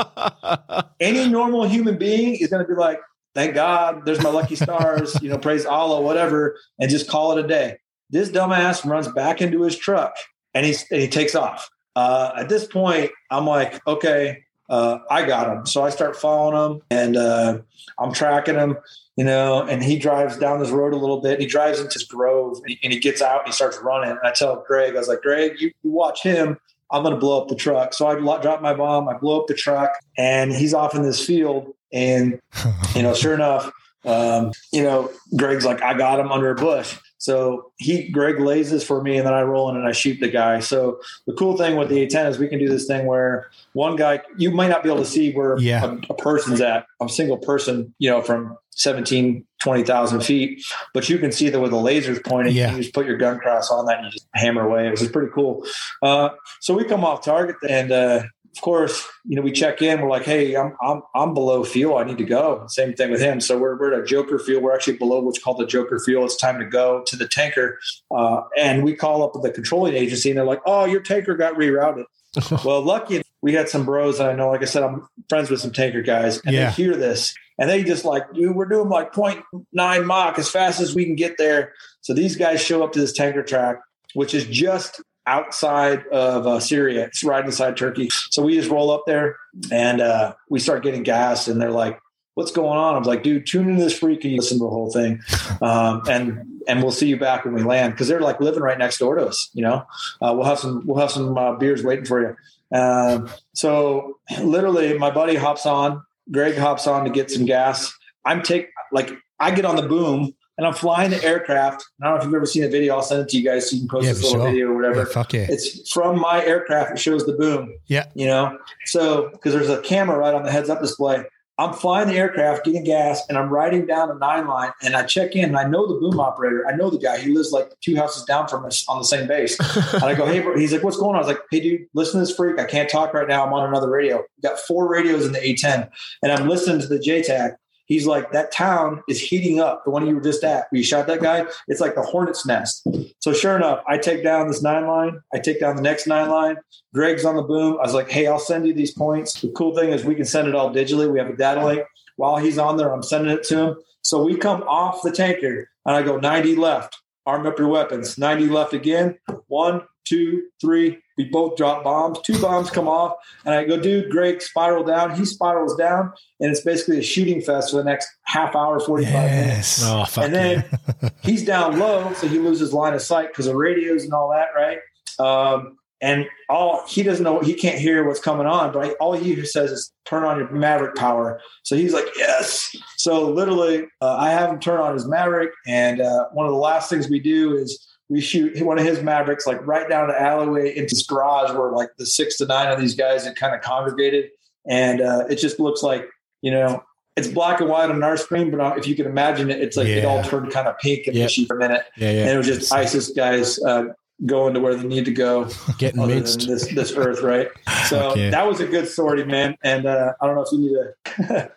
any 1.00 1.30
normal 1.30 1.68
human 1.68 1.98
being 1.98 2.36
is 2.36 2.48
going 2.50 2.66
to 2.66 2.68
be 2.68 2.74
like, 2.80 3.00
thank 3.36 3.54
God, 3.54 4.06
there's 4.06 4.22
my 4.24 4.30
lucky 4.30 4.56
stars, 4.56 5.16
you 5.22 5.30
know, 5.30 5.38
praise 5.38 5.66
Allah, 5.68 6.02
whatever, 6.02 6.58
and 6.80 6.90
just 6.90 7.08
call 7.08 7.38
it 7.38 7.44
a 7.46 7.48
day. 7.48 7.78
This 8.10 8.30
dumbass 8.30 8.86
runs 8.90 9.08
back 9.10 9.40
into 9.42 9.62
his 9.62 9.78
truck 9.78 10.16
and 10.56 10.66
he's 10.66 10.84
and 10.92 11.00
he 11.02 11.08
takes 11.08 11.36
off. 11.36 11.70
Uh, 11.96 12.32
at 12.38 12.50
this 12.50 12.66
point, 12.66 13.12
I'm 13.30 13.46
like, 13.46 13.86
okay, 13.86 14.44
uh, 14.70 15.00
I 15.10 15.26
got 15.26 15.52
him. 15.52 15.66
So 15.66 15.84
I 15.84 15.90
start 15.90 16.16
following 16.16 16.74
him 16.76 16.82
and 16.90 17.18
uh, 17.18 17.60
I'm 17.98 18.14
tracking 18.14 18.56
him, 18.56 18.78
you 19.16 19.24
know, 19.24 19.64
and 19.64 19.84
he 19.84 19.98
drives 19.98 20.38
down 20.38 20.60
this 20.60 20.70
road 20.70 20.94
a 20.94 20.98
little 20.98 21.22
bit. 21.22 21.34
And 21.34 21.42
he 21.42 21.48
drives 21.48 21.80
into 21.80 21.94
his 21.94 22.04
grove 22.04 22.58
and 22.58 22.70
he, 22.70 22.80
and 22.84 22.94
he 22.94 23.00
gets 23.00 23.22
out 23.22 23.40
and 23.40 23.48
he 23.48 23.54
starts 23.54 23.80
running. 23.80 24.12
And 24.12 24.20
I 24.24 24.32
tell 24.32 24.64
Greg, 24.68 24.96
I 24.96 25.00
was 25.00 25.08
like, 25.08 25.22
Greg, 25.22 25.60
you, 25.60 25.72
you 25.84 25.92
watch 25.92 26.24
him. 26.24 26.58
I'm 26.92 27.04
going 27.04 27.14
to 27.14 27.20
blow 27.20 27.42
up 27.42 27.48
the 27.48 27.56
truck. 27.56 27.94
So 27.94 28.08
I 28.08 28.16
drop 28.16 28.62
my 28.62 28.74
bomb. 28.74 29.10
I 29.10 29.14
blow 29.14 29.42
up 29.42 29.48
the 29.48 29.54
truck, 29.54 29.92
and 30.18 30.52
he's 30.52 30.74
off 30.74 30.96
in 30.96 31.04
this 31.04 31.24
field. 31.24 31.72
And 31.94 32.40
you 32.96 33.04
know, 33.04 33.14
sure 33.14 33.36
enough, 33.36 33.72
um, 34.06 34.52
you 34.74 34.84
know, 34.84 35.12
Greg's 35.36 35.66
like, 35.66 35.84
I 35.84 35.94
got 35.94 36.20
him 36.20 36.32
under 36.32 36.50
a 36.50 36.56
bush. 36.56 36.98
So 37.20 37.72
he, 37.78 38.10
Greg 38.10 38.38
this 38.40 38.84
for 38.84 39.02
me, 39.04 39.18
and 39.18 39.28
then 39.28 39.34
I 39.34 39.42
roll 39.42 39.70
in 39.70 39.76
and 39.76 39.86
I 39.88 39.92
shoot 39.92 40.20
the 40.20 40.30
guy. 40.30 40.60
So 40.62 41.00
the 41.28 41.34
cool 41.34 41.58
thing 41.58 41.76
with 41.76 41.90
the 41.90 42.08
A10 42.08 42.30
is 42.30 42.40
we 42.40 42.48
can 42.48 42.60
do 42.60 42.68
this 42.70 42.88
thing 42.88 43.06
where 43.06 43.50
one 43.74 43.96
guy, 43.98 44.22
you 44.38 44.52
might 44.52 44.70
not 44.70 44.84
be 44.84 44.90
able 44.90 45.00
to 45.04 45.06
see 45.06 45.34
where 45.34 45.58
Yeah. 45.60 45.84
a, 45.86 45.98
a 46.12 46.14
person's 46.16 46.62
at, 46.62 46.86
a 47.02 47.10
single 47.10 47.38
person, 47.38 47.94
you 48.00 48.10
know, 48.10 48.22
from 48.22 48.58
17, 48.72 49.46
20,000 49.60 50.22
feet, 50.22 50.64
but 50.94 51.10
you 51.10 51.18
can 51.18 51.34
see 51.34 51.50
that 51.50 51.60
with 51.60 51.72
the 51.72 51.78
lasers 51.78 52.24
pointing, 52.26 52.56
Yeah. 52.56 52.72
you 52.72 52.78
just 52.82 52.94
put 52.94 53.06
your 53.06 53.18
gun 53.18 53.38
cross 53.38 53.70
on 53.70 53.86
that 53.88 53.98
and 53.98 54.06
you 54.06 54.12
just 54.12 54.28
hammer 54.34 54.62
away. 54.66 54.88
It 54.88 54.92
was 54.92 55.06
pretty 55.10 55.32
cool. 55.36 55.66
Uh, 56.02 56.30
so 56.62 56.74
we 56.74 56.86
come 56.86 57.04
off 57.04 57.22
target 57.24 57.58
and, 57.68 57.92
uh, 57.92 58.24
of 58.60 58.64
course, 58.64 59.08
you 59.24 59.38
know, 59.38 59.42
we 59.42 59.54
check 59.54 59.82
in. 59.82 60.02
We're 60.02 60.10
like, 60.10 60.26
"Hey, 60.26 60.54
I'm 60.54 60.76
I'm 60.82 61.02
I'm 61.16 61.34
below 61.34 61.64
fuel. 61.64 61.96
I 61.98 62.04
need 62.04 62.18
to 62.18 62.26
go." 62.26 62.66
Same 62.68 62.94
thing 62.94 63.10
with 63.10 63.22
him. 63.22 63.40
So 63.40 63.58
we're 63.58 63.80
we're 63.80 63.94
at 63.94 64.00
a 64.02 64.06
Joker 64.06 64.38
fuel. 64.38 64.62
We're 64.62 64.76
actually 64.76 64.98
below 64.98 65.22
what's 65.22 65.40
called 65.40 65.60
the 65.60 65.66
Joker 65.66 65.98
fuel. 65.98 66.26
It's 66.26 66.36
time 66.36 66.60
to 66.60 66.66
go 66.66 67.02
to 67.08 67.16
the 67.16 67.26
tanker, 67.26 67.80
uh, 68.14 68.42
and 68.58 68.84
we 68.84 68.96
call 68.96 69.24
up 69.24 69.32
the 69.42 69.50
controlling 69.50 69.94
agency, 69.94 70.30
and 70.30 70.38
they're 70.38 70.46
like, 70.46 70.60
"Oh, 70.66 70.84
your 70.84 71.00
tanker 71.00 71.38
got 71.38 71.54
rerouted." 71.54 72.04
well, 72.66 72.82
lucky 72.82 73.22
we 73.42 73.54
had 73.54 73.70
some 73.70 73.86
bros 73.86 74.18
that 74.18 74.30
I 74.30 74.34
know. 74.34 74.50
Like 74.50 74.62
I 74.62 74.66
said, 74.66 74.84
I'm 74.84 75.08
friends 75.30 75.50
with 75.50 75.62
some 75.62 75.72
tanker 75.72 76.02
guys, 76.02 76.42
and 76.46 76.54
Yeah. 76.54 76.66
they 76.66 76.72
hear 76.76 76.98
this, 76.98 77.34
and 77.58 77.70
they 77.70 77.82
just 77.82 78.04
like, 78.04 78.24
"Dude, 78.34 78.54
we're 78.54 78.66
doing 78.66 78.90
like 78.90 79.14
0.9 79.14 80.06
Mach 80.06 80.38
as 80.38 80.52
fast 80.52 80.82
as 80.82 80.94
we 80.94 81.06
can 81.06 81.16
get 81.16 81.38
there." 81.38 81.72
So 82.02 82.14
these 82.14 82.36
guys 82.36 82.62
show 82.62 82.84
up 82.84 82.92
to 82.92 83.00
this 83.00 83.14
tanker 83.14 83.42
track, 83.42 83.78
which 84.16 84.34
is 84.34 84.46
just 84.48 85.02
outside 85.30 86.06
of 86.08 86.48
uh, 86.48 86.60
Syria. 86.60 87.06
It's 87.06 87.24
right 87.24 87.46
inside 87.46 87.78
Turkey. 87.78 88.10
So 88.32 88.42
we 88.42 88.56
just 88.56 88.70
roll 88.70 88.90
up 88.90 89.04
there 89.06 89.38
and 89.72 90.02
uh, 90.02 90.34
we 90.50 90.60
start 90.60 90.84
getting 90.84 91.04
gas, 91.04 91.48
and 91.48 91.62
they're 91.62 91.72
like, 91.72 92.00
"What's 92.34 92.52
going 92.52 92.78
on?" 92.78 92.96
I 92.96 92.98
was 92.98 93.08
like, 93.08 93.24
"Dude, 93.24 93.46
tune 93.46 93.70
into 93.70 93.84
this 93.84 93.98
freak 93.98 94.24
and 94.24 94.34
you 94.34 94.40
listen 94.40 94.58
to 94.58 94.64
the 94.64 94.70
whole 94.70 94.92
thing, 94.92 95.22
um, 95.62 96.02
and 96.10 96.46
and 96.68 96.82
we'll 96.82 96.92
see 96.92 97.08
you 97.08 97.18
back 97.18 97.46
when 97.46 97.54
we 97.54 97.64
land 97.64 97.94
because 97.94 98.08
they're 98.08 98.20
like 98.20 98.42
living 98.42 98.62
right 98.62 98.78
next 98.78 98.98
door 98.98 99.16
to 99.16 99.28
us. 99.28 99.50
You 99.54 99.64
know, 99.64 99.86
uh, 100.22 100.34
we'll 100.36 100.46
have 100.46 100.60
some 100.60 100.84
we'll 100.86 101.00
have 101.00 101.12
some 101.12 101.38
uh, 101.38 101.54
beers 101.56 101.84
waiting 101.84 102.06
for 102.06 102.22
you." 102.22 102.78
Um, 102.78 103.30
so 103.54 104.20
literally, 104.42 104.98
my 104.98 105.12
buddy 105.12 105.36
hops 105.36 105.66
on. 105.66 106.04
Greg 106.32 106.58
hops 106.58 106.86
on 106.86 107.06
to 107.06 107.10
get 107.10 107.32
some 107.32 107.46
gas. 107.46 107.92
I'm 108.26 108.44
take 108.44 108.70
like 108.92 109.12
I 109.40 109.52
get 109.52 109.66
on 109.66 109.76
the 109.76 109.84
boom 109.84 110.34
and 110.60 110.68
I'm 110.68 110.74
flying 110.74 111.10
the 111.10 111.24
aircraft. 111.24 111.86
I 112.02 112.06
don't 112.06 112.16
know 112.16 112.20
if 112.20 112.26
you've 112.26 112.34
ever 112.34 112.46
seen 112.46 112.66
a 112.66 112.68
video. 112.68 112.96
I'll 112.96 113.02
send 113.02 113.22
it 113.22 113.30
to 113.30 113.38
you 113.38 113.46
guys 113.46 113.70
so 113.70 113.78
you 113.78 113.84
can 113.84 113.88
post 113.90 114.06
Yeah, 114.06 114.12
this 114.12 114.24
little 114.24 114.42
sure. 114.42 114.52
video 114.52 114.68
or 114.68 114.76
whatever. 114.76 114.98
Yeah, 114.98 115.06
fuck 115.06 115.32
yeah. 115.32 115.48
It's 115.48 115.90
from 115.90 116.20
my 116.20 116.46
aircraft. 116.46 116.92
It 116.92 117.00
shows 117.00 117.26
the 117.26 117.32
boom. 117.32 117.74
Yeah. 117.88 118.08
You 118.14 118.28
know, 118.28 118.58
so 118.86 119.30
because 119.32 119.54
there's 119.54 119.70
a 119.70 119.82
camera 119.82 120.18
right 120.18 120.34
on 120.34 120.44
the 120.44 120.52
heads 120.52 120.70
up 120.70 120.82
display. 120.82 121.24
I'm 121.58 121.74
flying 121.74 122.10
the 122.10 122.16
aircraft, 122.18 122.66
getting 122.66 122.84
gas, 122.84 123.22
and 123.30 123.38
I'm 123.38 123.50
riding 123.50 123.86
down 123.86 124.12
a 124.12 124.16
nine 124.16 124.48
line. 124.48 124.72
And 124.82 124.96
I 124.96 125.04
check 125.04 125.36
in, 125.36 125.46
and 125.46 125.58
I 125.58 125.64
know 125.66 125.88
the 125.88 126.00
boom 126.00 126.20
operator. 126.20 126.66
I 126.68 126.76
know 126.76 126.90
the 126.90 126.98
guy. 126.98 127.20
He 127.20 127.34
lives 127.34 127.52
like 127.54 127.72
two 127.82 127.96
houses 127.96 128.24
down 128.26 128.48
from 128.50 128.66
us 128.66 128.86
on 128.88 128.98
the 128.98 129.04
same 129.06 129.28
base. 129.28 129.58
and 129.94 130.04
I 130.04 130.14
go, 130.14 130.26
"Hey, 130.26 130.40
bro." 130.40 130.58
He's 130.58 130.74
like, 130.74 130.84
"What's 130.84 130.96
going 130.98 131.12
on?" 131.12 131.16
I 131.16 131.20
was 131.20 131.28
like, 131.28 131.42
"Hey, 131.52 131.60
dude, 131.62 131.82
listen 131.94 132.20
to 132.20 132.26
this 132.26 132.36
freak. 132.36 132.60
I 132.60 132.66
can't 132.66 132.90
talk 132.90 133.14
right 133.14 133.28
now. 133.28 133.46
I'm 133.46 133.54
on 133.54 133.68
another 133.68 133.90
radio. 133.90 134.18
We've 134.18 134.44
got 134.44 134.60
four 134.60 134.90
radios 134.90 135.26
in 135.26 135.32
the 135.34 135.40
A10, 135.40 135.90
and 136.24 136.32
I'm 136.32 136.48
listening 136.50 136.80
to 136.82 136.88
the 136.88 136.98
JTAC." 136.98 137.56
He's 137.90 138.06
like, 138.06 138.32
that 138.32 138.52
town 138.52 139.02
is 139.10 139.20
heating 139.20 139.60
up. 139.60 139.84
The 139.84 139.90
one 139.90 140.06
you 140.06 140.16
were 140.16 140.22
just 140.22 140.44
at, 140.44 140.68
where 140.70 140.78
you 140.78 140.84
shot 140.84 141.08
that 141.08 141.22
guy, 141.22 141.46
it's 141.68 141.82
like 141.82 141.96
the 141.96 142.04
hornet's 142.04 142.46
nest. 142.46 142.88
So 143.20 143.34
sure 143.34 143.56
enough, 143.56 143.84
I 143.88 143.98
take 143.98 144.24
down 144.24 144.48
this 144.48 144.62
nine 144.62 144.86
line. 144.86 145.20
I 145.34 145.40
take 145.40 145.60
down 145.60 145.76
the 145.76 145.82
next 145.82 146.06
nine 146.06 146.30
line. 146.30 146.58
Greg's 146.94 147.26
on 147.26 147.36
the 147.36 147.42
boom. 147.42 147.78
I 147.80 147.82
was 147.82 147.96
like, 147.96 148.10
hey, 148.10 148.28
I'll 148.28 148.40
send 148.40 148.68
you 148.68 148.76
these 148.76 148.94
points. 148.94 149.42
The 149.42 149.50
cool 149.50 149.76
thing 149.76 149.90
is 149.90 150.06
we 150.06 150.14
can 150.14 150.26
send 150.26 150.48
it 150.48 150.54
all 150.54 150.72
digitally. 150.72 151.12
We 151.12 151.18
have 151.18 151.30
a 151.30 151.36
data 151.36 151.66
link. 151.66 151.82
While 152.16 152.38
he's 152.38 152.60
on 152.60 152.78
there, 152.78 152.94
I'm 152.94 153.02
sending 153.02 153.32
it 153.32 153.44
to 153.46 153.58
him. 153.58 153.76
So 154.04 154.24
we 154.24 154.38
come 154.38 154.62
off 154.64 155.02
the 155.02 155.12
tanker 155.12 155.68
and 155.86 155.96
I 155.96 156.04
go 156.04 156.20
90 156.20 156.56
left. 156.58 156.96
Arm 157.26 157.48
up 157.48 157.58
your 157.58 157.70
weapons. 157.70 158.20
90 158.20 158.50
left 158.50 158.74
again. 158.74 159.18
One, 159.48 159.82
two, 160.06 160.44
three. 160.62 161.00
We 161.20 161.26
both 161.26 161.58
drop 161.58 161.84
bombs. 161.84 162.18
Two 162.24 162.42
bombs 162.42 162.70
come 162.70 162.88
off, 162.88 163.14
and 163.44 163.54
I 163.54 163.66
go, 163.66 163.78
dude, 163.78 164.10
Greg, 164.10 164.42
spiral 164.42 164.86
down. 164.86 165.18
He 165.18 165.26
spirals 165.26 165.76
down, 165.76 166.14
and 166.40 166.50
it's 166.50 166.62
basically 166.62 167.00
a 167.00 167.04
shooting 167.04 167.42
fest 167.42 167.72
for 167.72 167.76
the 167.76 167.84
next 167.84 168.08
half 168.24 168.56
hour, 168.56 168.80
45 168.80 169.12
minutes. 169.30 169.84
Oh, 169.84 170.06
fuck 170.06 170.24
And 170.24 170.34
then 170.34 170.66
yeah. 171.04 171.10
he's 171.22 171.44
down 171.44 171.78
low, 171.78 172.14
so 172.14 172.26
he 172.30 172.40
loses 172.40 172.72
line 172.72 172.94
of 172.94 173.02
sight 173.02 173.28
because 173.28 173.48
of 173.48 173.56
radios 173.58 174.06
and 174.06 174.14
all 174.14 174.30
that, 174.30 174.48
right? 174.56 174.80
Um, 175.20 175.78
and 176.00 176.26
all 176.48 176.86
he 176.88 177.04
doesn't 177.04 177.26
know, 177.26 177.42
he 177.42 177.54
can't 177.54 177.78
hear 177.78 178.08
what's 178.08 178.22
coming 178.22 178.48
on, 178.48 178.72
but 178.72 178.96
all 179.02 179.12
he 179.12 179.46
says 179.46 179.72
is 179.72 179.92
turn 180.06 180.24
on 180.24 180.38
your 180.38 180.50
Maverick 180.52 180.96
power. 180.96 181.42
So 181.64 181.76
he's 181.76 181.94
like, 181.94 182.08
yes. 182.16 182.74
So 182.96 183.30
literally, 183.30 183.88
uh, 184.00 184.16
I 184.16 184.32
have 184.32 184.52
him 184.52 184.60
turn 184.62 184.80
on 184.80 184.94
his 184.94 185.06
Maverick, 185.06 185.52
and 185.68 186.00
uh, 186.00 186.30
one 186.32 186.46
of 186.46 186.54
the 186.54 186.58
last 186.58 186.90
things 186.90 187.10
we 187.10 187.20
do 187.20 187.58
is 187.58 187.86
we 188.10 188.22
shoot 188.22 188.60
one 188.66 188.80
of 188.80 188.86
his 188.86 189.02
Mavericks 189.02 189.46
like 189.46 189.66
right 189.66 189.88
down 189.88 190.08
the 190.08 190.20
alleyway 190.20 190.70
into 190.76 190.90
his 190.96 191.04
garage, 191.06 191.52
where 191.56 191.72
like 191.72 191.90
the 191.98 192.06
six 192.06 192.38
to 192.38 192.46
nine 192.46 192.72
of 192.72 192.80
these 192.80 192.96
guys 192.96 193.24
had 193.24 193.36
kind 193.36 193.54
of 193.56 193.62
congregated, 193.62 194.32
and 194.68 195.00
uh, 195.02 195.26
it 195.30 195.36
just 195.38 195.60
looks 195.60 195.84
like 195.84 196.08
you 196.42 196.52
know. 196.52 196.84
It's 197.16 197.28
black 197.28 197.60
and 197.60 197.70
white 197.70 197.90
on 197.90 198.02
our 198.02 198.16
screen, 198.16 198.50
but 198.50 198.62
uh, 198.62 198.76
if 198.78 198.88
you 198.88 198.96
can 198.96 199.06
imagine 199.06 199.50
it, 199.52 199.60
it's 199.60 199.76
like 199.76 199.88
it 199.88 200.06
all 200.06 200.24
turned 200.24 200.54
kind 200.54 200.70
of 200.70 200.78
pink 200.80 201.06
and 201.06 201.14
Yeah. 201.18 201.26
fishy 201.26 201.44
for 201.46 201.58
a 201.58 201.60
minute. 201.60 201.84
Yeah, 201.98 202.08
And 202.12 202.30
it 202.30 202.38
was 202.38 202.48
just 202.48 202.72
ISIS 202.72 203.10
guys 203.10 203.62
uh, 203.62 203.88
going 204.26 204.54
to 204.54 204.60
where 204.60 204.76
they 204.76 204.88
need 204.88 205.06
to 205.06 205.12
go 205.14 205.48
Getting 205.78 206.00
other 206.02 206.16
minced. 206.16 206.48
this, 206.48 206.68
this 206.74 206.92
earth, 206.94 207.22
right? 207.22 207.48
So 207.88 208.10
Fuck 208.10 208.18
yeah. 208.18 208.30
that 208.32 208.46
was 208.48 208.60
a 208.60 208.66
good 208.68 208.88
sortie, 208.88 209.24
man. 209.24 209.56
And 209.64 209.86
uh, 209.86 210.14
I 210.22 210.28
don't 210.28 210.36
know 210.36 210.42
if 210.42 210.52
you 210.52 210.60
need 210.60 211.30
a, 211.30 211.52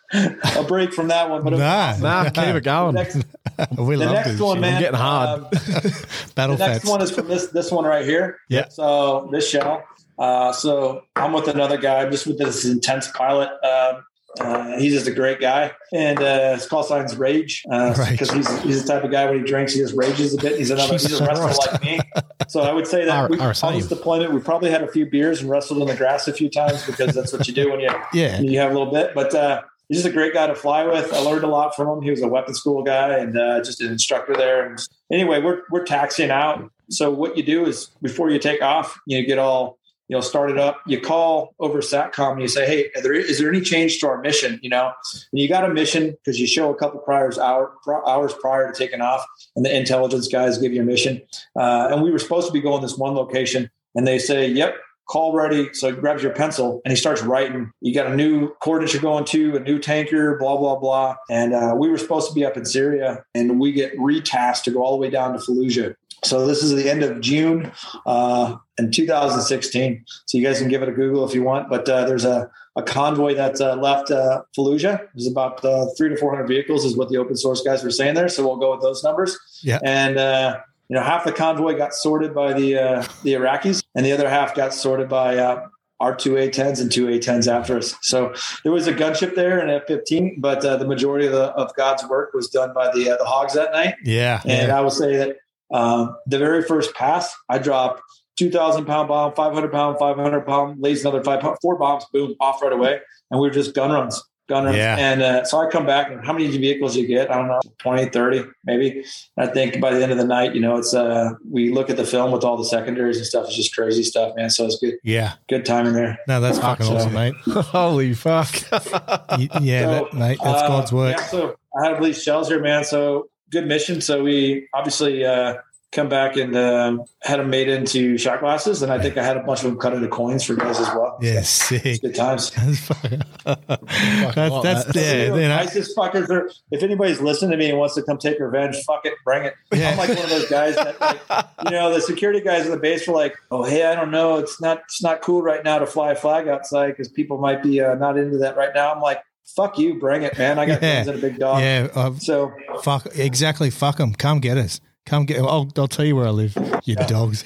a 0.60 0.64
break 0.64 0.92
from 0.94 1.08
that 1.08 1.28
one, 1.28 1.42
but 1.42 1.52
it 1.54 1.56
was 1.56 2.00
Nah. 2.00 2.22
Nah, 2.24 2.30
keep 2.30 2.44
it 2.44 2.52
The 2.54 2.60
going. 2.60 2.94
next, 2.94 3.16
we 3.78 3.96
the 3.96 4.04
love 4.04 4.14
next 4.14 4.28
this. 4.32 4.40
one, 4.40 4.56
shit. 4.56 4.60
man. 4.60 4.80
getting 4.80 4.98
hard. 4.98 5.40
um, 5.40 5.46
Battle 6.36 6.56
the 6.56 6.66
next 6.66 6.78
fats. 6.80 6.84
one 6.86 7.02
is 7.02 7.10
from 7.10 7.28
this 7.28 7.46
this 7.48 7.70
one 7.70 7.84
right 7.84 8.04
here. 8.04 8.38
Yeah. 8.48 8.68
So 8.68 9.28
this 9.32 9.48
shell. 9.48 9.82
Uh, 10.18 10.52
so 10.52 11.02
I'm 11.16 11.32
with 11.32 11.48
another 11.48 11.76
guy. 11.78 12.02
I'm 12.02 12.10
just 12.12 12.26
with 12.26 12.38
this 12.38 12.64
intense 12.64 13.08
pilot. 13.08 13.48
Um, 13.64 14.04
uh, 14.40 14.78
he's 14.78 14.94
just 14.94 15.06
a 15.06 15.12
great 15.12 15.40
guy, 15.40 15.72
and 15.92 16.18
uh, 16.20 16.54
his 16.54 16.66
call 16.66 16.82
sign's 16.82 17.16
Rage 17.16 17.62
because 17.64 17.98
Rage. 18.32 18.46
he's 18.46 18.62
he's 18.62 18.82
the 18.82 18.88
type 18.92 19.04
of 19.04 19.10
guy 19.10 19.26
when 19.26 19.38
he 19.38 19.44
drinks, 19.44 19.74
he 19.74 19.80
just 19.80 19.94
rages 19.94 20.32
a 20.34 20.38
bit. 20.38 20.58
He's 20.58 20.70
another 20.70 20.92
he's 20.92 21.12
a 21.20 21.24
wrestler 21.24 21.44
Christ. 21.44 21.68
like 21.72 21.82
me. 21.82 22.00
So 22.48 22.60
I 22.62 22.72
would 22.72 22.86
say 22.86 23.04
that 23.04 23.14
Our- 23.16 23.28
we, 23.28 23.38
our 23.38 23.54
on 23.62 23.74
this 23.74 23.88
deployment, 23.88 24.32
we 24.32 24.40
probably 24.40 24.70
had 24.70 24.82
a 24.82 24.88
few 24.88 25.06
beers 25.06 25.40
and 25.42 25.50
wrestled 25.50 25.80
in 25.82 25.88
the 25.88 25.94
grass 25.96 26.26
a 26.28 26.32
few 26.32 26.48
times 26.48 26.84
because 26.86 27.14
that's 27.14 27.32
what 27.32 27.46
you 27.46 27.54
do 27.54 27.70
when 27.70 27.80
you 27.80 27.90
Yeah. 28.14 28.40
you 28.40 28.58
have 28.58 28.70
a 28.70 28.74
little 28.74 28.92
bit. 28.92 29.14
But 29.14 29.34
uh, 29.34 29.62
he's 29.88 29.98
just 29.98 30.08
a 30.08 30.12
great 30.12 30.32
guy 30.34 30.46
to 30.46 30.54
fly 30.54 30.84
with. 30.84 31.12
I 31.12 31.18
learned 31.18 31.44
a 31.44 31.48
lot 31.48 31.76
from 31.76 31.88
him. 31.88 32.02
He 32.02 32.10
was 32.10 32.22
a 32.22 32.28
weapons 32.28 32.58
school 32.58 32.82
guy 32.82 33.18
and 33.18 33.36
uh, 33.38 33.62
just 33.62 33.80
an 33.82 33.92
instructor 33.92 34.34
there. 34.34 34.66
And 34.66 34.78
anyway, 35.12 35.40
we're 35.42 35.62
we're 35.70 35.84
taxiing 35.84 36.30
out. 36.30 36.70
So 36.90 37.10
what 37.10 37.36
you 37.36 37.42
do 37.42 37.64
is 37.66 37.90
before 38.02 38.30
you 38.30 38.38
take 38.38 38.60
off, 38.62 38.98
you 39.06 39.24
get 39.24 39.38
all 39.38 39.78
you 40.08 40.16
know 40.16 40.20
start 40.20 40.50
it 40.50 40.58
up. 40.58 40.80
You 40.86 41.00
call 41.00 41.54
over 41.58 41.78
Satcom 41.80 42.32
and 42.32 42.42
you 42.42 42.48
say, 42.48 42.66
"Hey, 42.66 42.90
there, 43.02 43.12
is 43.12 43.38
there 43.38 43.48
any 43.48 43.60
change 43.60 43.98
to 44.00 44.08
our 44.08 44.20
mission?" 44.20 44.58
You 44.62 44.70
know, 44.70 44.92
and 45.32 45.40
you 45.40 45.48
got 45.48 45.68
a 45.68 45.72
mission 45.72 46.10
because 46.10 46.40
you 46.40 46.46
show 46.46 46.70
a 46.70 46.74
couple 46.74 47.00
priors 47.00 47.38
hour, 47.38 47.72
hours 48.06 48.34
prior 48.40 48.70
to 48.70 48.78
taking 48.78 49.00
off, 49.00 49.24
and 49.56 49.64
the 49.64 49.74
intelligence 49.74 50.28
guys 50.28 50.58
give 50.58 50.72
you 50.72 50.82
a 50.82 50.84
mission. 50.84 51.22
Uh, 51.58 51.88
and 51.90 52.02
we 52.02 52.10
were 52.10 52.18
supposed 52.18 52.46
to 52.46 52.52
be 52.52 52.60
going 52.60 52.82
this 52.82 52.96
one 52.96 53.14
location, 53.14 53.70
and 53.94 54.06
they 54.06 54.18
say, 54.18 54.48
"Yep, 54.48 54.76
call 55.12 55.34
ready. 55.34 55.68
So 55.74 55.90
he 55.90 55.96
grabs 56.00 56.22
your 56.22 56.32
pencil 56.32 56.80
and 56.84 56.92
he 56.92 56.96
starts 56.96 57.22
writing. 57.22 57.70
You 57.80 57.94
got 57.94 58.06
a 58.06 58.16
new 58.16 58.54
coordinates 58.62 58.94
you're 58.94 59.02
going 59.02 59.24
to, 59.26 59.56
a 59.56 59.60
new 59.60 59.78
tanker, 59.78 60.38
blah, 60.38 60.56
blah, 60.56 60.76
blah. 60.76 61.16
And 61.28 61.52
uh, 61.52 61.74
we 61.76 61.90
were 61.90 61.98
supposed 61.98 62.28
to 62.28 62.34
be 62.34 62.44
up 62.44 62.56
in 62.56 62.64
Syria 62.64 63.24
and 63.34 63.60
we 63.60 63.72
get 63.72 63.96
retasked 63.98 64.62
to 64.64 64.70
go 64.70 64.82
all 64.82 64.92
the 64.92 65.00
way 65.00 65.10
down 65.10 65.34
to 65.34 65.38
Fallujah. 65.38 65.94
So 66.24 66.46
this 66.46 66.62
is 66.62 66.74
the 66.74 66.88
end 66.88 67.02
of 67.02 67.20
June 67.20 67.72
uh, 68.06 68.56
in 68.78 68.90
2016. 68.90 70.04
So 70.26 70.38
you 70.38 70.44
guys 70.44 70.58
can 70.58 70.68
give 70.68 70.82
it 70.82 70.88
a 70.88 70.92
Google 70.92 71.26
if 71.26 71.34
you 71.34 71.42
want. 71.42 71.68
But 71.68 71.88
uh, 71.88 72.04
there's 72.04 72.24
a, 72.24 72.50
a 72.76 72.82
convoy 72.82 73.34
that 73.34 73.60
uh, 73.60 73.76
left 73.76 74.10
uh, 74.10 74.42
Fallujah. 74.56 75.08
There's 75.14 75.26
about 75.26 75.64
uh, 75.64 75.86
three 75.96 76.08
to 76.10 76.16
400 76.16 76.46
vehicles 76.46 76.84
is 76.84 76.96
what 76.96 77.08
the 77.08 77.16
open 77.16 77.36
source 77.36 77.62
guys 77.62 77.82
were 77.82 77.90
saying 77.90 78.14
there. 78.14 78.28
So 78.28 78.46
we'll 78.46 78.56
go 78.56 78.70
with 78.70 78.82
those 78.82 79.02
numbers. 79.02 79.38
Yeah. 79.62 79.80
And 79.82 80.16
uh, 80.16 80.60
you 80.88 80.96
know, 80.96 81.02
half 81.02 81.24
the 81.24 81.32
convoy 81.32 81.76
got 81.76 81.94
sorted 81.94 82.34
by 82.34 82.52
the 82.52 82.76
uh, 82.76 83.06
the 83.22 83.32
Iraqis, 83.32 83.82
and 83.94 84.04
the 84.04 84.12
other 84.12 84.28
half 84.28 84.54
got 84.54 84.74
sorted 84.74 85.08
by 85.08 85.38
uh, 85.38 85.66
our 86.00 86.14
two 86.14 86.36
A-10s 86.36 86.80
and 86.80 86.90
two 86.90 87.08
A-10s 87.08 87.50
after 87.50 87.78
us. 87.78 87.94
So 88.02 88.34
there 88.62 88.72
was 88.72 88.88
a 88.88 88.92
gunship 88.92 89.34
there, 89.36 89.60
an 89.60 89.70
F-15, 89.70 90.34
but 90.38 90.64
uh, 90.64 90.76
the 90.76 90.86
majority 90.86 91.26
of, 91.26 91.32
the, 91.32 91.44
of 91.52 91.74
God's 91.76 92.04
work 92.08 92.34
was 92.34 92.48
done 92.48 92.74
by 92.74 92.90
the 92.92 93.10
uh, 93.10 93.16
the 93.16 93.24
Hogs 93.24 93.54
that 93.54 93.72
night. 93.72 93.94
Yeah. 94.04 94.42
And 94.44 94.68
yeah. 94.68 94.76
I 94.76 94.80
will 94.80 94.90
say 94.90 95.16
that 95.16 95.38
um, 95.72 96.16
the 96.26 96.38
very 96.38 96.62
first 96.62 96.94
pass, 96.94 97.34
I 97.48 97.58
dropped 97.58 98.02
2,000 98.36 98.84
pound 98.86 99.08
bomb, 99.08 99.34
500 99.34 99.70
pound, 99.72 99.98
500 99.98 100.46
pound, 100.46 100.80
lays 100.80 101.02
another 101.02 101.22
five 101.22 101.40
pound, 101.40 101.58
four 101.62 101.76
bombs, 101.78 102.04
boom, 102.12 102.34
off 102.40 102.62
right 102.62 102.72
away. 102.72 103.00
And 103.30 103.40
we 103.40 103.48
were 103.48 103.52
just 103.54 103.74
gun 103.74 103.90
runs, 103.92 104.22
gun 104.48 104.64
runs. 104.64 104.76
Yeah. 104.76 104.96
And 104.98 105.22
uh, 105.22 105.44
so 105.44 105.58
I 105.58 105.68
come 105.70 105.84
back 105.86 106.10
and 106.10 106.24
how 106.24 106.32
many 106.32 106.48
vehicles 106.56 106.96
you 106.96 107.06
get? 107.06 107.30
I 107.30 107.36
don't 107.36 107.48
know, 107.48 107.60
20, 107.78 108.06
30, 108.10 108.44
maybe. 108.64 109.04
I 109.36 109.46
think 109.46 109.80
by 109.80 109.92
the 109.94 110.02
end 110.02 110.12
of 110.12 110.18
the 110.18 110.24
night, 110.24 110.54
you 110.54 110.60
know, 110.60 110.76
it's, 110.78 110.94
uh, 110.94 111.30
we 111.50 111.70
look 111.70 111.90
at 111.90 111.96
the 111.98 112.06
film 112.06 112.32
with 112.32 112.42
all 112.42 112.56
the 112.56 112.64
secondaries 112.64 113.18
and 113.18 113.26
stuff. 113.26 113.46
It's 113.46 113.56
just 113.56 113.74
crazy 113.74 114.02
stuff, 114.02 114.34
man. 114.36 114.48
So 114.50 114.64
it's 114.64 114.78
good, 114.78 114.94
Yeah. 115.04 115.34
good 115.48 115.64
timing 115.66 115.92
there. 115.92 116.18
No, 116.26 116.40
that's 116.40 116.58
fucking 116.58 116.86
so- 116.86 116.96
awesome, 116.96 117.12
mate. 117.12 117.34
Holy 117.46 118.14
fuck. 118.14 118.48
Yeah, 118.70 119.82
So, 119.82 119.90
that, 119.90 120.14
mate, 120.14 120.38
that's 120.42 120.62
uh, 120.62 120.68
God's 120.68 120.92
work. 120.92 121.16
Yeah, 121.18 121.24
so 121.26 121.56
I 121.80 121.88
had 121.88 122.02
these 122.02 122.22
shells 122.22 122.48
here, 122.48 122.60
man. 122.60 122.84
So 122.84 123.28
good 123.52 123.66
mission. 123.66 124.00
So 124.00 124.22
we 124.24 124.68
obviously 124.74 125.24
uh, 125.24 125.58
come 125.92 126.08
back 126.08 126.36
and 126.36 126.56
um, 126.56 127.04
had 127.20 127.38
them 127.38 127.50
made 127.50 127.68
into 127.68 128.16
shot 128.16 128.40
glasses, 128.40 128.80
and 128.82 128.90
I 128.90 128.98
think 128.98 129.18
I 129.18 129.22
had 129.22 129.36
a 129.36 129.40
bunch 129.42 129.60
of 129.60 129.66
them 129.66 129.78
cut 129.78 129.92
into 129.92 130.08
coins 130.08 130.42
for 130.42 130.54
guys 130.54 130.80
as 130.80 130.86
well. 130.88 131.18
Yeah, 131.20 131.42
So, 131.42 131.78
good 131.78 132.14
times. 132.14 132.50
That's 132.56 132.78
fucking- 132.86 133.22
that's, 133.44 134.50
love 134.50 134.62
that's 134.62 134.84
that. 134.84 134.96
yeah, 134.96 135.12
You 135.24 135.28
know, 135.30 135.36
you 135.36 135.48
know, 135.48 135.56
ISIS 135.56 135.94
fuckers 135.94 136.30
are. 136.30 136.48
If 136.70 136.82
anybody's 136.82 137.20
listening 137.20 137.50
to 137.50 137.56
me 137.58 137.68
and 137.68 137.78
wants 137.78 137.94
to 137.96 138.02
come 138.02 138.16
take 138.18 138.38
revenge, 138.40 138.76
fuck 138.86 139.04
it, 139.04 139.14
bring 139.24 139.44
it. 139.44 139.54
Yeah. 139.72 139.90
I'm 139.90 139.98
like 139.98 140.08
one 140.10 140.18
of 140.18 140.30
those 140.30 140.48
guys 140.48 140.76
that, 140.76 140.98
like, 141.00 141.20
you 141.64 141.70
know, 141.72 141.92
the 141.92 142.00
security 142.00 142.40
guys 142.40 142.64
in 142.64 142.70
the 142.70 142.78
base 142.78 143.06
were 143.06 143.14
like, 143.14 143.36
"Oh, 143.50 143.64
hey, 143.64 143.84
I 143.84 143.94
don't 143.94 144.10
know, 144.12 144.38
it's 144.38 144.60
not, 144.60 144.78
it's 144.84 145.02
not 145.02 145.20
cool 145.20 145.42
right 145.42 145.62
now 145.64 145.78
to 145.78 145.86
fly 145.86 146.12
a 146.12 146.16
flag 146.16 146.48
outside 146.48 146.88
because 146.90 147.08
people 147.08 147.36
might 147.38 147.62
be 147.62 147.80
uh, 147.82 147.96
not 147.96 148.16
into 148.16 148.38
that 148.38 148.56
right 148.56 148.70
now." 148.74 148.92
I'm 148.94 149.00
like, 149.02 149.22
"Fuck 149.56 149.78
you, 149.78 149.94
bring 149.98 150.22
it, 150.22 150.36
man. 150.38 150.58
I 150.58 150.66
got 150.66 150.82
Yeah. 150.82 150.96
guns 151.04 151.08
and 151.08 151.18
a 151.18 151.20
big 151.20 151.38
dog." 151.38 151.60
yeah. 151.60 151.88
Uh, 151.94 152.12
So 152.18 152.52
fuck 152.82 153.06
exactly. 153.14 153.70
Fuck 153.70 153.96
them. 153.98 154.12
Come 154.14 154.40
get 154.40 154.56
us. 154.58 154.80
Come 155.04 155.24
get. 155.26 155.38
I'll, 155.40 155.68
I'll 155.76 155.88
tell 155.88 156.04
you 156.04 156.14
where 156.14 156.26
I 156.26 156.30
live. 156.30 156.56
You 156.84 156.94
dogs. 156.94 157.42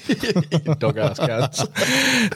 Dog 0.77 0.95
ass 0.99 1.17
cats. 1.17 1.65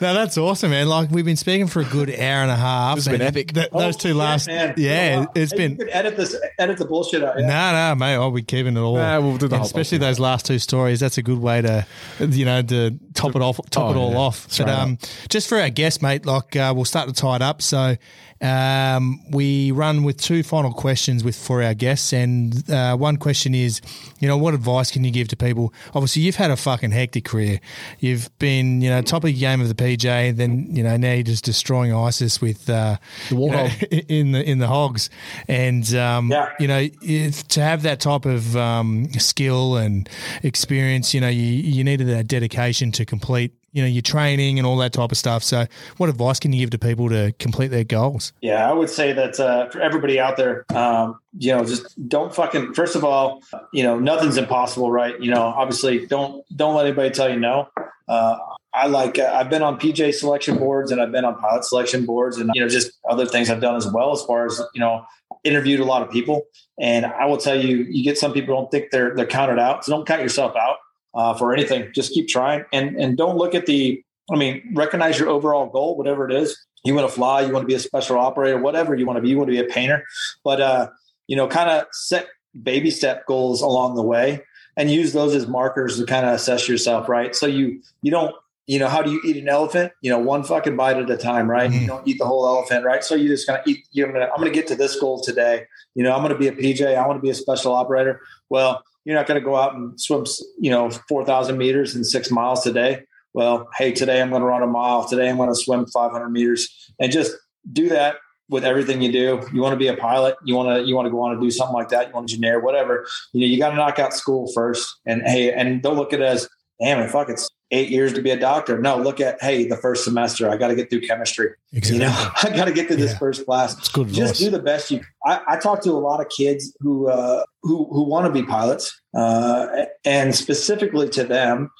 no, 0.01 0.13
that's 0.15 0.35
awesome, 0.35 0.71
man. 0.71 0.87
Like 0.89 1.11
we've 1.11 1.23
been 1.25 1.37
speaking 1.37 1.67
for 1.67 1.81
a 1.81 1.85
good 1.85 2.09
hour 2.09 2.41
and 2.41 2.49
a 2.49 2.55
half. 2.55 2.95
This 2.95 3.05
has 3.05 3.11
been 3.11 3.21
epic. 3.27 3.53
th- 3.53 3.69
those 3.71 3.95
Oh, 3.95 3.99
two 3.99 4.07
shit, 4.09 4.15
last, 4.15 4.47
man. 4.47 4.73
yeah, 4.77 5.19
wow. 5.19 5.31
it's 5.35 5.51
Hey, 5.51 5.57
been. 5.57 5.71
You 5.73 5.77
could 5.77 5.89
edit 5.91 6.17
this, 6.17 6.35
edit 6.57 6.77
the 6.77 6.85
bullshit 6.85 7.23
out. 7.23 7.35
No, 7.37 7.43
Yeah. 7.43 7.89
no, 7.93 7.95
mate. 7.99 8.15
I'll 8.15 8.31
be 8.31 8.41
keeping 8.41 8.75
it 8.75 8.79
all. 8.79 8.95
Nah, 8.95 9.19
we'll 9.19 9.37
do 9.37 9.47
the 9.47 9.55
And 9.55 9.59
whole 9.61 9.65
especially 9.67 9.99
bunch. 9.99 10.09
those 10.09 10.19
last 10.19 10.45
two 10.47 10.57
stories. 10.57 10.99
That's 11.01 11.19
a 11.19 11.21
good 11.23 11.39
way 11.39 11.61
to, 11.61 11.85
you 12.19 12.45
know, 12.45 12.63
to 12.63 12.97
top 13.13 13.35
it 13.35 13.43
off, 13.43 13.59
top 13.69 13.89
Oh, 13.89 13.91
it 13.91 13.97
all 13.97 14.11
yeah. 14.13 14.17
off. 14.17 14.51
Straight 14.51 14.65
but 14.65 14.71
up. 14.73 14.79
um, 14.79 14.97
just 15.29 15.47
for 15.47 15.59
our 15.59 15.69
guest, 15.69 16.01
mate, 16.01 16.25
like 16.25 16.55
uh, 16.55 16.73
we'll 16.75 16.85
start 16.85 17.07
to 17.09 17.13
tie 17.13 17.35
it 17.35 17.41
up. 17.43 17.61
So 17.61 17.95
um, 18.41 19.19
we 19.29 19.71
run 19.71 20.03
with 20.03 20.17
two 20.17 20.43
final 20.43 20.73
questions 20.73 21.23
with 21.23 21.35
for 21.35 21.61
our 21.61 21.73
guests, 21.73 22.11
and 22.13 22.69
uh, 22.69 22.95
one 22.97 23.17
question 23.17 23.53
is, 23.53 23.81
you 24.19 24.27
know, 24.27 24.37
what 24.37 24.53
advice 24.53 24.91
can 24.91 25.03
you 25.03 25.11
give 25.11 25.27
to 25.29 25.35
people? 25.35 25.73
Obviously, 25.93 26.23
you've 26.23 26.35
had 26.37 26.51
a 26.51 26.57
fucking 26.57 26.91
hectic 26.91 27.25
career. 27.25 27.59
You've 27.99 28.29
been, 28.39 28.81
you 28.81 28.89
know, 28.89 29.01
top 29.01 29.23
of 29.23 29.27
the 29.27 29.33
game 29.39 29.61
of 29.61 29.67
the 29.67 29.75
PJ. 29.75 30.35
Then, 30.35 30.67
you 30.75 30.83
know, 30.83 30.97
now 30.97 31.13
you're 31.13 31.23
just 31.23 31.45
destroying 31.45 31.93
ISIS 31.93 32.41
with 32.41 32.69
uh, 32.69 32.97
The 33.29 33.35
you 33.35 33.49
know, 33.51 33.67
in 34.09 34.31
the 34.31 34.43
in 34.49 34.57
the 34.59 34.67
hogs, 34.67 35.09
and 35.47 35.93
um, 35.95 36.31
Yeah. 36.31 36.49
you 36.59 36.67
know, 36.67 36.87
if, 37.01 37.47
to 37.49 37.61
have 37.61 37.83
that 37.83 37.99
type 37.99 38.25
of 38.25 38.55
um, 38.57 39.11
skill 39.13 39.75
and 39.77 40.09
experience, 40.43 41.13
you 41.13 41.21
know, 41.21 41.29
you, 41.29 41.43
you 41.43 41.83
needed 41.83 42.07
that 42.07 42.27
dedication 42.27 42.91
to 42.93 43.05
complete, 43.05 43.53
you 43.73 43.81
know, 43.81 43.87
your 43.87 44.01
training 44.01 44.59
and 44.59 44.65
all 44.65 44.77
that 44.77 44.93
type 44.93 45.11
of 45.11 45.17
stuff. 45.17 45.43
So, 45.43 45.65
what 45.97 46.09
advice 46.09 46.39
can 46.39 46.51
you 46.53 46.59
give 46.59 46.71
to 46.71 46.79
people 46.79 47.09
to 47.09 47.33
complete 47.39 47.69
their 47.69 47.83
goals? 47.83 48.33
Yeah, 48.41 48.69
I 48.69 48.73
would 48.73 48.89
say 48.89 49.13
that 49.13 49.39
uh, 49.39 49.69
for 49.69 49.81
everybody 49.81 50.19
out 50.19 50.37
there, 50.37 50.65
um, 50.75 51.19
you 51.37 51.55
know, 51.55 51.63
just 51.63 52.09
don't 52.09 52.33
fucking. 52.33 52.73
First 52.73 52.95
of 52.95 53.03
all, 53.03 53.41
you 53.73 53.83
know, 53.83 53.97
nothing's 53.97 54.37
impossible, 54.37 54.91
right? 54.91 55.19
You 55.21 55.31
know, 55.31 55.41
obviously, 55.41 56.05
don't 56.05 56.45
don't 56.55 56.75
let 56.75 56.85
anybody 56.85 57.11
tell 57.11 57.29
you 57.29 57.39
no. 57.39 57.69
Uh, 58.07 58.37
I 58.73 58.87
like. 58.87 59.17
Uh, 59.17 59.31
I've 59.33 59.49
been 59.49 59.63
on 59.63 59.79
PJ 59.79 60.13
selection 60.15 60.57
boards 60.57 60.91
and 60.91 61.01
I've 61.01 61.11
been 61.11 61.25
on 61.25 61.37
pilot 61.37 61.63
selection 61.63 62.05
boards, 62.05 62.37
and 62.37 62.51
you 62.53 62.61
know, 62.61 62.67
just 62.67 62.91
other 63.09 63.25
things 63.25 63.49
I've 63.49 63.61
done 63.61 63.75
as 63.75 63.87
well. 63.87 64.11
As 64.11 64.21
far 64.23 64.45
as 64.45 64.61
you 64.73 64.81
know, 64.81 65.05
interviewed 65.43 65.79
a 65.79 65.85
lot 65.85 66.01
of 66.01 66.09
people, 66.09 66.43
and 66.79 67.05
I 67.05 67.25
will 67.25 67.37
tell 67.37 67.59
you, 67.59 67.85
you 67.89 68.03
get 68.03 68.17
some 68.17 68.33
people 68.33 68.55
don't 68.55 68.69
think 68.69 68.91
they're 68.91 69.15
they're 69.15 69.25
counted 69.25 69.59
out. 69.59 69.85
So 69.85 69.93
don't 69.93 70.05
count 70.05 70.21
yourself 70.21 70.55
out 70.57 70.77
uh, 71.13 71.33
for 71.33 71.53
anything. 71.53 71.91
Just 71.93 72.13
keep 72.13 72.27
trying, 72.27 72.65
and 72.71 72.95
and 72.95 73.17
don't 73.17 73.37
look 73.37 73.55
at 73.55 73.65
the. 73.65 74.03
I 74.31 74.37
mean, 74.37 74.71
recognize 74.75 75.19
your 75.19 75.29
overall 75.29 75.67
goal, 75.67 75.97
whatever 75.97 76.29
it 76.29 76.33
is. 76.33 76.57
You 76.85 76.95
want 76.95 77.07
to 77.07 77.13
fly, 77.13 77.41
you 77.41 77.51
want 77.51 77.63
to 77.63 77.67
be 77.67 77.75
a 77.75 77.79
special 77.79 78.17
operator, 78.17 78.57
whatever 78.57 78.95
you 78.95 79.05
want 79.05 79.17
to 79.17 79.21
be. 79.21 79.29
You 79.29 79.37
want 79.37 79.49
to 79.49 79.53
be 79.53 79.59
a 79.59 79.65
painter, 79.65 80.03
but 80.43 80.61
uh, 80.61 80.89
you 81.27 81.35
know, 81.35 81.47
kind 81.47 81.69
of 81.69 81.85
set 81.91 82.27
baby 82.63 82.91
step 82.91 83.25
goals 83.25 83.61
along 83.61 83.95
the 83.95 84.03
way 84.03 84.41
and 84.77 84.89
use 84.89 85.13
those 85.13 85.35
as 85.35 85.47
markers 85.47 85.97
to 85.97 86.05
kind 86.05 86.25
of 86.25 86.33
assess 86.33 86.67
yourself, 86.67 87.09
right? 87.09 87.35
So 87.35 87.45
you 87.45 87.81
you 88.01 88.11
don't 88.11 88.33
you 88.67 88.79
know 88.79 88.87
how 88.87 89.01
do 89.01 89.11
you 89.11 89.21
eat 89.25 89.37
an 89.37 89.49
elephant? 89.49 89.91
You 90.01 90.11
know, 90.11 90.19
one 90.19 90.43
fucking 90.43 90.77
bite 90.77 90.97
at 90.97 91.09
a 91.09 91.17
time, 91.17 91.49
right? 91.49 91.69
Mm-hmm. 91.69 91.81
You 91.81 91.87
don't 91.87 92.07
eat 92.07 92.17
the 92.19 92.25
whole 92.25 92.47
elephant, 92.47 92.85
right? 92.85 93.03
So 93.03 93.15
you 93.15 93.27
just 93.27 93.49
of 93.49 93.59
eat. 93.65 93.85
You're 93.91 94.11
gonna 94.11 94.25
I'm 94.25 94.37
gonna 94.37 94.51
get 94.51 94.67
to 94.67 94.75
this 94.75 94.99
goal 94.99 95.21
today. 95.21 95.65
You 95.95 96.03
know, 96.03 96.15
I'm 96.15 96.21
gonna 96.21 96.37
be 96.37 96.47
a 96.47 96.51
PJ. 96.51 96.95
I 96.95 97.05
want 97.05 97.17
to 97.17 97.21
be 97.21 97.29
a 97.29 97.35
special 97.35 97.73
operator. 97.73 98.21
Well, 98.49 98.83
you're 99.05 99.15
not 99.15 99.27
gonna 99.27 99.41
go 99.41 99.55
out 99.55 99.75
and 99.75 99.99
swim, 99.99 100.25
you 100.59 100.71
know, 100.71 100.89
four 101.09 101.25
thousand 101.25 101.57
meters 101.57 101.95
in 101.95 102.03
six 102.03 102.31
miles 102.31 102.63
today. 102.63 103.03
Well, 103.33 103.69
hey, 103.77 103.91
today 103.93 104.21
I'm 104.21 104.29
going 104.29 104.41
to 104.41 104.47
run 104.47 104.61
a 104.61 104.67
mile. 104.67 105.07
Today 105.07 105.29
I'm 105.29 105.37
going 105.37 105.47
to 105.47 105.55
swim 105.55 105.85
500 105.85 106.29
meters, 106.29 106.91
and 106.99 107.11
just 107.11 107.31
do 107.71 107.87
that 107.87 108.17
with 108.49 108.65
everything 108.65 109.01
you 109.01 109.11
do. 109.11 109.41
You 109.53 109.61
want 109.61 109.71
to 109.71 109.77
be 109.77 109.87
a 109.87 109.95
pilot. 109.95 110.35
You 110.43 110.55
want 110.55 110.77
to 110.77 110.85
you 110.85 110.95
want 110.95 111.05
to 111.05 111.11
go 111.11 111.21
on 111.21 111.31
and 111.31 111.41
do 111.41 111.49
something 111.49 111.73
like 111.73 111.89
that. 111.89 112.07
You 112.07 112.13
want 112.13 112.27
to 112.27 112.33
engineer, 112.33 112.59
whatever. 112.59 113.07
You 113.33 113.41
know, 113.41 113.47
you 113.47 113.57
got 113.57 113.69
to 113.69 113.77
knock 113.77 113.99
out 113.99 114.13
school 114.13 114.51
first. 114.53 114.99
And 115.05 115.21
hey, 115.23 115.53
and 115.53 115.81
don't 115.81 115.95
look 115.95 116.11
at 116.11 116.19
it 116.19 116.25
as 116.25 116.49
damn, 116.81 117.07
fuck, 117.09 117.29
it's 117.29 117.49
eight 117.71 117.89
years 117.89 118.13
to 118.13 118.21
be 118.21 118.29
a 118.29 118.37
doctor. 118.37 118.79
No, 118.79 118.97
look 118.97 119.19
at 119.19 119.41
hey, 119.41 119.67
the 119.67 119.77
first 119.77 120.03
semester, 120.03 120.49
I 120.49 120.57
got 120.57 120.67
to 120.67 120.75
get 120.75 120.89
through 120.89 121.01
chemistry. 121.01 121.51
Exactly. 121.73 121.99
You 121.99 122.09
know, 122.09 122.29
I 122.43 122.55
got 122.55 122.65
to 122.65 122.73
get 122.73 122.87
through 122.87 122.97
yeah. 122.97 123.05
this 123.05 123.17
first 123.17 123.45
class. 123.45 123.77
It's 123.77 123.89
good 123.89 124.09
Just 124.09 124.39
do 124.39 124.49
the 124.49 124.59
best 124.59 124.91
you. 124.91 125.01
I, 125.25 125.41
I 125.47 125.57
talk 125.57 125.81
to 125.83 125.91
a 125.91 125.93
lot 125.93 126.21
of 126.21 126.29
kids 126.29 126.75
who 126.79 127.09
uh, 127.09 127.43
who 127.63 127.87
who 127.91 128.03
want 128.03 128.27
to 128.27 128.31
be 128.31 128.45
pilots, 128.45 129.01
uh, 129.15 129.85
and 130.05 130.35
specifically 130.35 131.09
to 131.09 131.23
them, 131.23 131.71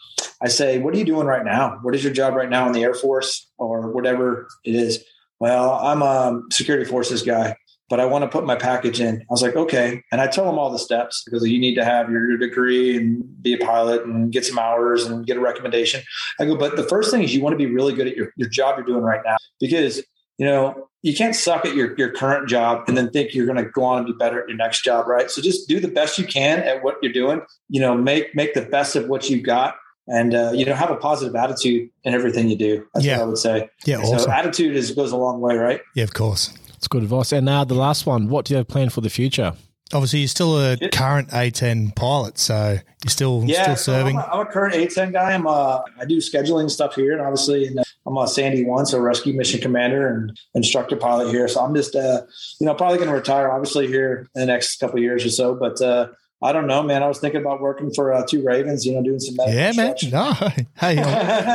I 0.42 0.48
say, 0.48 0.80
"What 0.80 0.94
are 0.94 0.98
you 0.98 1.06
doing 1.06 1.28
right 1.28 1.46
now? 1.46 1.80
What 1.82 1.96
is 1.96 2.04
your 2.04 2.14
job 2.14 2.36
right 2.36 2.50
now 2.50 2.68
in 2.68 2.74
the 2.74 2.84
Air 2.84 2.94
Force 2.94 3.50
or 3.58 3.92
whatever 3.92 4.48
it 4.64 4.76
is?" 4.76 5.04
well, 5.42 5.72
I'm 5.72 6.04
a 6.04 6.40
security 6.52 6.86
forces 6.86 7.24
guy, 7.24 7.56
but 7.92 8.00
I 8.00 8.06
want 8.06 8.24
to 8.24 8.30
put 8.30 8.46
my 8.46 8.56
package 8.56 9.02
in. 9.02 9.18
I 9.18 9.26
was 9.30 9.42
like, 9.42 9.58
okay. 9.58 10.02
And 10.14 10.22
I 10.22 10.28
tell 10.28 10.46
them 10.46 10.58
all 10.58 10.70
the 10.72 10.80
steps 10.80 11.24
because 11.26 11.46
you 11.46 11.60
need 11.60 11.76
to 11.76 11.84
have 11.84 12.10
your 12.10 12.38
degree 12.38 12.96
and 12.96 13.44
be 13.44 13.54
a 13.54 13.58
pilot 13.58 14.06
and 14.06 14.32
get 14.32 14.46
some 14.46 14.58
hours 14.58 15.06
and 15.06 15.26
get 15.26 15.36
a 15.36 15.42
recommendation. 15.42 16.02
I 16.40 16.46
go, 16.46 16.56
but 16.56 16.78
the 16.78 16.84
first 16.88 17.12
thing 17.12 17.22
is 17.22 17.36
you 17.36 17.42
want 17.42 17.52
to 17.52 17.58
be 17.58 17.66
really 17.66 17.94
good 17.94 18.08
at 18.08 18.16
your, 18.16 18.32
your 18.38 18.48
job 18.48 18.78
you're 18.78 18.86
doing 18.86 19.04
right 19.04 19.20
now 19.26 19.36
because, 19.60 19.98
you 20.38 20.46
know, 20.46 20.88
you 21.02 21.14
can't 21.14 21.36
suck 21.36 21.66
at 21.66 21.76
your, 21.76 21.94
your 21.98 22.14
current 22.14 22.48
job 22.48 22.86
and 22.88 22.96
then 22.96 23.10
think 23.10 23.34
you're 23.34 23.46
going 23.46 23.62
to 23.62 23.70
go 23.70 23.84
on 23.84 23.98
and 23.98 24.08
be 24.08 24.14
better 24.14 24.42
at 24.42 24.48
your 24.48 24.58
next 24.58 24.86
job. 24.86 25.06
Right. 25.06 25.30
So 25.30 25.42
just 25.42 25.68
do 25.68 25.82
the 25.82 25.90
best 25.90 26.18
you 26.18 26.26
can 26.26 26.60
at 26.60 26.86
what 26.86 26.96
you're 27.02 27.12
doing, 27.12 27.42
you 27.68 27.82
know, 27.82 27.94
make, 27.94 28.34
make 28.34 28.54
the 28.54 28.62
best 28.62 28.96
of 28.96 29.10
what 29.10 29.30
you've 29.30 29.44
got 29.44 29.76
and 30.08 30.34
uh, 30.34 30.52
you 30.52 30.66
know 30.66 30.74
have 30.74 30.90
a 30.90 30.96
positive 30.96 31.36
attitude 31.36 31.88
in 32.04 32.14
everything 32.14 32.50
you 32.50 32.58
do. 32.58 32.88
That's 32.94 33.06
yeah. 33.06 33.18
what 33.18 33.24
I 33.24 33.26
would 33.28 33.38
say. 33.38 33.70
Yeah, 33.86 33.98
awesome. 33.98 34.20
so 34.20 34.32
attitude 34.32 34.76
is 34.76 34.92
goes 34.92 35.12
a 35.12 35.16
long 35.18 35.42
way, 35.42 35.56
right? 35.56 35.82
Yeah, 35.94 36.06
of 36.06 36.16
course. 36.16 36.52
It's 36.82 36.88
good 36.88 37.04
advice. 37.04 37.32
And 37.32 37.46
now 37.46 37.64
the 37.64 37.76
last 37.76 38.08
one. 38.08 38.28
What 38.28 38.46
do 38.46 38.56
you 38.56 38.58
have 38.58 38.68
planned 38.68 38.92
for 38.92 39.02
the 39.02 39.10
future? 39.12 39.54
Obviously, 39.94 40.20
you're 40.20 40.28
still 40.28 40.60
a 40.60 40.78
current 40.92 41.30
A10 41.30 41.96
pilot, 41.96 42.40
so 42.40 42.80
you're 43.04 43.10
still 43.10 43.44
yeah, 43.46 43.62
still 43.62 43.76
serving. 43.76 44.16
So 44.16 44.24
I'm, 44.24 44.30
a, 44.32 44.34
I'm, 44.34 44.48
a 44.48 44.50
current 44.50 44.74
A10 44.74 45.14
guy. 45.14 45.34
I'm 45.34 45.46
a, 45.46 45.50
uh, 45.50 45.84
I 46.00 46.06
do 46.06 46.18
scheduling 46.18 46.72
stuff 46.72 46.96
here, 46.96 47.12
and 47.12 47.22
obviously, 47.22 47.68
and 47.68 47.80
I'm 48.08 48.18
a 48.18 48.28
Sandy 48.28 48.66
one, 48.66 48.88
so 48.88 49.00
rescue 49.00 49.34
mission 49.34 49.62
commander 49.62 50.08
and 50.08 50.36
instructor 50.56 50.96
pilot 50.96 51.30
here. 51.30 51.48
So 51.48 51.64
I'm 51.64 51.76
just, 51.76 51.96
uh, 51.96 52.24
you 52.60 52.66
know, 52.66 52.74
probably 52.74 52.98
going 52.98 53.10
to 53.10 53.16
retire, 53.16 53.52
obviously, 53.52 53.86
here 53.86 54.28
in 54.34 54.42
the 54.42 54.48
next 54.48 54.78
couple 54.78 55.00
years 55.00 55.24
or 55.24 55.30
so. 55.30 55.54
But 55.54 55.80
uh, 55.82 56.08
I 56.44 56.54
don't 56.54 56.66
know, 56.66 56.82
man. 56.82 57.04
I 57.04 57.08
was 57.08 57.20
thinking 57.20 57.42
about 57.42 57.62
working 57.62 57.94
for 57.94 58.12
uh, 58.12 58.26
two 58.28 58.44
Ravens, 58.44 58.84
you 58.84 58.94
know, 58.94 59.04
doing 59.04 59.20
some 59.20 59.36
yeah, 59.48 59.72
man. 59.76 59.94
No, 60.12 60.34
hey, 60.80 60.96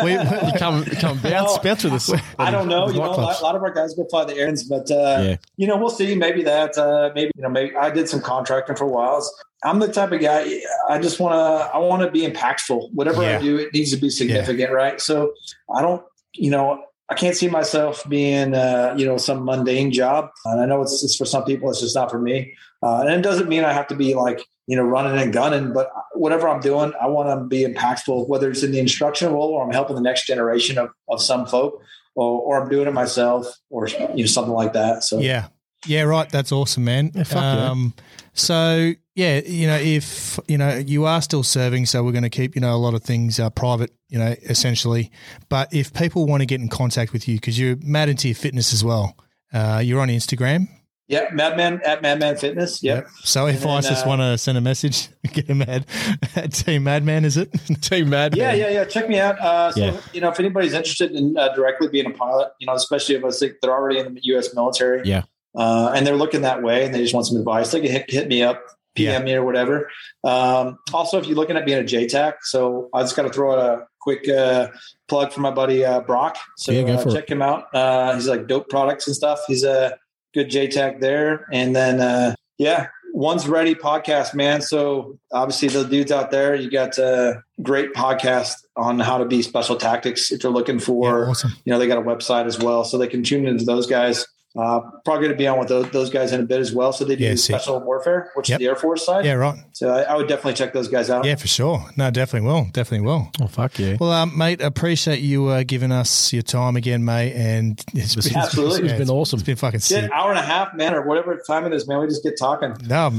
we, 0.05 0.17
we, 0.17 0.53
come 0.59 0.85
come 0.85 1.19
bounce, 1.19 1.59
bounce 1.59 1.83
with 1.83 1.95
us. 1.95 2.13
I 2.39 2.53
don't 2.53 2.69
know. 2.69 2.89
You 2.89 3.01
know, 3.01 3.07
a 3.07 3.17
lot, 3.17 3.41
a 3.41 3.43
lot, 3.43 3.57
of 3.57 3.63
our 3.63 3.73
guys 3.73 3.95
go 3.95 4.07
fly 4.09 4.25
the 4.25 4.37
errands, 4.37 4.63
but 4.63 4.89
uh, 4.91 4.95
yeah. 4.95 5.37
you 5.57 5.67
know, 5.67 5.77
we'll 5.77 5.91
see. 5.91 6.15
Maybe 6.15 6.45
that. 6.45 6.79
Uh, 6.79 7.11
maybe 7.17 7.33
you 7.35 7.43
know, 7.43 7.49
maybe 7.49 7.75
I 7.75 7.91
did 7.91 8.09
some 8.09 8.21
contracting 8.21 8.77
for 8.77 8.85
a 8.85 8.89
while. 8.89 9.29
I'm 9.65 9.81
the 9.81 9.89
type 9.89 10.13
of 10.13 10.21
guy. 10.21 10.61
I 10.89 11.01
just 11.01 11.19
want 11.19 11.35
to. 11.35 11.75
I 11.75 11.79
want 11.79 12.03
to 12.03 12.11
be 12.11 12.25
impactful. 12.25 12.93
Whatever 12.93 13.23
yeah. 13.23 13.39
I 13.39 13.43
do, 13.43 13.59
it 13.59 13.75
needs 13.75 13.91
to 13.91 13.97
be 13.97 14.09
significant, 14.09 14.71
yeah. 14.71 14.77
right? 14.77 15.01
So 15.01 15.33
I 15.75 15.83
don't. 15.83 16.05
You 16.35 16.51
know, 16.51 16.85
I 17.09 17.15
can't 17.15 17.37
see 17.37 17.49
myself 17.49 18.09
being, 18.09 18.55
uh, 18.55 18.95
you 18.97 19.07
know, 19.07 19.17
some 19.17 19.45
mundane 19.45 19.91
job. 19.91 20.31
And 20.45 20.61
I 20.61 20.67
know 20.67 20.83
it's, 20.83 21.03
it's 21.05 21.17
for 21.17 21.25
some 21.25 21.45
people, 21.45 21.71
it's 21.71 21.81
just 21.81 21.95
not 21.95 22.11
for 22.11 22.21
me. 22.21 22.55
Uh, 22.83 23.01
and 23.01 23.11
it 23.11 23.23
doesn't 23.23 23.49
mean 23.49 23.65
I 23.65 23.73
have 23.73 23.87
to 23.89 23.95
be 23.95 24.15
like, 24.15 24.47
you 24.67 24.77
know, 24.77 24.83
running 24.83 25.21
and 25.21 25.33
gunning, 25.33 25.73
but 25.73 25.91
whatever 26.15 26.49
I'm 26.49 26.61
doing, 26.61 26.93
I 27.01 27.07
want 27.07 27.29
to 27.29 27.47
be 27.47 27.65
impactful, 27.65 28.29
whether 28.29 28.51
it's 28.51 28.63
in 28.63 28.73
the 28.73 28.81
instruction 28.81 29.33
role 29.33 29.51
or 29.51 29.65
I'm 29.65 29.73
helping 29.73 29.95
the 29.95 30.03
next 30.03 30.27
generation 30.27 30.77
of, 30.77 30.91
of 31.09 31.23
some 31.23 31.47
folk 31.47 31.83
or, 32.15 32.41
or 32.41 32.63
I'm 32.63 32.69
doing 32.69 32.89
it 32.89 32.93
myself 32.93 33.47
or, 33.71 33.89
you 33.89 34.25
know, 34.25 34.27
something 34.27 34.53
like 34.53 34.73
that. 34.73 35.05
So, 35.05 35.21
yeah. 35.21 35.49
Yeah, 35.87 36.03
right. 36.03 36.29
That's 36.29 36.51
awesome, 36.51 36.85
man. 36.85 37.13
Yeah, 37.15 37.25
um, 37.69 37.95
yeah. 37.97 38.03
So, 38.33 38.93
yeah, 39.15 39.41
you 39.47 39.67
know, 39.69 39.77
if, 39.77 40.39
you 40.49 40.59
know, 40.59 40.77
you 40.77 41.05
are 41.05 41.23
still 41.23 41.45
serving, 41.45 41.87
so 41.87 42.03
we're 42.03 42.13
going 42.13 42.25
to 42.25 42.31
keep, 42.31 42.57
you 42.57 42.61
know, 42.61 42.75
a 42.75 42.77
lot 42.77 42.95
of 42.95 43.03
things 43.05 43.39
uh, 43.39 43.51
private, 43.51 43.93
you 44.09 44.19
know, 44.19 44.35
essentially. 44.43 45.13
But 45.49 45.73
if 45.73 45.95
people 45.95 46.27
want 46.27 46.41
to 46.41 46.47
get 46.47 46.61
in 46.61 46.69
contact 46.69 47.13
with 47.13 47.29
you, 47.29 47.37
because 47.37 47.59
you're 47.59 47.77
mad 47.83 48.09
into 48.09 48.27
your 48.27 48.35
fitness 48.35 48.73
as 48.73 48.83
well, 48.83 49.17
uh, 49.53 49.81
you're 49.85 50.01
on 50.01 50.09
Instagram. 50.09 50.69
Yeah, 51.09 51.29
Madman 51.33 51.81
at 51.85 52.03
Madman 52.03 52.37
Fitness. 52.37 52.83
Yep. 52.83 53.05
yep. 53.05 53.11
So 53.23 53.47
if 53.47 53.65
I 53.65 53.81
just 53.81 54.05
uh, 54.05 54.09
want 54.09 54.23
to 54.23 54.37
send 54.37 54.59
a 54.59 54.61
message, 54.61 55.09
get 55.33 55.49
a 55.49 55.55
mad 55.55 55.87
at 56.35 56.53
Team 56.53 56.83
Madman, 56.85 57.25
is 57.25 57.37
it? 57.37 57.53
Team 57.81 58.11
Madman. 58.11 58.39
Yeah, 58.39 58.53
yeah, 58.55 58.71
yeah. 58.71 58.85
Check 58.85 59.09
me 59.09 59.21
out. 59.21 59.39
Uh, 59.39 59.71
so 59.71 59.81
yeah. 59.81 60.01
you 60.13 60.21
know, 60.21 60.31
if 60.31 60.41
anybody's 60.41 60.73
interested 60.73 61.13
in 61.13 61.37
uh, 61.37 61.55
directly 61.55 61.89
being 61.89 62.07
a 62.07 62.11
pilot, 62.11 62.51
you 62.59 62.67
know, 62.67 62.75
especially 62.75 63.15
if 63.15 63.25
I 63.25 63.31
think 63.31 63.55
they're 63.63 63.73
already 63.73 64.01
in 64.01 64.15
the 64.15 64.21
U.S. 64.25 64.53
military, 64.53 65.03
yeah, 65.05 65.23
uh, 65.55 65.93
and 65.95 66.05
they're 66.05 66.17
looking 66.17 66.43
that 66.43 66.65
way 66.65 66.85
and 66.85 66.93
they 66.93 67.01
just 67.01 67.15
want 67.15 67.27
some 67.27 67.37
advice, 67.37 67.71
they 67.71 67.81
can 67.81 67.93
hit, 67.93 68.11
hit 68.11 68.27
me 68.27 68.43
up, 68.43 68.65
PM 68.97 69.23
yeah. 69.23 69.25
me 69.25 69.35
or 69.35 69.45
whatever. 69.45 69.89
Um, 70.25 70.79
also, 70.93 71.21
if 71.21 71.29
you're 71.29 71.37
looking 71.37 71.57
at 71.57 71.65
being 71.65 71.79
a 71.79 71.85
JTAC, 71.85 72.35
so 72.43 72.89
I 72.93 73.03
just 73.03 73.15
got 73.15 73.23
to 73.23 73.31
throw 73.31 73.53
out 73.53 73.59
a 73.61 73.87
quick 74.01 74.29
uh, 74.29 74.71
plug 75.07 75.33
for 75.33 75.41
my 75.41 75.53
buddy 75.53 75.85
uh, 75.85 76.01
Brock. 76.01 76.37
So 76.57 76.73
yeah, 76.73 76.97
check 77.05 77.25
it. 77.25 77.31
him 77.31 77.43
out. 77.43 77.69
he's 78.17 78.27
like 78.27 78.49
dope 78.49 78.69
products 78.69 79.07
and 79.07 79.15
stuff. 79.15 79.39
He's 79.47 79.63
a 79.63 79.97
good 80.37 80.51
JTAC 80.51 81.01
there. 81.01 81.47
And 81.51 81.75
then, 81.75 82.01
uh, 82.01 82.35
yeah, 82.59 82.89
Ones 83.15 83.49
Ready 83.49 83.75
podcast, 83.75 84.35
man. 84.35 84.61
So 84.61 85.19
obviously 85.33 85.69
the 85.69 85.85
dudes 85.85 86.13
out 86.13 86.31
there, 86.31 86.55
you 86.55 86.71
got 86.71 86.99
a 86.99 87.43
great 87.63 87.95
podcast 87.95 88.53
on 88.77 89.01
how 89.01 89.17
to 89.17 89.25
be 89.25 89.41
special 89.41 89.77
tactics 89.77 90.31
if 90.31 90.43
you're 90.43 90.53
looking 90.53 90.79
for, 90.79 91.25
yeah, 91.25 91.31
awesome. 91.31 91.53
you 91.65 91.73
know, 91.73 91.79
they 91.79 91.87
got 91.87 91.97
a 91.97 92.03
website 92.03 92.45
as 92.45 92.59
well. 92.59 92.85
So 92.85 92.99
they 92.99 93.07
can 93.07 93.23
tune 93.23 93.47
into 93.47 93.65
those 93.65 93.87
guys. 93.87 94.27
Uh, 94.57 94.81
probably 95.05 95.27
going 95.27 95.31
to 95.33 95.37
be 95.37 95.47
on 95.47 95.59
with 95.59 95.69
those, 95.69 95.91
those, 95.91 96.11
guys 96.11 96.33
in 96.33 96.41
a 96.41 96.45
bit 96.45 96.61
as 96.61 96.73
well. 96.73 96.93
So 96.93 97.05
they 97.05 97.17
do 97.17 97.25
yeah, 97.25 97.35
special 97.35 97.79
warfare, 97.79 98.31
which 98.35 98.49
yep. 98.49 98.59
is 98.59 98.65
the 98.65 98.71
Air 98.71 98.77
Force 98.77 99.05
side. 99.05 99.27
Yeah, 99.27 99.35
right. 99.35 99.59
So 99.73 99.91
I, 99.91 100.03
I, 100.03 100.17
would 100.17 100.29
definitely 100.29 100.55
check 100.55 100.73
those 100.73 100.89
guys 100.89 101.11
out. 101.11 101.27
Yeah, 101.27 101.35
for 101.35 101.47
sure. 101.47 101.85
No, 101.97 102.11
definitely 102.11 102.49
will. 102.49 102.65
Definitely 102.73 103.07
will. 103.07 103.31
Oh, 103.41 103.49
fuck 103.49 103.79
yeah. 103.79 103.97
Well, 104.01 104.13
um, 104.13 104.37
mate, 104.37 104.63
appreciate 104.63 105.21
you 105.21 105.49
uh, 105.49 105.65
giving 105.67 105.93
us 105.93 106.33
your 106.33 106.43
time 106.43 106.77
again, 106.77 107.05
mate. 107.05 107.35
And 107.35 107.85
it's 107.93 108.15
been, 108.15 108.37
absolutely, 108.37 108.85
it's, 108.85 108.93
it's 108.93 108.99
been 108.99 109.11
awesome. 109.11 109.39
It's 109.39 109.47
been 109.47 109.57
fucking 109.57 109.81
sick. 109.81 110.05
An 110.05 110.13
hour 110.13 110.31
and 110.31 110.39
a 110.39 110.43
half, 110.43 110.75
man, 110.75 110.95
or 110.95 111.03
whatever 111.03 111.37
time 111.47 111.67
it 111.67 111.75
is, 111.75 111.87
man. 111.87 112.01
We 112.01 112.07
just 112.07 112.23
get 112.23 112.39
talking. 112.39 112.75
No, 112.87 113.11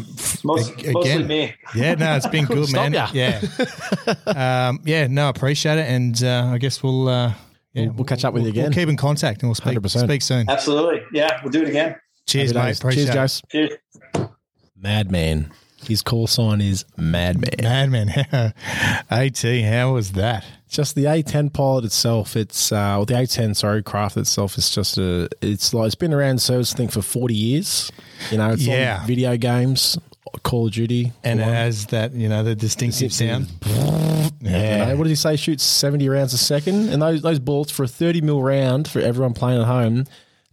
Most, 0.43 0.72
again, 0.72 0.93
mostly 0.93 1.23
me. 1.23 1.53
Yeah, 1.76 1.93
no, 1.93 2.15
it's 2.15 2.27
been 2.27 2.45
good, 2.47 2.72
man. 2.73 2.93
Yeah, 3.14 3.41
um, 4.69 4.80
yeah. 4.85 5.05
No, 5.05 5.30
appreciate 5.30 5.77
it, 5.77 5.88
and 5.88 6.23
uh, 6.23 6.49
I 6.53 6.57
guess 6.57 6.81
we'll. 6.81 7.35
Yeah, 7.77 7.85
we'll, 7.87 7.93
we'll, 7.93 8.05
catch 8.05 8.25
up 8.25 8.33
with 8.33 8.43
we'll, 8.43 8.47
you 8.47 8.61
again. 8.61 8.71
We'll 8.71 8.73
keep 8.73 8.89
in 8.89 8.97
contact 8.97 9.41
and 9.41 9.49
we'll 9.49 9.55
speak, 9.55 9.77
100%. 9.77 10.03
speak 10.03 10.21
soon. 10.21 10.49
Absolutely. 10.49 11.03
Yeah, 11.13 11.39
we'll 11.43 11.51
do 11.51 11.61
it 11.61 11.69
again. 11.69 11.95
Cheers, 12.25 12.53
mate. 12.53 12.77
Appreciate 12.77 13.05
Cheers, 13.05 13.15
guys. 13.15 13.41
Cheers. 13.49 13.71
Madman. 14.75 15.51
His 15.85 16.01
call 16.01 16.27
sign 16.27 16.59
is 16.59 16.85
Madman. 16.97 17.53
Madman. 17.61 18.09
AT, 19.09 19.37
how 19.39 19.93
was 19.93 20.13
that? 20.13 20.43
Just 20.67 20.95
the 20.95 21.05
A10 21.05 21.53
pilot 21.53 21.85
itself. 21.85 22.35
It's 22.35 22.71
uh, 22.71 22.97
well, 22.97 23.05
the 23.05 23.13
A10 23.13 23.55
sorry 23.55 23.83
craft 23.83 24.17
itself 24.17 24.57
is 24.57 24.69
just 24.69 24.97
a. 24.97 25.29
It's 25.41 25.73
like 25.73 25.85
it's 25.85 25.95
been 25.95 26.13
around 26.13 26.41
service 26.41 26.73
I 26.73 26.77
think 26.77 26.91
for 26.91 27.01
forty 27.01 27.35
years. 27.35 27.89
You 28.31 28.37
know, 28.37 28.51
it's 28.51 28.63
yeah. 28.63 28.99
on 28.99 29.07
video 29.07 29.37
games, 29.37 29.97
Call 30.43 30.67
of 30.67 30.73
Duty, 30.73 31.11
and 31.23 31.39
it 31.39 31.43
has 31.43 31.87
that 31.87 32.13
you 32.13 32.29
know 32.29 32.43
the 32.43 32.55
distinctive 32.55 33.13
sound. 33.13 33.47
Yeah. 34.39 34.91
You 34.91 34.97
what 34.97 35.03
did 35.03 35.09
he 35.09 35.15
say? 35.15 35.35
Shoots 35.35 35.63
seventy 35.63 36.09
rounds 36.09 36.33
a 36.33 36.37
second, 36.37 36.89
and 36.89 37.01
those 37.01 37.21
those 37.21 37.39
bullets 37.39 37.71
for 37.71 37.83
a 37.83 37.87
thirty 37.87 38.21
mil 38.21 38.41
round 38.41 38.87
for 38.87 38.99
everyone 38.99 39.33
playing 39.33 39.61
at 39.61 39.67
home 39.67 40.05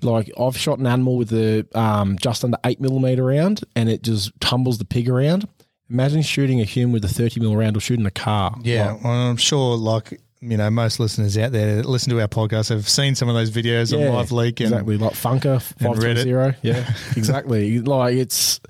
like 0.05 0.31
I've 0.39 0.57
shot 0.57 0.79
an 0.79 0.87
animal 0.87 1.17
with 1.17 1.33
a 1.33 1.67
um, 1.75 2.19
just 2.19 2.45
under 2.45 2.59
eight 2.65 2.81
millimeter 2.81 3.25
round, 3.25 3.63
and 3.75 3.89
it 3.89 4.03
just 4.03 4.33
tumbles 4.41 4.79
the 4.79 4.85
pig 4.85 5.09
around. 5.09 5.49
Imagine 5.91 6.23
shooting 6.23 6.61
a 6.61 6.65
human 6.65 6.93
with 6.93 7.05
a 7.05 7.09
thirty 7.09 7.41
mil 7.41 7.57
round 7.57 7.77
or 7.77 7.81
shooting 7.81 8.07
a 8.07 8.11
car. 8.11 8.57
Yeah, 8.63 8.93
like, 8.93 9.05
well, 9.05 9.13
I'm 9.13 9.37
sure. 9.37 9.77
Like 9.77 10.21
you 10.51 10.57
know 10.57 10.69
most 10.71 11.01
listeners 11.01 11.37
out 11.39 11.53
there 11.53 11.77
that 11.77 11.87
listen 11.87 12.11
to 12.11 12.21
our 12.21 12.29
podcast 12.29 12.69
have 12.69 12.89
seen 12.89 13.15
some 13.15 13.29
of 13.29 13.35
those 13.35 13.51
videos 13.51 13.93
on 13.93 14.13
Live 14.15 14.31
Leak 14.33 14.61
and 14.61 14.71
exactly 14.73 14.99
like 14.99 15.13
Funker 15.15 15.61
five 15.63 15.97
Reddit. 15.97 16.23
zero. 16.23 16.55
Yeah, 16.63 16.93
exactly. 17.17 17.79
Like 17.85 18.15
it's 18.15 18.61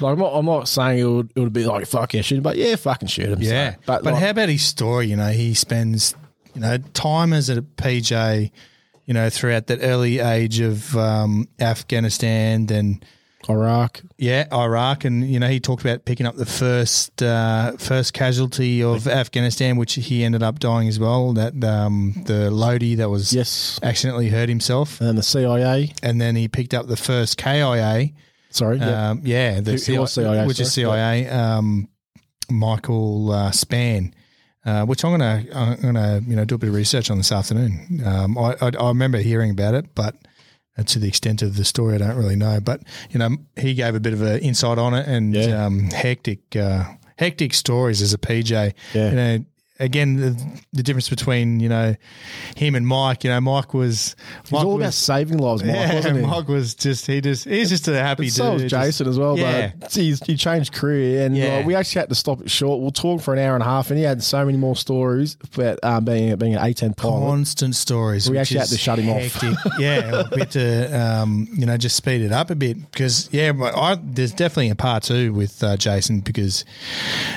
like 0.00 0.12
I'm 0.12 0.18
not, 0.18 0.32
I'm 0.32 0.46
not 0.46 0.68
saying 0.68 0.98
it 0.98 1.04
would, 1.04 1.32
it 1.34 1.40
would 1.40 1.52
be 1.52 1.64
like 1.64 1.86
fuck 1.86 2.14
yeah 2.14 2.22
shoot 2.22 2.36
him, 2.36 2.42
but 2.42 2.56
yeah 2.56 2.76
fucking 2.76 3.08
shoot 3.08 3.28
him. 3.28 3.40
Yeah, 3.40 3.72
So, 3.72 3.78
but, 3.86 4.04
but 4.04 4.12
like, 4.14 4.22
how 4.22 4.30
about 4.30 4.48
his 4.48 4.64
story? 4.64 5.06
You 5.08 5.16
know, 5.16 5.30
he 5.30 5.54
spends 5.54 6.14
you 6.54 6.60
know 6.60 6.78
time 6.94 7.32
as 7.32 7.48
a 7.50 7.62
PJ, 7.62 8.50
you 9.06 9.14
know, 9.14 9.28
throughout 9.30 9.66
that 9.66 9.80
early 9.82 10.18
age 10.20 10.60
of 10.60 10.96
um, 10.96 11.48
Afghanistan, 11.60 12.66
then 12.66 13.02
Iraq. 13.48 14.02
yeah, 14.18 14.46
Iraq, 14.52 15.04
and 15.04 15.28
you 15.28 15.38
know 15.40 15.48
he 15.48 15.60
talked 15.60 15.82
about 15.84 16.04
picking 16.04 16.26
up 16.26 16.36
the 16.36 16.46
first 16.46 17.22
uh, 17.22 17.72
first 17.78 18.12
casualty 18.14 18.82
of 18.82 19.06
Afghanistan, 19.06 19.76
which 19.76 19.94
he 19.94 20.24
ended 20.24 20.42
up 20.42 20.58
dying 20.58 20.88
as 20.88 20.98
well. 20.98 21.32
That 21.32 21.62
um, 21.64 22.22
the 22.26 22.50
Lodi 22.50 22.94
that 22.96 23.10
was 23.10 23.32
Yes, 23.32 23.78
accidentally 23.82 24.28
hurt 24.28 24.48
himself, 24.48 25.00
and 25.00 25.16
the 25.18 25.22
CIA. 25.22 25.92
and 26.02 26.20
then 26.20 26.36
he 26.36 26.48
picked 26.48 26.74
up 26.74 26.86
the 26.86 26.96
first 26.96 27.36
KIA. 27.38 28.10
Sorry, 28.50 28.78
yeah. 28.78 29.10
Um, 29.10 29.20
yeah, 29.24 29.60
the 29.60 29.72
Who- 29.72 29.92
who 29.94 30.00
was 30.00 30.12
CIA, 30.12 30.46
which 30.46 30.60
is 30.60 30.72
sorry? 30.72 30.86
CIA. 30.98 31.28
Um, 31.28 31.88
Michael 32.50 33.30
uh, 33.32 33.50
Spann, 33.50 34.12
uh, 34.64 34.84
which 34.86 35.04
I'm 35.04 35.10
gonna 35.12 35.44
I'm 35.54 35.80
gonna 35.80 36.22
you 36.26 36.36
know 36.36 36.44
do 36.44 36.54
a 36.54 36.58
bit 36.58 36.68
of 36.68 36.74
research 36.74 37.10
on 37.10 37.16
this 37.18 37.32
afternoon. 37.32 38.02
Um, 38.04 38.38
I, 38.38 38.54
I 38.60 38.70
I 38.78 38.88
remember 38.88 39.18
hearing 39.18 39.50
about 39.50 39.74
it, 39.74 39.94
but 39.94 40.14
uh, 40.78 40.82
to 40.84 40.98
the 40.98 41.08
extent 41.08 41.42
of 41.42 41.56
the 41.56 41.64
story, 41.64 41.94
I 41.94 41.98
don't 41.98 42.16
really 42.16 42.36
know. 42.36 42.60
But 42.60 42.82
you 43.10 43.18
know, 43.18 43.36
he 43.56 43.74
gave 43.74 43.94
a 43.94 44.00
bit 44.00 44.12
of 44.12 44.22
an 44.22 44.38
insight 44.40 44.78
on 44.78 44.94
it, 44.94 45.06
and 45.06 45.34
Yeah. 45.34 45.64
um, 45.66 45.90
hectic 45.90 46.56
uh, 46.56 46.84
hectic 47.16 47.54
stories 47.54 48.02
as 48.02 48.12
a 48.12 48.18
PJ. 48.18 48.72
Yeah. 48.94 49.10
You 49.10 49.16
know, 49.16 49.44
again, 49.84 50.16
the, 50.16 50.60
the 50.72 50.82
difference 50.82 51.08
between 51.08 51.60
you 51.60 51.68
know 51.68 51.94
him 52.56 52.74
and 52.74 52.86
Mike. 52.86 53.24
You 53.24 53.30
know, 53.30 53.40
Mike 53.40 53.74
was 53.74 54.16
Mike 54.50 54.64
all 54.64 54.74
was, 54.76 54.82
about 54.82 54.94
saving 54.94 55.38
lives, 55.38 55.62
Mike, 55.62 55.74
yeah, 55.74 55.94
wasn't 55.94 56.16
he? 56.18 56.26
Mike 56.26 56.48
was 56.48 56.74
just 56.74 57.06
he 57.06 57.20
just 57.20 57.44
he's 57.44 57.68
just 57.70 57.86
a 57.88 57.94
happy 57.94 58.28
so 58.28 58.52
was 58.54 58.62
dude. 58.62 58.70
Jason 58.70 59.08
as 59.08 59.18
well, 59.18 59.38
Yeah. 59.38 59.72
but 59.78 59.92
he's, 59.92 60.20
he 60.24 60.36
changed 60.36 60.72
career, 60.72 61.24
and 61.26 61.36
Yeah. 61.36 61.56
like, 61.56 61.66
we 61.66 61.74
actually 61.74 62.00
had 62.00 62.08
to 62.08 62.14
stop 62.14 62.40
it 62.40 62.50
short. 62.50 62.80
We'll 62.80 62.90
talk 62.90 63.20
for 63.22 63.32
an 63.32 63.38
hour 63.40 63.54
and 63.54 63.62
a 63.62 63.66
half, 63.66 63.90
and 63.90 63.98
he 63.98 64.04
had 64.04 64.22
so 64.22 64.44
many 64.44 64.58
more 64.58 64.76
stories 64.76 65.36
about 65.54 65.78
um, 65.82 66.04
being 66.04 66.34
being 66.36 66.54
an 66.54 66.60
A10 66.62 66.96
pilot. 66.96 67.20
constant 67.20 67.76
stories. 67.76 68.28
We 68.28 68.38
actually 68.38 68.60
had 68.60 68.68
to 68.68 68.78
shut 68.78 68.98
him 68.98 69.10
off. 69.10 69.22
hectic. 69.40 69.58
yeah, 69.78 70.22
we 70.32 70.40
had 70.40 70.50
to, 70.52 71.00
um, 71.00 71.48
you 71.52 71.66
know, 71.66 71.76
just 71.76 71.96
speed 71.96 72.22
it 72.22 72.32
up 72.32 72.50
a 72.50 72.54
bit 72.54 72.78
because, 72.90 73.28
yeah, 73.32 73.52
I, 73.76 73.98
there's 74.02 74.32
definitely 74.32 74.70
a 74.70 74.74
part 74.74 75.02
two 75.04 75.32
with 75.32 75.62
uh, 75.62 75.76
Jason 75.76 76.20
because 76.20 76.64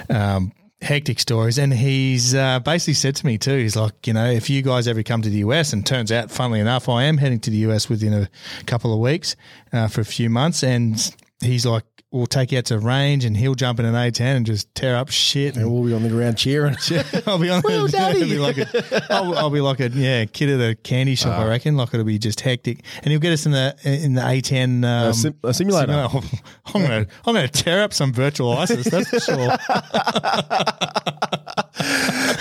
um, 0.10 0.52
hectic 0.82 1.20
stories. 1.20 1.58
And 1.58 1.74
he's 1.74 2.36
uh, 2.36 2.60
basically 2.60 2.94
said 2.94 3.16
to 3.18 3.26
me 3.26 3.38
too, 3.38 3.58
he's 3.58 3.76
like, 3.76 4.06
you 4.06 4.14
know, 4.14 4.30
if 4.30 4.50
you 4.50 4.62
guys 4.62 4.88
ever 4.88 5.04
come 5.04 5.22
to 5.22 5.30
the 5.30 5.40
US, 5.40 5.74
and 5.74 5.86
turns 5.86 6.12
out, 6.12 6.32
funnily 6.32 6.60
enough, 6.60 6.88
I 6.90 7.04
am 7.04 7.18
heading 7.18 7.40
to 7.42 7.50
the 7.50 7.58
US 7.70 7.90
within 7.90 8.14
a 8.14 8.30
couple 8.66 8.94
of 8.94 9.00
weeks 9.00 9.36
uh, 9.74 9.88
for 9.88 10.02
a 10.02 10.06
few 10.06 10.30
months. 10.30 10.64
And 10.64 11.16
he's 11.42 11.66
like, 11.66 11.84
we'll 12.12 12.26
take 12.26 12.54
you 12.54 12.58
out 12.58 12.64
to 12.66 12.80
range 12.80 13.26
and 13.26 13.36
he'll 13.36 13.54
jump 13.54 13.80
in 13.80 13.86
an 13.86 13.94
A10 13.94 14.22
and 14.38 14.46
just 14.46 14.74
tear 14.74 14.96
up 14.96 15.10
shit. 15.10 15.58
and 15.58 15.70
we'll 15.72 15.84
be 15.84 15.94
on 15.94 16.04
the 16.04 16.10
ground 16.10 16.38
cheering. 16.38 16.76
I'll 17.28 17.38
be 17.38 17.50
on 17.50 17.62
the, 17.66 17.70
I'll 17.74 17.88
Daddy. 17.90 18.24
be 18.24 18.38
like 18.40 18.58
a, 18.58 19.06
I'll, 19.14 19.36
I'll 19.38 19.50
be 19.50 19.60
like 19.60 19.80
a 19.82 19.90
yeah 19.90 20.24
kid 20.26 20.50
at 20.50 20.70
a 20.70 20.76
candy 20.76 21.16
shop. 21.16 21.34
Ah. 21.38 21.44
I 21.44 21.48
reckon 21.50 21.76
like 21.76 21.94
it'll 21.94 22.06
be 22.06 22.18
just 22.18 22.40
hectic, 22.40 22.84
and 23.04 23.08
he'll 23.12 23.20
get 23.20 23.34
us 23.34 23.46
in 23.46 23.52
the 23.52 23.76
in 23.84 24.14
the 24.14 24.22
A10 24.22 24.64
um, 24.86 25.10
A 25.10 25.14
sim- 25.14 25.40
a 25.44 25.54
simulator. 25.54 25.92
I'm 25.94 26.82
gonna 26.82 27.06
I'm 27.26 27.34
gonna 27.36 27.48
tear 27.50 27.82
up 27.84 27.94
some 27.94 28.14
virtual 28.14 28.54
ISIS. 28.54 28.86
That's 28.90 29.10
for 29.10 29.20
sure. 29.20 29.58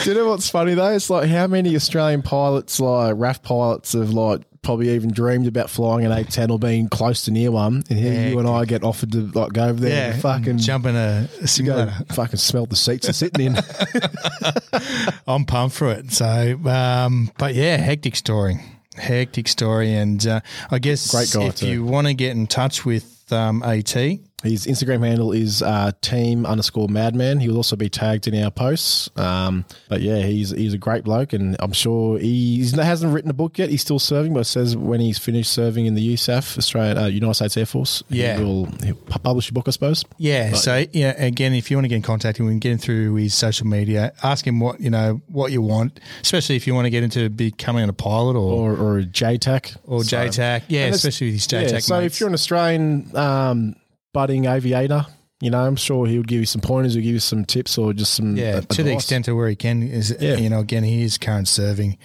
Do 0.05 0.11
you 0.13 0.17
know 0.17 0.29
what's 0.29 0.49
funny 0.49 0.75
though? 0.75 0.93
It's 0.95 1.11
like 1.11 1.29
how 1.29 1.47
many 1.49 1.75
Australian 1.75 2.23
pilots, 2.23 2.79
like 2.79 3.15
RAF 3.17 3.43
pilots, 3.43 3.93
have 3.95 4.11
like 4.11 4.43
probably 4.67 4.91
even 4.91 5.11
dreamed 5.13 5.47
about 5.47 5.71
flying 5.71 6.05
an 6.05 6.11
A10 6.13 6.51
or 6.51 6.59
being 6.59 6.89
close 6.89 7.25
to 7.25 7.31
near 7.31 7.51
one, 7.53 7.85
and 7.89 7.99
here 7.99 8.13
Yeah. 8.13 8.29
you 8.29 8.39
and 8.41 8.49
I 8.49 8.65
get 8.65 8.83
offered 8.83 9.13
to 9.13 9.31
like 9.33 9.53
go 9.53 9.65
over 9.69 9.81
there 9.81 9.91
Yeah, 10.09 10.13
and 10.15 10.21
fucking 10.23 10.59
jump 10.59 10.87
in 10.87 10.97
a, 10.97 11.29
simulator. 11.47 11.95
fucking 12.13 12.39
smell 12.39 12.67
the 12.67 12.75
seats 12.77 13.07
they're 13.07 13.13
sitting 13.15 13.47
in. 13.47 13.57
I'm 15.27 15.45
pumped 15.45 15.77
for 15.77 15.91
it. 15.93 16.13
So, 16.13 16.59
um, 16.67 17.31
but 17.39 17.55
yeah, 17.55 17.77
hectic 17.77 18.17
story, 18.17 18.61
hectic 18.97 19.49
story, 19.49 19.95
and 19.95 20.25
uh, 20.27 20.41
I 20.71 20.79
guess 20.81 21.15
if 21.15 21.57
too. 21.57 21.69
you 21.69 21.85
want 21.85 22.07
to 22.09 22.15
get 22.15 22.33
in 22.33 22.47
touch 22.47 22.85
with 22.85 23.33
um, 23.33 23.63
AT, 23.63 23.97
His 24.43 24.67
Instagram 24.67 25.03
handle 25.05 25.33
is 25.33 25.63
uh, 25.63 25.93
team 26.03 26.45
underscore 26.45 26.89
madman. 26.89 27.41
He 27.41 27.49
will 27.49 27.57
also 27.57 27.75
be 27.75 27.89
tagged 27.89 28.29
in 28.29 28.45
our 28.45 28.51
posts. 28.51 29.09
Um, 29.17 29.65
but 29.89 30.03
yeah, 30.03 30.19
he's 30.23 30.51
he's 30.51 30.75
a 30.75 30.79
great 30.79 31.05
bloke, 31.05 31.33
and 31.33 31.57
I'm 31.59 31.73
sure 31.73 32.19
he 32.19 32.61
hasn't 32.77 33.15
written 33.15 33.31
a 33.31 33.35
book 33.35 33.57
yet. 33.57 33.71
He's 33.71 33.81
still 33.81 33.99
serving, 33.99 34.35
but 34.35 34.41
it 34.41 34.45
says 34.45 34.77
when 34.77 35.01
he's 35.01 35.19
finished 35.19 35.51
serving 35.51 35.87
in 35.87 35.95
the 35.95 36.15
USAF, 36.15 36.59
Australian 36.59 36.99
uh, 36.99 37.07
United 37.07 37.33
States 37.35 37.57
Air 37.57 37.65
Force, 37.65 38.03
Yeah. 38.11 38.37
he 38.37 38.45
will 38.45 38.67
he'll 38.85 38.95
publish 38.95 39.49
a 39.49 39.55
book, 39.55 39.69
I 39.69 39.71
suppose. 39.71 40.05
Yeah. 40.19 40.53
so 40.53 40.85
yeah, 40.93 41.15
again, 41.17 41.55
if 41.55 41.71
you 41.71 41.79
want 41.79 41.87
to 41.87 41.89
get 41.89 41.97
in 41.97 42.03
contact 42.03 42.39
with 42.39 42.51
him, 42.51 42.59
get 42.59 42.73
him 42.73 42.79
through 42.79 43.15
his 43.15 43.35
social 43.35 43.67
media. 43.67 44.13
Ask 44.23 44.47
him 44.47 44.61
what 44.61 44.81
you 44.81 44.91
know, 44.91 45.23
what 45.29 45.51
you 45.51 45.63
want, 45.63 45.99
especially 46.21 46.57
if 46.57 46.67
you 46.67 46.75
want 46.75 46.85
to 46.85 46.91
get 46.91 47.03
into 47.03 47.31
becoming 47.31 47.89
a 47.89 47.93
pilot 47.95 48.37
or 48.37 48.73
Or 48.73 48.99
or 48.99 49.01
JTAC 49.03 49.77
or 49.87 50.05
So- 50.05 50.15
JTAC. 50.19 50.65
Yeah, 50.69 50.87
especially 50.89 51.29
with 51.29 51.35
his 51.37 51.47
JTAC. 51.47 51.73
Yeah, 51.73 51.79
so 51.79 52.01
mates. 52.01 52.15
if 52.17 52.21
you're 52.21 52.29
an 52.29 52.35
Australian 52.35 53.17
um, 53.17 53.77
budding 54.17 54.47
aviator, 54.47 55.05
you 55.43 55.51
know, 55.51 55.63
I'm 55.67 55.77
sure 55.77 56.07
he 56.07 56.17
would 56.17 56.29
give 56.29 56.41
you 56.41 56.47
some 56.47 56.63
pointers, 56.63 56.95
he'll 56.95 57.03
give 57.03 57.13
you 57.13 57.19
some 57.21 57.45
tips, 57.45 57.77
or 57.77 57.93
just 57.93 58.15
some 58.15 58.37
yeah, 58.39 58.57
uh, 58.57 58.61
to 58.77 58.83
the 58.83 58.95
extent 58.95 59.27
to 59.27 59.35
where 59.37 59.51
he 59.51 59.55
can 59.57 59.83
is, 59.83 60.17
Yeah. 60.19 60.37
you 60.37 60.49
know, 60.49 60.61
again, 60.61 60.83
he 60.83 61.03
is 61.03 61.19
current 61.19 61.47
serving. 61.49 61.99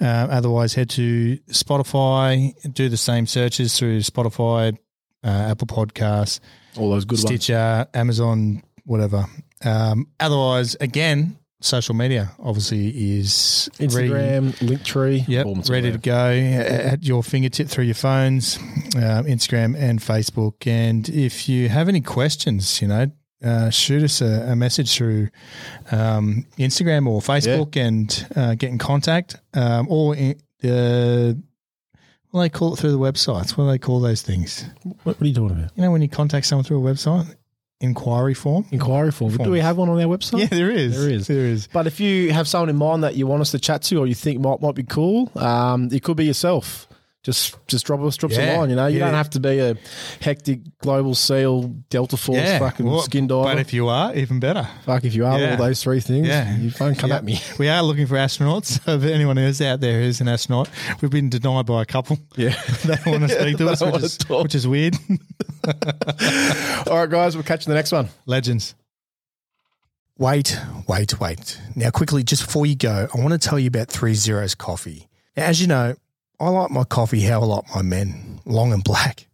Uh, 0.00 0.04
otherwise, 0.04 0.74
head 0.74 0.90
to 0.90 1.36
Spotify, 1.50 2.52
do 2.74 2.88
the 2.88 2.96
same 2.96 3.28
searches 3.28 3.78
through 3.78 4.00
Spotify, 4.00 4.76
uh, 5.24 5.28
Apple 5.50 5.66
Podcasts, 5.68 6.40
all 6.76 6.90
those 6.90 7.04
good 7.04 7.18
ones. 7.18 7.26
Stitcher, 7.26 7.86
Amazon, 7.94 8.62
whatever. 8.84 9.26
Um, 9.64 10.08
otherwise, 10.20 10.76
again, 10.80 11.38
social 11.60 11.94
media 11.94 12.32
obviously 12.38 12.88
is 13.18 13.68
ready- 13.80 13.88
Instagram, 14.08 14.52
Linktree, 14.58 15.26
Yep, 15.28 15.46
ready 15.68 15.90
to 15.92 15.98
go 15.98 16.28
at 16.30 17.04
your 17.04 17.22
fingertip 17.22 17.68
through 17.68 17.84
your 17.84 17.94
phones, 17.94 18.56
um, 18.96 19.24
Instagram 19.24 19.76
and 19.76 19.98
Facebook. 20.00 20.66
And 20.66 21.08
if 21.08 21.48
you 21.48 21.68
have 21.68 21.88
any 21.88 22.00
questions, 22.00 22.80
you 22.82 22.88
know, 22.88 23.10
uh, 23.44 23.70
shoot 23.70 24.02
us 24.02 24.20
a, 24.20 24.48
a 24.52 24.56
message 24.56 24.94
through 24.96 25.28
um, 25.90 26.46
Instagram 26.58 27.06
or 27.06 27.20
Facebook 27.20 27.76
and 27.76 28.26
uh, 28.34 28.54
get 28.54 28.70
in 28.70 28.78
contact. 28.78 29.36
Um, 29.54 29.86
or 29.90 30.16
in, 30.16 30.32
uh, 30.64 31.34
what 32.30 32.40
do 32.42 32.44
they 32.44 32.48
call 32.50 32.74
it 32.74 32.78
through 32.78 32.92
the 32.92 32.98
websites? 32.98 33.56
What 33.56 33.64
do 33.64 33.70
they 33.70 33.78
call 33.78 34.00
those 34.00 34.22
things? 34.22 34.64
What, 34.82 34.98
what 35.04 35.22
are 35.22 35.26
you 35.26 35.34
talking 35.34 35.56
about? 35.58 35.70
You 35.76 35.82
know, 35.82 35.90
when 35.90 36.02
you 36.02 36.08
contact 36.08 36.46
someone 36.46 36.64
through 36.64 36.86
a 36.86 36.92
website, 36.92 37.34
inquiry 37.80 38.34
form. 38.34 38.66
Inquiry 38.70 39.12
form. 39.12 39.36
Do 39.36 39.50
we 39.50 39.60
have 39.60 39.76
one 39.76 39.88
on 39.88 40.00
our 40.00 40.06
website? 40.06 40.40
Yeah, 40.40 40.46
there 40.46 40.70
is. 40.70 40.98
There 40.98 41.10
is. 41.10 41.26
There 41.26 41.46
is. 41.46 41.68
But 41.72 41.86
if 41.86 42.00
you 42.00 42.32
have 42.32 42.48
someone 42.48 42.68
in 42.68 42.76
mind 42.76 43.04
that 43.04 43.16
you 43.16 43.26
want 43.26 43.42
us 43.42 43.50
to 43.52 43.58
chat 43.58 43.82
to 43.82 43.98
or 43.98 44.06
you 44.06 44.14
think 44.14 44.40
might 44.40 44.60
might 44.60 44.74
be 44.74 44.82
cool, 44.84 45.30
um, 45.36 45.88
it 45.92 46.02
could 46.02 46.16
be 46.16 46.24
yourself. 46.24 46.85
Just 47.26 47.56
just 47.66 47.84
drop 47.84 47.98
us 48.02 48.16
drop 48.16 48.30
us 48.30 48.38
Yeah, 48.38 48.54
a 48.54 48.58
line. 48.60 48.70
You 48.70 48.76
know, 48.76 48.86
you 48.86 49.00
yeah. 49.00 49.06
don't 49.06 49.14
have 49.14 49.30
to 49.30 49.40
be 49.40 49.58
a 49.58 49.76
hectic 50.20 50.60
global 50.78 51.12
seal 51.16 51.62
Delta 51.90 52.16
Force 52.16 52.58
fucking 52.58 52.86
well, 52.86 53.00
skin 53.02 53.26
diver. 53.26 53.42
But 53.42 53.58
if 53.58 53.72
you 53.72 53.88
are, 53.88 54.14
even 54.14 54.38
better. 54.38 54.68
Fuck, 54.84 55.04
if 55.04 55.12
you 55.16 55.26
are 55.26 55.36
Yeah. 55.36 55.50
all 55.50 55.56
those 55.56 55.82
three 55.82 55.98
things, 55.98 56.28
Yeah. 56.28 56.56
you 56.56 56.70
phone 56.70 56.94
come 56.94 57.10
Yeah. 57.10 57.16
at 57.16 57.24
me. 57.24 57.40
We 57.58 57.68
are 57.68 57.82
looking 57.82 58.06
for 58.06 58.14
astronauts. 58.14 58.80
So 58.84 58.92
if 58.94 59.02
anyone 59.02 59.36
who's 59.38 59.60
out 59.60 59.80
there 59.80 60.00
who's 60.02 60.20
an 60.20 60.28
astronaut, 60.28 60.68
we've 61.00 61.10
been 61.10 61.28
denied 61.28 61.66
by 61.66 61.82
a 61.82 61.84
couple. 61.84 62.16
Yeah. 62.36 62.50
they 62.84 62.94
don't 62.94 63.06
want 63.06 63.28
to 63.28 63.40
speak 63.40 63.56
to 63.58 63.70
us, 63.70 63.80
which 63.80 63.90
wanna 63.90 64.04
is, 64.04 64.18
which 64.28 64.54
is 64.54 64.68
weird. 64.68 64.94
all 66.86 66.98
right, 66.98 67.10
guys, 67.10 67.34
we'll 67.34 67.42
catch 67.42 67.66
you 67.66 67.70
in 67.70 67.74
the 67.74 67.78
next 67.80 67.90
one. 67.90 68.08
Legends. 68.26 68.76
Wait, 70.16 70.56
wait, 70.86 71.18
wait. 71.18 71.60
Now, 71.74 71.90
quickly, 71.90 72.22
just 72.22 72.46
before 72.46 72.66
you 72.66 72.76
go, 72.76 73.08
I 73.12 73.18
want 73.18 73.32
to 73.32 73.38
tell 73.48 73.58
you 73.58 73.66
about 73.66 73.88
Three 73.88 74.14
Zeros 74.14 74.54
Coffee. 74.54 75.08
Now, 75.36 75.46
as 75.46 75.60
you 75.60 75.66
know, 75.66 75.96
I 76.38 76.48
like 76.50 76.70
my 76.70 76.84
coffee 76.84 77.20
how 77.22 77.40
I 77.40 77.44
like 77.46 77.74
my 77.74 77.82
men, 77.82 78.40
long 78.44 78.72
and 78.72 78.84
black. 78.84 79.26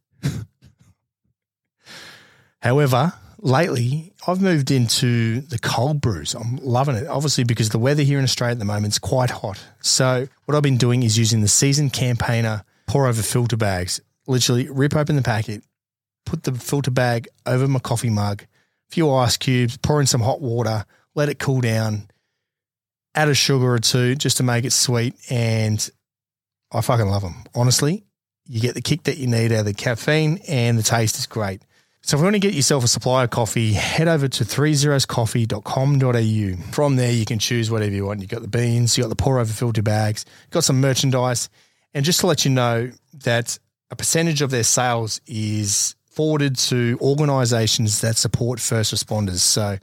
However, 2.63 3.13
lately 3.39 4.13
I've 4.27 4.41
moved 4.41 4.71
into 4.71 5.41
the 5.41 5.59
cold 5.59 6.01
brews. 6.01 6.35
I'm 6.35 6.57
loving 6.57 6.95
it, 6.95 7.09
obviously, 7.09 7.45
because 7.45 7.71
the 7.71 7.79
weather 7.79 8.05
here 8.05 8.19
in 8.19 8.25
Australia 8.25 8.53
at 8.53 8.59
the 8.61 8.65
moment 8.65 8.95
is 8.95 8.99
quite 8.99 9.31
hot. 9.31 9.63
So, 9.81 10.29
what 10.45 10.55
I've 10.55 10.63
been 10.63 10.77
doing 10.77 11.03
is 11.03 11.19
using 11.19 11.41
the 11.41 11.49
seasoned 11.49 11.93
campaigner 11.93 12.65
pour 12.87 13.09
over 13.09 13.23
filter 13.23 13.57
bags. 13.57 14.01
Literally, 14.29 14.69
rip 14.69 14.95
open 14.95 15.17
the 15.17 15.23
packet, 15.23 15.65
put 16.25 16.45
the 16.45 16.55
filter 16.55 16.93
bag 16.93 17.27
over 17.45 17.67
my 17.67 17.81
coffee 17.81 18.11
mug, 18.11 18.43
a 18.43 18.47
few 18.95 19.11
ice 19.11 19.37
cubes, 19.37 19.77
pour 19.77 20.01
in 20.01 20.07
some 20.07 20.21
hot 20.21 20.41
water, 20.41 20.85
let 21.17 21.29
it 21.29 21.41
cool 21.41 21.61
down, 21.61 22.09
add 23.17 23.29
a 23.29 23.35
sugar 23.35 23.73
or 23.73 23.81
two 23.81 24.15
just 24.15 24.37
to 24.37 24.45
make 24.45 24.65
it 24.65 24.73
sweet, 24.73 25.15
and 25.29 25.91
I 26.73 26.81
fucking 26.81 27.09
love 27.09 27.23
them. 27.23 27.45
Honestly, 27.55 28.05
You 28.47 28.61
get 28.61 28.75
the 28.75 28.83
kick 28.83 29.05
that 29.05 29.19
you 29.19 29.29
need 29.29 29.53
out 29.53 29.61
of 29.61 29.67
the 29.67 29.75
caffeine, 29.75 30.41
and 30.49 30.77
the 30.77 30.83
taste 30.83 31.17
is 31.17 31.27
great. 31.27 31.63
So 32.03 32.17
if 32.17 32.21
you 32.21 32.25
want 32.25 32.35
to 32.35 32.41
get 32.41 32.55
yourself 32.55 32.83
a 32.83 32.89
supply 32.89 33.23
of 33.23 33.31
coffee, 33.31 33.73
head 33.73 34.09
over 34.09 34.27
to 34.27 34.45
30coffee.com.au. 34.45 36.73
From 36.73 36.97
there, 36.97 37.13
you 37.13 37.25
can 37.25 37.39
choose 37.39 37.71
whatever 37.71 37.95
you 37.95 38.07
want. 38.07 38.21
You've 38.21 38.31
got 38.31 38.43
the 38.43 38.49
beans, 38.49 38.99
you've 38.99 39.05
got 39.05 39.11
the 39.11 39.23
pour 39.23 39.39
over 39.39 39.53
filter 39.53 39.83
bags, 39.83 40.27
got 40.51 40.65
some 40.65 40.81
merchandise. 40.81 41.49
And 41.95 42.05
just 42.05 42.19
to 42.21 42.27
let 42.27 42.45
you 42.45 42.51
know 42.51 42.91
that 43.23 43.57
a 43.93 43.97
percentage 43.97 44.43
of 44.43 44.51
their 44.51 44.65
sales 44.65 45.21
is 45.27 45.95
forwarded 46.07 46.57
to 46.57 46.99
organisations 47.01 48.01
that 48.01 48.17
support 48.17 48.59
first 48.59 48.93
responders. 48.93 49.39
So 49.39 49.79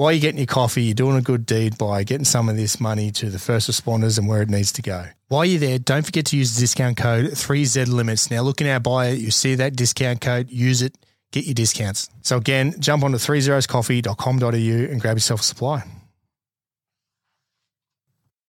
while 0.00 0.12
you're 0.12 0.20
getting 0.22 0.38
your 0.38 0.46
coffee, 0.46 0.84
you're 0.84 0.94
doing 0.94 1.18
a 1.18 1.20
good 1.20 1.44
deed 1.44 1.76
by 1.76 2.04
getting 2.04 2.24
some 2.24 2.48
of 2.48 2.56
this 2.56 2.80
money 2.80 3.10
to 3.10 3.28
the 3.28 3.38
first 3.38 3.70
responders 3.70 4.18
and 4.18 4.26
where 4.26 4.40
it 4.40 4.48
needs 4.48 4.72
to 4.72 4.80
go. 4.80 5.04
While 5.28 5.44
you're 5.44 5.60
there, 5.60 5.78
don't 5.78 6.06
forget 6.06 6.24
to 6.26 6.38
use 6.38 6.54
the 6.54 6.60
discount 6.62 6.96
code 6.96 7.26
3Z 7.26 7.86
Limits. 7.86 8.30
Now, 8.30 8.40
look 8.40 8.62
in 8.62 8.66
our 8.66 8.80
bio, 8.80 9.12
you 9.12 9.30
see 9.30 9.56
that 9.56 9.76
discount 9.76 10.22
code, 10.22 10.50
use 10.50 10.80
it, 10.80 10.96
get 11.32 11.44
your 11.44 11.52
discounts. 11.52 12.08
So, 12.22 12.38
again, 12.38 12.80
jump 12.80 13.04
on 13.04 13.12
to 13.12 13.18
30coffee.com.au 13.18 14.90
and 14.90 15.02
grab 15.02 15.16
yourself 15.18 15.40
a 15.40 15.44
supply. 15.44 15.84